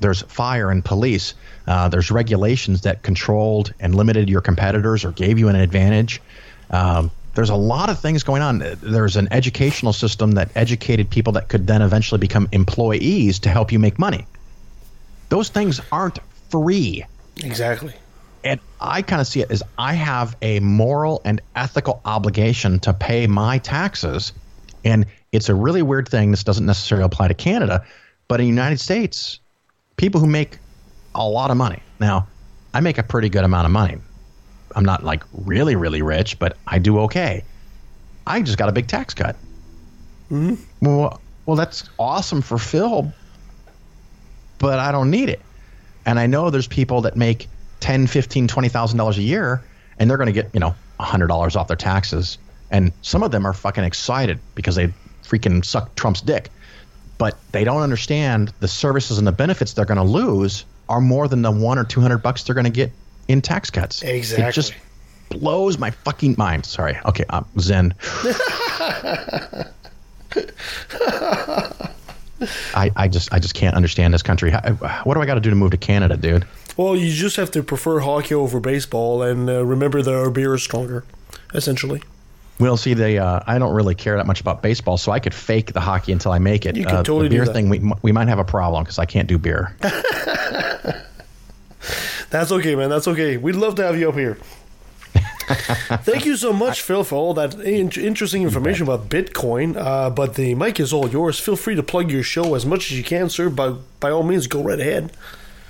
There's 0.00 0.22
fire 0.22 0.70
and 0.70 0.84
police. 0.84 1.34
Uh, 1.66 1.88
there's 1.88 2.10
regulations 2.10 2.82
that 2.82 3.02
controlled 3.02 3.72
and 3.78 3.94
limited 3.94 4.28
your 4.28 4.40
competitors 4.40 5.04
or 5.04 5.12
gave 5.12 5.38
you 5.38 5.48
an 5.48 5.56
advantage. 5.56 6.20
Um, 6.70 7.10
there's 7.34 7.50
a 7.50 7.56
lot 7.56 7.90
of 7.90 8.00
things 8.00 8.22
going 8.22 8.42
on. 8.42 8.58
There's 8.58 9.16
an 9.16 9.28
educational 9.30 9.92
system 9.92 10.32
that 10.32 10.50
educated 10.56 11.10
people 11.10 11.34
that 11.34 11.48
could 11.48 11.66
then 11.66 11.82
eventually 11.82 12.18
become 12.18 12.48
employees 12.52 13.38
to 13.40 13.48
help 13.48 13.72
you 13.72 13.78
make 13.78 13.98
money. 13.98 14.26
Those 15.28 15.48
things 15.48 15.80
aren't 15.92 16.18
free. 16.50 17.04
Exactly. 17.44 17.94
And 18.42 18.58
I 18.80 19.02
kind 19.02 19.20
of 19.20 19.26
see 19.26 19.40
it 19.40 19.50
as 19.50 19.62
I 19.78 19.94
have 19.94 20.36
a 20.42 20.60
moral 20.60 21.20
and 21.24 21.40
ethical 21.54 22.00
obligation 22.04 22.80
to 22.80 22.92
pay 22.92 23.26
my 23.26 23.58
taxes. 23.58 24.32
And 24.84 25.06
it's 25.30 25.48
a 25.48 25.54
really 25.54 25.82
weird 25.82 26.08
thing. 26.08 26.30
This 26.30 26.42
doesn't 26.42 26.66
necessarily 26.66 27.04
apply 27.04 27.28
to 27.28 27.34
Canada, 27.34 27.84
but 28.28 28.40
in 28.40 28.46
the 28.46 28.48
United 28.48 28.80
States, 28.80 29.38
people 30.00 30.18
who 30.18 30.26
make 30.26 30.58
a 31.14 31.28
lot 31.28 31.50
of 31.50 31.58
money. 31.58 31.82
Now, 32.00 32.26
I 32.72 32.80
make 32.80 32.96
a 32.96 33.02
pretty 33.02 33.28
good 33.28 33.44
amount 33.44 33.66
of 33.66 33.70
money. 33.70 33.98
I'm 34.74 34.84
not 34.84 35.04
like 35.04 35.22
really, 35.44 35.76
really 35.76 36.00
rich, 36.00 36.38
but 36.38 36.56
I 36.66 36.78
do 36.78 37.00
okay. 37.00 37.44
I 38.26 38.40
just 38.40 38.56
got 38.56 38.70
a 38.70 38.72
big 38.72 38.86
tax 38.86 39.12
cut. 39.12 39.36
Mm-hmm. 40.30 40.54
Well, 40.80 41.20
well, 41.44 41.56
that's 41.56 41.84
awesome 41.98 42.40
for 42.40 42.56
Phil, 42.56 43.12
but 44.58 44.78
I 44.78 44.90
don't 44.90 45.10
need 45.10 45.28
it. 45.28 45.42
And 46.06 46.18
I 46.18 46.26
know 46.26 46.48
there's 46.48 46.68
people 46.68 47.02
that 47.02 47.14
make 47.14 47.48
ten, 47.80 48.06
fifteen, 48.06 48.48
twenty 48.48 48.70
thousand 48.70 48.96
dollars 48.96 49.18
a 49.18 49.22
year, 49.22 49.62
and 49.98 50.08
they're 50.08 50.16
going 50.16 50.32
to 50.34 50.40
get 50.42 50.48
you 50.54 50.60
know 50.60 50.74
hundred 50.98 51.26
dollars 51.26 51.56
off 51.56 51.68
their 51.68 51.76
taxes. 51.76 52.38
And 52.70 52.92
some 53.02 53.22
of 53.22 53.32
them 53.32 53.44
are 53.44 53.52
fucking 53.52 53.84
excited 53.84 54.38
because 54.54 54.76
they 54.76 54.94
freaking 55.24 55.62
suck 55.62 55.94
Trump's 55.94 56.22
dick, 56.22 56.48
but 57.20 57.36
they 57.52 57.64
don't 57.64 57.82
understand 57.82 58.50
the 58.60 58.66
services 58.66 59.18
and 59.18 59.26
the 59.26 59.32
benefits 59.32 59.74
they're 59.74 59.84
going 59.84 59.98
to 59.98 60.02
lose 60.02 60.64
are 60.88 61.02
more 61.02 61.28
than 61.28 61.42
the 61.42 61.50
one 61.50 61.78
or 61.78 61.84
two 61.84 62.00
hundred 62.00 62.18
bucks 62.18 62.44
they're 62.44 62.54
going 62.54 62.64
to 62.64 62.70
get 62.70 62.90
in 63.28 63.42
tax 63.42 63.68
cuts. 63.68 64.02
Exactly. 64.02 64.46
It 64.46 64.52
just 64.52 64.72
blows 65.28 65.76
my 65.76 65.90
fucking 65.90 66.36
mind. 66.38 66.64
Sorry. 66.64 66.98
Okay, 67.04 67.26
I'm 67.28 67.44
Zen. 67.58 67.94
I, 72.74 72.90
I 72.96 73.06
just 73.06 73.34
I 73.34 73.38
just 73.38 73.52
can't 73.54 73.76
understand 73.76 74.14
this 74.14 74.22
country. 74.22 74.50
What 75.04 75.14
do 75.14 75.20
I 75.20 75.26
got 75.26 75.34
to 75.34 75.40
do 75.40 75.50
to 75.50 75.56
move 75.56 75.72
to 75.72 75.76
Canada, 75.76 76.16
dude? 76.16 76.46
Well, 76.78 76.96
you 76.96 77.12
just 77.12 77.36
have 77.36 77.50
to 77.50 77.62
prefer 77.62 78.00
hockey 78.00 78.34
over 78.34 78.60
baseball, 78.60 79.22
and 79.22 79.50
uh, 79.50 79.62
remember 79.62 80.00
that 80.00 80.14
our 80.14 80.30
beer 80.30 80.54
is 80.54 80.62
stronger, 80.62 81.04
essentially. 81.52 82.02
Well, 82.60 82.76
see, 82.76 82.94
they 82.94 83.18
uh, 83.18 83.40
I 83.46 83.58
don't 83.58 83.74
really 83.74 83.94
care 83.94 84.16
that 84.18 84.26
much 84.26 84.40
about 84.40 84.62
baseball, 84.62 84.98
so 84.98 85.10
I 85.12 85.18
could 85.18 85.34
fake 85.34 85.72
the 85.72 85.80
hockey 85.80 86.12
until 86.12 86.30
I 86.32 86.38
make 86.38 86.66
it. 86.66 86.76
You 86.76 86.84
can 86.84 86.96
uh, 86.96 87.02
totally 87.02 87.24
the 87.24 87.30
do 87.30 87.36
beer 87.36 87.44
that. 87.46 87.52
thing, 87.54 87.68
we 87.70 87.80
we 88.02 88.12
might 88.12 88.28
have 88.28 88.38
a 88.38 88.44
problem 88.44 88.84
because 88.84 88.98
I 88.98 89.06
can't 89.06 89.26
do 89.28 89.38
beer. 89.38 89.74
That's 92.30 92.52
okay, 92.52 92.76
man. 92.76 92.90
That's 92.90 93.08
okay. 93.08 93.36
We'd 93.38 93.56
love 93.56 93.74
to 93.76 93.82
have 93.82 93.98
you 93.98 94.08
up 94.08 94.14
here. 94.14 94.36
Thank 96.04 96.26
you 96.26 96.36
so 96.36 96.52
much, 96.52 96.80
Phil, 96.80 97.02
for 97.02 97.16
all 97.16 97.34
that 97.34 97.54
in- 97.54 97.90
interesting 97.90 98.42
information 98.42 98.84
about 98.84 99.08
Bitcoin. 99.08 99.76
Uh, 99.76 100.08
but 100.10 100.34
the 100.34 100.54
mic 100.54 100.78
is 100.78 100.92
all 100.92 101.08
yours. 101.08 101.40
Feel 101.40 101.56
free 101.56 101.74
to 101.74 101.82
plug 101.82 102.08
your 102.10 102.22
show 102.22 102.54
as 102.54 102.64
much 102.64 102.92
as 102.92 102.98
you 102.98 103.02
can, 103.02 103.28
sir. 103.28 103.48
By 103.50 103.74
by 103.98 104.10
all 104.10 104.22
means, 104.22 104.46
go 104.46 104.62
right 104.62 104.78
ahead. 104.78 105.12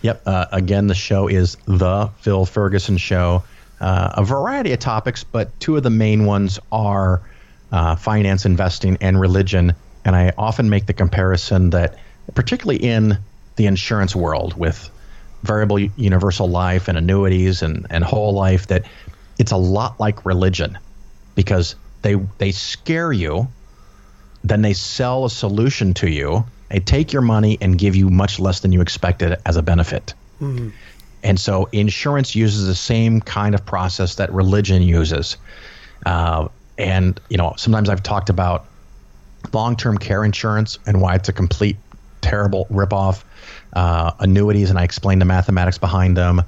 Yep. 0.02 0.22
Uh, 0.26 0.46
again, 0.52 0.86
the 0.86 0.94
show 0.94 1.28
is 1.28 1.56
the 1.66 2.10
Phil 2.18 2.44
Ferguson 2.44 2.96
Show. 2.98 3.42
Uh, 3.81 4.11
a 4.15 4.24
variety 4.24 4.73
of 4.73 4.78
topics, 4.78 5.24
but 5.24 5.59
two 5.61 5.77
of 5.77 5.82
the 5.82 5.90
main 5.90 6.27
ones 6.27 6.59
are 6.70 7.23
uh, 7.73 7.97
finance, 7.97 8.44
investing, 8.44 8.98
and 9.01 9.20
religion. 9.20 9.74
And 10.05 10.15
I 10.15 10.32
often 10.36 10.69
make 10.69 10.86
the 10.86 10.93
comparison 10.93 11.70
that, 11.70 11.98
particularly 12.35 12.82
in 12.82 13.19
the 13.57 13.66
insurance 13.66 14.15
world, 14.15 14.57
with 14.57 14.90
variable 15.43 15.78
universal 15.78 16.48
life 16.48 16.89
and 16.89 16.98
annuities 16.98 17.62
and, 17.62 17.86
and 17.90 18.05
whole 18.05 18.35
life, 18.35 18.66
that 18.66 18.86
it's 19.39 19.52
a 19.52 19.57
lot 19.57 19.98
like 19.98 20.27
religion 20.27 20.78
because 21.35 21.74
they 22.02 22.15
they 22.39 22.52
scare 22.52 23.12
you 23.12 23.48
then 24.44 24.62
they 24.62 24.73
sell 24.73 25.24
a 25.24 25.31
solution 25.31 25.94
to 25.94 26.11
you. 26.11 26.44
They 26.70 26.81
take 26.81 27.12
your 27.12 27.23
money 27.23 27.59
and 27.61 27.77
give 27.77 27.97
you 27.97 28.09
much 28.09 28.39
less 28.39 28.61
than 28.61 28.73
you 28.73 28.81
expected 28.81 29.36
as 29.44 29.57
a 29.57 29.62
benefit. 29.62 30.15
And 31.22 31.38
so 31.38 31.68
insurance 31.72 32.34
uses 32.34 32.66
the 32.66 32.74
same 32.74 33.20
kind 33.20 33.55
of 33.55 33.64
process 33.64 34.14
that 34.16 34.32
religion 34.32 34.82
uses. 34.82 35.36
Uh, 36.06 36.48
and, 36.78 37.20
you 37.28 37.36
know, 37.36 37.55
sometimes 37.56 37.88
I've 37.88 38.02
talked 38.02 38.30
about 38.30 38.64
long 39.52 39.76
term 39.76 39.98
care 39.98 40.24
insurance 40.24 40.78
and 40.86 41.01
why 41.01 41.14
it's 41.14 41.28
a 41.28 41.32
complete 41.32 41.76
terrible 42.20 42.66
ripoff. 42.70 43.22
Uh, 43.72 44.12
annuities, 44.18 44.68
and 44.68 44.78
I 44.78 44.82
explain 44.82 45.20
the 45.20 45.24
mathematics 45.24 45.78
behind 45.78 46.16
them. 46.16 46.42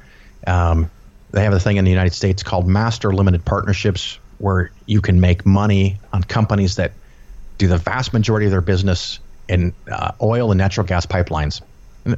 Um, 0.46 0.90
they 1.30 1.44
have 1.44 1.52
a 1.52 1.60
thing 1.60 1.76
in 1.76 1.84
the 1.84 1.90
United 1.90 2.14
States 2.14 2.42
called 2.42 2.66
master 2.66 3.12
limited 3.12 3.44
partnerships 3.44 4.18
where 4.38 4.72
you 4.86 5.00
can 5.00 5.20
make 5.20 5.46
money 5.46 5.98
on 6.12 6.24
companies 6.24 6.76
that 6.76 6.92
do 7.58 7.68
the 7.68 7.78
vast 7.78 8.12
majority 8.12 8.46
of 8.46 8.50
their 8.50 8.60
business 8.60 9.20
in 9.48 9.72
uh, 9.90 10.10
oil 10.20 10.50
and 10.50 10.58
natural 10.58 10.86
gas 10.86 11.06
pipelines. 11.06 11.60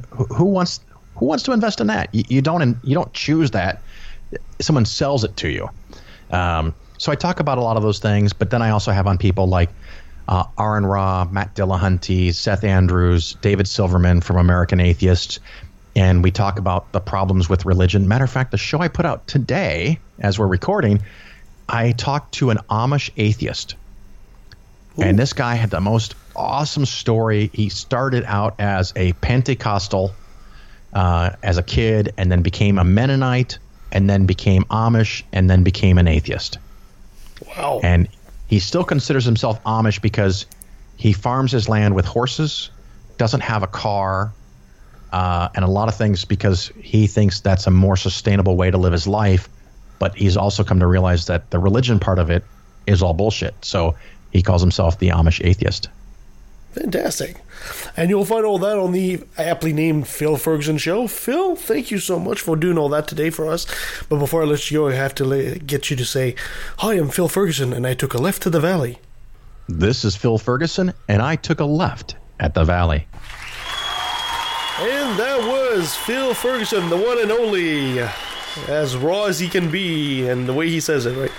Who 0.09 0.45
wants 0.45 0.79
who 1.15 1.25
wants 1.25 1.43
to 1.43 1.51
invest 1.51 1.81
in 1.81 1.87
that? 1.87 2.13
You, 2.13 2.23
you 2.27 2.41
don't 2.41 2.77
you 2.83 2.93
don't 2.93 3.13
choose 3.13 3.51
that. 3.51 3.81
Someone 4.59 4.85
sells 4.85 5.23
it 5.23 5.35
to 5.37 5.49
you. 5.49 5.69
Um, 6.31 6.73
so 6.97 7.11
I 7.11 7.15
talk 7.15 7.39
about 7.39 7.57
a 7.57 7.61
lot 7.61 7.77
of 7.77 7.83
those 7.83 7.99
things, 7.99 8.33
but 8.33 8.49
then 8.49 8.61
I 8.61 8.69
also 8.69 8.91
have 8.91 9.07
on 9.07 9.17
people 9.17 9.47
like 9.47 9.69
uh, 10.27 10.45
Aaron 10.59 10.85
Ra, 10.85 11.25
Matt 11.25 11.55
Dillahunty, 11.55 12.33
Seth 12.33 12.63
Andrews, 12.63 13.37
David 13.41 13.67
Silverman 13.67 14.21
from 14.21 14.37
American 14.37 14.79
Atheists, 14.79 15.39
and 15.95 16.23
we 16.23 16.31
talk 16.31 16.57
about 16.57 16.91
the 16.91 16.99
problems 16.99 17.47
with 17.47 17.65
religion. 17.65 18.07
Matter 18.07 18.23
of 18.23 18.31
fact, 18.31 18.51
the 18.51 18.57
show 18.57 18.79
I 18.79 18.87
put 18.87 19.05
out 19.05 19.27
today, 19.27 19.99
as 20.19 20.39
we're 20.39 20.47
recording, 20.47 21.01
I 21.69 21.91
talked 21.91 22.33
to 22.35 22.49
an 22.49 22.57
Amish 22.69 23.11
atheist. 23.17 23.75
And 24.97 25.19
this 25.19 25.33
guy 25.33 25.55
had 25.55 25.71
the 25.71 25.81
most 25.81 26.15
awesome 26.35 26.85
story. 26.85 27.49
He 27.53 27.67
started 27.67 28.23
out 28.25 28.55
as 28.59 28.93
a 28.95 29.11
Pentecostal 29.13 30.13
uh, 30.95 31.31
as 31.43 31.57
a 31.57 31.63
kid, 31.63 32.13
and 32.17 32.31
then 32.31 32.41
became 32.41 32.79
a 32.79 32.83
Mennonite, 32.83 33.59
and 33.91 34.09
then 34.09 34.25
became 34.25 34.63
Amish, 34.63 35.23
and 35.31 35.49
then 35.49 35.63
became 35.63 35.97
an 35.97 36.07
atheist. 36.07 36.57
Wow. 37.45 37.81
And 37.83 38.07
he 38.47 38.59
still 38.59 38.83
considers 38.83 39.25
himself 39.25 39.61
Amish 39.63 40.01
because 40.01 40.45
he 40.97 41.13
farms 41.13 41.51
his 41.51 41.67
land 41.69 41.93
with 41.93 42.05
horses, 42.05 42.71
doesn't 43.17 43.41
have 43.41 43.61
a 43.61 43.67
car, 43.67 44.31
uh, 45.11 45.49
and 45.55 45.63
a 45.63 45.67
lot 45.67 45.87
of 45.87 45.95
things 45.95 46.25
because 46.25 46.71
he 46.81 47.07
thinks 47.07 47.41
that's 47.41 47.67
a 47.67 47.71
more 47.71 47.97
sustainable 47.97 48.55
way 48.55 48.71
to 48.71 48.77
live 48.77 48.93
his 48.93 49.07
life. 49.07 49.49
But 49.99 50.15
he's 50.15 50.37
also 50.37 50.63
come 50.63 50.79
to 50.79 50.87
realize 50.87 51.27
that 51.27 51.51
the 51.51 51.59
religion 51.59 51.99
part 51.99 52.19
of 52.19 52.29
it 52.29 52.43
is 52.87 53.01
all 53.01 53.13
bullshit. 53.13 53.53
So 53.63 53.95
he 54.31 54.41
calls 54.41 54.61
himself 54.61 54.99
the 54.99 55.09
Amish 55.09 55.43
atheist. 55.45 55.89
Fantastic. 56.75 57.37
And 57.95 58.09
you'll 58.09 58.25
find 58.25 58.45
all 58.45 58.59
that 58.59 58.77
on 58.77 58.91
the 58.91 59.21
aptly 59.37 59.71
named 59.71 60.07
Phil 60.09 60.35
Ferguson 60.35 60.77
Show. 60.77 61.07
Phil, 61.07 61.55
thank 61.55 61.89
you 61.89 61.99
so 61.99 62.19
much 62.19 62.41
for 62.41 62.57
doing 62.57 62.77
all 62.77 62.89
that 62.89 63.07
today 63.07 63.29
for 63.29 63.47
us. 63.47 63.65
But 64.09 64.19
before 64.19 64.41
I 64.41 64.45
let 64.45 64.69
you 64.69 64.79
go, 64.79 64.89
I 64.89 64.93
have 64.95 65.15
to 65.15 65.23
la- 65.25 65.57
get 65.65 65.89
you 65.89 65.95
to 65.95 66.05
say, 66.05 66.35
Hi, 66.79 66.95
I'm 66.95 67.09
Phil 67.09 67.29
Ferguson, 67.29 67.71
and 67.71 67.87
I 67.87 67.93
took 67.93 68.13
a 68.13 68.17
left 68.17 68.41
to 68.43 68.49
the 68.49 68.59
valley. 68.59 68.99
This 69.69 70.03
is 70.03 70.15
Phil 70.15 70.37
Ferguson, 70.37 70.93
and 71.07 71.21
I 71.21 71.37
took 71.37 71.59
a 71.59 71.65
left 71.65 72.17
at 72.39 72.53
the 72.53 72.63
Valley. 72.63 73.07
And 74.77 75.17
that 75.17 75.39
was 75.39 75.95
Phil 75.95 76.33
Ferguson, 76.33 76.89
the 76.89 76.97
one 76.97 77.19
and 77.19 77.31
only, 77.31 77.99
as 78.67 78.95
raw 78.97 79.25
as 79.25 79.39
he 79.39 79.47
can 79.47 79.71
be, 79.71 80.27
and 80.27 80.47
the 80.47 80.53
way 80.53 80.69
he 80.69 80.79
says 80.79 81.05
it, 81.05 81.17
right? 81.17 81.31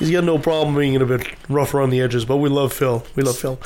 He's 0.00 0.10
got 0.10 0.24
no 0.24 0.38
problem 0.38 0.74
being 0.74 0.96
a 0.96 1.04
bit 1.06 1.26
rough 1.48 1.72
around 1.74 1.90
the 1.90 2.00
edges, 2.00 2.24
but 2.24 2.38
we 2.38 2.48
love 2.48 2.72
Phil. 2.72 3.04
We 3.14 3.22
love 3.22 3.36
Phil. 3.38 3.60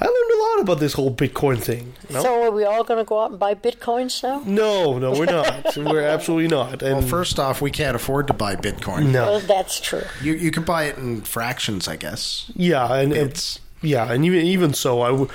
I 0.00 0.04
learned 0.04 0.30
a 0.34 0.42
lot 0.42 0.60
about 0.62 0.78
this 0.80 0.94
whole 0.94 1.12
Bitcoin 1.14 1.60
thing. 1.60 1.92
you 2.08 2.14
know? 2.14 2.22
So 2.22 2.42
are 2.44 2.50
we 2.50 2.64
all 2.64 2.84
going 2.84 2.98
to 2.98 3.04
go 3.04 3.20
out 3.20 3.30
and 3.32 3.38
buy 3.38 3.54
bitcoins 3.54 4.22
now? 4.22 4.42
no, 4.46 4.98
no, 4.98 5.10
we're 5.10 5.26
not. 5.26 5.76
we're 5.76 6.00
absolutely 6.02 6.48
not. 6.48 6.82
And 6.82 6.98
Well, 7.00 7.06
first 7.08 7.38
off, 7.38 7.60
we 7.60 7.70
can't 7.70 7.94
afford 7.96 8.28
to 8.28 8.32
buy 8.32 8.56
Bitcoin. 8.56 9.06
no, 9.10 9.24
Well, 9.26 9.40
that's 9.40 9.80
true. 9.80 10.04
You 10.22 10.32
you 10.34 10.50
can 10.50 10.62
buy 10.62 10.84
it 10.84 10.96
in 10.96 11.20
fractions, 11.22 11.88
I 11.88 11.96
guess. 11.96 12.50
yeah, 12.54 12.94
and 12.94 13.12
It's 13.12 13.58
yeah, 13.82 14.10
and 14.12 14.24
even 14.24 14.40
even 14.46 14.74
so, 14.74 15.02
I, 15.02 15.08
w- 15.10 15.28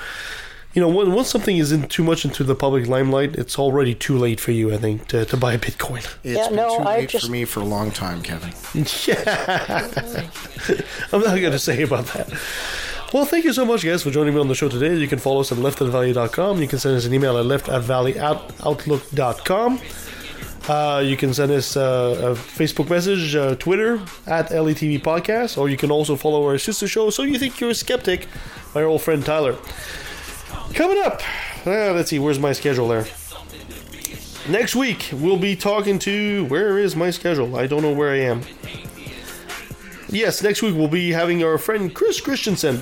you 0.74 0.82
know, 0.82 0.88
when, 0.88 1.12
once 1.12 1.28
something 1.28 1.56
is 1.56 1.72
in 1.72 1.88
too 1.88 2.04
much 2.04 2.24
into 2.24 2.44
the 2.44 2.54
public 2.54 2.86
limelight, 2.86 3.34
it's 3.36 3.58
already 3.58 3.94
too 3.94 4.16
late 4.18 4.38
for 4.40 4.52
you, 4.52 4.72
I 4.72 4.76
think, 4.76 5.08
to, 5.08 5.24
to 5.24 5.36
buy 5.36 5.54
a 5.54 5.58
Bitcoin. 5.58 6.04
it's 6.22 6.36
Yeah, 6.36 6.46
been 6.48 6.56
no, 6.56 6.76
too 6.78 6.84
I 6.84 6.98
late 6.98 7.08
just- 7.08 7.26
for 7.26 7.32
me 7.32 7.44
for 7.44 7.60
a 7.60 7.64
long 7.64 7.90
time, 7.90 8.22
Kevin. 8.22 8.52
Yeah, 8.74 9.16
I'm 11.12 11.20
not 11.22 11.40
going 11.40 11.52
to 11.52 11.58
say 11.58 11.82
about 11.82 12.06
that. 12.08 12.28
Well, 13.14 13.24
thank 13.24 13.44
you 13.46 13.54
so 13.54 13.64
much, 13.64 13.82
guys, 13.84 14.02
for 14.02 14.10
joining 14.10 14.34
me 14.34 14.40
on 14.40 14.48
the 14.48 14.54
show 14.54 14.68
today. 14.68 14.94
You 14.94 15.08
can 15.08 15.18
follow 15.18 15.40
us 15.40 15.50
at 15.50 15.56
leftatvalley.com. 15.58 16.60
You 16.60 16.68
can 16.68 16.78
send 16.78 16.94
us 16.96 17.06
an 17.06 17.14
email 17.14 17.38
at 17.38 17.46
leftatvalley.outlook.com. 17.46 19.80
Uh, 20.68 21.00
you 21.02 21.16
can 21.16 21.32
send 21.32 21.50
us 21.50 21.74
uh, 21.78 22.20
a 22.22 22.34
Facebook 22.34 22.90
message, 22.90 23.34
uh, 23.34 23.54
Twitter, 23.54 23.94
at 24.26 24.50
LETV 24.50 25.00
Podcast, 25.00 25.56
or 25.56 25.70
you 25.70 25.78
can 25.78 25.90
also 25.90 26.14
follow 26.16 26.44
our 26.44 26.58
sister 26.58 26.86
show, 26.86 27.08
So 27.08 27.22
You 27.22 27.38
Think 27.38 27.58
You're 27.58 27.70
a 27.70 27.74
Skeptic, 27.74 28.26
my 28.74 28.82
old 28.82 29.00
friend 29.00 29.24
Tyler. 29.24 29.56
Coming 30.74 30.98
up, 31.04 31.22
let's 31.66 32.10
see, 32.10 32.18
where's 32.18 32.38
my 32.38 32.52
schedule 32.52 32.88
there? 32.88 33.06
Next 34.48 34.76
week, 34.76 35.10
we'll 35.12 35.38
be 35.38 35.56
talking 35.56 35.98
to. 36.00 36.44
Where 36.46 36.78
is 36.78 36.94
my 36.96 37.10
schedule? 37.10 37.56
I 37.56 37.66
don't 37.66 37.82
know 37.82 37.92
where 37.92 38.10
I 38.10 38.20
am. 38.20 38.42
Yes, 40.08 40.42
next 40.42 40.62
week 40.62 40.74
we'll 40.74 40.88
be 40.88 41.10
having 41.10 41.44
our 41.44 41.58
friend 41.58 41.94
Chris 41.94 42.20
Christensen 42.20 42.80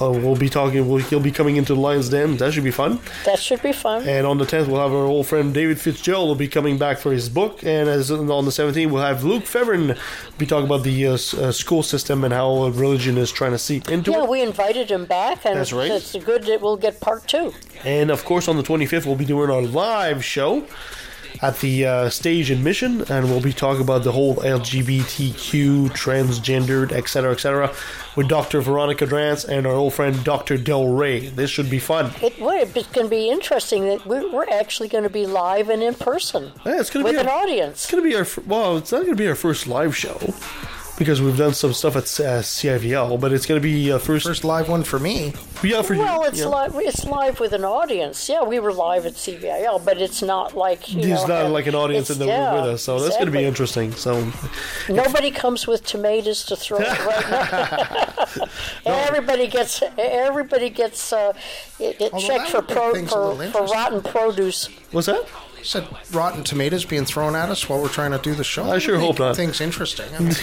Uh, 0.00 0.10
we'll 0.10 0.36
be 0.36 0.48
talking. 0.48 0.88
We'll, 0.88 0.98
he'll 0.98 1.20
be 1.20 1.30
coming 1.30 1.56
into 1.56 1.74
the 1.74 1.80
Lions 1.80 2.08
Den. 2.08 2.36
That 2.38 2.52
should 2.52 2.64
be 2.64 2.70
fun. 2.70 2.98
That 3.24 3.38
should 3.38 3.62
be 3.62 3.72
fun. 3.72 4.06
And 4.08 4.26
on 4.26 4.38
the 4.38 4.44
10th, 4.44 4.66
we'll 4.68 4.80
have 4.80 4.92
our 4.92 5.04
old 5.04 5.26
friend 5.26 5.54
David 5.54 5.80
Fitzgerald 5.80 6.28
will 6.28 6.34
be 6.34 6.48
coming 6.48 6.78
back 6.78 6.98
for 6.98 7.12
his 7.12 7.28
book. 7.28 7.62
And 7.62 7.88
as 7.88 8.10
on 8.10 8.26
the 8.26 8.50
17th, 8.50 8.90
we'll 8.90 9.02
have 9.02 9.24
Luke 9.24 9.44
Fevern 9.44 9.98
be 10.38 10.46
talking 10.46 10.66
about 10.66 10.82
the 10.82 11.06
uh, 11.06 11.12
uh, 11.12 11.52
school 11.52 11.82
system 11.82 12.24
and 12.24 12.32
how 12.32 12.68
religion 12.68 13.16
is 13.18 13.30
trying 13.30 13.52
to 13.52 13.58
seep 13.58 13.88
into 13.88 14.10
yeah, 14.10 14.18
it. 14.18 14.20
Yeah, 14.22 14.28
we 14.28 14.42
invited 14.42 14.90
him 14.90 15.04
back, 15.04 15.44
and 15.46 15.58
That's 15.58 15.72
right. 15.72 15.90
it's 15.90 16.16
good 16.16 16.44
that 16.44 16.60
we'll 16.60 16.76
get 16.76 17.00
part 17.00 17.28
two. 17.28 17.52
And 17.84 18.10
of 18.10 18.24
course, 18.24 18.48
on 18.48 18.56
the 18.56 18.62
25th, 18.62 19.06
we'll 19.06 19.16
be 19.16 19.24
doing 19.24 19.50
our 19.50 19.62
live 19.62 20.24
show 20.24 20.66
at 21.44 21.60
the 21.60 21.84
uh, 21.84 22.08
stage 22.08 22.50
in 22.50 22.64
Mission, 22.64 23.02
and 23.10 23.26
we'll 23.26 23.40
be 23.40 23.52
talking 23.52 23.82
about 23.82 24.02
the 24.02 24.12
whole 24.12 24.36
LGBTQ, 24.36 25.90
transgendered, 25.90 26.90
etc., 26.90 27.32
etc., 27.32 27.74
with 28.16 28.28
Dr. 28.28 28.62
Veronica 28.62 29.06
Drance 29.06 29.46
and 29.46 29.66
our 29.66 29.74
old 29.74 29.92
friend 29.92 30.24
Dr. 30.24 30.56
Del 30.56 30.86
Rey. 30.88 31.28
This 31.28 31.50
should 31.50 31.68
be 31.68 31.78
fun. 31.78 32.12
It, 32.22 32.40
well, 32.40 32.62
it's 32.62 32.88
going 32.88 33.06
to 33.06 33.10
be 33.10 33.28
interesting 33.28 33.84
that 33.88 34.06
we're, 34.06 34.44
actually 34.44 34.88
going 34.88 35.04
to 35.04 35.10
be 35.10 35.26
live 35.26 35.68
and 35.68 35.82
in 35.82 35.94
person 35.94 36.52
Yeah, 36.66 36.78
it's 36.78 36.90
gonna 36.90 37.04
be 37.04 37.12
with 37.12 37.20
an 37.20 37.28
audience. 37.28 37.84
It's 37.84 37.90
gonna 37.90 38.02
be 38.02 38.14
our 38.14 38.26
well. 38.46 38.76
It's 38.76 38.92
not 38.92 39.04
gonna 39.04 39.16
be 39.16 39.26
our 39.26 39.34
first 39.34 39.66
live 39.66 39.96
show 39.96 40.18
because 41.04 41.20
we've 41.20 41.36
done 41.36 41.54
some 41.54 41.72
stuff 41.72 41.96
at 41.96 42.04
uh, 42.04 42.40
CIVL, 42.40 43.20
but 43.20 43.32
it's 43.32 43.44
gonna 43.46 43.60
be 43.60 43.92
uh, 43.92 43.98
first 43.98 44.26
first 44.26 44.42
live 44.42 44.68
one 44.68 44.82
for 44.82 44.98
me. 44.98 45.34
Yeah, 45.62 45.82
for 45.82 45.94
you. 45.94 46.00
Well, 46.00 46.24
it's 46.24 46.40
yeah. 46.40 46.46
live. 46.46 46.74
It's 46.76 47.04
live 47.04 47.40
with 47.40 47.52
an 47.52 47.64
audience. 47.64 48.28
Yeah, 48.28 48.42
we 48.42 48.58
were 48.58 48.72
live 48.72 49.04
at 49.04 49.14
CIVL, 49.14 49.84
but 49.84 50.00
it's 50.00 50.22
not 50.22 50.56
like 50.56 50.92
you 50.92 51.02
There's 51.02 51.26
know, 51.28 51.42
not 51.44 51.50
like 51.50 51.66
an 51.66 51.74
audience 51.74 52.10
in 52.10 52.18
the 52.18 52.26
yeah, 52.26 52.54
room 52.54 52.62
with 52.62 52.74
us, 52.74 52.82
so 52.82 52.98
that's 53.00 53.16
going 53.16 53.26
to 53.26 53.32
be 53.32 53.44
interesting. 53.44 53.92
So, 53.92 54.32
Nobody 54.88 55.30
comes 55.30 55.66
with 55.66 55.84
tomatoes 55.84 56.44
to 56.46 56.56
throw 56.56 56.78
right 56.78 58.38
now. 58.86 58.92
Everybody 58.94 59.46
gets 59.46 59.82
everybody 59.98 60.70
gets 60.70 61.12
uh, 61.12 61.34
it, 61.78 62.00
it 62.00 62.18
checked 62.18 62.50
for 62.50 62.62
pro, 62.62 63.04
for, 63.04 63.36
for 63.48 63.64
rotten 63.66 64.02
produce. 64.02 64.68
what's 64.90 65.06
that? 65.06 65.26
Said 65.64 65.88
rotten 66.12 66.44
tomatoes 66.44 66.84
being 66.84 67.06
thrown 67.06 67.34
at 67.34 67.48
us 67.48 67.68
while 67.70 67.80
we're 67.80 67.88
trying 67.88 68.10
to 68.10 68.18
do 68.18 68.34
the 68.34 68.44
show. 68.44 68.70
I 68.70 68.78
sure 68.78 68.98
hope 68.98 69.18
not. 69.18 69.34
Things 69.34 69.62
interesting. 69.62 70.14
I 70.14 70.18
mean, 70.20 70.34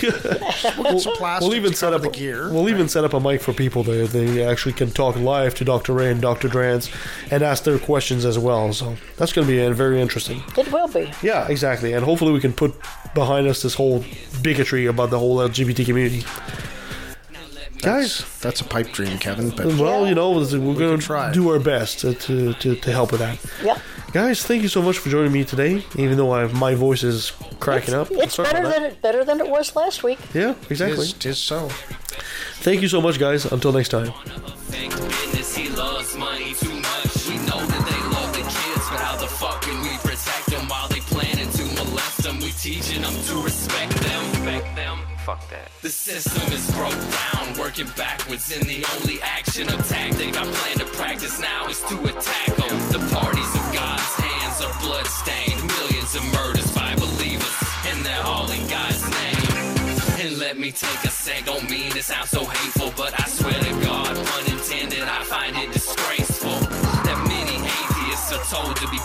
we'll, 0.79 0.99
some 0.99 1.13
plastic 1.13 1.47
We'll 1.47 1.55
even 1.55 1.71
to 1.71 1.77
set 1.77 1.93
up 1.93 2.01
the 2.01 2.09
a, 2.09 2.11
gear. 2.11 2.51
We'll 2.51 2.69
even 2.69 2.89
set 2.89 3.03
up 3.03 3.13
a 3.13 3.19
mic 3.19 3.39
for 3.41 3.53
people 3.53 3.83
there. 3.83 4.07
They 4.07 4.43
actually 4.43 4.73
can 4.73 4.89
talk 4.89 5.15
live 5.15 5.53
to 5.55 5.63
Dr. 5.63 5.93
Ray 5.93 6.11
and 6.11 6.19
Dr. 6.19 6.49
Drance 6.49 6.91
and 7.31 7.43
ask 7.43 7.63
their 7.63 7.77
questions 7.77 8.25
as 8.25 8.39
well. 8.39 8.73
So 8.73 8.95
that's 9.17 9.31
going 9.31 9.47
to 9.47 9.53
be 9.53 9.61
uh, 9.61 9.71
very 9.73 10.01
interesting. 10.01 10.41
It 10.57 10.71
will 10.71 10.87
be. 10.87 11.11
Yeah, 11.21 11.47
exactly. 11.47 11.93
And 11.93 12.03
hopefully 12.03 12.31
we 12.31 12.39
can 12.39 12.51
put 12.51 12.73
behind 13.13 13.45
us 13.45 13.61
this 13.61 13.75
whole 13.75 14.03
bigotry 14.41 14.87
about 14.87 15.11
the 15.11 15.19
whole 15.19 15.37
LGBT 15.37 15.85
community. 15.85 16.25
Guys, 17.81 18.39
that's 18.41 18.61
a 18.61 18.63
pipe 18.63 18.91
dream, 18.91 19.17
Kevin. 19.17 19.49
But 19.49 19.67
well, 19.77 20.07
you 20.07 20.15
know, 20.15 20.31
we're 20.31 20.75
going 20.75 20.99
to 20.99 21.05
try. 21.05 21.31
do 21.31 21.49
our 21.49 21.59
best 21.59 21.99
to, 21.99 22.13
to, 22.13 22.53
to, 22.53 22.75
to 22.75 22.91
help 22.91 23.11
with 23.11 23.21
that. 23.21 23.39
Yeah. 23.63 23.79
Guys, 24.11 24.45
thank 24.45 24.61
you 24.61 24.67
so 24.67 24.81
much 24.81 24.97
for 24.97 25.09
joining 25.09 25.31
me 25.31 25.45
today. 25.45 25.83
Even 25.95 26.17
though 26.17 26.33
I, 26.33 26.45
my 26.47 26.75
voice 26.75 27.03
is 27.03 27.31
cracking 27.59 27.93
up, 27.93 28.09
It's 28.11 28.35
Sorry 28.35 28.51
better 28.51 28.67
than 28.67 28.83
it 28.83 29.01
better 29.01 29.23
than 29.23 29.39
it 29.39 29.47
was 29.49 29.75
last 29.75 30.03
week. 30.03 30.19
Yeah, 30.33 30.55
exactly. 30.69 31.05
Tis, 31.05 31.13
tis 31.13 31.37
so. 31.37 31.69
Thank 32.61 32.81
you 32.81 32.87
so 32.87 33.01
much, 33.01 33.17
guys. 33.19 33.45
Until 33.45 33.71
next 33.71 33.89
time. 33.89 34.11
business, 34.69 35.55
he 35.55 35.69
loves 35.69 36.15
money 36.17 36.53
too 36.53 36.75
much. 36.75 37.27
We 37.27 37.37
know 37.37 37.65
that 37.65 37.83
they 37.89 38.01
love 38.13 38.33
the 38.33 38.41
kids, 38.41 38.85
but 38.91 38.99
how 38.99 39.15
the 39.15 39.27
fuck 39.27 39.61
can 39.61 39.81
we 39.81 39.97
protect 39.97 40.47
them 40.47 40.67
while 40.67 40.87
they 40.89 40.99
planning 40.99 41.49
to 41.49 41.63
molest 41.75 42.23
them? 42.23 42.39
We 42.39 42.51
teaching 42.51 43.01
them 43.01 43.13
to 43.13 43.41
respect 43.41 43.93
them. 43.93 44.25
Respect 44.31 44.75
them. 44.75 45.10
Fuck 45.25 45.49
that. 45.49 45.69
The 45.81 45.89
system 45.89 46.51
is 46.51 46.65
broke 46.71 46.97
down, 46.97 47.57
working 47.59 47.87
backwards, 47.95 48.51
and 48.51 48.63
the 48.63 48.83
only 48.97 49.21
action 49.21 49.69
or 49.69 49.77
tactic 49.83 50.35
I 50.35 50.43
plan 50.43 50.77
to 50.79 50.85
practice 50.97 51.39
now 51.39 51.67
is 51.67 51.79
to 51.89 51.95
attack 52.05 52.47
them. 52.57 52.75
The 52.89 53.01
parties 53.13 53.51
of 53.53 53.63
God's 53.71 54.13
hands 54.17 54.57
are 54.65 54.73
bloodstained, 54.81 55.61
millions 55.61 56.15
of 56.15 56.23
murders 56.33 56.71
by 56.73 56.95
believers, 56.95 57.55
and 57.85 58.03
they're 58.03 58.25
all 58.25 58.49
in 58.49 58.65
God's 58.67 59.03
name. 59.09 60.25
And 60.25 60.39
let 60.39 60.57
me 60.57 60.71
take 60.71 61.03
a 61.03 61.09
sec, 61.09 61.45
don't 61.45 61.69
mean 61.69 61.91
to 61.91 62.01
sound 62.01 62.27
so 62.27 62.43
hateful, 62.43 62.91
but 62.97 63.13
I 63.19 63.25
swear 63.27 63.53
to 63.53 63.73
God, 63.85 64.15
pun 64.15 64.51
I 65.11 65.23
find 65.25 65.55
it 65.57 65.71
disgraceful 65.71 66.57
that 67.05 67.19
many 67.27 67.57
atheists 67.61 68.31
are 68.31 68.45
told 68.49 68.75
to 68.77 68.87
be 68.89 68.97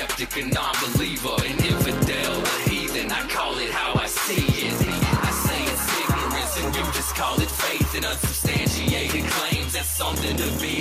skeptic, 0.00 0.36
a 0.42 0.46
non-believer, 0.48 1.36
an 1.44 1.58
infidel, 1.62 2.42
a 2.42 2.68
heathen. 2.68 3.10
I 3.12 3.20
call 3.28 3.58
it 3.58 3.70
how 3.70 3.92
I 4.00 4.06
see 4.06 4.40
it. 4.40 4.72
I 4.72 5.30
say 5.44 5.60
it's 5.72 5.86
ignorance, 6.00 6.56
and 6.60 6.74
you 6.74 6.82
just 6.92 7.14
call 7.14 7.38
it 7.40 7.50
faith 7.50 7.94
and 7.96 8.06
unsubstantiated 8.06 9.24
claims. 9.30 9.74
That's 9.74 9.90
something 9.90 10.36
to 10.36 10.48
be 10.58 10.79